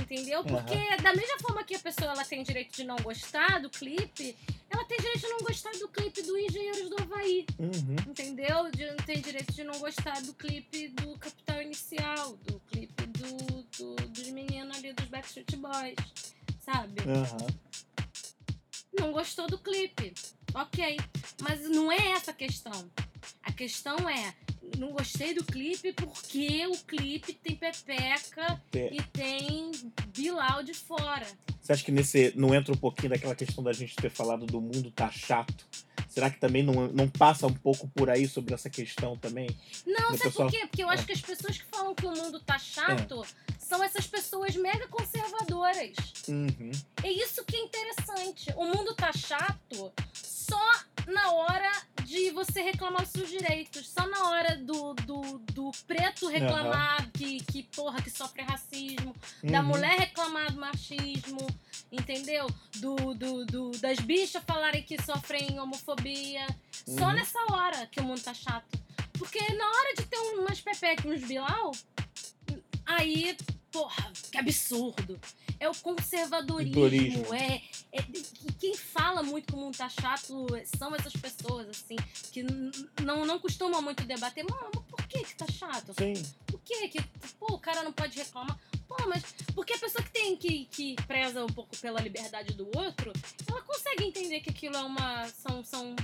Entendeu? 0.00 0.42
Porque 0.42 0.96
da 1.02 1.14
mesma 1.14 1.38
forma 1.40 1.62
que 1.64 1.74
a 1.74 1.78
pessoa 1.78 2.10
ela 2.12 2.24
tem 2.24 2.42
direito 2.42 2.74
de 2.74 2.84
não 2.84 2.96
gostar 2.96 3.60
do 3.60 3.68
clipe, 3.70 4.36
ela 4.68 4.84
tem 4.84 4.98
direito 4.98 5.20
de 5.20 5.28
não 5.28 5.38
gostar 5.38 5.70
do 5.72 5.88
clipe 5.88 6.22
do 6.22 6.36
Engenheiros 6.38 6.88
do 6.88 6.96
Havaí. 7.02 7.46
Uhum. 7.58 7.96
Entendeu? 8.08 8.70
De, 8.70 8.86
tem 9.04 9.20
direito 9.20 9.52
de 9.52 9.62
não 9.64 9.78
gostar 9.78 10.20
do 10.22 10.32
clipe 10.34 10.88
do 10.88 11.16
Capital 11.18 11.62
Inicial, 11.62 12.36
do 12.44 12.58
clipe 12.70 13.06
do, 13.06 13.62
do- 13.78 14.08
dos 14.08 14.28
meninos 14.28 14.76
ali 14.78 14.92
dos 14.92 15.06
Backstreet 15.06 15.56
Boys, 15.56 15.96
sabe? 16.64 17.00
Aham. 17.02 17.46
Não 18.98 19.12
gostou 19.12 19.46
do 19.46 19.58
clipe. 19.58 20.12
Ok. 20.54 20.96
Mas 21.42 21.60
não 21.68 21.90
é 21.92 22.12
essa 22.12 22.30
a 22.32 22.34
questão. 22.34 22.90
A 23.42 23.52
questão 23.52 23.96
é, 24.08 24.34
não 24.78 24.92
gostei 24.92 25.34
do 25.34 25.44
clipe 25.44 25.92
porque 25.92 26.66
o 26.66 26.76
clipe 26.78 27.32
tem 27.34 27.56
Pepeca 27.56 28.60
É. 28.74 28.94
e 28.94 29.02
tem 29.12 29.70
Bilal 30.08 30.62
de 30.62 30.74
fora. 30.74 31.26
Você 31.60 31.72
acha 31.72 31.84
que 31.84 31.92
nesse 31.92 32.32
não 32.36 32.54
entra 32.54 32.72
um 32.72 32.76
pouquinho 32.76 33.10
daquela 33.10 33.34
questão 33.34 33.62
da 33.62 33.72
gente 33.72 33.94
ter 33.96 34.10
falado 34.10 34.46
do 34.46 34.60
mundo 34.60 34.90
tá 34.90 35.10
chato? 35.10 35.66
Será 36.08 36.28
que 36.28 36.40
também 36.40 36.62
não, 36.62 36.88
não 36.88 37.08
passa 37.08 37.46
um 37.46 37.54
pouco 37.54 37.86
por 37.94 38.10
aí 38.10 38.26
sobre 38.26 38.52
essa 38.52 38.68
questão 38.68 39.16
também? 39.16 39.48
Não, 39.86 40.10
Do 40.10 40.18
sabe 40.18 40.22
pessoal- 40.30 40.50
por 40.50 40.58
quê? 40.58 40.66
Porque 40.66 40.82
eu 40.82 40.88
acho 40.90 41.06
que 41.06 41.12
as 41.12 41.20
pessoas 41.20 41.58
que 41.58 41.64
falam 41.66 41.94
que 41.94 42.04
o 42.04 42.10
mundo 42.10 42.40
tá 42.40 42.58
chato 42.58 43.24
são 43.60 43.82
essas 43.84 44.08
pessoas 44.08 44.56
mega 44.56 44.88
conservadoras. 44.88 45.92
Uhum. 46.28 46.72
É 47.04 47.12
isso 47.12 47.44
que 47.44 47.54
é 47.54 47.60
interessante. 47.60 48.52
O 48.56 48.64
mundo 48.64 48.92
tá 48.96 49.12
chato 49.12 49.92
só 50.50 51.12
na 51.12 51.32
hora 51.32 51.72
de 52.04 52.30
você 52.30 52.60
reclamar 52.62 53.02
os 53.02 53.08
seus 53.10 53.28
direitos. 53.28 53.88
Só 53.88 54.06
na 54.06 54.28
hora 54.30 54.56
do, 54.56 54.94
do, 54.94 55.38
do 55.52 55.70
preto 55.86 56.28
reclamar 56.28 57.08
que, 57.12 57.40
que, 57.44 57.62
porra, 57.62 58.02
que 58.02 58.10
sofre 58.10 58.42
racismo. 58.42 59.14
Da 59.42 59.60
Uhum. 59.60 59.66
mulher 59.66 59.98
reclamar 59.98 60.52
do 60.52 60.60
machismo. 60.60 61.46
Entendeu? 61.92 62.46
Do, 62.76 62.96
do, 63.14 63.44
do- 63.46 63.70
das 63.78 63.98
bichas 64.00 64.42
falarem 64.46 64.82
que 64.82 65.00
sofrem 65.02 65.58
homofobia. 65.60 66.46
Só 66.86 67.06
Uhum. 67.06 67.12
nessa 67.12 67.38
hora 67.52 67.86
que 67.86 68.00
o 68.00 68.04
mundo 68.04 68.20
tá 68.22 68.34
chato. 68.34 68.78
Porque 69.18 69.38
na 69.54 69.66
hora 69.68 69.94
de 69.94 70.06
ter 70.06 70.18
umas 70.38 70.60
pepeca 70.60 71.06
e 71.06 71.12
uns 71.14 71.22
bilau, 71.24 71.72
aí, 72.86 73.36
porra, 73.70 74.12
que 74.30 74.38
absurdo. 74.38 75.20
É 75.58 75.68
o 75.68 75.74
conservadorismo. 75.74 76.74
Dorismo. 76.74 77.34
É, 77.34 77.62
é- 77.92 78.02
quem 78.58 78.74
fala 78.76 79.22
muito 79.22 79.46
que 79.46 79.54
o 79.54 79.56
mundo 79.58 79.76
tá 79.76 79.88
chato 79.88 80.46
são 80.78 80.94
essas 80.94 81.12
pessoas, 81.12 81.68
assim, 81.68 81.96
que 82.32 82.42
não, 83.02 83.24
não 83.24 83.38
costumam 83.38 83.82
muito 83.82 84.04
debater. 84.04 84.44
Mano, 84.48 84.70
por 84.70 85.06
que 85.06 85.24
que 85.24 85.34
tá 85.34 85.46
chato? 85.50 85.92
Sim. 85.98 86.14
Por 86.46 86.60
que 86.60 86.88
que, 86.88 87.02
pô, 87.38 87.54
o 87.54 87.58
cara 87.58 87.82
não 87.82 87.92
pode 87.92 88.16
reclamar? 88.18 88.58
Pô, 88.88 88.96
mas 89.06 89.22
porque 89.54 89.74
a 89.74 89.78
pessoa 89.78 90.02
que 90.02 90.10
tem, 90.10 90.36
que, 90.36 90.64
que 90.66 90.96
preza 91.06 91.44
um 91.44 91.48
pouco 91.48 91.76
pela 91.76 92.00
liberdade 92.00 92.54
do 92.54 92.66
outro, 92.76 93.12
ela 93.48 93.62
consegue 93.62 94.04
entender 94.04 94.40
que 94.40 94.50
aquilo 94.50 94.76
é 94.76 94.82
uma, 94.82 95.28
são, 95.28 95.64
são, 95.64 95.94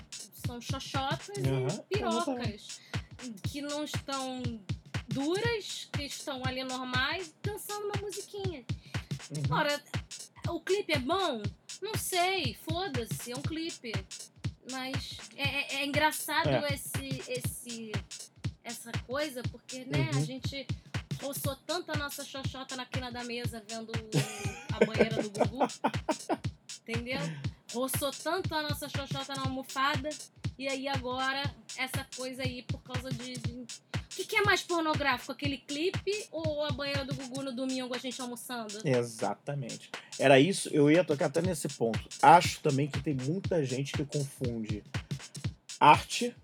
são 0.47 0.61
xoxotas 0.61 1.39
Aham, 1.39 1.85
e 1.91 1.97
pirocas. 1.97 2.81
Que 3.45 3.63
não 3.63 3.83
estão 3.83 4.43
duras, 5.09 5.89
que 5.93 6.03
estão 6.05 6.43
ali 6.45 6.63
normais, 6.65 7.35
dançando 7.43 7.87
uma 7.87 8.01
musiquinha. 8.03 8.65
Uhum. 9.31 9.43
Ora, 9.57 9.83
o 10.49 10.61
clipe 10.61 10.93
é 10.93 10.99
bom? 10.99 11.43
Não 11.83 11.95
sei, 11.97 12.55
foda-se, 12.69 13.33
é 13.33 13.37
um 13.37 13.43
clipe. 13.43 13.93
Mas 14.71 15.17
é, 15.37 15.45
é- 15.45 15.75
é 15.83 15.87
engraçado 15.87 16.49
É. 16.49 16.75
Esse, 16.75 17.23
esse, 17.31 17.93
essa 18.65 18.91
coisa, 19.07 19.43
porque, 19.45 19.85
né, 19.85 20.11
a 20.13 20.17
Uhum. 20.17 20.25
gente 20.25 20.67
roçou 21.23 21.55
tanto 21.67 21.93
a 21.93 21.97
nossa 21.97 22.25
xoxota 22.25 22.75
na 22.77 22.85
quina 22.85 23.11
da 23.11 23.23
mesa 23.25 23.63
vendo 23.69 23.93
a 24.73 24.85
banheira 24.85 25.23
do 25.23 25.31
Gugu. 25.31 25.59
Entendeu? 26.83 27.21
Roçou 27.73 28.11
tanto 28.13 28.55
a 28.55 28.63
nossa 28.63 28.89
xoxota 28.89 29.35
na 29.35 29.43
almofada. 29.43 30.09
E 30.59 30.69
aí 30.69 30.89
agora, 30.89 31.43
essa 31.77 32.07
coisa 32.17 32.43
aí 32.43 32.63
por 32.63 32.81
causa 32.83 33.11
de. 33.11 33.35
de- 33.35 33.67
O 33.95 34.17
que, 34.17 34.25
que 34.25 34.37
é 34.37 34.43
mais 34.43 34.63
pornográfico? 34.63 35.31
Aquele 35.33 35.59
clipe 35.59 36.27
ou 36.33 36.65
a 36.65 36.71
banheira 36.71 37.05
do 37.05 37.15
Gugu 37.15 37.43
no 37.43 37.53
domingo 37.53 37.95
a 37.95 37.99
gente 37.99 38.19
almoçando? 38.23 38.81
Exatamente. 38.83 39.91
Era 40.19 40.41
isso, 40.41 40.71
eu 40.73 40.91
ia 40.91 41.05
tocar 41.05 41.27
até 41.27 41.43
nesse 41.43 41.69
ponto. 41.69 42.01
Acho 42.23 42.61
também 42.61 42.89
que 42.89 42.99
tem 43.03 43.13
muita 43.15 43.63
gente 43.63 43.93
que 43.93 44.05
confunde 44.07 44.83
arte 45.79 46.35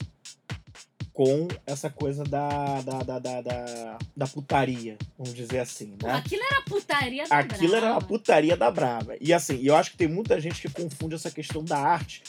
com 1.15 1.49
essa 1.67 1.89
coisa 1.91 2.25
da, 2.25 2.81
da, 2.83 3.03
da, 3.03 3.19
da, 3.19 3.99
da, 4.17 4.27
putaria, 4.27 4.97
vamos 5.19 5.35
dizer 5.35 5.59
assim, 5.61 5.95
né? 6.03 6.13
Aquilo 6.15 6.43
era 6.43 6.63
putaria 6.63 7.27
da 7.29 7.39
Aquilo 7.39 7.75
era 7.75 7.87
a 7.87 7.91
brava. 7.93 8.07
putaria 8.07 8.57
da 8.57 8.71
brava. 8.71 9.17
E 9.21 9.33
assim, 9.33 9.61
eu 9.63 9.77
acho 9.77 9.91
que 9.93 9.97
tem 9.99 10.09
muita 10.09 10.41
gente 10.41 10.61
que 10.61 10.69
confunde 10.71 11.15
essa 11.15 11.31
questão 11.31 11.63
da 11.65 11.79
arte, 11.79 12.23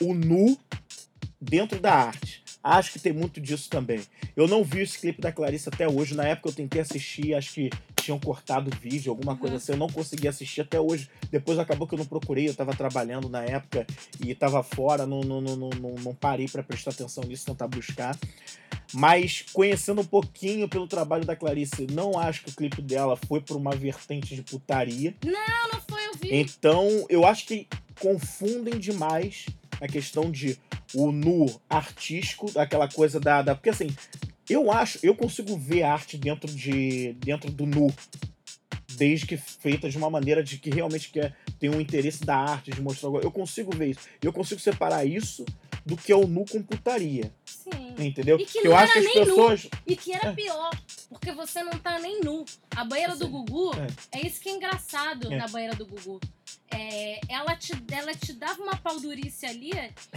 o 0.00 0.12
nu 0.14 0.56
dentro 1.44 1.78
da 1.80 1.92
arte. 1.94 2.42
Acho 2.62 2.92
que 2.92 2.98
tem 2.98 3.12
muito 3.12 3.40
disso 3.40 3.68
também. 3.68 4.00
Eu 4.34 4.48
não 4.48 4.64
vi 4.64 4.80
esse 4.80 4.98
clipe 4.98 5.20
da 5.20 5.30
Clarice 5.30 5.68
até 5.68 5.86
hoje. 5.86 6.14
Na 6.14 6.24
época 6.26 6.48
eu 6.48 6.52
tentei 6.54 6.80
assistir, 6.80 7.34
acho 7.34 7.52
que 7.52 7.70
tinham 8.00 8.18
cortado 8.18 8.70
o 8.70 8.76
vídeo, 8.80 9.10
alguma 9.10 9.36
coisa 9.36 9.54
Uhum. 9.54 9.58
assim. 9.58 9.72
Eu 9.72 9.78
não 9.78 9.88
consegui 9.88 10.26
assistir 10.26 10.62
até 10.62 10.80
hoje. 10.80 11.08
Depois 11.30 11.58
acabou 11.58 11.86
que 11.86 11.94
eu 11.94 11.98
não 11.98 12.06
procurei, 12.06 12.48
eu 12.48 12.54
tava 12.54 12.74
trabalhando 12.74 13.28
na 13.28 13.44
época 13.44 13.86
e 14.24 14.34
tava 14.34 14.62
fora, 14.62 15.06
não, 15.06 15.20
não, 15.20 15.40
não, 15.42 15.56
não, 15.56 15.70
não, 15.70 15.94
não 15.96 16.14
parei 16.14 16.48
para 16.48 16.62
prestar 16.62 16.92
atenção 16.92 17.24
nisso, 17.24 17.44
tentar 17.44 17.68
buscar. 17.68 18.18
Mas 18.94 19.44
conhecendo 19.52 20.00
um 20.00 20.04
pouquinho 20.04 20.68
pelo 20.68 20.86
trabalho 20.86 21.24
da 21.24 21.34
Clarice, 21.36 21.86
não 21.90 22.18
acho 22.18 22.44
que 22.44 22.50
o 22.50 22.54
clipe 22.54 22.80
dela 22.80 23.16
foi 23.16 23.40
por 23.40 23.56
uma 23.56 23.74
vertente 23.74 24.34
de 24.34 24.42
putaria. 24.42 25.14
Não, 25.24 25.32
não 25.72 25.80
foi, 25.88 26.06
eu 26.06 26.14
vi. 26.14 26.34
Então, 26.34 27.04
eu 27.10 27.26
acho 27.26 27.46
que 27.46 27.66
confundem 28.00 28.78
demais 28.78 29.46
a 29.80 29.88
questão 29.88 30.30
de 30.30 30.56
o 30.94 31.10
nu 31.12 31.46
artístico, 31.68 32.50
aquela 32.58 32.88
coisa 32.88 33.18
da, 33.20 33.42
da. 33.42 33.54
Porque 33.54 33.70
assim, 33.70 33.94
eu 34.48 34.70
acho, 34.70 34.98
eu 35.02 35.14
consigo 35.14 35.56
ver 35.56 35.82
arte 35.82 36.16
dentro, 36.16 36.50
de, 36.52 37.12
dentro 37.14 37.50
do 37.50 37.66
nu. 37.66 37.92
Desde 38.96 39.26
que 39.26 39.36
feita 39.36 39.90
de 39.90 39.96
uma 39.98 40.08
maneira 40.08 40.42
de 40.42 40.56
que 40.56 40.70
realmente 40.70 41.10
quer, 41.10 41.34
tem 41.58 41.68
um 41.68 41.80
interesse 41.80 42.24
da 42.24 42.36
arte, 42.36 42.70
de 42.70 42.80
mostrar. 42.80 43.08
Eu 43.24 43.30
consigo 43.30 43.74
ver 43.76 43.88
isso. 43.90 44.00
Eu 44.22 44.32
consigo 44.32 44.60
separar 44.60 45.04
isso 45.04 45.44
do 45.84 45.96
que 45.96 46.12
é 46.12 46.16
o 46.16 46.28
nu 46.28 46.44
com 46.48 46.62
putaria. 46.62 47.32
Sim. 47.44 47.94
Entendeu? 47.98 48.38
E 48.38 48.46
que 48.46 48.58
eu 48.58 48.64
não 48.70 48.76
acho 48.76 48.92
que 48.92 48.98
as 49.00 49.04
nem 49.04 49.14
nu. 49.16 49.24
pessoas. 49.24 49.68
E 49.84 49.96
que 49.96 50.12
era 50.12 50.28
É. 50.28 50.32
pior, 50.32 50.70
porque 51.08 51.32
você 51.32 51.62
não 51.64 51.72
tá 51.72 51.98
nem 51.98 52.20
nu. 52.20 52.44
A 52.76 52.84
banheira 52.84 53.16
do. 53.16 53.26
Gugu, 53.28 53.72
é. 54.12 54.26
isso 54.26 54.40
que 54.40 54.48
é 54.48 54.52
engraçado 54.52 55.32
É. 55.32 55.36
na 55.38 55.48
banheira 55.48 55.74
do 55.74 55.86
Gugu. 55.86 56.20
É, 56.70 57.20
ela, 57.28 57.54
te, 57.56 57.72
ela 57.92 58.14
te 58.14 58.32
dava 58.32 58.60
uma 58.62 58.76
paldurice 58.76 59.46
ali 59.46 59.70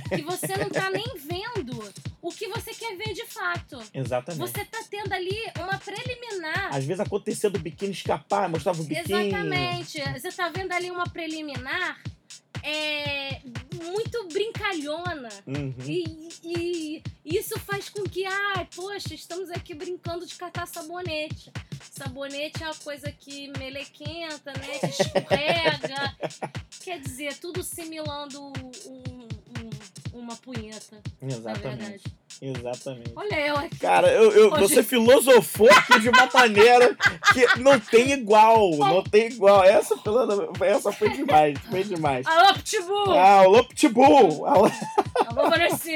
que 0.09 0.21
você 0.23 0.57
não 0.57 0.69
tá 0.69 0.89
nem 0.89 1.05
vendo 1.19 1.93
o 2.21 2.31
que 2.31 2.47
você 2.47 2.73
quer 2.73 2.95
ver 2.95 3.13
de 3.13 3.25
fato. 3.25 3.77
Exatamente. 3.93 4.39
Você 4.39 4.65
tá 4.65 4.83
tendo 4.89 5.13
ali 5.13 5.35
uma 5.59 5.77
preliminar. 5.77 6.69
Às 6.73 6.85
vezes 6.85 6.99
acontecia 6.99 7.49
do 7.49 7.59
biquíni 7.59 7.91
escapar, 7.91 8.49
mostrava 8.49 8.81
o 8.81 8.83
biquíni. 8.83 9.23
Exatamente. 9.23 10.01
Você 10.19 10.31
tá 10.31 10.49
vendo 10.49 10.71
ali 10.71 10.89
uma 10.89 11.07
preliminar 11.07 12.01
é, 12.63 13.41
muito 13.83 14.27
brincalhona. 14.27 15.29
Uhum. 15.45 15.73
E, 15.85 16.29
e 16.43 17.03
isso 17.25 17.59
faz 17.59 17.89
com 17.89 18.03
que, 18.03 18.25
ai, 18.25 18.67
poxa, 18.75 19.13
estamos 19.13 19.49
aqui 19.51 19.73
brincando 19.73 20.25
de 20.25 20.35
catar 20.35 20.65
sabonete. 20.67 21.51
Sabonete 21.91 22.63
é 22.63 22.67
uma 22.67 22.75
coisa 22.75 23.11
que 23.11 23.51
melequenta, 23.57 24.53
né? 24.53 24.79
Que 24.79 24.85
escorrega. 24.87 26.15
Quer 26.83 26.99
dizer, 27.01 27.35
tudo 27.37 27.63
simulando 27.63 28.41
um- 28.41 28.51
um- 28.87 29.27
uma 30.19 30.35
punheta, 30.35 31.01
na 31.21 31.27
Exatamente. 31.27 32.03
Exatamente. 32.41 33.11
Olha 33.15 33.39
eu 33.47 33.55
aqui. 33.57 33.77
Cara, 33.79 34.11
eu, 34.11 34.31
eu- 34.31 34.51
Hoje- 34.53 34.61
você 34.75 34.83
filosofou 34.83 35.67
aqui 35.71 35.99
de 35.99 36.09
uma 36.09 36.29
maneira 36.33 36.95
que 37.33 37.59
não 37.59 37.79
tem 37.79 38.11
igual. 38.11 38.69
Não 38.77 39.03
tem 39.03 39.27
igual. 39.27 39.63
Essa, 39.63 39.95
essa 40.61 40.91
foi 40.91 41.09
demais. 41.09 41.57
Foi 41.69 41.83
demais. 41.83 42.25
Alô, 42.27 42.53
Pitbull! 42.53 43.11
Ah, 43.17 43.43
o 43.47 43.63
Pitbull! 43.63 44.45
Alô. 44.45 44.71
Alô, 45.27 45.49
Vanessa! 45.49 45.89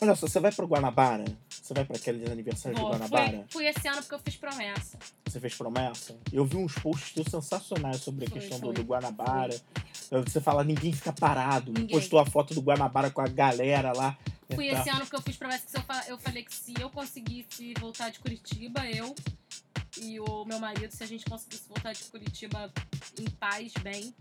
Olha 0.00 0.14
só, 0.14 0.28
você 0.28 0.38
vai 0.38 0.52
pro 0.52 0.66
Guanabara? 0.68 1.24
Você 1.68 1.74
vai 1.74 1.84
pra 1.84 1.96
aquele 1.96 2.24
aniversário 2.32 2.74
de 2.76 2.80
Vou, 2.80 2.90
Guanabara? 2.92 3.30
fui, 3.30 3.44
fui 3.50 3.66
esse 3.66 3.86
ano 3.86 3.98
porque 3.98 4.14
eu 4.14 4.18
fiz 4.20 4.36
promessa. 4.36 4.98
Você 5.26 5.38
fez 5.38 5.54
promessa? 5.54 6.16
Eu 6.32 6.46
vi 6.46 6.56
uns 6.56 6.72
posts 6.76 7.12
teus 7.12 7.26
sensacionais 7.28 8.00
sobre 8.00 8.24
a 8.24 8.30
Foi, 8.30 8.40
questão 8.40 8.58
foi, 8.58 8.68
do, 8.72 8.82
do 8.82 8.88
Guanabara. 8.88 9.54
Você 10.10 10.40
fala, 10.40 10.64
ninguém 10.64 10.94
fica 10.94 11.12
parado. 11.12 11.70
Ninguém. 11.70 11.94
Postou 11.94 12.18
a 12.20 12.24
foto 12.24 12.54
do 12.54 12.62
Guanabara 12.62 13.10
com 13.10 13.20
a 13.20 13.28
galera 13.28 13.92
lá. 13.94 14.16
Fui 14.54 14.70
Tá. 14.70 14.80
esse 14.80 14.88
ano 14.88 15.00
porque 15.00 15.16
eu 15.16 15.20
fiz 15.20 15.36
promessa 15.36 15.66
que 15.66 15.76
eu, 15.76 16.14
eu 16.14 16.18
falei 16.18 16.42
que 16.42 16.54
se 16.54 16.72
eu 16.80 16.88
conseguisse 16.88 17.74
voltar 17.78 18.08
de 18.08 18.18
Curitiba, 18.18 18.86
eu 18.86 19.14
e 20.00 20.18
o 20.20 20.46
meu 20.46 20.58
marido, 20.58 20.90
se 20.90 21.04
a 21.04 21.06
gente 21.06 21.26
conseguisse 21.26 21.64
voltar 21.68 21.92
de 21.92 22.02
Curitiba 22.04 22.72
em 23.20 23.28
paz, 23.32 23.74
bem. 23.82 24.14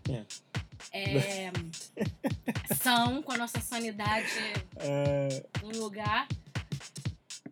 é, 0.91 1.49
são 2.83 3.21
com 3.23 3.31
a 3.31 3.37
nossa 3.37 3.61
sanidade 3.61 4.27
É, 4.75 5.45
no 5.63 5.69
lugar. 5.81 6.27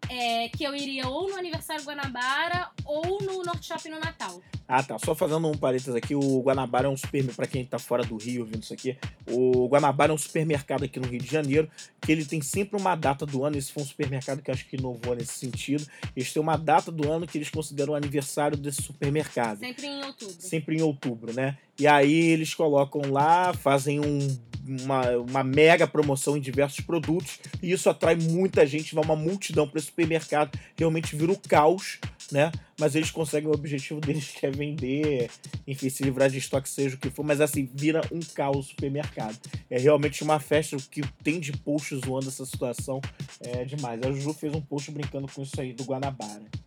É, 0.09 0.49
que 0.49 0.63
eu 0.63 0.75
iria 0.75 1.07
ou 1.07 1.29
no 1.29 1.35
aniversário 1.35 1.83
Guanabara 1.83 2.69
ou 2.85 3.21
no 3.21 3.43
Norte 3.43 3.67
Shopping 3.67 3.89
no 3.89 3.99
Natal. 3.99 4.41
Ah, 4.67 4.81
tá. 4.81 4.97
Só 4.97 5.13
fazendo 5.13 5.47
um 5.47 5.55
parênteses 5.55 5.93
aqui, 5.93 6.15
o 6.15 6.41
Guanabara 6.41 6.87
é 6.87 6.89
um 6.89 6.97
supermercado, 6.97 7.35
pra 7.35 7.47
quem 7.47 7.63
tá 7.63 7.77
fora 7.77 8.03
do 8.03 8.17
Rio 8.17 8.41
ouvindo 8.41 8.63
isso 8.63 8.73
aqui, 8.73 8.97
o 9.29 9.67
Guanabara 9.67 10.11
é 10.11 10.15
um 10.15 10.17
supermercado 10.17 10.83
aqui 10.83 10.99
no 10.99 11.07
Rio 11.07 11.19
de 11.19 11.29
Janeiro, 11.29 11.69
que 12.01 12.11
ele 12.11 12.25
tem 12.25 12.41
sempre 12.41 12.79
uma 12.79 12.95
data 12.95 13.25
do 13.25 13.43
ano, 13.43 13.57
esse 13.57 13.71
foi 13.71 13.83
um 13.83 13.85
supermercado 13.85 14.41
que 14.41 14.49
acho 14.49 14.67
que 14.67 14.75
inovou 14.75 15.15
nesse 15.15 15.33
sentido, 15.33 15.85
eles 16.15 16.33
têm 16.33 16.41
uma 16.41 16.57
data 16.57 16.91
do 16.91 17.11
ano 17.11 17.27
que 17.27 17.37
eles 17.37 17.49
consideram 17.49 17.93
o 17.93 17.95
aniversário 17.95 18.57
desse 18.57 18.81
supermercado. 18.81 19.59
Sempre 19.59 19.85
em 19.85 20.03
outubro. 20.03 20.35
Sempre 20.39 20.77
em 20.77 20.81
outubro, 20.81 21.33
né? 21.33 21.57
E 21.77 21.85
aí 21.85 22.13
eles 22.13 22.55
colocam 22.55 23.01
lá, 23.11 23.53
fazem 23.53 23.99
um 23.99 24.35
uma, 24.67 25.09
uma 25.17 25.43
mega 25.43 25.87
promoção 25.87 26.35
em 26.35 26.41
diversos 26.41 26.79
produtos 26.79 27.39
e 27.61 27.71
isso 27.71 27.89
atrai 27.89 28.15
muita 28.15 28.65
gente, 28.65 28.95
vai 28.95 29.03
uma 29.03 29.15
multidão 29.15 29.67
para 29.67 29.77
esse 29.77 29.87
supermercado, 29.87 30.57
realmente 30.77 31.15
vira 31.15 31.31
o 31.31 31.39
caos, 31.39 31.99
né? 32.31 32.51
Mas 32.79 32.95
eles 32.95 33.11
conseguem 33.11 33.49
o 33.49 33.53
objetivo 33.53 34.01
deles, 34.01 34.29
que 34.29 34.45
é 34.45 34.51
vender, 34.51 35.29
enfim, 35.65 35.89
se 35.89 36.03
livrar 36.03 36.29
de 36.29 36.37
estoque, 36.37 36.67
seja 36.67 36.95
o 36.95 36.99
que 36.99 37.09
for, 37.09 37.23
mas 37.23 37.39
assim, 37.39 37.69
vira 37.73 38.01
um 38.11 38.19
caos 38.19 38.65
o 38.65 38.69
supermercado. 38.69 39.37
É 39.69 39.77
realmente 39.77 40.23
uma 40.23 40.39
festa, 40.39 40.75
o 40.75 40.81
que 40.81 41.01
tem 41.23 41.39
de 41.39 41.53
post 41.53 41.95
zoando 41.97 42.27
essa 42.27 42.45
situação 42.45 42.99
é 43.39 43.63
demais. 43.63 44.01
A 44.01 44.11
Ju 44.11 44.33
fez 44.33 44.53
um 44.53 44.61
post 44.61 44.91
brincando 44.91 45.27
com 45.27 45.41
isso 45.41 45.59
aí 45.59 45.73
do 45.73 45.83
Guanabara. 45.83 46.64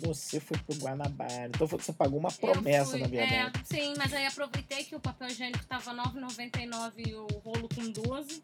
Você 0.00 0.40
foi 0.40 0.58
pro 0.58 0.76
Guanabara. 0.76 1.46
Então 1.46 1.66
você 1.66 1.92
pagou 1.92 2.18
uma 2.18 2.30
promessa, 2.30 2.92
fui, 2.92 3.00
na 3.00 3.06
verdade. 3.06 3.58
É, 3.58 3.64
sim, 3.64 3.94
mas 3.96 4.12
aí 4.12 4.26
aproveitei 4.26 4.84
que 4.84 4.94
o 4.94 5.00
papel 5.00 5.28
higiênico 5.28 5.64
tava 5.66 5.92
R$ 5.92 5.98
9,99 5.98 6.92
e 6.98 7.14
o 7.14 7.26
rolo 7.38 7.68
com 7.74 7.90
12. 7.90 8.42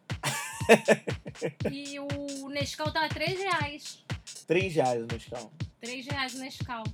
e 1.70 1.98
o 1.98 2.48
Nescau 2.48 2.90
tava 2.90 3.08
3 3.08 3.38
reais. 3.38 3.98
3 4.46 4.74
reais 4.74 5.02
o 5.02 5.06
Nescau. 5.06 5.52
3 5.80 6.06
reais 6.06 6.34
o 6.34 6.38
Nescau. 6.38 6.84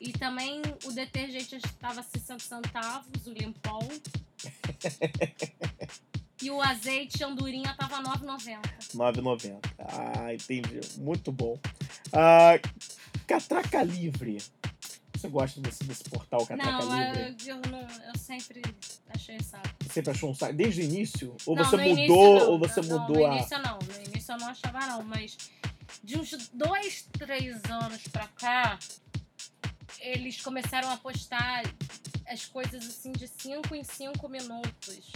E 0.00 0.12
também 0.12 0.62
o 0.84 0.92
detergente 0.92 1.56
estava 1.56 2.02
60 2.02 2.44
centavos, 2.44 3.26
o 3.26 3.32
Limpol. 3.32 3.88
e 6.42 6.50
o 6.50 6.60
azeite 6.60 7.24
andorinha 7.24 7.74
tava 7.78 8.02
9,90. 8.02 8.60
9,90. 8.94 9.58
Ah, 9.78 10.34
entendi. 10.34 10.80
Muito 10.98 11.32
bom. 11.32 11.58
Ah, 12.12 12.60
Catraca 13.26 13.82
Livre. 13.82 14.42
Você 15.14 15.28
gosta 15.28 15.60
desse, 15.60 15.82
desse 15.84 16.04
portal 16.04 16.46
Catraca 16.46 16.84
não, 16.84 16.98
Livre? 16.98 17.48
Eu, 17.48 17.56
eu, 17.56 17.88
eu 18.12 18.18
sempre 18.18 18.62
achei 19.08 19.40
saco. 19.40 19.68
Você 19.82 19.92
sempre 19.94 20.10
achou 20.10 20.30
um 20.30 20.34
saco? 20.34 20.52
Desde 20.52 20.82
o 20.82 20.84
início? 20.84 21.34
Ou 21.46 21.56
Não, 21.56 21.64
você 21.64 21.76
no 21.76 21.82
mudou, 21.82 21.98
início 21.98 22.50
ou 22.50 22.58
você 22.58 22.80
não, 22.82 22.98
mudou 23.00 23.16
no 23.16 23.26
a. 23.26 23.36
início 23.36 23.58
não, 23.58 23.78
no 23.78 24.04
início 24.06 24.32
eu 24.32 24.38
não 24.38 24.48
achava 24.48 24.86
não, 24.86 25.02
mas 25.02 25.36
de 26.04 26.18
uns 26.18 26.30
dois, 26.52 27.08
três 27.12 27.64
anos 27.64 28.02
pra 28.08 28.28
cá, 28.28 28.78
eles 30.00 30.40
começaram 30.40 30.90
a 30.90 30.96
postar 30.96 31.62
as 32.28 32.44
coisas 32.44 32.84
assim 32.86 33.12
de 33.12 33.26
cinco 33.26 33.74
em 33.74 33.82
cinco 33.84 34.28
minutos. 34.28 35.12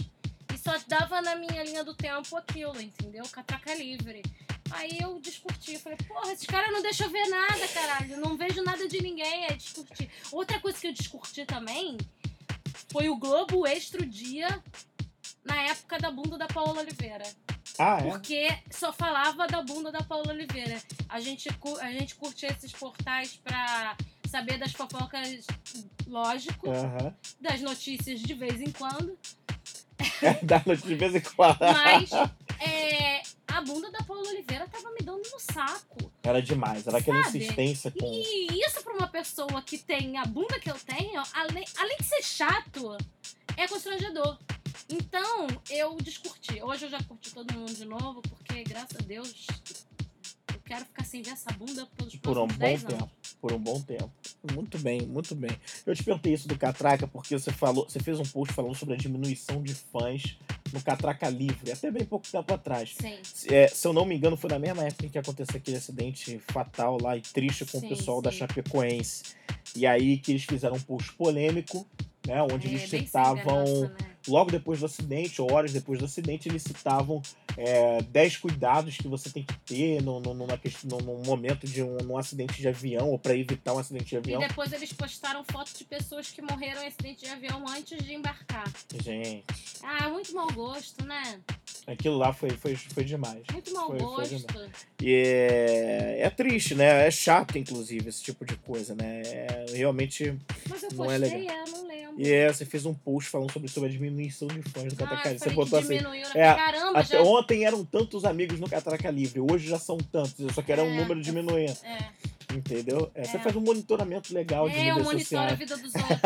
E 0.53 0.57
só 0.57 0.77
dava 0.87 1.21
na 1.21 1.35
minha 1.35 1.63
linha 1.63 1.83
do 1.83 1.93
tempo 1.93 2.35
aquilo, 2.35 2.79
entendeu? 2.81 3.23
Catraca 3.31 3.73
livre. 3.75 4.21
Aí 4.73 4.97
eu 4.99 5.19
discuti, 5.19 5.77
falei, 5.77 5.97
porra, 6.07 6.31
esses 6.31 6.45
caras 6.45 6.71
não 6.71 6.81
deixam 6.81 7.09
ver 7.09 7.27
nada, 7.27 7.67
caralho. 7.67 8.17
Não 8.17 8.37
vejo 8.37 8.63
nada 8.63 8.87
de 8.87 9.01
ninguém, 9.01 9.45
é 9.45 9.53
discutir. 9.53 10.09
Outra 10.31 10.59
coisa 10.59 10.79
que 10.79 10.87
eu 10.87 10.93
discuti 10.93 11.45
também 11.45 11.97
foi 12.91 13.09
o 13.09 13.17
Globo 13.17 13.65
Extra 13.67 14.05
Dia 14.05 14.61
na 15.43 15.61
época 15.63 15.97
da 15.97 16.11
bunda 16.11 16.37
da 16.37 16.47
Paola 16.47 16.81
Oliveira. 16.81 17.25
Ah, 17.77 17.97
é? 17.99 18.09
Porque 18.09 18.47
só 18.69 18.91
falava 18.91 19.47
da 19.47 19.61
bunda 19.61 19.91
da 19.91 20.03
Paola 20.03 20.31
Oliveira. 20.31 20.81
A 21.09 21.19
gente, 21.19 21.49
a 21.81 21.91
gente 21.91 22.15
curte 22.15 22.45
esses 22.45 22.71
portais 22.71 23.39
pra 23.43 23.95
saber 24.29 24.57
das 24.57 24.71
fofocas, 24.71 25.45
lógico, 26.07 26.67
das 27.39 27.61
notícias 27.61 28.19
de 28.21 28.33
vez 28.33 28.61
em 28.61 28.71
quando. 28.71 29.17
Dá 30.43 30.61
noite 30.65 30.85
de 30.85 30.95
vez 30.95 31.15
em 31.15 31.21
quando. 31.21 31.59
Mas 31.59 32.11
é, 32.59 33.10
a 33.61 33.63
bunda 33.63 33.91
da 33.91 34.03
Paola 34.03 34.27
Oliveira 34.27 34.67
tava 34.67 34.91
me 34.91 34.99
dando 35.01 35.21
no 35.31 35.39
saco. 35.39 36.11
Era 36.23 36.41
demais, 36.41 36.85
era 36.87 36.97
aquela 36.97 37.23
Sabe? 37.23 37.37
insistência 37.37 37.91
com. 37.91 38.11
E 38.11 38.59
isso 38.65 38.81
pra 38.83 38.93
uma 38.93 39.07
pessoa 39.07 39.61
que 39.61 39.77
tem 39.77 40.17
a 40.17 40.25
bunda 40.25 40.59
que 40.59 40.69
eu 40.69 40.75
tenho, 40.79 41.21
além, 41.33 41.63
além 41.77 41.97
de 41.97 42.03
ser 42.03 42.23
chato, 42.23 42.97
é 43.55 43.67
constrangedor. 43.67 44.37
Então, 44.89 45.47
eu 45.69 45.95
descurti. 45.97 46.61
Hoje 46.61 46.85
eu 46.85 46.89
já 46.89 47.01
curti 47.03 47.33
todo 47.33 47.53
mundo 47.53 47.73
de 47.73 47.85
novo, 47.85 48.21
porque, 48.23 48.63
graças 48.63 48.97
a 48.97 49.03
Deus, 49.03 49.47
eu 49.69 49.75
quero 50.71 50.85
ficar 50.85 51.03
sem 51.03 51.21
ver 51.21 51.31
essa 51.31 51.51
bunda 51.51 51.85
pelos 51.97 52.15
Por 52.15 52.37
um 52.37 52.47
bom 52.47 52.57
10 52.57 52.85
anos. 52.85 52.97
tempo. 52.97 53.11
Por 53.41 53.53
um 53.53 53.59
bom 53.59 53.81
tempo. 53.81 54.09
Muito 54.53 54.79
bem, 54.79 55.01
muito 55.01 55.35
bem. 55.35 55.51
Eu 55.85 55.93
te 55.93 56.01
perguntei 56.01 56.33
isso 56.33 56.47
do 56.47 56.57
Catraca 56.57 57.05
porque 57.07 57.37
você 57.37 57.51
falou, 57.51 57.85
você 57.89 57.99
fez 57.99 58.17
um 58.19 58.23
post 58.23 58.53
falando 58.53 58.75
sobre 58.75 58.93
a 58.93 58.97
diminuição 58.97 59.61
de 59.61 59.73
fãs 59.73 60.37
no 60.71 60.81
Catraca 60.81 61.27
Livre, 61.27 61.71
até 61.73 61.91
bem 61.91 62.05
pouco 62.05 62.25
tempo 62.25 62.53
atrás. 62.53 62.95
É, 63.49 63.67
se 63.67 63.85
eu 63.85 63.91
não 63.91 64.05
me 64.05 64.15
engano, 64.15 64.37
foi 64.37 64.49
na 64.49 64.59
mesma 64.59 64.83
época 64.83 65.05
em 65.05 65.09
que 65.09 65.17
aconteceu 65.17 65.57
aquele 65.57 65.75
acidente 65.75 66.39
fatal 66.51 66.97
lá 67.01 67.17
e 67.17 67.21
triste 67.21 67.65
com 67.65 67.79
Sim, 67.79 67.87
o 67.87 67.89
pessoal 67.89 68.21
da 68.21 68.31
sim. 68.31 68.37
Chapecoense. 68.37 69.23
E 69.75 69.85
aí 69.85 70.17
que 70.17 70.31
eles 70.31 70.45
fizeram 70.45 70.77
um 70.77 70.81
post 70.81 71.11
polêmico, 71.13 71.85
né? 72.25 72.41
Onde 72.43 72.67
é, 72.67 72.69
eles 72.69 72.89
citavam 72.89 73.65
graça, 73.65 73.89
né? 73.89 74.10
Logo 74.27 74.51
depois 74.51 74.79
do 74.79 74.85
acidente, 74.85 75.41
ou 75.41 75.51
horas 75.51 75.73
depois 75.73 75.99
do 75.99 76.05
acidente, 76.05 76.47
eles 76.49 76.63
citavam 76.63 77.21
é, 77.57 78.01
10 78.03 78.37
cuidados 78.37 78.97
que 78.97 79.07
você 79.07 79.29
tem 79.29 79.43
que 79.43 79.57
ter 79.59 80.01
no, 80.01 80.19
no, 80.19 80.33
numa 80.33 80.59
num, 80.83 81.23
momento 81.23 81.67
de 81.67 81.81
um, 81.83 81.97
num 81.97 82.17
acidente 82.17 82.61
de 82.61 82.67
avião, 82.67 83.09
ou 83.09 83.19
para 83.19 83.35
evitar 83.35 83.73
um 83.73 83.79
acidente 83.79 84.05
de 84.09 84.15
E 84.15 84.17
avião. 84.17 84.39
depois 84.47 84.71
eles 84.73 84.91
postaram 84.93 85.43
fotos 85.43 85.73
de 85.73 85.83
pessoas 85.83 86.29
que 86.29 86.41
morreram 86.41 86.81
em 86.83 86.87
acidente 86.87 87.25
de 87.25 87.29
avião 87.29 87.63
antes 87.67 87.97
de 88.03 88.13
embarcar. 88.13 88.71
Gente, 89.01 89.43
Ah, 89.83 90.09
muito 90.09 90.33
mau 90.33 90.51
gosto, 90.53 91.03
né? 91.05 91.39
aquilo 91.87 92.17
lá 92.17 92.31
foi, 92.31 92.51
foi, 92.51 92.75
foi 92.75 93.03
demais. 93.03 93.41
Muito 93.51 93.73
mau 93.73 93.87
Foi- 93.87 93.99
foi 93.99 94.07
gosto. 94.39 94.71
E 95.01 95.13
é, 95.13 96.19
é 96.21 96.29
triste, 96.29 96.75
né? 96.75 97.07
É 97.07 97.11
chato, 97.11 97.57
inclusive, 97.57 98.07
esse 98.09 98.21
tipo 98.21 98.45
de 98.45 98.55
coisa, 98.55 98.93
né? 98.95 99.21
É, 99.25 99.65
realmente. 99.73 100.37
Mas 100.69 100.83
eu 100.83 100.89
Não 100.93 101.11
é 101.11 101.19
postei, 101.19 101.39
legal. 101.41 101.55
é, 101.57 101.69
não 101.69 101.87
lembro. 101.87 102.21
E 102.21 102.31
é, 102.31 102.51
você 102.53 102.65
fez 102.65 102.85
um 102.85 102.93
post 102.93 103.29
falando 103.29 103.51
sobre, 103.51 103.67
sobre 103.69 103.89
diminuição 104.11 104.47
de 104.47 104.61
fãs 104.63 104.93
do 104.93 105.03
Ah, 105.03 105.07
Catraca 105.07 105.29
eu 105.29 105.33
Livre. 105.33 105.49
Você 105.49 105.55
botou 105.55 105.79
assim. 105.79 105.95
é, 106.35 106.53
Caramba, 106.53 106.99
Até 106.99 107.17
já... 107.17 107.21
ontem 107.23 107.65
eram 107.65 107.83
tantos 107.85 108.25
amigos 108.25 108.59
no 108.59 108.69
Catraca 108.69 109.09
Livre, 109.09 109.39
hoje 109.39 109.67
já 109.69 109.79
são 109.79 109.97
tantos, 109.97 110.53
só 110.53 110.61
que 110.61 110.71
era 110.71 110.83
um 110.83 110.91
É, 110.93 110.97
número 110.97 111.19
eu- 111.19 111.23
diminuindo. 111.23 111.77
É, 111.83 112.09
entendeu? 112.55 113.09
É, 113.15 113.23
Você 113.23 113.37
É. 113.37 113.39
faz 113.39 113.55
um 113.55 113.61
monitoramento 113.61 114.33
legal 114.33 114.69
de 114.69 114.75
é 114.75 114.91
eu 114.91 114.95
mídias 114.95 115.05
monitoro 115.13 115.51
a 115.51 115.55
vida 115.55 115.77
dos 115.77 115.93
outros. 115.95 116.19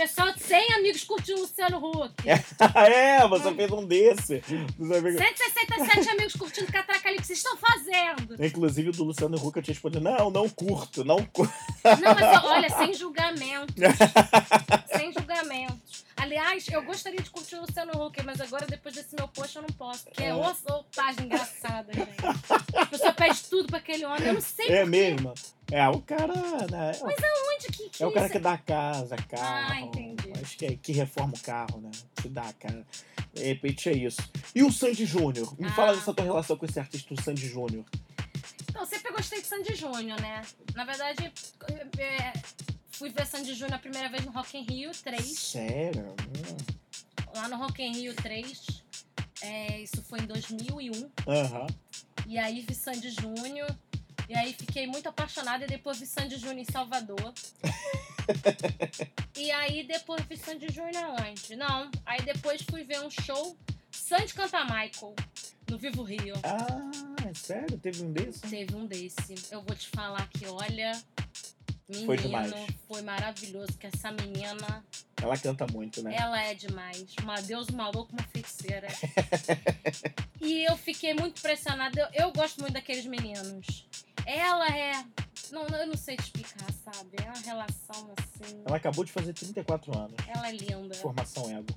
Pessoal 0.00 0.32
de 0.32 0.42
100 0.42 0.72
amigos 0.76 1.04
curtindo 1.04 1.40
o 1.40 1.42
Luciano 1.42 1.76
Huck. 1.76 2.14
é, 2.26 2.38
você 3.28 3.54
fez 3.54 3.70
um 3.70 3.84
desse. 3.84 4.38
Dos 4.78 4.90
amigos. 4.92 5.20
167 5.20 6.08
amigos 6.08 6.32
curtindo 6.36 6.72
Catraca 6.72 7.06
ali. 7.06 7.18
O 7.18 7.20
que 7.20 7.26
vocês 7.26 7.38
estão 7.38 7.54
fazendo? 7.58 8.42
Inclusive 8.42 8.88
o 8.88 8.92
do 8.92 9.04
Luciano 9.04 9.36
Huck 9.36 9.58
eu 9.58 9.62
te 9.62 9.72
respondi, 9.72 10.00
não, 10.00 10.30
não 10.30 10.48
curto, 10.48 11.04
não 11.04 11.22
curto. 11.26 11.52
Não, 11.84 12.14
mas 12.14 12.44
olha, 12.44 12.70
sem 12.70 12.94
julgamento. 12.94 13.74
sem 14.96 15.12
julgamento. 15.12 15.78
Aliás, 16.16 16.66
eu 16.68 16.82
gostaria 16.82 17.20
de 17.20 17.28
curtir 17.28 17.56
o 17.56 17.60
Luciano 17.60 17.92
Huck, 18.02 18.22
mas 18.24 18.40
agora, 18.40 18.66
depois 18.66 18.94
desse 18.94 19.14
meu 19.14 19.28
post, 19.28 19.56
eu 19.56 19.62
não 19.62 19.68
posso. 19.68 20.04
Porque 20.04 20.22
é 20.22 20.28
É. 20.28 20.34
ô 20.34 20.54
página 20.96 21.26
engraçada, 21.26 21.92
gente. 21.92 22.76
A 22.76 22.86
pessoa 22.86 23.12
pede 23.12 23.42
tudo 23.44 23.68
pra 23.68 23.78
aquele 23.78 24.06
homem. 24.06 24.28
Eu 24.28 24.34
não 24.34 24.40
sei 24.40 24.68
É 24.68 24.86
mesmo? 24.86 25.34
É, 25.72 25.88
o 25.88 26.00
cara, 26.00 26.26
né? 26.70 26.92
é 26.98 27.04
o- 27.04 27.54
Onde 27.54 27.66
que, 27.72 27.88
que 27.90 28.02
É 28.02 28.06
o 28.06 28.12
cara 28.12 28.28
que 28.28 28.38
dá 28.38 28.56
casa, 28.58 29.16
carro. 29.16 29.72
Ah, 29.72 29.80
entendi. 29.80 30.32
Acho 30.42 30.56
que 30.56 30.66
é 30.66 30.76
que 30.76 30.92
reforma 30.92 31.34
o 31.36 31.40
carro, 31.40 31.80
né? 31.80 31.90
Que 32.16 32.28
dá, 32.28 32.52
cara. 32.54 32.86
De 33.34 33.42
repente 33.44 33.88
é 33.88 33.92
isso. 33.92 34.20
E 34.54 34.62
o 34.62 34.72
Sandy 34.72 35.04
Júnior? 35.04 35.54
Me 35.60 35.68
Ah. 35.68 35.72
fala 35.72 35.94
dessa 35.94 36.12
tua 36.14 36.24
relação 36.24 36.56
com 36.56 36.64
esse 36.64 36.80
artista, 36.80 37.12
o 37.14 37.22
Sandy 37.22 37.46
Júnior. 37.46 37.84
Então, 38.68 38.82
eu 38.82 38.86
sempre 38.86 39.12
gostei 39.12 39.40
de 39.42 39.46
Sandy 39.46 39.74
Júnior, 39.74 40.20
né? 40.20 40.42
Na 40.74 40.84
verdade, 40.84 41.30
é, 41.98 42.32
fui 42.90 43.10
ver 43.10 43.26
Sandy 43.26 43.52
Júnior 43.54 43.74
a 43.74 43.78
primeira 43.78 44.08
vez 44.08 44.24
no 44.24 44.32
Rock 44.32 44.56
in 44.56 44.62
Rio 44.62 44.90
3. 44.92 45.38
Sério? 45.38 46.14
Lá 47.34 47.46
no 47.48 47.56
Rock 47.56 47.82
in 47.82 47.92
Rio 47.92 48.14
3. 48.14 48.82
É, 49.42 49.80
isso 49.80 50.02
foi 50.02 50.20
em 50.20 50.26
2001. 50.26 51.10
Aham. 51.28 51.66
E 52.26 52.38
aí 52.38 52.60
vi 52.62 52.74
Sandy 52.74 53.10
Júnior. 53.10 53.68
E 54.30 54.34
aí 54.36 54.52
fiquei 54.52 54.86
muito 54.86 55.08
apaixonada. 55.08 55.64
E 55.64 55.66
depois 55.66 55.98
vi 55.98 56.06
Sandy 56.06 56.36
Júnior 56.36 56.58
em 56.58 56.64
Salvador. 56.64 57.34
e 59.36 59.50
aí 59.50 59.82
depois 59.82 60.22
vi 60.24 60.36
Sandy 60.36 60.72
Júnior 60.72 61.02
aonde? 61.02 61.56
Não. 61.56 61.90
Aí 62.06 62.22
depois 62.22 62.62
fui 62.62 62.84
ver 62.84 63.00
um 63.00 63.10
show 63.10 63.56
Sandy 63.90 64.32
canta 64.32 64.62
Michael. 64.62 65.16
No 65.68 65.76
Vivo 65.78 66.04
Rio. 66.04 66.34
Ah, 66.44 67.26
é 67.28 67.34
sério? 67.34 67.76
Teve 67.78 68.04
um 68.04 68.12
desses? 68.12 68.40
Teve 68.40 68.76
um 68.76 68.86
desse. 68.86 69.34
Eu 69.50 69.62
vou 69.62 69.74
te 69.74 69.88
falar 69.88 70.28
que, 70.28 70.46
olha. 70.46 70.92
Menino, 71.88 72.06
Foi 72.06 72.16
demais. 72.16 72.52
foi 72.86 73.02
maravilhoso. 73.02 73.72
Que 73.78 73.88
essa 73.88 74.12
menina, 74.12 74.84
Ela 75.20 75.36
canta 75.36 75.66
muito, 75.72 76.04
né? 76.04 76.14
ela 76.16 76.40
é 76.40 76.54
demais. 76.54 77.16
Uma 77.20 77.40
deusa, 77.40 77.72
uma 77.72 77.88
louca, 77.88 78.12
uma 78.12 78.22
feiticeira. 78.22 78.86
e 80.40 80.62
eu 80.70 80.76
fiquei 80.76 81.14
muito 81.14 81.40
impressionada. 81.40 82.00
Eu, 82.00 82.26
eu 82.26 82.32
gosto 82.32 82.60
muito 82.60 82.74
daqueles 82.74 83.06
meninos. 83.06 83.88
Ela 84.30 84.68
é. 84.68 85.04
Não, 85.50 85.66
eu 85.66 85.86
não 85.88 85.96
sei 85.96 86.16
te 86.16 86.22
explicar, 86.22 86.72
sabe? 86.84 87.10
É 87.20 87.24
uma 87.24 87.40
relação 87.40 88.12
assim. 88.16 88.62
Ela 88.64 88.76
acabou 88.76 89.04
de 89.04 89.10
fazer 89.10 89.32
34 89.32 89.96
anos. 89.98 90.14
Ela 90.28 90.48
é 90.48 90.52
linda. 90.52 90.94
Formação 90.94 91.50
ego. 91.50 91.74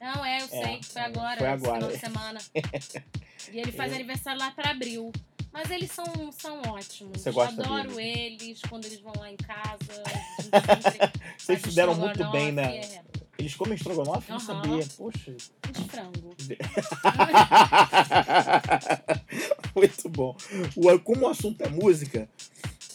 Não, 0.00 0.24
é, 0.24 0.40
eu 0.42 0.48
sei. 0.48 0.82
Foi 0.82 1.02
é, 1.02 1.04
agora, 1.04 1.38
foi 1.38 1.46
agora. 1.48 1.74
final 1.74 1.90
de 1.92 1.98
semana. 1.98 2.40
e 3.52 3.58
ele 3.58 3.72
faz 3.72 3.90
Eu- 3.92 3.96
aniversário 3.98 4.40
lá 4.40 4.50
pra 4.50 4.70
abril. 4.70 5.12
Mas 5.52 5.70
eles 5.70 5.90
são, 5.90 6.04
são 6.32 6.60
ótimos. 6.68 7.20
Você 7.22 7.30
gosta 7.30 7.62
Adoro 7.62 7.94
deles? 7.94 8.42
eles 8.42 8.60
quando 8.68 8.84
eles 8.86 9.00
vão 9.00 9.14
lá 9.18 9.30
em 9.30 9.36
casa. 9.36 10.02
Sempre 11.38 11.38
Vocês 11.38 11.62
fizeram 11.62 11.92
um 11.92 11.96
muito 11.96 12.30
bem, 12.30 12.52
né? 12.52 12.78
estrogonofe, 12.80 13.15
Eles 13.38 13.54
comem 13.54 13.74
estrogonofe? 13.74 14.30
Não 14.30 14.38
Aham. 14.38 14.46
sabia. 14.46 14.86
Poxa. 14.96 15.36
De 15.72 15.84
frango. 15.88 16.34
Muito 19.74 20.08
bom. 20.08 20.36
O- 20.74 20.98
Como 21.00 21.26
o 21.26 21.28
assunto 21.28 21.60
é 21.62 21.68
música, 21.68 22.28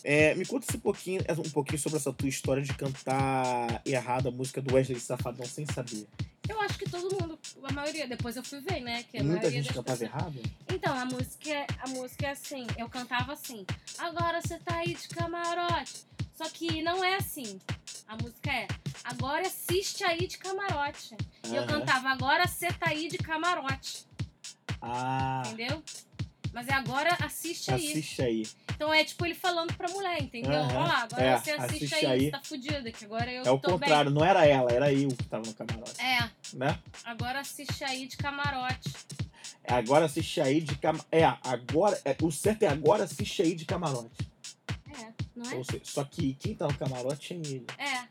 é, 0.03 0.33
me 0.35 0.45
conta 0.45 0.65
esse 0.69 0.77
pouquinho, 0.79 1.21
um 1.45 1.49
pouquinho 1.49 1.79
sobre 1.79 1.97
essa 1.99 2.11
tua 2.11 2.27
história 2.27 2.63
de 2.63 2.73
cantar 2.73 3.81
errado 3.85 4.29
a 4.29 4.31
música 4.31 4.61
do 4.61 4.73
Wesley 4.73 4.99
Safadão 4.99 5.45
sem 5.45 5.65
saber. 5.65 6.07
Eu 6.49 6.59
acho 6.61 6.77
que 6.77 6.89
todo 6.89 7.03
mundo, 7.21 7.37
a 7.63 7.71
maioria, 7.71 8.07
depois 8.07 8.35
eu 8.35 8.43
fui 8.43 8.59
ver, 8.61 8.81
né? 8.81 9.03
Que 9.03 9.19
a 9.19 9.23
Muita 9.23 9.49
gente 9.49 9.67
cantava 9.71 9.97
pessoas- 9.97 10.01
errado? 10.01 10.41
Então, 10.69 10.97
a 10.97 11.05
música, 11.05 11.49
é- 11.49 11.67
a 11.79 11.87
música 11.89 12.27
é 12.27 12.31
assim, 12.31 12.65
eu 12.77 12.89
cantava 12.89 13.33
assim, 13.33 13.65
agora 13.99 14.41
você 14.41 14.57
tá 14.57 14.77
aí 14.77 14.95
de 14.95 15.07
camarote. 15.09 16.01
Só 16.35 16.49
que 16.49 16.81
não 16.81 17.03
é 17.03 17.17
assim. 17.17 17.59
A 18.07 18.17
música 18.17 18.51
é, 18.51 18.67
agora 19.11 19.47
assiste 19.47 20.03
aí 20.03 20.27
de 20.27 20.37
camarote. 20.37 21.15
E 21.49 21.55
eu 21.55 21.65
cantava, 21.65 22.09
agora 22.09 22.47
você 22.47 22.67
tá 22.73 22.89
aí 22.89 23.07
de 23.07 23.17
camarote. 23.17 24.05
Ah, 24.81 25.43
Entendeu? 25.45 25.83
Mas 26.53 26.67
é 26.67 26.73
agora 26.73 27.15
assiste 27.21 27.71
aí. 27.71 27.91
assiste 27.91 28.21
aí. 28.21 28.43
Então 28.75 28.93
é 28.93 29.03
tipo 29.05 29.25
ele 29.25 29.35
falando 29.35 29.73
pra 29.73 29.87
mulher, 29.89 30.21
entendeu? 30.21 30.51
Aham. 30.53 30.79
Ó, 30.79 30.81
agora 30.85 31.23
É, 31.23 31.37
você 31.37 31.51
assiste, 31.51 31.75
assiste 31.85 31.95
aí, 31.95 32.05
aí. 32.05 32.19
você 32.25 32.31
tá 32.31 32.41
fudida, 32.43 32.91
que 32.91 33.05
agora 33.05 33.31
eu 33.31 33.43
É 33.43 33.51
o 33.51 33.59
contrário, 33.59 34.11
não 34.11 34.25
era 34.25 34.45
ela, 34.45 34.69
era 34.71 34.91
eu 34.91 35.07
que 35.09 35.23
tava 35.25 35.45
no 35.45 35.53
camarote, 35.53 35.95
bem. 35.97 36.05
É, 36.07 36.29
né? 36.53 36.79
agora 37.05 37.39
assiste 37.39 37.83
aí 37.83 38.05
de 38.07 38.17
camarote. 38.17 38.91
Agora 39.67 40.05
assiste 40.05 40.41
aí 40.41 40.59
de 40.59 40.75
camarote. 40.75 41.07
É, 41.11 41.23
agora. 41.23 42.01
é, 42.03 42.17
o 42.21 42.31
certo 42.31 42.63
é 42.63 42.67
agora 42.67 43.03
assiste 43.05 43.41
aí 43.41 43.55
de 43.55 43.63
camarote. 43.63 44.29
É, 44.99 45.13
não 45.35 45.45
é? 45.49 45.63
Seja, 45.63 45.79
só 45.83 46.03
que 46.03 46.33
quem 46.33 46.53
tá 46.55 46.67
no 46.67 46.73
camarote 46.77 47.33
é 47.33 47.37
ele, 47.37 47.65
É, 47.77 48.03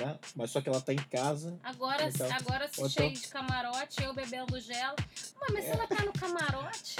né? 0.00 0.16
Mas 0.34 0.50
só 0.50 0.60
que 0.60 0.68
ela 0.68 0.80
tá 0.80 0.92
em 0.92 0.96
casa. 0.96 1.54
agora, 1.62 2.08
Então, 2.08 2.26
agora 2.32 2.64
assiste 2.64 2.92
então- 3.02 3.12
de 3.12 3.28
camarote, 3.28 4.02
eu 4.02 4.12
bebendo 4.14 4.58
gelo. 4.60 4.96
Mãe, 5.40 5.48
mas 5.52 5.64
É. 5.64 5.68
se 5.68 5.70
ela 5.78 5.86
tá 5.86 6.04
no 6.04 6.12
camarote, 6.12 6.96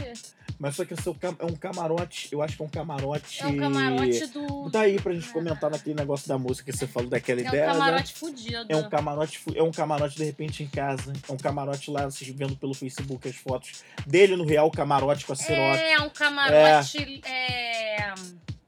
Mas 0.59 0.77
só 0.77 0.85
que 0.85 0.93
é 0.93 0.97
o 1.07 1.15
cam- 1.15 1.37
é 1.39 1.45
um 1.47 1.57
camarote. 1.57 2.29
Eu 2.31 2.43
acho 2.43 2.55
que 2.55 2.63
é 2.63 2.67
um 2.67 2.69
camarote. 2.69 3.43
é 3.43 3.47
o 3.47 3.57
camarote 3.57 4.27
do. 4.27 4.69
Daí 4.69 5.01
pra 5.01 5.15
gente 5.15 5.33
comentar 5.33 5.71
naquele 5.71 5.95
negócio 5.95 6.29
da 6.29 6.37
música 6.37 6.71
que 6.71 6.77
você 6.77 6.87
falou 6.87 7.09
daquela 7.09 7.41
É 7.41 7.45
ideia. 7.47 7.67
né? 7.69 7.73
camarote 7.73 8.13
fudido. 8.13 8.67
É 8.69 8.77
um 8.77 8.87
camarote, 8.91 9.39
fu- 9.39 9.55
é 9.57 9.63
um 9.63 9.71
camarote 9.73 10.17
de 10.17 10.25
repente 10.25 10.63
em 10.63 10.67
casa. 10.69 11.15
É 11.27 11.33
um 11.33 11.39
camarote 11.39 11.91
lá, 11.91 12.05
vocês 12.05 12.29
vendo 12.37 12.55
pelo 12.57 12.75
Facebook 12.75 13.27
as 13.27 13.37
fotos 13.37 13.83
dele 14.07 14.37
no 14.37 14.45
real 14.45 14.71
camarote 14.71 15.25
com 15.25 15.33
a 15.33 15.37
Ciroc. 15.37 15.79
É 15.79 15.99
um 16.03 16.11
camarote 16.11 17.23
é, 17.27 18.13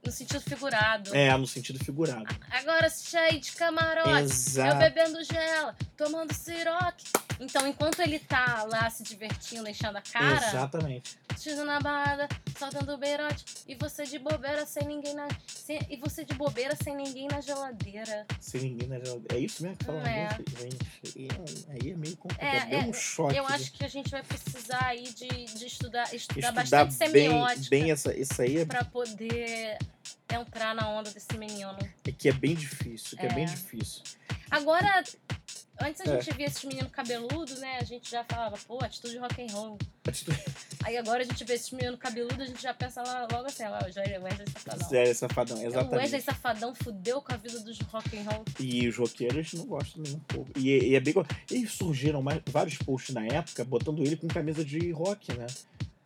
no 0.04 0.10
sentido 0.10 0.40
figurado. 0.40 1.14
É, 1.14 1.36
no 1.36 1.46
sentido 1.46 1.78
figurado. 1.84 2.26
Agora 2.50 2.88
aí 3.28 3.38
de 3.38 3.52
camarote. 3.52 4.08
Eu 4.10 4.16
Exato. 4.18 4.78
bebendo 4.78 5.22
gelo, 5.24 5.72
tomando 5.96 6.34
siroque. 6.34 7.04
Então, 7.38 7.66
enquanto 7.66 8.00
ele 8.00 8.18
tá 8.18 8.64
lá 8.70 8.88
se 8.90 9.02
divertindo, 9.02 9.68
enchendo 9.68 9.98
a 9.98 10.02
cara, 10.02 10.46
Exatamente. 10.48 11.18
chegando 11.38 11.66
na 11.66 11.80
balada, 11.80 12.28
soltando 12.56 12.92
o 12.94 12.96
beirote, 12.96 13.44
e 13.66 13.74
você 13.74 14.04
de 14.04 14.18
bobeira 14.18 14.64
sem 14.64 14.84
ninguém 14.86 15.14
na. 15.14 15.26
sem- 15.48 15.80
e 15.90 15.96
você 15.96 16.24
de 16.24 16.34
bobeira 16.34 16.76
sem 16.82 16.94
ninguém 16.96 17.26
na 17.28 17.40
geladeira. 17.40 18.26
Sem 18.40 18.60
ninguém 18.62 18.88
na 18.88 18.98
geladeira. 18.98 19.36
É 19.36 19.38
isso 19.38 19.62
mesmo 19.62 19.76
que 19.76 19.84
fala 19.84 20.08
É. 20.08 20.28
Gente, 20.60 21.28
é- 21.28 21.72
aí 21.72 21.90
é 21.90 21.96
meio 21.96 22.16
complicado. 22.16 22.54
É, 22.54 22.66
Deu 22.66 22.78
é, 22.80 22.82
um 22.84 22.92
choque. 22.92 23.36
Eu 23.36 23.46
acho 23.46 23.72
que 23.72 23.84
a 23.84 23.88
gente 23.88 24.10
vai 24.10 24.22
precisar 24.22 24.84
aí 24.84 25.04
de, 25.12 25.28
de 25.28 25.66
estudar, 25.66 26.14
estudar, 26.14 26.38
estudar 26.50 26.52
bastante 26.84 27.12
bem, 27.12 27.28
semiótica 27.30 27.66
bem 27.70 27.90
essa, 27.90 28.14
isso 28.16 28.40
aí 28.40 28.58
é, 28.58 28.64
pra 28.64 28.84
poder 28.84 29.78
entrar 30.34 30.74
na 30.74 30.88
onda 30.88 31.10
desse 31.10 31.36
menino. 31.38 31.76
é 32.04 32.12
que 32.12 32.28
é 32.28 32.32
bem 32.32 32.54
difícil, 32.54 33.16
que 33.18 33.26
é, 33.26 33.28
É. 33.28 33.34
bem 33.34 33.46
difícil. 33.46 34.02
Agora, 34.50 35.02
antes 35.80 36.00
a 36.02 36.04
É. 36.04 36.20
gente 36.20 36.36
via 36.36 36.46
esses 36.46 36.62
meninos 36.64 36.90
cabeludo, 36.92 37.58
né? 37.58 37.78
A 37.80 37.84
gente 37.84 38.10
já 38.10 38.22
falava, 38.24 38.56
pô, 38.66 38.78
atitude 38.84 39.16
rock 39.18 39.42
and 39.42 39.52
roll. 39.52 39.78
Atitude- 40.06 40.36
Aí 40.84 40.96
agora 40.98 41.22
a 41.22 41.24
gente 41.24 41.42
vê 41.44 41.54
esses 41.54 41.70
meninos 41.70 41.98
cabeludo, 41.98 42.42
a 42.42 42.46
gente 42.46 42.60
já 42.60 42.74
pensa 42.74 43.02
logo 43.02 43.46
assim, 43.46 43.62
lá, 43.64 43.78
o 43.88 43.90
Joy- 43.92 44.18
Wesley 44.18 44.46
Safadão. 44.52 44.88
Sério, 44.88 45.14
safadão, 45.14 45.56
O 45.56 45.60
Wesley 45.60 45.80
exatamente. 45.82 46.20
Safadão 46.22 46.74
fudeu 46.74 47.22
com 47.22 47.32
a 47.32 47.36
vida 47.36 47.60
dos 47.60 47.78
rock 47.80 48.18
and 48.18 48.22
roll. 48.24 48.44
E 48.60 48.88
os 48.88 48.96
roqueiros 48.96 49.52
não 49.54 49.64
gostam 49.66 50.02
nem 50.02 50.14
um 50.14 50.18
pouco. 50.20 50.50
E, 50.58 50.68
e 50.90 50.94
é 50.96 51.00
bem. 51.00 51.14
E 51.50 51.66
surgiram 51.66 52.20
mais- 52.20 52.42
vários 52.46 52.76
posts 52.78 53.14
na 53.14 53.24
época 53.26 53.64
botando 53.64 54.00
ele 54.04 54.16
com 54.16 54.26
camisa 54.28 54.64
de 54.64 54.90
rock, 54.90 55.32
né? 55.38 55.46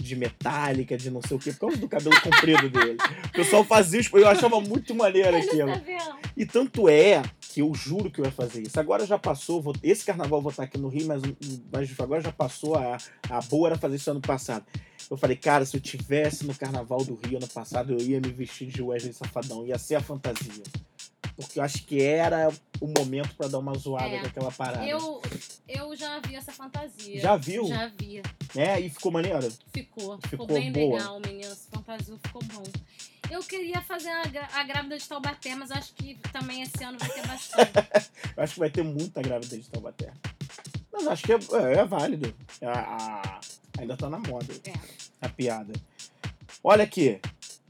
De 0.02 0.14
metálica, 0.14 0.96
de 0.96 1.10
não 1.10 1.20
sei 1.22 1.36
o 1.36 1.40
quê, 1.40 1.52
por 1.52 1.60
causa 1.60 1.76
do 1.78 1.88
cabelo 1.88 2.20
comprido 2.20 2.68
dele. 2.70 2.96
O 3.28 3.32
pessoal 3.32 3.64
fazia 3.64 4.00
isso, 4.00 4.16
eu 4.16 4.28
achava 4.28 4.60
muito 4.60 4.94
maneiro 4.94 5.36
aquilo. 5.36 5.68
Tá? 5.72 6.18
E 6.36 6.44
tanto 6.46 6.88
é 6.88 7.22
que 7.40 7.60
eu 7.62 7.74
juro 7.74 8.10
que 8.10 8.20
eu 8.20 8.24
ia 8.24 8.30
fazer 8.30 8.62
isso. 8.62 8.78
Agora 8.78 9.04
já 9.06 9.18
passou, 9.18 9.60
vou- 9.60 9.74
esse 9.82 10.04
carnaval 10.04 10.40
vou 10.42 10.50
estar 10.50 10.64
aqui 10.64 10.78
no 10.78 10.88
Rio, 10.88 11.06
mas, 11.06 11.22
mas 11.72 11.90
agora 11.98 12.20
já 12.20 12.30
passou. 12.30 12.76
A, 12.76 12.98
a 13.30 13.40
boa 13.42 13.68
era 13.70 13.78
fazer 13.78 13.96
isso 13.96 14.10
ano 14.10 14.20
passado. 14.20 14.64
Eu 15.10 15.16
falei, 15.16 15.36
cara, 15.36 15.64
se 15.64 15.76
eu 15.76 15.80
tivesse 15.80 16.44
no 16.46 16.54
carnaval 16.54 17.02
do 17.04 17.14
Rio 17.26 17.38
ano 17.38 17.48
passado, 17.48 17.92
eu 17.92 18.00
ia 18.00 18.20
me 18.20 18.28
vestir 18.30 18.66
de 18.68 18.82
Wesley 18.82 19.12
Safadão. 19.12 19.66
Ia 19.66 19.78
ser 19.78 19.94
a 19.96 20.00
fantasia. 20.00 20.62
Porque 21.36 21.58
eu 21.58 21.62
acho 21.62 21.84
que 21.84 22.00
era 22.02 22.50
o 22.80 22.86
momento 22.86 23.34
pra 23.36 23.46
dar 23.46 23.58
uma 23.58 23.74
zoada 23.76 24.06
É. 24.06 24.20
com 24.20 24.26
aquela 24.26 24.50
parada. 24.52 24.86
Eu, 24.86 25.20
eu 25.68 25.94
já 25.94 26.18
vi 26.20 26.34
essa 26.34 26.50
fantasia. 26.50 27.20
Já 27.20 27.36
viu? 27.36 27.66
Já 27.66 27.88
vi. 27.88 28.22
Né? 28.54 28.80
E 28.80 28.88
ficou 28.90 29.12
maneiro? 29.12 29.42
Ficou. 29.72 30.18
Ficou, 30.22 30.28
Ficou 30.30 30.46
bem 30.46 30.72
boa. 30.72 30.96
legal, 30.98 31.20
menino. 31.20 31.52
Esse 31.52 31.68
fantasia 31.70 32.14
ficou 32.24 32.42
bom. 32.44 32.62
Eu 33.30 33.40
queria 33.40 33.82
fazer 33.82 34.08
a, 34.08 34.22
a 34.54 34.62
grávida 34.64 34.96
de 34.96 35.06
Taubaté, 35.06 35.54
mas 35.56 35.70
acho 35.70 35.92
que 35.94 36.14
também 36.32 36.62
esse 36.62 36.82
ano 36.84 36.96
vai 36.98 37.08
ter 37.10 37.26
bastante. 37.26 37.72
Eu 38.36 38.42
acho 38.42 38.54
que 38.54 38.60
vai 38.60 38.70
ter 38.70 38.82
muita 38.84 39.20
grávida 39.20 39.58
de 39.58 39.68
Taubaté. 39.68 40.12
Mas 40.92 41.06
acho 41.08 41.22
que 41.24 41.32
é, 41.32 41.36
é, 41.36 41.72
é 41.80 41.84
válido. 41.84 42.34
A- 42.62 42.70
a- 42.70 43.40
ainda 43.78 43.96
tá 43.96 44.08
na 44.08 44.18
moda 44.18 44.54
É, 44.64 44.72
a 45.20 45.28
piada. 45.28 45.72
Olha 46.64 46.84
aqui. 46.84 47.20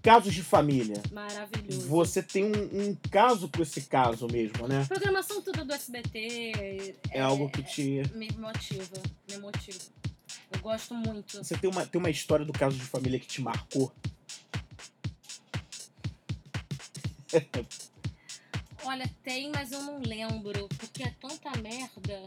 Casos 0.06 0.32
de 0.32 0.40
família. 0.40 1.02
maravilhoso. 1.10 1.88
Você 1.88 2.22
tem 2.22 2.44
um, 2.44 2.90
um 2.90 2.94
caso 3.10 3.48
com 3.48 3.60
esse 3.60 3.80
caso 3.82 4.28
mesmo, 4.28 4.68
né? 4.68 4.84
Programação 4.84 5.42
toda 5.42 5.64
do 5.64 5.72
SBT 5.72 6.94
É, 7.10 7.20
algo 7.20 7.50
que 7.50 7.60
te. 7.64 8.02
me 8.14 8.30
motiva, 8.38 9.02
me 9.28 9.38
motiva. 9.38 9.80
Eu 10.52 10.60
gosto 10.60 10.94
muito. 10.94 11.38
Você 11.38 11.58
tem 11.58 11.68
uma, 11.68 11.84
tem 11.84 11.98
uma 11.98 12.08
história 12.08 12.46
do 12.46 12.52
caso 12.52 12.76
de 12.76 12.84
família 12.84 13.18
que 13.18 13.26
te 13.26 13.42
marcou. 13.42 13.92
Olha, 18.84 19.10
tem, 19.24 19.50
mas 19.50 19.72
eu 19.72 19.82
não 19.82 19.98
lembro, 19.98 20.68
porque 20.78 21.02
é 21.02 21.10
tanta 21.20 21.50
merda. 21.60 22.26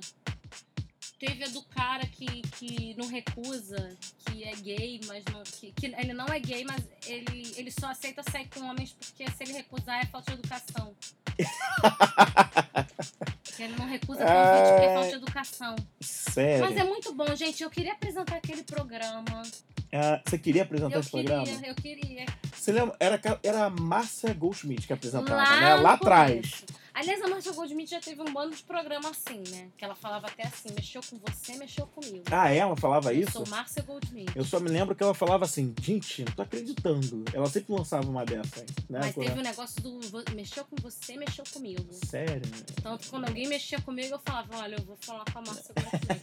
Teve 1.19 1.43
a 1.43 1.47
do 1.49 1.61
cara 1.63 2.05
que, 2.05 2.41
que 2.57 2.95
não 2.97 3.05
recusa, 3.07 3.93
que 4.19 4.45
é 4.45 4.55
gay, 4.55 5.01
mas 5.05 5.21
não. 5.25 5.43
Que, 5.43 5.73
que 5.73 5.87
ele 5.87 6.13
não 6.13 6.25
é 6.27 6.39
gay, 6.39 6.63
mas 6.63 6.81
ele, 7.05 7.51
ele 7.57 7.69
só 7.71 7.87
aceita 7.87 8.23
sair 8.23 8.47
com 8.47 8.61
homens 8.61 8.93
porque 8.93 9.29
se 9.29 9.43
ele 9.43 9.51
recusar 9.51 10.01
é 10.01 10.05
falta 10.05 10.31
de 10.31 10.39
educação. 10.39 10.95
ele 13.59 13.75
não 13.77 13.85
recusa 13.85 14.19
convite 14.19 14.69
porque 14.69 14.85
é 14.85 14.93
falta 14.93 15.09
de 15.09 15.15
educação. 15.15 15.75
Sério. 15.99 16.65
Mas 16.65 16.77
é 16.77 16.83
muito 16.85 17.13
bom, 17.13 17.35
gente. 17.35 17.63
Eu 17.63 17.69
queria 17.69 17.91
apresentar 17.91 18.37
aquele 18.37 18.63
programa. 18.63 19.43
Ah, 19.91 20.21
você 20.25 20.37
queria 20.37 20.61
apresentar 20.61 20.95
Eu 20.95 21.01
esse 21.01 21.11
programa? 21.11 21.43
queria, 21.43 21.67
eu 21.67 21.75
queria. 21.75 22.25
Você 22.53 22.71
lembra? 22.71 22.95
Era, 22.99 23.19
era 23.43 23.65
a 23.65 23.69
Márcia 23.69 24.33
Goldschmidt 24.33 24.87
que 24.87 24.93
apresentava, 24.93 25.35
Lá, 25.35 25.59
né? 25.59 25.75
Lá 25.75 25.93
atrás. 25.93 26.63
começo. 26.63 26.79
Aliás, 26.93 27.21
a 27.21 27.27
Marcia 27.27 27.51
Goldschmidt 27.51 27.91
já 27.91 27.99
teve 27.99 28.21
um 28.21 28.33
bando 28.33 28.55
de 28.55 28.63
programa 28.63 29.09
assim, 29.09 29.43
né? 29.49 29.69
Que 29.77 29.85
ela 29.85 29.95
falava 29.95 30.27
até 30.27 30.43
assim, 30.47 30.69
mexeu 30.73 31.01
com 31.09 31.17
você, 31.19 31.55
mexeu 31.55 31.85
comigo. 31.87 32.23
Ah, 32.31 32.51
ela 32.51 32.75
falava 32.75 33.13
eu 33.13 33.21
isso? 33.21 33.31
sou 33.31 33.47
Márcia 33.47 33.81
Goldschmidt. 33.83 34.31
Eu 34.35 34.43
só 34.43 34.59
me 34.59 34.69
lembro 34.69 34.95
que 34.95 35.03
ela 35.03 35.13
falava 35.13 35.45
assim, 35.45 35.73
gente, 35.81 36.23
não 36.25 36.31
tô 36.33 36.41
acreditando. 36.41 37.23
Ela 37.33 37.47
sempre 37.47 37.73
lançava 37.73 38.09
uma 38.09 38.25
dessa, 38.25 38.61
né? 38.89 38.99
Mas 39.01 39.15
teve 39.15 39.39
o 39.39 39.43
negócio 39.43 39.81
do 39.81 39.99
mexeu 40.35 40.65
com 40.65 40.75
você, 40.81 41.15
mexeu 41.15 41.43
comigo. 41.53 41.85
Sério? 41.91 42.41
Tanto 42.81 43.03
que 43.03 43.09
quando 43.09 43.25
alguém 43.25 43.47
mexia 43.47 43.79
comigo, 43.81 44.15
eu 44.15 44.19
falava, 44.19 44.57
olha, 44.57 44.75
eu 44.75 44.83
vou 44.83 44.97
falar 44.97 45.25
com 45.31 45.39
a 45.39 45.41
Márcia 45.41 45.73
Goldschmidt. 45.79 46.19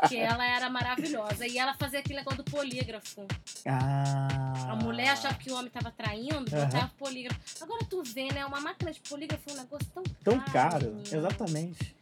Porque 0.00 0.16
ela 0.16 0.44
era 0.46 0.68
maravilhosa. 0.70 1.46
E 1.46 1.58
ela 1.58 1.74
fazia 1.74 1.98
aquele 2.00 2.16
negócio 2.18 2.42
do 2.42 2.50
polígrafo. 2.50 3.26
ah. 3.66 4.72
A 4.72 4.76
mulher 4.76 5.10
achava 5.10 5.34
que 5.34 5.50
o 5.50 5.54
homem 5.54 5.70
tava 5.70 5.90
traindo, 5.90 6.50
botava 6.50 6.90
polígrafo. 6.98 7.40
Agora 7.60 7.84
tu 7.84 8.02
vê, 8.02 8.32
né? 8.32 8.44
Uma 8.46 8.60
máquina 8.60 8.81
de 8.90 9.00
polígrafo 9.00 9.50
é 9.50 9.52
um 9.52 9.56
negócio 9.56 9.86
tão 9.94 10.02
caro. 10.02 10.16
Tão 10.24 10.40
caro, 10.52 10.86
menino. 10.94 11.16
exatamente. 11.18 11.96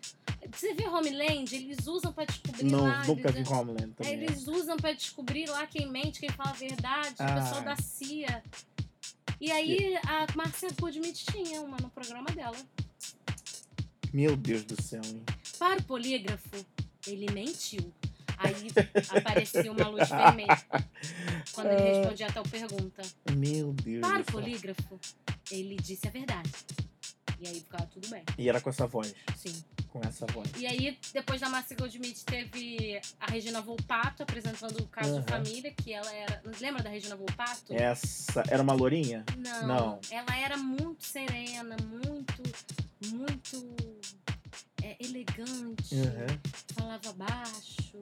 Você 0.52 0.73
vê 0.74 0.89
Homeland, 0.89 1.55
eles 1.55 1.86
usam 1.86 2.12
pra 2.12 2.24
descobrir 2.24 2.65
Não, 2.65 2.85
lá. 2.85 3.05
nunca 3.07 3.31
vi 3.31 3.43
Homeland 3.43 3.93
é, 3.98 4.02
também. 4.05 4.12
eles 4.24 4.47
usam 4.48 4.77
pra 4.77 4.93
descobrir 4.93 5.48
lá 5.48 5.66
quem 5.66 5.86
mente, 5.90 6.19
quem 6.19 6.31
fala 6.31 6.51
a 6.51 6.55
verdade, 6.55 7.15
Ah. 7.19 7.31
o 7.36 7.43
pessoal 7.43 7.62
da 7.62 7.77
CIA. 7.77 8.43
E 9.40 9.51
aí 9.51 9.97
a 10.07 10.27
Marcia 10.35 10.69
Goodmit 10.81 11.24
tinha 11.27 11.61
uma 11.62 11.77
no 11.77 11.90
programa 11.90 12.31
dela. 12.31 12.57
Meu 14.12 14.36
Deus 14.36 14.65
do 14.65 14.81
céu, 14.82 15.02
hein? 15.05 15.23
Para 15.59 15.78
o 15.81 15.85
polígrafo, 15.85 16.66
ele 17.07 17.31
mentiu. 17.32 17.93
Aí 18.43 19.19
aparecia 19.19 19.71
uma 19.71 19.89
luz 19.89 20.09
vermelha 20.09 20.62
quando 21.53 21.71
ele 21.71 21.83
respondia 21.93 22.27
a 22.27 22.33
tal 22.33 22.43
pergunta. 22.45 23.03
Meu 23.37 23.73
Deus 23.75 24.01
Para 24.01 24.21
o 24.21 24.25
polígrafo, 24.25 24.99
ele 25.51 25.77
disse 25.77 26.09
a 26.09 26.11
verdade. 26.11 26.51
E 27.39 27.49
aí 27.49 27.55
ficava 27.61 27.87
tudo 27.87 28.07
bem. 28.09 28.23
E 28.37 28.49
era 28.49 28.61
com 28.61 28.69
essa 28.69 28.87
voz. 28.87 29.15
Sim. 29.37 29.65
Com 29.89 30.01
essa 30.07 30.27
voz. 30.27 30.49
E 30.59 30.67
aí, 30.67 30.99
depois 31.12 31.41
da 31.41 31.49
Márcia 31.49 31.75
Goldschmidt, 31.75 32.23
teve 32.25 33.01
a 33.19 33.31
Regina 33.31 33.61
Volpato 33.62 34.23
apresentando 34.23 34.79
o 34.79 34.87
Caso 34.87 35.12
Aham. 35.12 35.21
de 35.23 35.33
Família, 35.33 35.73
que 35.75 35.93
ela 35.93 36.15
era. 36.15 36.43
Lembra 36.61 36.83
da 36.83 36.91
Regina 36.91 37.17
Volpato? 37.17 37.73
Essa. 37.73 38.45
Era 38.49 38.62
uma 38.62 38.75
lourinha? 38.75 39.25
Não, 39.39 39.67
Não. 39.67 40.01
Ela 40.11 40.39
era 40.39 40.57
muito 40.59 41.07
serena, 41.07 41.77
muito, 42.05 42.43
muito 43.07 43.77
elegante, 45.01 45.94
Uhum. 45.94 46.74
falava 46.74 47.12
baixo, 47.14 48.01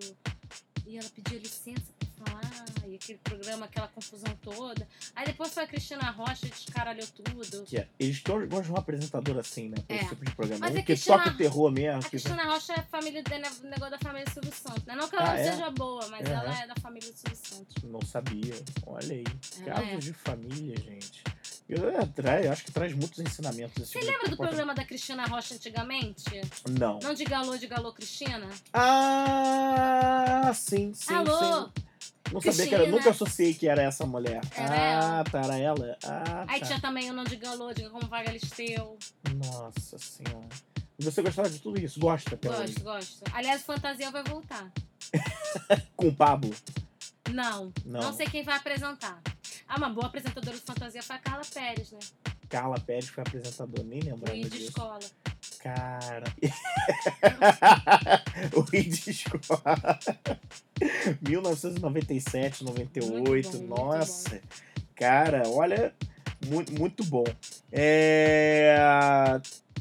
e 0.86 0.96
ela 0.98 1.08
pedia 1.10 1.38
licença 1.38 1.92
pra 1.98 2.08
falar, 2.32 2.64
e 2.88 2.94
aquele 2.94 3.18
programa, 3.18 3.66
aquela 3.66 3.88
confusão 3.88 4.34
toda. 4.42 4.88
Aí 5.14 5.26
depois 5.26 5.52
foi 5.52 5.64
a 5.64 5.66
Cristina 5.66 6.10
Rocha 6.10 6.46
e 6.46 6.50
descaralhou 6.50 7.06
tudo. 7.08 7.64
Que 7.64 7.76
é- 7.78 7.88
Eles 7.98 8.20
gostam 8.22 8.62
de 8.62 8.72
um 8.72 8.76
apresentador 8.76 9.38
assim, 9.38 9.68
né? 9.68 9.76
Pra 9.86 9.96
É. 9.96 10.00
esse 10.00 10.08
tipo 10.08 10.24
de 10.24 10.34
programa. 10.34 10.60
Mas 10.60 10.70
um 10.74 10.78
a 10.78 10.80
que 10.80 10.86
Cristina- 10.86 11.18
toca 11.18 11.30
o 11.30 11.36
terror 11.36 11.70
mesmo. 11.70 11.98
A 11.98 12.02
que- 12.02 12.10
Cristina 12.10 12.44
Rocha 12.44 12.72
é 12.72 12.82
família 12.82 13.22
do 13.22 13.30
negócio 13.68 13.90
da 13.90 13.98
família 13.98 14.30
Silvio 14.32 14.52
Santos, 14.52 14.84
né? 14.84 14.94
Não 14.96 15.08
que 15.08 15.16
ela 15.16 15.24
Ah, 15.30 15.34
não 15.34 15.40
é? 15.40 15.50
seja 15.52 15.70
boa, 15.70 16.08
mas 16.08 16.26
Uhum. 16.26 16.34
ela 16.34 16.58
é 16.62 16.66
da 16.66 16.74
família 16.76 17.12
do 17.12 17.16
Silvio 17.18 17.38
Santos. 17.44 17.82
Não 17.84 18.00
sabia. 18.02 18.54
Olha 18.86 19.14
aí. 19.14 19.24
Ela 19.66 19.74
Casos 19.74 19.92
é. 19.92 19.96
de 19.98 20.12
família, 20.14 20.76
gente. 20.80 21.22
Eu, 21.68 21.90
é, 21.90 22.06
traz, 22.06 22.46
eu 22.46 22.52
acho 22.52 22.64
que 22.64 22.72
traz 22.72 22.94
muitos 22.94 23.18
ensinamentos. 23.18 23.86
Você 23.86 24.00
de 24.00 24.06
lembra 24.06 24.28
do 24.30 24.36
programa 24.38 24.74
da 24.74 24.84
Cristina 24.84 25.26
Rocha 25.26 25.54
antigamente? 25.54 26.24
Não. 26.66 26.98
Não 27.00 27.12
de 27.12 27.24
galô, 27.24 27.58
de 27.58 27.66
galô, 27.66 27.92
Cristina? 27.92 28.48
Ah, 28.72 30.50
sim, 30.54 30.94
sim, 30.94 31.12
Alô? 31.12 31.66
sim. 31.66 31.72
Não 32.32 32.40
sabia 32.40 32.66
que 32.66 32.74
era. 32.74 32.84
Cristina. 32.84 32.88
Nunca 32.88 33.10
associei 33.10 33.52
que 33.52 33.68
era 33.68 33.82
essa 33.82 34.06
mulher. 34.06 34.40
Era 34.56 34.74
ah, 34.74 34.76
ela. 34.76 35.24
tá, 35.24 35.40
era 35.40 35.58
ela. 35.58 35.98
Ah, 36.02 36.46
Aí 36.48 36.60
tá. 36.60 36.66
tinha 36.66 36.80
também 36.80 37.10
o 37.10 37.12
Não 37.12 37.24
de 37.24 37.36
Galô, 37.36 37.72
Diga 37.74 37.90
Como 37.90 38.06
Vaga 38.08 38.32
Listeu. 38.32 38.96
Nossa 39.34 39.98
senhora. 39.98 40.48
E 40.98 41.04
você 41.04 41.20
gostava 41.20 41.50
de 41.50 41.58
tudo 41.58 41.78
isso? 41.78 42.00
Gosta, 42.00 42.34
pelo 42.34 42.56
Gosto, 42.56 42.82
gosto. 42.82 43.22
Aliás, 43.32 43.62
Fantasia 43.62 44.10
vai 44.10 44.24
voltar. 44.24 44.72
Com 45.94 46.08
o 46.08 46.14
Pablo? 46.14 46.50
Não, 47.32 47.72
Não. 47.84 48.00
não, 48.00 48.12
sei 48.12 48.26
quem 48.26 48.42
vai 48.42 48.56
apresentar. 48.56 49.20
Ah, 49.66 49.76
uma 49.76 49.90
boa 49.90 50.06
apresentadora 50.06 50.56
de 50.56 50.62
fantasia 50.62 51.02
foi 51.02 51.16
a 51.16 51.18
Carla 51.18 51.42
Pérez, 51.52 51.92
né? 51.92 51.98
Carla 52.48 52.80
Pérez 52.80 53.08
foi 53.08 53.22
apresentador, 53.22 53.84
nem 53.84 54.00
lembrava 54.00 54.36
I 54.36 54.44
de 54.44 54.50
disso. 54.50 54.64
escola. 54.68 54.98
Cara. 55.60 56.24
o 58.54 58.62
de 58.62 59.10
Escola. 59.10 59.98
1997, 61.20 62.64
98. 62.64 63.12
Muito 63.12 63.66
bom, 63.68 63.76
muito 63.76 63.82
Nossa. 63.98 64.40
Cara, 64.94 65.42
olha, 65.48 65.94
muito, 66.46 66.72
muito 66.72 67.04
bom. 67.04 67.24
É. 67.72 68.76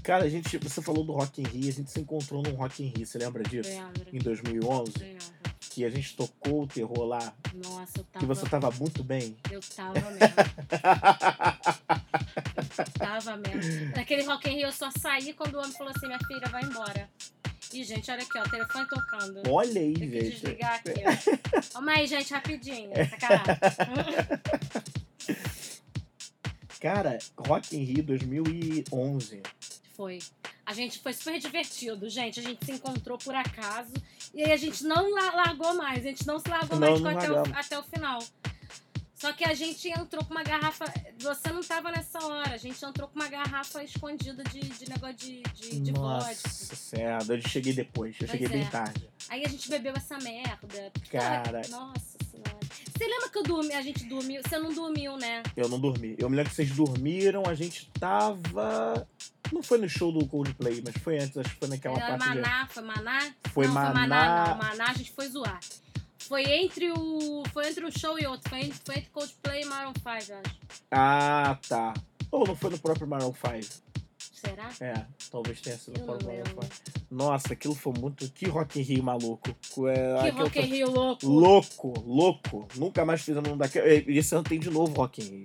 Cara, 0.03 0.23
a 0.23 0.29
gente, 0.29 0.57
você 0.57 0.81
falou 0.81 1.03
do 1.03 1.11
Rock 1.13 1.41
in 1.41 1.45
Rio, 1.45 1.69
a 1.69 1.73
gente 1.73 1.91
se 1.91 1.99
encontrou 1.99 2.41
num 2.41 2.55
Rock 2.55 2.83
in 2.83 2.87
Rio, 2.95 3.05
você 3.05 3.17
lembra 3.17 3.43
disso? 3.43 3.69
Lembra? 3.69 4.07
Em 4.13 4.19
2011, 4.19 4.91
Lembra. 4.99 5.17
Que 5.77 5.85
a 5.85 5.91
gente 5.91 6.15
tocou 6.15 6.63
o 6.63 6.67
terror 6.67 7.05
lá, 7.05 7.31
Nossa, 7.53 7.99
eu 7.99 8.03
tava. 8.05 8.17
que 8.19 8.25
você 8.25 8.49
tava 8.49 8.71
muito 8.79 9.03
bem. 9.03 9.37
Eu 9.51 9.59
tava 9.75 9.93
mesmo. 10.09 10.35
tava 12.97 13.37
mesmo. 13.37 13.91
Naquele 13.95 14.23
Rock 14.23 14.49
in 14.49 14.53
Rio 14.55 14.69
eu 14.69 14.71
só 14.71 14.89
saí 14.89 15.33
quando 15.33 15.53
o 15.53 15.59
homem 15.59 15.71
falou 15.73 15.93
assim: 15.95 16.07
minha 16.07 16.17
filha, 16.25 16.47
vai 16.49 16.63
embora. 16.63 17.07
Ih, 17.71 17.83
gente, 17.83 18.09
olha 18.09 18.23
aqui, 18.23 18.39
ó, 18.39 18.41
o 18.41 18.49
telefone 18.49 18.87
tocando. 18.87 19.43
Olha 19.51 19.79
aí, 19.79 19.93
Tem 19.93 20.09
gente. 20.09 20.29
desligar 20.31 20.73
aqui, 20.79 20.93
ó. 21.05 21.61
Calma 21.73 21.91
aí, 21.91 22.07
gente, 22.07 22.33
rapidinho. 22.33 22.89
Sacanagem. 23.11 24.27
Cara, 26.81 27.19
Rock 27.37 27.77
in 27.77 27.83
Rio 27.83 28.01
2011. 28.03 29.43
Foi. 29.95 30.17
A 30.67 30.73
gente 30.73 30.99
foi 30.99 31.13
super 31.13 31.39
divertido, 31.39 32.09
gente. 32.09 32.41
A 32.41 32.43
gente 32.43 32.65
se 32.65 32.73
encontrou 32.73 33.17
por 33.17 33.33
acaso. 33.33 33.93
E 34.33 34.43
aí 34.43 34.51
a 34.51 34.57
gente 34.57 34.83
não 34.83 35.09
la- 35.13 35.33
largou 35.33 35.73
mais. 35.75 35.99
A 36.05 36.09
gente 36.09 36.27
não 36.27 36.39
se 36.39 36.49
largou 36.49 36.77
Não, 36.77 36.89
mais 36.89 37.01
não 37.01 37.09
até, 37.11 37.31
o, 37.31 37.55
até 37.57 37.79
o 37.79 37.83
final. 37.83 38.19
Só 39.17 39.33
que 39.33 39.43
a 39.43 39.53
gente 39.55 39.89
entrou 39.89 40.23
com 40.23 40.31
uma 40.31 40.43
garrafa. 40.43 40.85
Você 41.19 41.51
não 41.51 41.63
tava 41.63 41.89
nessa 41.91 42.23
hora. 42.23 42.53
A 42.53 42.57
gente 42.57 42.83
entrou 42.85 43.07
com 43.07 43.15
uma 43.19 43.27
garrafa 43.27 43.83
escondida 43.83 44.43
de, 44.43 44.59
de 44.59 44.87
negócio 44.87 45.15
de, 45.15 45.41
de, 45.41 45.79
de 45.79 45.91
Nossa 45.91 46.27
vodka. 46.27 46.49
senhora, 46.75 47.25
eu 47.29 47.41
cheguei 47.41 47.73
depois, 47.73 48.15
eu 48.21 48.27
Pois 48.27 48.31
cheguei 48.31 48.47
bem 48.47 48.61
é. 48.61 48.69
tarde. 48.69 49.09
Aí 49.29 49.43
a 49.43 49.47
gente 49.49 49.67
bebeu 49.69 49.93
essa 49.95 50.19
merda. 50.19 50.91
Cara. 51.11 51.61
Nossa 51.69 52.17
senhora. 52.29 52.57
Você 52.95 53.05
lembra 53.07 53.29
que 53.29 53.37
eu 53.39 53.43
dormi, 53.43 53.73
a 53.73 53.81
gente 53.81 54.05
dormiu? 54.05 54.41
Você 54.47 54.59
não 54.59 54.71
dormiu, 54.73 55.17
né? 55.17 55.41
Eu 55.55 55.67
não 55.67 55.79
dormi. 55.79 56.15
Eu 56.19 56.29
me 56.29 56.35
lembro 56.35 56.49
que 56.51 56.55
vocês 56.55 56.69
dormiram, 56.71 57.43
a 57.47 57.55
gente 57.55 57.89
tava. 57.99 59.07
Não 59.51 59.63
foi 59.63 59.77
no 59.79 59.89
show 59.89 60.11
do 60.11 60.25
Coldplay, 60.27 60.81
mas 60.85 60.95
foi 61.01 61.17
antes, 61.19 61.37
acho 61.37 61.49
que 61.51 61.55
foi 61.59 61.67
naquela 61.69 61.97
Era 61.97 62.17
parte 62.17 62.23
de. 62.33 62.41
Maná, 62.41 62.67
foi 62.67 62.83
Maná? 62.83 63.31
Foi 63.53 63.65
não, 63.67 63.73
Maná. 63.73 63.91
foi 63.93 64.07
Maná, 64.07 64.47
não. 64.49 64.57
Maná 64.57 64.85
a 64.89 64.93
gente 64.93 65.11
foi 65.11 65.27
zoar. 65.29 65.59
Foi 66.27 66.43
entre 66.43 66.91
o. 66.91 67.43
Foi 67.53 67.67
entre 67.69 67.85
um 67.85 67.91
show 67.91 68.19
e 68.19 68.25
outro. 68.25 68.49
Foi 68.49 68.59
entre, 68.59 68.79
foi 68.85 68.95
entre 68.97 69.09
Coldplay 69.11 69.61
e 69.63 69.65
Maroon 69.65 69.93
5, 69.93 70.07
eu 70.07 70.37
acho. 70.39 70.57
Ah, 70.91 71.57
tá. 71.67 71.93
Ou 72.31 72.45
não 72.45 72.55
foi 72.55 72.69
no 72.71 72.79
próprio 72.79 73.07
Maroon 73.07 73.33
5? 73.33 73.87
Será? 74.19 74.69
É, 74.81 75.05
talvez 75.31 75.59
tenha 75.61 75.77
sido 75.77 75.99
no 75.99 76.05
próprio 76.05 76.27
Maroon 76.27 76.43
lembro. 76.43 76.63
5. 76.63 77.07
Nossa, 77.09 77.53
aquilo 77.53 77.73
foi 77.75 77.93
muito. 77.97 78.29
Que 78.31 78.47
Rock 78.47 78.79
in 78.79 78.83
Rio 78.83 79.03
maluco. 79.03 79.49
É, 79.87 80.21
Que 80.23 80.29
Rock 80.37 80.59
in 80.59 80.61
foi- 80.61 80.69
Rio 80.77 80.91
louco. 80.91 81.25
Louco, 81.27 81.93
louco. 82.05 82.67
Nunca 82.75 83.05
mais 83.05 83.21
fizemos 83.21 83.49
um 83.49 83.57
daquele. 83.57 84.03
E 84.11 84.17
Esse 84.17 84.35
ano 84.35 84.43
tem 84.43 84.59
de 84.59 84.69
novo 84.69 84.93
Rock 84.95 85.21
in 85.21 85.25
Rio. 85.29 85.43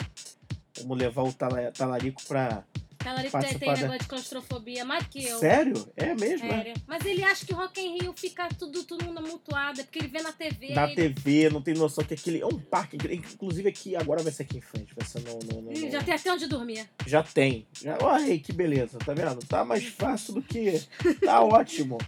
Vamos 0.83 0.99
levar 0.99 1.23
o 1.23 1.33
tala- 1.33 1.71
talarico 1.73 2.23
pra. 2.27 2.65
Talarico 3.03 3.41
tem, 3.41 3.59
tem 3.59 3.73
negócio 3.75 3.99
de 4.01 4.07
claustrofobia, 4.07 4.85
mais 4.85 5.07
que 5.07 5.25
eu. 5.25 5.39
Sério? 5.39 5.93
É 5.97 6.15
mesmo? 6.15 6.47
né? 6.47 6.57
Sério. 6.57 6.75
Mas 6.87 7.05
ele 7.05 7.23
acha 7.25 7.45
que 7.45 7.53
Rock 7.53 7.81
in 7.81 7.99
Rio 7.99 8.13
fica 8.17 8.49
tudo, 8.51 8.85
todo 8.85 9.05
mundo 9.05 9.19
amutuado, 9.19 9.81
é 9.81 9.85
porque 9.85 9.99
ele 9.99 10.09
vê 10.09 10.23
na 10.23 10.33
TV. 10.33 10.75
Na 10.75 10.85
ele- 10.85 10.95
TV, 11.15 11.51
não 11.51 11.61
tem 11.63 11.75
noção 11.75 12.05
que 12.05 12.15
aquele 12.15 12.41
é 12.41 12.47
um 12.47 12.59
parque. 12.59 12.97
Inclusive 13.13 13.69
aqui, 13.69 13.97
agora 13.97 14.23
vai 14.23 14.33
ser 14.33 14.43
aqui 14.45 14.59
em 14.59 14.61
frente, 14.61 14.95
vai 14.95 15.07
ser 15.07 15.21
no. 15.21 15.39
no- 15.39 15.63
no- 15.63 15.71
no- 15.73 15.91
Já 15.91 16.03
tem 16.03 16.15
até 16.15 16.33
onde 16.33 16.47
dormir. 16.47 16.89
Já 17.07 17.23
tem. 17.23 17.67
Já... 17.83 17.99
Olha 18.03 18.25
aí, 18.25 18.39
que 18.39 18.53
beleza, 18.53 18.99
tá 18.99 19.13
vendo? 19.15 19.39
Tá 19.47 19.65
mais 19.65 19.85
fácil 19.85 20.35
do 20.35 20.43
que. 20.43 20.83
Tá 21.25 21.41
ótimo. 21.45 21.99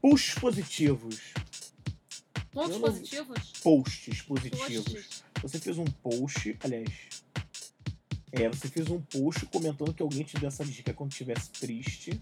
Puxos 0.00 0.34
positivos. 0.38 1.18
Pontos 2.52 2.72
não- 2.72 2.80
positivos? 2.80 3.52
Posts 3.62 4.22
positivos. 4.22 4.84
Posts. 4.94 5.24
Você 5.42 5.58
fez 5.58 5.78
um 5.78 5.84
post, 5.84 6.56
aliás. 6.64 6.88
É, 8.32 8.48
você 8.48 8.68
fez 8.68 8.88
um 8.88 9.00
post 9.00 9.46
comentando 9.46 9.92
que 9.94 10.02
alguém 10.02 10.22
te 10.22 10.36
deu 10.38 10.48
essa 10.48 10.64
dica 10.64 10.92
quando 10.92 11.10
estivesse 11.12 11.50
triste. 11.50 12.20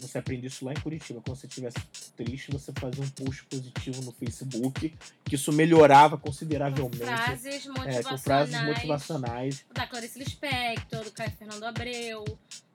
Você 0.00 0.18
aprendeu 0.18 0.46
isso 0.46 0.64
lá 0.64 0.72
em 0.72 0.80
Curitiba. 0.80 1.20
Quando 1.20 1.36
você 1.36 1.46
estivesse 1.46 1.78
triste, 2.16 2.50
você 2.52 2.72
fazia 2.78 3.02
um 3.02 3.08
post 3.10 3.44
positivo 3.44 4.00
no 4.02 4.12
Facebook, 4.12 4.94
que 5.24 5.34
isso 5.34 5.52
melhorava 5.52 6.16
Com 6.16 6.28
consideravelmente. 6.28 6.98
frases 6.98 7.66
É, 7.66 7.68
motivacionais. 7.68 8.06
com 8.06 8.18
frases 8.18 8.62
motivacionais. 8.62 9.64
Da 9.74 9.86
Clarice 9.86 10.18
Lispector, 10.18 11.02
do 11.04 11.10
Caio 11.10 11.32
Fernando 11.32 11.64
Abreu, 11.64 12.24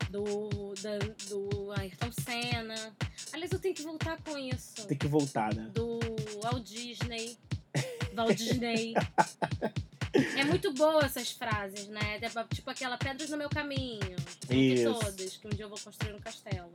do, 0.10 0.74
da, 0.82 0.98
do 1.30 1.72
Ayrton 1.78 2.12
Senna. 2.24 2.94
Aliás, 3.32 3.52
eu 3.52 3.60
tenho 3.60 3.74
que 3.76 3.84
voltar 3.84 4.22
com 4.22 4.38
isso. 4.38 4.86
Tem 4.86 4.98
que 4.98 5.08
voltar, 5.08 5.54
né? 5.56 5.70
Do 5.74 6.00
Walt 6.44 6.64
Disney. 6.68 7.38
Walt 8.16 8.36
Disney. 8.38 8.94
É 10.14 10.44
muito 10.44 10.72
boa 10.74 11.04
essas 11.06 11.32
frases, 11.32 11.88
né? 11.88 12.20
Tipo 12.54 12.70
aquela 12.70 12.98
Pedras 12.98 13.30
no 13.30 13.38
meu 13.38 13.50
caminho. 13.50 14.16
Tem 14.48 14.74
Isso. 14.74 14.94
todas, 14.94 15.38
que 15.38 15.48
um 15.48 15.50
dia 15.50 15.66
eu 15.66 15.70
vou 15.70 15.80
construir 15.80 16.14
um 16.14 16.20
castelo. 16.20 16.72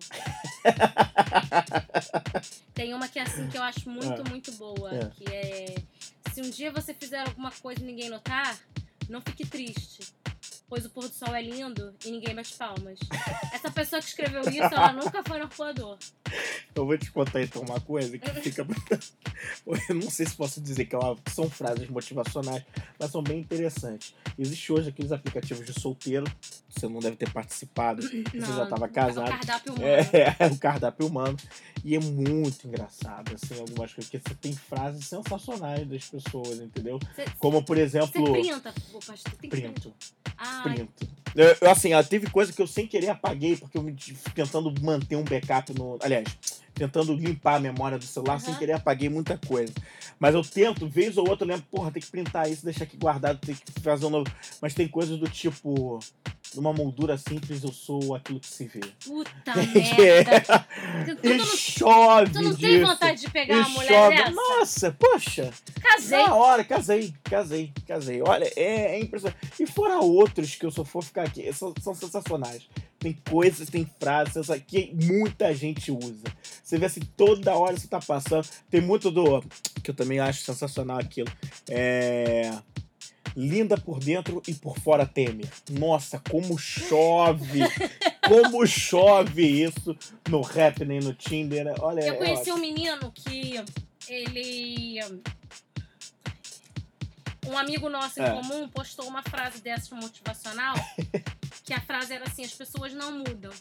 Tem 2.75 2.95
uma 2.95 3.09
que 3.09 3.19
é 3.19 3.23
assim 3.23 3.49
que 3.49 3.57
eu 3.57 3.63
acho 3.63 3.89
muito, 3.89 4.23
É. 4.27 4.29
muito 4.29 4.53
boa. 4.53 4.91
É. 4.95 5.07
Que 5.11 5.25
é. 5.33 5.75
Se 6.33 6.41
um 6.41 6.51
dia 6.51 6.71
você 6.71 6.95
fizer 6.95 7.21
alguma 7.21 7.51
coisa 7.51 7.81
e 7.81 7.85
ninguém 7.85 8.09
notar, 8.11 8.57
não 9.09 9.21
fique 9.21 9.47
triste. 9.47 10.01
Pois 10.69 10.85
o 10.85 10.91
pôr 10.91 11.09
do 11.09 11.15
sol 11.15 11.35
é 11.35 11.41
lindo 11.41 11.95
e 12.05 12.11
ninguém 12.11 12.35
bate 12.35 12.55
palmas. 12.55 12.99
Essa 13.55 13.71
pessoa 13.71 14.03
que 14.03 14.09
escreveu 14.09 14.43
isso, 14.43 14.61
ela 14.61 14.93
nunca 14.93 15.23
foi 15.23 15.39
no 15.39 15.45
arpoador. 15.45 15.97
Eu 16.75 16.85
vou 16.85 16.99
te 16.99 17.11
contar 17.11 17.43
então 17.43 17.63
uma 17.63 17.81
coisa 17.81 18.19
que 18.19 18.29
fica. 18.43 18.67
Eu 19.89 19.95
não 19.95 20.11
sei 20.11 20.27
se 20.27 20.37
posso 20.37 20.61
dizer 20.61 20.85
que 20.85 20.95
é 20.95 20.99
são 21.31 21.49
frases 21.49 21.89
motivacionais, 21.89 22.63
mas 22.99 23.11
são 23.11 23.23
bem 23.23 23.41
interessantes. 23.41 24.15
Existe 24.39 24.71
hoje 24.73 24.91
aqueles 24.91 25.11
aplicativos 25.11 25.65
de 25.65 25.79
solteiro, 25.81 26.27
você 26.69 26.87
não 26.87 27.01
deve 27.01 27.17
ter 27.17 27.33
participado, 27.33 28.03
você 28.03 28.23
já 28.41 28.65
estava 28.65 28.85
O 28.85 28.89
casado. 28.91 29.31
cardápio 29.31 29.73
humano. 29.73 29.87
É, 29.89 30.37
é, 30.45 30.47
o 30.49 30.59
cardápio 30.59 31.07
humano. 31.07 31.37
E 31.83 31.95
é 31.97 32.01
muito 32.01 32.67
engraçado, 32.69 33.35
assim, 33.35 33.59
algumas 33.59 33.93
coisas. 33.95 34.11
Porque 34.11 34.19
você 34.29 34.35
tem 34.35 34.53
frases 34.53 35.07
sensacionais 35.07 35.87
das 35.89 36.05
pessoas, 36.05 36.61
entendeu? 36.61 36.99
Você, 37.15 37.25
Como, 37.39 37.63
por 37.65 37.77
você 37.77 37.83
exemplo. 37.85 38.33
printa, 38.33 38.75
pô, 38.93 38.99
pastor, 38.99 39.33
tem. 39.41 39.49
Printo. 39.49 39.95
Ah, 40.37 40.58
Printo. 40.63 41.09
Eu, 41.35 41.57
eu, 41.61 41.71
assim, 41.71 41.91
teve 42.09 42.31
coisa 42.31 42.53
que 42.53 42.61
eu 42.61 42.67
sem 42.67 42.87
querer 42.87 43.11
apaguei, 43.11 43.57
porque 43.57 43.79
eu 43.79 43.83
me 43.83 43.95
tentando 44.35 44.73
manter 44.83 45.17
um 45.17 45.25
backup 45.25 45.73
no. 45.75 45.99
Aliás, 46.03 46.25
tentando 46.79 47.13
limpar 47.15 47.57
a 47.57 47.61
memória 47.61 47.99
do 47.99 48.05
celular, 48.05 48.41
sem 48.41 48.51
Aham. 48.51 48.59
querer 48.59 48.73
apaguei 48.73 49.09
muita 49.09 49.37
coisa. 49.37 49.73
Mas 50.19 50.35
eu 50.35 50.43
tento, 50.43 50.89
vez 50.89 51.17
ou 51.19 51.29
outra, 51.29 51.45
eu 51.45 51.49
lembro, 51.51 51.67
porra, 51.71 51.91
tem 51.91 52.01
que 52.01 52.09
printar 52.11 52.49
isso, 52.51 52.65
deixar 52.65 52.85
aqui 52.85 52.97
guardado, 52.97 53.39
tem 53.39 53.55
que 53.55 53.81
fazer 53.83 54.07
um 54.07 54.11
novo. 54.11 54.31
Mas 54.63 54.75
tem 54.75 54.87
coisas 54.89 55.19
do 55.19 55.29
tipo, 55.29 55.99
numa 56.55 56.73
moldura 56.73 57.19
simples, 57.19 57.63
eu 57.63 57.73
sou 57.73 58.15
aquilo 58.15 58.41
que 58.41 58.47
se 58.47 58.65
vê. 58.67 58.81
Puta 59.05 59.53
é- 59.53 59.97
merda. 60.01 60.41
Tu 61.21 61.27
E 61.27 61.35
não, 61.37 61.45
chove 61.47 62.33
tu 62.33 62.43
não 62.43 62.55
tem 62.55 62.71
disso. 62.79 62.87
vontade 62.87 63.21
de 63.21 63.31
pegar 63.31 63.55
E 63.55 63.59
uma 63.61 63.69
mulher 63.71 63.89
chove. 63.89 64.17
dessa? 64.17 64.31
Nossa, 64.31 64.93
poxa, 64.99 65.51
Casei. 65.83 66.19
na 66.27 66.35
hora, 66.35 66.65
casei, 66.65 67.13
casei, 67.25 67.73
casei. 67.87 68.23
Olha, 68.23 68.51
é, 68.57 68.97
é 68.97 69.01
impressionante. 69.01 69.39
E 69.59 69.67
fora 69.67 69.99
outros 69.99 70.55
que 70.55 70.65
eu 70.65 70.71
só 70.71 70.85
for 70.85 71.03
ficar 71.03 71.25
aqui, 71.25 71.53
são, 71.53 71.73
são 71.81 71.95
sensacionais. 71.95 72.69
Tem 72.99 73.17
coisas, 73.31 73.69
tem 73.71 73.89
frases 74.01 74.49
que 74.67 74.93
muita 74.93 75.55
gente 75.55 75.93
usa. 75.93 76.25
Você 76.63 76.79
vê 76.79 76.87
assim, 76.87 77.01
toda 77.17 77.57
hora 77.57 77.77
você 77.77 77.87
tá 77.87 78.01
passando. 78.01 78.47
Tem 78.69 78.81
muito 78.81 79.11
do. 79.11 79.41
que 79.83 79.91
eu 79.91 79.95
também 79.95 80.19
acho 80.19 80.43
sensacional 80.43 80.99
aquilo. 80.99 81.31
É. 81.69 82.53
Linda 83.37 83.77
por 83.77 84.01
dentro 84.01 84.43
e 84.49 84.55
por 84.55 84.79
fora 84.81 85.07
Temer. 85.07 85.49
Nossa, 85.71 86.21
como 86.29 86.59
chove! 86.59 87.61
como 88.27 88.67
chove 88.67 89.63
isso 89.63 89.97
no 90.29 90.41
rap 90.41 90.85
nem 90.85 90.99
no 90.99 91.15
Tinder. 91.15 91.73
Olha, 91.81 92.01
Eu 92.01 92.15
é 92.15 92.17
conheci 92.17 92.51
ótimo. 92.51 92.57
um 92.57 92.61
menino 92.61 93.13
que 93.13 93.63
ele. 94.09 94.99
Um 97.49 97.57
amigo 97.57 97.89
nosso 97.89 98.21
em 98.21 98.25
É. 98.25 98.31
comum 98.31 98.69
postou 98.69 99.07
uma 99.09 99.23
frase 99.23 99.61
dessa 99.61 99.95
motivacional, 99.95 100.75
que 101.65 101.73
a 101.73 101.81
frase 101.81 102.13
era 102.13 102.27
assim: 102.27 102.45
as 102.45 102.53
pessoas 102.55 102.93
não 102.93 103.13
mudam. 103.13 103.53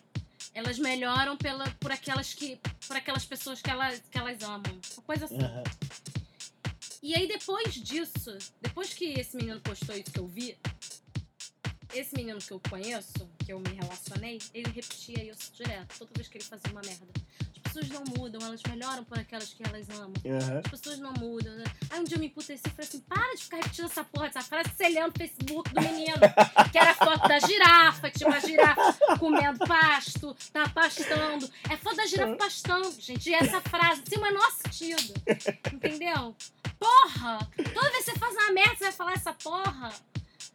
Elas 0.53 0.79
melhoram 0.79 1.37
pela, 1.37 1.69
por, 1.79 1.91
aquelas 1.91 2.33
que, 2.33 2.59
por 2.87 2.97
aquelas 2.97 3.25
pessoas 3.25 3.61
que 3.61 3.69
elas, 3.69 4.01
que 4.11 4.17
elas 4.17 4.41
amam. 4.41 4.63
Uma 4.95 5.03
coisa 5.03 5.25
assim. 5.25 5.39
Aham. 5.41 5.63
E 7.01 7.15
aí, 7.15 7.27
depois 7.27 7.75
disso, 7.75 8.35
depois 8.61 8.93
que 8.93 9.05
esse 9.19 9.37
menino 9.37 9.61
postou 9.61 9.95
isso 9.95 10.11
que 10.11 10.19
eu 10.19 10.27
vi, 10.27 10.57
esse 11.93 12.15
menino 12.15 12.39
que 12.39 12.51
eu 12.51 12.59
conheço, 12.69 13.29
que 13.45 13.53
eu 13.53 13.59
me 13.59 13.69
relacionei, 13.75 14.39
ele 14.53 14.69
repetia 14.71 15.23
isso 15.31 15.53
direto, 15.53 15.95
toda 15.99 16.11
vez 16.15 16.27
que 16.27 16.37
ele 16.37 16.43
fazia 16.43 16.71
uma 16.71 16.81
merda. 16.81 17.05
As 17.77 17.87
pessoas 17.87 17.89
não 17.89 18.17
mudam, 18.17 18.41
elas 18.41 18.61
melhoram 18.67 19.03
por 19.03 19.19
aquelas 19.19 19.53
que 19.53 19.63
elas 19.63 19.87
amam. 19.91 20.13
Aham. 20.25 20.61
As 20.65 20.71
pessoas 20.71 20.99
não 20.99 21.13
mudam. 21.13 21.53
Né? 21.53 21.63
Aí 21.91 21.99
um 21.99 22.03
dia 22.03 22.17
eu 22.17 22.19
me 22.19 22.25
emputeci 22.25 22.63
e 22.65 22.69
falei 22.69 22.87
assim: 22.87 22.99
para 23.01 23.35
de 23.35 23.43
ficar 23.43 23.57
repetindo 23.57 23.85
essa 23.85 24.03
porra 24.03 24.27
dessa 24.27 24.41
frase, 24.41 24.69
lendo 24.81 25.13
o 25.13 25.17
Facebook 25.17 25.73
do 25.73 25.81
menino. 25.81 26.17
Que 26.71 26.77
era 26.77 26.95
foto 26.95 27.27
da 27.27 27.39
girafa, 27.39 28.09
tipo 28.09 28.31
a 28.31 28.39
girafa 28.39 29.17
comendo 29.19 29.59
pasto, 29.59 30.35
tá 30.51 30.67
pastando. 30.69 31.49
É 31.69 31.77
foto 31.77 31.97
da 31.97 32.05
girafa 32.07 32.35
pastando, 32.35 32.99
gente. 32.99 33.29
E 33.29 33.33
essa 33.35 33.61
frase 33.61 34.01
tem 34.01 34.17
o 34.17 34.21
menor 34.21 34.51
sentido. 34.51 35.13
Entendeu? 35.71 36.35
Porra! 36.79 37.47
Toda 37.73 37.91
vez 37.91 38.05
que 38.05 38.11
você 38.11 38.19
faz 38.19 38.35
uma 38.35 38.51
merda, 38.51 38.75
você 38.75 38.83
vai 38.85 38.93
falar 38.93 39.13
essa 39.13 39.33
porra. 39.33 39.93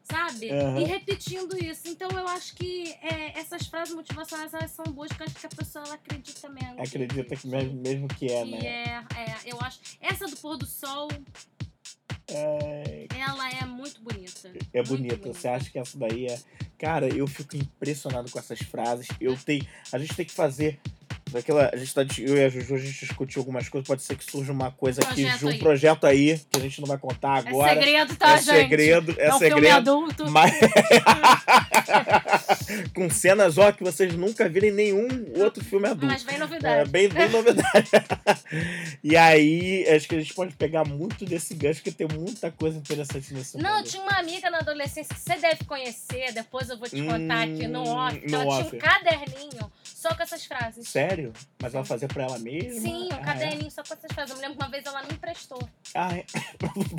Sabe? 0.04 0.50
Aham. 0.50 0.80
E 0.80 0.84
repetindo 0.84 1.56
isso. 1.56 1.88
Então 1.88 2.08
eu 2.10 2.26
acho 2.28 2.54
que 2.54 2.92
é, 3.02 3.38
essas 3.38 3.66
frases 3.66 3.94
motivacionais 3.94 4.52
elas 4.52 4.70
são 4.72 4.84
boas, 4.86 5.08
porque 5.08 5.24
acho 5.24 5.34
que 5.34 5.46
a 5.46 5.48
pessoa 5.48 5.84
ela 5.84 5.94
acredita 5.94 6.48
mesmo. 6.48 6.82
Acredita 6.82 7.36
que 7.36 7.46
mesmo, 7.46 7.80
mesmo 7.80 8.08
que 8.08 8.26
é, 8.26 8.44
que 8.44 8.50
né? 8.50 8.58
é, 8.66 8.86
é, 9.20 9.36
eu 9.46 9.58
acho. 9.60 9.80
Essa 10.00 10.26
do 10.26 10.36
pôr 10.36 10.56
do 10.56 10.66
sol, 10.66 11.08
É, 12.28 13.06
ela 13.18 13.50
é 13.50 13.64
muito 13.66 14.00
bonita. 14.00 14.48
é 14.72 14.78
Muito 14.82 14.88
bonita. 14.96 15.32
Você 15.32 15.48
acha 15.48 15.70
que 15.70 15.78
essa 15.78 15.98
daí 15.98 16.26
é. 16.26 16.38
Cara, 16.78 17.08
eu 17.08 17.26
fico 17.26 17.56
impressionado 17.56 18.30
com 18.30 18.38
essas 18.38 18.58
frases. 18.60 19.06
Eu 19.20 19.36
tenho. 19.36 19.66
A 19.92 19.98
gente 19.98 20.14
tem 20.14 20.24
que 20.26 20.32
fazer. 20.32 20.80
Daquela, 21.32 21.70
a 21.72 21.76
gente 21.76 21.94
tá, 21.94 22.02
eu 22.18 22.36
e 22.36 22.44
a 22.44 22.48
Juju, 22.48 22.74
a 22.74 22.78
gente 22.78 23.06
discutiu 23.06 23.40
algumas 23.40 23.68
coisas. 23.68 23.86
Pode 23.86 24.02
ser 24.02 24.16
que 24.16 24.24
surja 24.24 24.52
uma 24.52 24.70
coisa 24.70 25.00
aqui, 25.02 25.24
um 25.42 25.48
aí. 25.48 25.58
projeto 25.58 26.06
aí, 26.06 26.38
que 26.50 26.58
a 26.58 26.60
gente 26.62 26.80
não 26.80 26.86
vai 26.88 26.98
contar 26.98 27.36
agora. 27.36 27.72
É 27.72 27.74
segredo, 27.74 28.16
tá, 28.16 28.32
é 28.34 28.36
gente? 28.38 28.46
segredo, 28.46 29.14
é, 29.18 29.26
É 29.26 29.34
um 29.34 29.38
filme 29.38 29.54
segredo. 29.54 29.76
adulto. 29.76 30.30
Mas. 30.30 30.52
com 32.94 33.10
cenas, 33.10 33.58
ó, 33.58 33.72
que 33.72 33.82
vocês 33.82 34.14
nunca 34.14 34.48
viram 34.48 34.68
em 34.68 34.72
nenhum 34.72 35.08
outro 35.36 35.64
filme 35.64 35.86
adulto. 35.88 36.06
Mas 36.06 36.22
vem 36.22 36.36
É, 36.36 36.38
novidade. 36.38 36.90
bem, 36.90 37.08
bem 37.08 37.28
novidade. 37.28 37.90
e 39.02 39.16
aí, 39.16 39.86
acho 39.88 40.08
que 40.08 40.14
a 40.16 40.20
gente 40.20 40.34
pode 40.34 40.54
pegar 40.54 40.84
muito 40.84 41.24
desse 41.24 41.54
gancho, 41.54 41.80
porque 41.82 41.90
tem 41.92 42.08
muita 42.18 42.50
coisa 42.50 42.78
interessante 42.78 43.32
nesse 43.34 43.58
Não, 43.58 43.82
tinha 43.82 44.02
uma 44.02 44.18
amiga 44.18 44.50
na 44.50 44.58
adolescência 44.58 45.14
que 45.14 45.20
você 45.20 45.36
deve 45.36 45.64
conhecer, 45.64 46.32
depois 46.32 46.68
eu 46.68 46.78
vou 46.78 46.88
te 46.88 47.02
contar 47.02 47.42
aqui 47.42 47.66
no 47.66 47.82
Hum, 47.82 47.96
off. 47.96 48.26
no 48.30 48.36
ela 48.40 48.46
off. 48.46 48.70
tinha 48.70 48.78
um 48.78 48.84
caderninho 48.84 49.72
só 49.84 50.14
com 50.14 50.22
essas 50.22 50.44
frases. 50.44 50.88
Sério? 50.88 51.32
Mas 51.60 51.74
ela 51.74 51.84
fazia 51.84 52.08
pra 52.08 52.24
ela 52.24 52.38
mesma? 52.38 52.80
Sim, 52.80 53.04
um 53.04 53.08
Ah, 53.12 53.16
é? 53.20 53.24
caderninho 53.24 53.70
só 53.70 53.82
com 53.82 53.94
essas 53.94 54.10
frases. 54.12 54.30
Eu 54.30 54.36
me 54.36 54.42
lembro 54.42 54.58
que 54.58 54.64
uma 54.64 54.70
vez 54.70 54.84
ela 54.84 55.02
me 55.02 55.12
emprestou. 55.12 55.68
Ah, 55.94 56.10
é? 56.16 56.24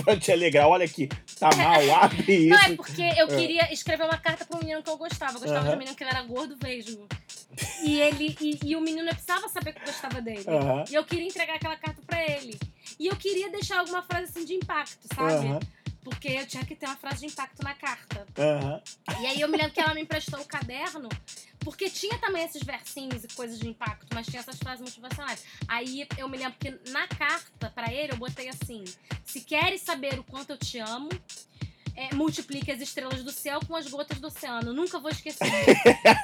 pra 0.04 0.18
te 0.18 0.32
alegrar. 0.32 0.68
Olha 0.68 0.86
aqui, 0.86 1.10
tá 1.40 1.50
mal, 1.56 1.96
abre 2.04 2.48
Não, 2.48 2.58
isso. 2.58 2.72
é 2.72 2.76
porque 2.76 3.02
eu 3.02 3.28
É. 3.30 3.36
queria 3.36 3.74
escrever 3.74 4.04
uma 4.06 4.18
carta 4.18 4.46
pro 4.46 4.63
menino 4.64 4.84
que 4.84 4.90
eu 4.90 4.98
gostava. 4.98 5.34
Eu 5.38 5.42
gostava 5.42 5.70
de 5.70 5.76
um 5.76 5.78
menino 5.78 5.96
que 5.96 6.04
ele 6.04 6.12
era 6.12 6.22
gordo, 6.24 6.56
vesgo. 6.58 7.08
E 7.84 8.00
ele 8.00 8.36
e, 8.42 8.60
e 8.64 8.76
o 8.76 8.82
menino 8.82 9.08
precisava 9.10 9.48
saber 9.48 9.74
que 9.74 9.82
eu 9.82 9.86
gostava 9.86 10.22
dele. 10.22 10.44
E 10.90 10.96
eu 10.96 11.04
queria 11.04 11.28
entregar 11.28 11.56
aquela 11.56 11.76
carta 11.76 12.02
pra 12.06 12.22
ele. 12.24 12.58
E 13.00 13.08
eu 13.08 13.16
queria 13.16 13.50
deixar 13.50 13.80
alguma 13.80 14.02
frase 14.02 14.26
assim 14.26 14.46
de 14.46 14.54
impacto, 14.54 15.08
sabe? 15.16 15.48
Porque 16.04 16.28
eu 16.28 16.46
tinha 16.46 16.66
que 16.66 16.76
ter 16.76 16.86
uma 16.86 16.98
frase 16.98 17.22
de 17.22 17.28
impacto 17.32 17.64
na 17.64 17.74
carta. 17.74 18.26
E 19.22 19.26
aí 19.26 19.40
eu 19.40 19.48
me 19.48 19.56
lembro 19.58 19.72
que 19.72 19.80
ela 19.80 19.94
me 19.94 20.02
emprestou 20.02 20.40
o 20.40 20.46
caderno, 20.46 21.08
porque 21.60 21.90
tinha 21.90 22.18
também 22.18 22.44
esses 22.44 22.62
versinhos 22.62 23.24
e 23.24 23.28
coisas 23.30 23.58
de 23.58 23.70
impacto, 23.70 24.08
mas 24.14 24.26
tinha 24.28 24.42
essas 24.42 24.58
frases 24.58 24.82
motivacionais. 24.82 25.44
Aí 25.68 26.06
eu 26.18 26.28
me 26.28 26.38
lembro 26.38 26.58
que 26.60 26.72
na 26.92 27.08
carta 27.08 27.70
pra 27.70 27.94
ele 27.94 28.12
eu 28.12 28.18
botei 28.18 28.50
assim: 28.50 28.84
se 29.24 29.40
queres 29.42 29.82
saber 29.82 30.20
o 30.20 30.24
quanto 30.24 30.50
eu 30.50 30.58
te 30.58 30.78
amo. 30.80 31.10
É, 31.96 32.14
multiplique 32.16 32.72
as 32.72 32.82
estrelas 32.82 33.24
do 33.24 33.32
céu 33.32 33.60
com 33.68 33.76
as 33.76 33.88
gotas 33.88 34.20
do 34.20 34.28
oceano. 34.28 34.74
Nunca 34.74 35.00
vou 35.00 35.12
esquecer. 35.12 35.48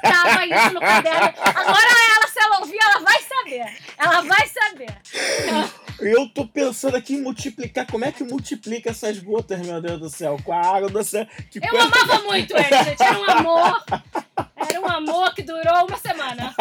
Tava 0.02 0.44
isso 0.46 0.74
no 0.74 0.80
caderno. 0.80 1.32
Agora 1.38 1.88
ela, 2.16 2.28
se 2.28 2.40
ela 2.40 2.60
ouvir, 2.60 2.78
ela 2.80 3.00
vai 3.00 3.22
saber. 3.22 3.78
Ela 3.96 4.20
vai 4.22 4.48
saber. 4.48 4.96
Eu 6.00 6.28
tô 6.30 6.46
pensando 6.46 6.96
aqui 6.96 7.14
em 7.14 7.20
multiplicar. 7.22 7.86
Como 7.86 8.04
é 8.04 8.10
que 8.12 8.24
multiplica 8.24 8.90
essas 8.90 9.18
gotas, 9.18 9.60
meu 9.60 9.80
Deus 9.80 10.00
do 10.00 10.08
céu? 10.10 10.36
Com 10.42 10.52
a 10.52 10.60
água 10.60 10.88
do 10.88 11.04
céu. 11.04 11.26
Que 11.50 11.58
Eu 11.58 11.68
coisa- 11.68 11.86
amava 11.86 12.22
muito 12.24 12.56
ele, 12.56 12.84
gente. 12.84 13.02
Era 13.02 13.18
um 13.20 13.30
amor. 13.30 13.84
Era 14.56 14.80
um 14.80 14.88
amor 14.88 15.34
que 15.34 15.42
durou 15.42 15.86
uma 15.86 15.96
semana. 15.98 16.54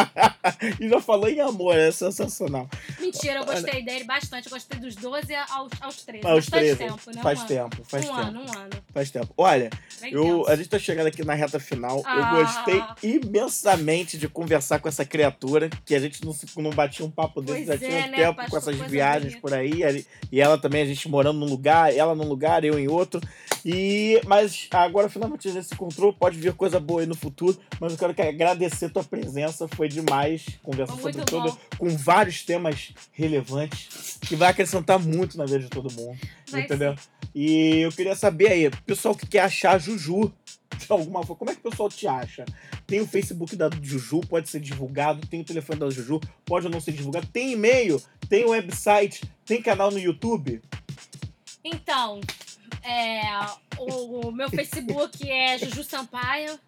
e 0.80 0.88
já 0.88 1.00
falou 1.00 1.28
em 1.28 1.40
amor, 1.40 1.76
é 1.76 1.90
sensacional. 1.90 2.68
Mentira, 3.00 3.40
eu 3.40 3.44
gostei 3.44 3.82
dele 3.84 4.04
bastante. 4.04 4.46
Eu 4.46 4.52
gostei 4.52 4.78
dos 4.78 4.94
12 4.96 5.34
aos, 5.34 5.72
aos 5.80 6.02
13. 6.02 6.26
Aos 6.26 6.34
Mas 6.34 6.48
faz 6.48 6.62
13. 6.62 6.76
tempo, 6.76 7.16
né? 7.16 7.22
Faz 7.22 7.42
um 7.42 7.46
tempo, 7.46 7.84
faz 7.84 8.08
ano. 8.08 8.14
tempo. 8.14 8.26
um 8.26 8.28
ano, 8.28 8.40
um 8.40 8.58
ano. 8.58 8.70
Faz 8.92 9.10
tempo. 9.10 9.34
Olha, 9.36 9.70
Bem 10.00 10.12
eu, 10.12 10.46
a 10.48 10.56
gente 10.56 10.68
tá 10.68 10.78
chegando 10.78 11.06
aqui 11.06 11.24
na 11.24 11.34
reta 11.34 11.58
final. 11.58 12.02
Ah. 12.04 12.16
Eu 12.16 12.44
gostei 12.44 12.84
imensamente 13.02 14.18
de 14.18 14.28
conversar 14.28 14.78
com 14.78 14.88
essa 14.88 15.04
criatura, 15.04 15.70
que 15.84 15.94
a 15.94 16.00
gente 16.00 16.24
não, 16.24 16.34
não 16.56 16.70
batia 16.70 17.04
um 17.04 17.10
papo 17.10 17.40
desse 17.40 17.66
já 17.66 17.74
é, 17.74 17.78
tinha 17.78 18.06
né, 18.08 18.16
tempo 18.16 18.36
pastor? 18.36 18.50
com 18.50 18.56
essas 18.56 18.90
viagens 18.90 19.34
bonita. 19.34 19.40
por 19.40 19.54
aí. 19.54 20.04
E 20.30 20.40
ela 20.40 20.58
também, 20.58 20.82
a 20.82 20.86
gente 20.86 21.08
morando 21.08 21.38
num 21.38 21.46
lugar, 21.46 21.94
ela 21.94 22.14
num 22.14 22.28
lugar, 22.28 22.64
eu 22.64 22.78
em 22.78 22.88
outro. 22.88 23.20
E, 23.64 24.20
mas 24.26 24.68
agora 24.70 25.08
finalmente 25.08 25.48
a 25.48 25.52
gente 25.52 25.66
se 25.66 25.74
encontrou, 25.74 26.12
pode 26.12 26.38
vir 26.38 26.52
coisa 26.52 26.78
boa 26.78 27.00
aí 27.00 27.06
no 27.06 27.13
futuro. 27.16 27.58
Mas 27.80 27.92
eu 27.92 27.98
quero 27.98 28.14
que 28.14 28.22
agradecer 28.22 28.90
tua 28.90 29.04
presença, 29.04 29.68
foi 29.68 29.88
demais 29.88 30.46
conversar 30.62 30.96
Foi 30.96 31.12
sobre 31.12 31.26
tudo, 31.26 31.58
com 31.78 31.88
vários 31.96 32.42
temas 32.42 32.92
relevantes, 33.12 34.18
que 34.20 34.36
vai 34.36 34.50
acrescentar 34.50 34.98
muito 34.98 35.36
na 35.36 35.44
vida 35.44 35.60
de 35.60 35.68
todo 35.68 35.92
mundo. 35.92 36.18
Vai 36.50 36.62
entendeu? 36.62 36.94
E 37.34 37.80
eu 37.80 37.90
queria 37.90 38.14
saber 38.14 38.48
aí, 38.48 38.70
pessoal 38.86 39.14
que 39.14 39.26
quer 39.26 39.40
achar 39.40 39.78
Juju 39.78 40.32
de 40.78 40.92
alguma 40.92 41.22
forma, 41.22 41.36
como 41.36 41.50
é 41.50 41.54
que 41.54 41.66
o 41.66 41.70
pessoal 41.70 41.88
te 41.88 42.06
acha? 42.06 42.44
Tem 42.86 43.00
o 43.00 43.06
Facebook 43.06 43.56
da 43.56 43.70
Juju, 43.80 44.20
pode 44.20 44.48
ser 44.48 44.60
divulgado, 44.60 45.26
tem 45.26 45.40
o 45.40 45.44
telefone 45.44 45.80
da 45.80 45.90
Juju, 45.90 46.20
pode 46.44 46.66
ou 46.66 46.72
não 46.72 46.80
ser 46.80 46.92
divulgado, 46.92 47.26
tem 47.26 47.52
e-mail, 47.52 48.02
tem 48.28 48.44
website, 48.44 49.22
tem 49.44 49.62
canal 49.62 49.90
no 49.90 49.98
YouTube. 49.98 50.60
Então, 51.62 52.20
é, 52.82 53.22
o, 53.78 54.28
o 54.28 54.32
meu 54.32 54.50
Facebook 54.50 55.30
é 55.30 55.58
Juju 55.58 55.84
Sampaio. 55.84 56.58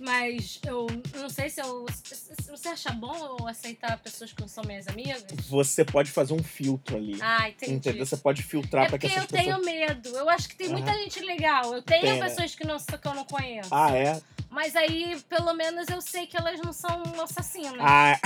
Mas 0.00 0.58
eu 0.66 0.86
não 1.14 1.28
sei 1.28 1.50
se 1.50 1.60
eu. 1.60 1.84
se 2.02 2.32
Você 2.50 2.68
acha 2.68 2.90
bom 2.90 3.36
eu 3.38 3.46
aceitar 3.46 3.98
pessoas 3.98 4.32
que 4.32 4.40
não 4.40 4.48
são 4.48 4.64
minhas 4.64 4.88
amigas? 4.88 5.22
Você 5.46 5.84
pode 5.84 6.10
fazer 6.10 6.32
um 6.32 6.42
filtro 6.42 6.96
ali. 6.96 7.18
Ah, 7.20 7.50
entendi. 7.50 7.74
entendeu? 7.74 8.06
Você 8.06 8.16
pode 8.16 8.42
filtrar 8.42 8.86
É 8.86 8.88
para 8.88 8.98
que 8.98 9.06
porque 9.06 9.18
eu 9.18 9.24
essas 9.24 9.30
pessoas. 9.30 9.62
tenho 9.62 9.78
medo. 9.78 10.08
Eu 10.08 10.30
acho 10.30 10.48
que 10.48 10.56
tem 10.56 10.70
muita 10.70 10.90
Aham. 10.90 10.98
gente 11.00 11.20
legal. 11.20 11.74
Eu 11.74 11.82
tenho 11.82 12.14
né? 12.14 12.18
pessoas 12.18 12.54
que, 12.54 12.64
não, 12.64 12.78
que 12.78 13.06
eu 13.08 13.14
não 13.14 13.24
conheço. 13.26 13.68
Ah, 13.70 13.94
é? 13.94 14.18
Mas 14.50 14.74
aí, 14.74 15.16
pelo 15.28 15.54
menos, 15.54 15.88
eu 15.88 16.00
sei 16.00 16.26
que 16.26 16.36
elas 16.36 16.60
não 16.60 16.72
são 16.72 17.02
assassinas. 17.22 17.76
Ah, 17.78 18.18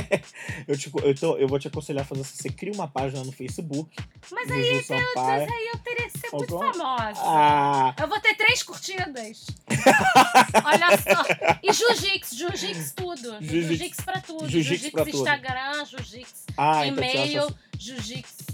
eu, 0.66 0.76
te, 0.76 0.90
eu, 1.02 1.14
tô- 1.14 1.36
eu 1.36 1.46
vou 1.46 1.58
te 1.58 1.68
aconselhar 1.68 2.02
a 2.02 2.06
fazer 2.06 2.22
assim. 2.22 2.34
Você 2.42 2.48
cria 2.50 2.72
uma 2.72 2.88
página 2.88 3.22
no 3.22 3.30
Facebook. 3.30 3.94
Mas 4.32 4.50
aí, 4.50 4.82
Sampaio. 4.82 5.14
mas 5.16 5.48
aí 5.52 5.70
eu 5.72 5.78
teria 5.80 6.08
que 6.10 6.18
ser 6.18 6.30
muito 6.32 6.58
famosa. 6.58 7.20
Ah, 7.22 7.94
Eu 8.00 8.08
vou 8.08 8.18
ter 8.20 8.34
três 8.36 8.62
curtidas. 8.62 9.46
Olha 10.64 10.96
só. 10.98 11.58
E 11.62 11.72
jiu-jitsu, 11.72 12.36
jiu-jitsu 12.36 12.94
tudo. 12.94 13.36
Jiu-jitsu. 13.40 14.02
Pra 14.02 14.20
tudo. 14.20 14.48
Jiu-jitsu. 14.48 15.08
Instagram, 15.10 15.84
jiu-jitsu 15.84 16.40
ah 16.56 16.86
então 16.86 16.98
e-mail, 17.04 17.44
acha 17.44 17.54
jiu-jitsu 17.78 18.44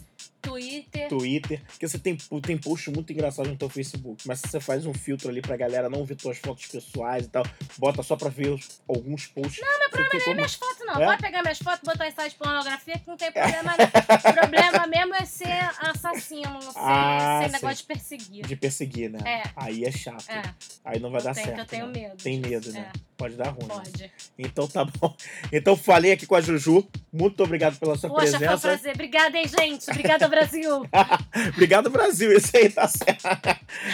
Twitter. 0.51 1.09
Twitter, 1.09 1.62
porque 1.66 1.89
você 1.89 1.98
tem, 1.98 2.16
tem 2.43 2.56
post 2.59 2.90
muito 2.90 3.12
engraçado 3.12 3.48
no 3.48 3.56
teu 3.56 3.68
Facebook, 3.68 4.23
mas 4.27 4.40
se 4.40 4.48
você 4.48 4.60
faz 4.60 4.86
um 4.86 4.94
filtro 4.94 5.28
ali 5.28 5.40
pra 5.43 5.56
galera 5.56 5.89
não 5.90 6.05
ver 6.05 6.14
tuas 6.16 6.39
fotos 6.39 6.66
pessoais 6.66 7.27
e 7.27 7.28
tal, 7.28 7.44
bota 7.78 8.02
só 8.02 8.16
pra 8.16 8.28
ver 8.28 8.48
os- 8.51 8.81
alguns 8.89 9.27
posts. 9.27 9.60
Não, 9.60 9.78
meu 9.78 9.90
Não 10.27 10.32
é 10.32 10.35
minhas 10.35 10.55
fotos, 10.55 10.86
não. 10.86 11.02
É? 11.02 11.06
Pode 11.06 11.23
pegar 11.23 11.43
minhas 11.43 11.59
fotos, 11.59 11.81
botar 11.85 12.06
em 12.09 12.10
site 12.12 12.32
de 12.32 12.39
pornografia, 12.39 12.98
que 12.98 13.06
não 13.09 13.16
tem 13.16 13.32
problema. 13.32 13.74
não. 13.77 14.31
O 14.31 14.35
problema 14.35 14.86
mesmo 14.86 15.14
é 15.14 15.24
ser 15.24 15.70
assassino, 15.81 16.60
ser, 16.62 16.70
Ah, 16.77 17.40
ser 17.44 17.52
negócio 17.52 17.77
de 17.78 17.82
perseguir. 17.85 18.47
De 18.47 18.56
perseguir, 18.56 19.10
né? 19.10 19.18
É. 19.24 19.43
Aí 19.56 19.85
é 19.85 19.90
chato. 19.90 20.28
É, 20.28 20.43
Aí 20.85 20.98
não 21.01 21.10
vai 21.10 21.23
dar 21.23 21.35
tem, 21.35 21.44
certo. 21.44 21.59
eu 21.59 21.64
tenho 21.66 21.86
né? 21.86 21.93
medo. 22.01 22.16
Tem 22.23 22.40
medo, 22.40 22.73
né? 22.73 22.90
É, 22.94 22.98
Pode 23.16 23.35
dar 23.35 23.48
ruim. 23.51 23.66
né? 23.66 23.74
pode. 23.74 24.12
Então 24.39 24.66
tá 24.68 24.85
bom. 24.85 25.14
Então 25.52 25.77
falei 25.77 26.12
aqui 26.12 26.27
com 26.27 26.35
a 26.35 26.40
Juju. 26.40 26.86
Muito 27.12 27.43
obrigado 27.43 27.78
pela 27.78 27.97
sua 27.97 28.10
Poxa, 28.10 28.27
foi 28.27 28.35
um 28.36 28.39
presença. 28.39 28.60
prazer. 28.68 28.93
Obrigada, 28.94 29.39
hein, 29.39 29.48
gente. 29.48 29.90
Obrigada, 29.90 30.27
Brasil. 30.36 30.86
Obrigado, 31.54 31.88
Brasil. 31.88 32.30
Isso 32.36 32.54
aí 32.54 32.68
tá 32.68 32.86
certo. 32.86 33.26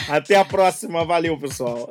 Até 0.08 0.34
a 0.34 0.44
próxima. 0.44 1.04
Valeu, 1.04 1.38
pessoal. 1.38 1.88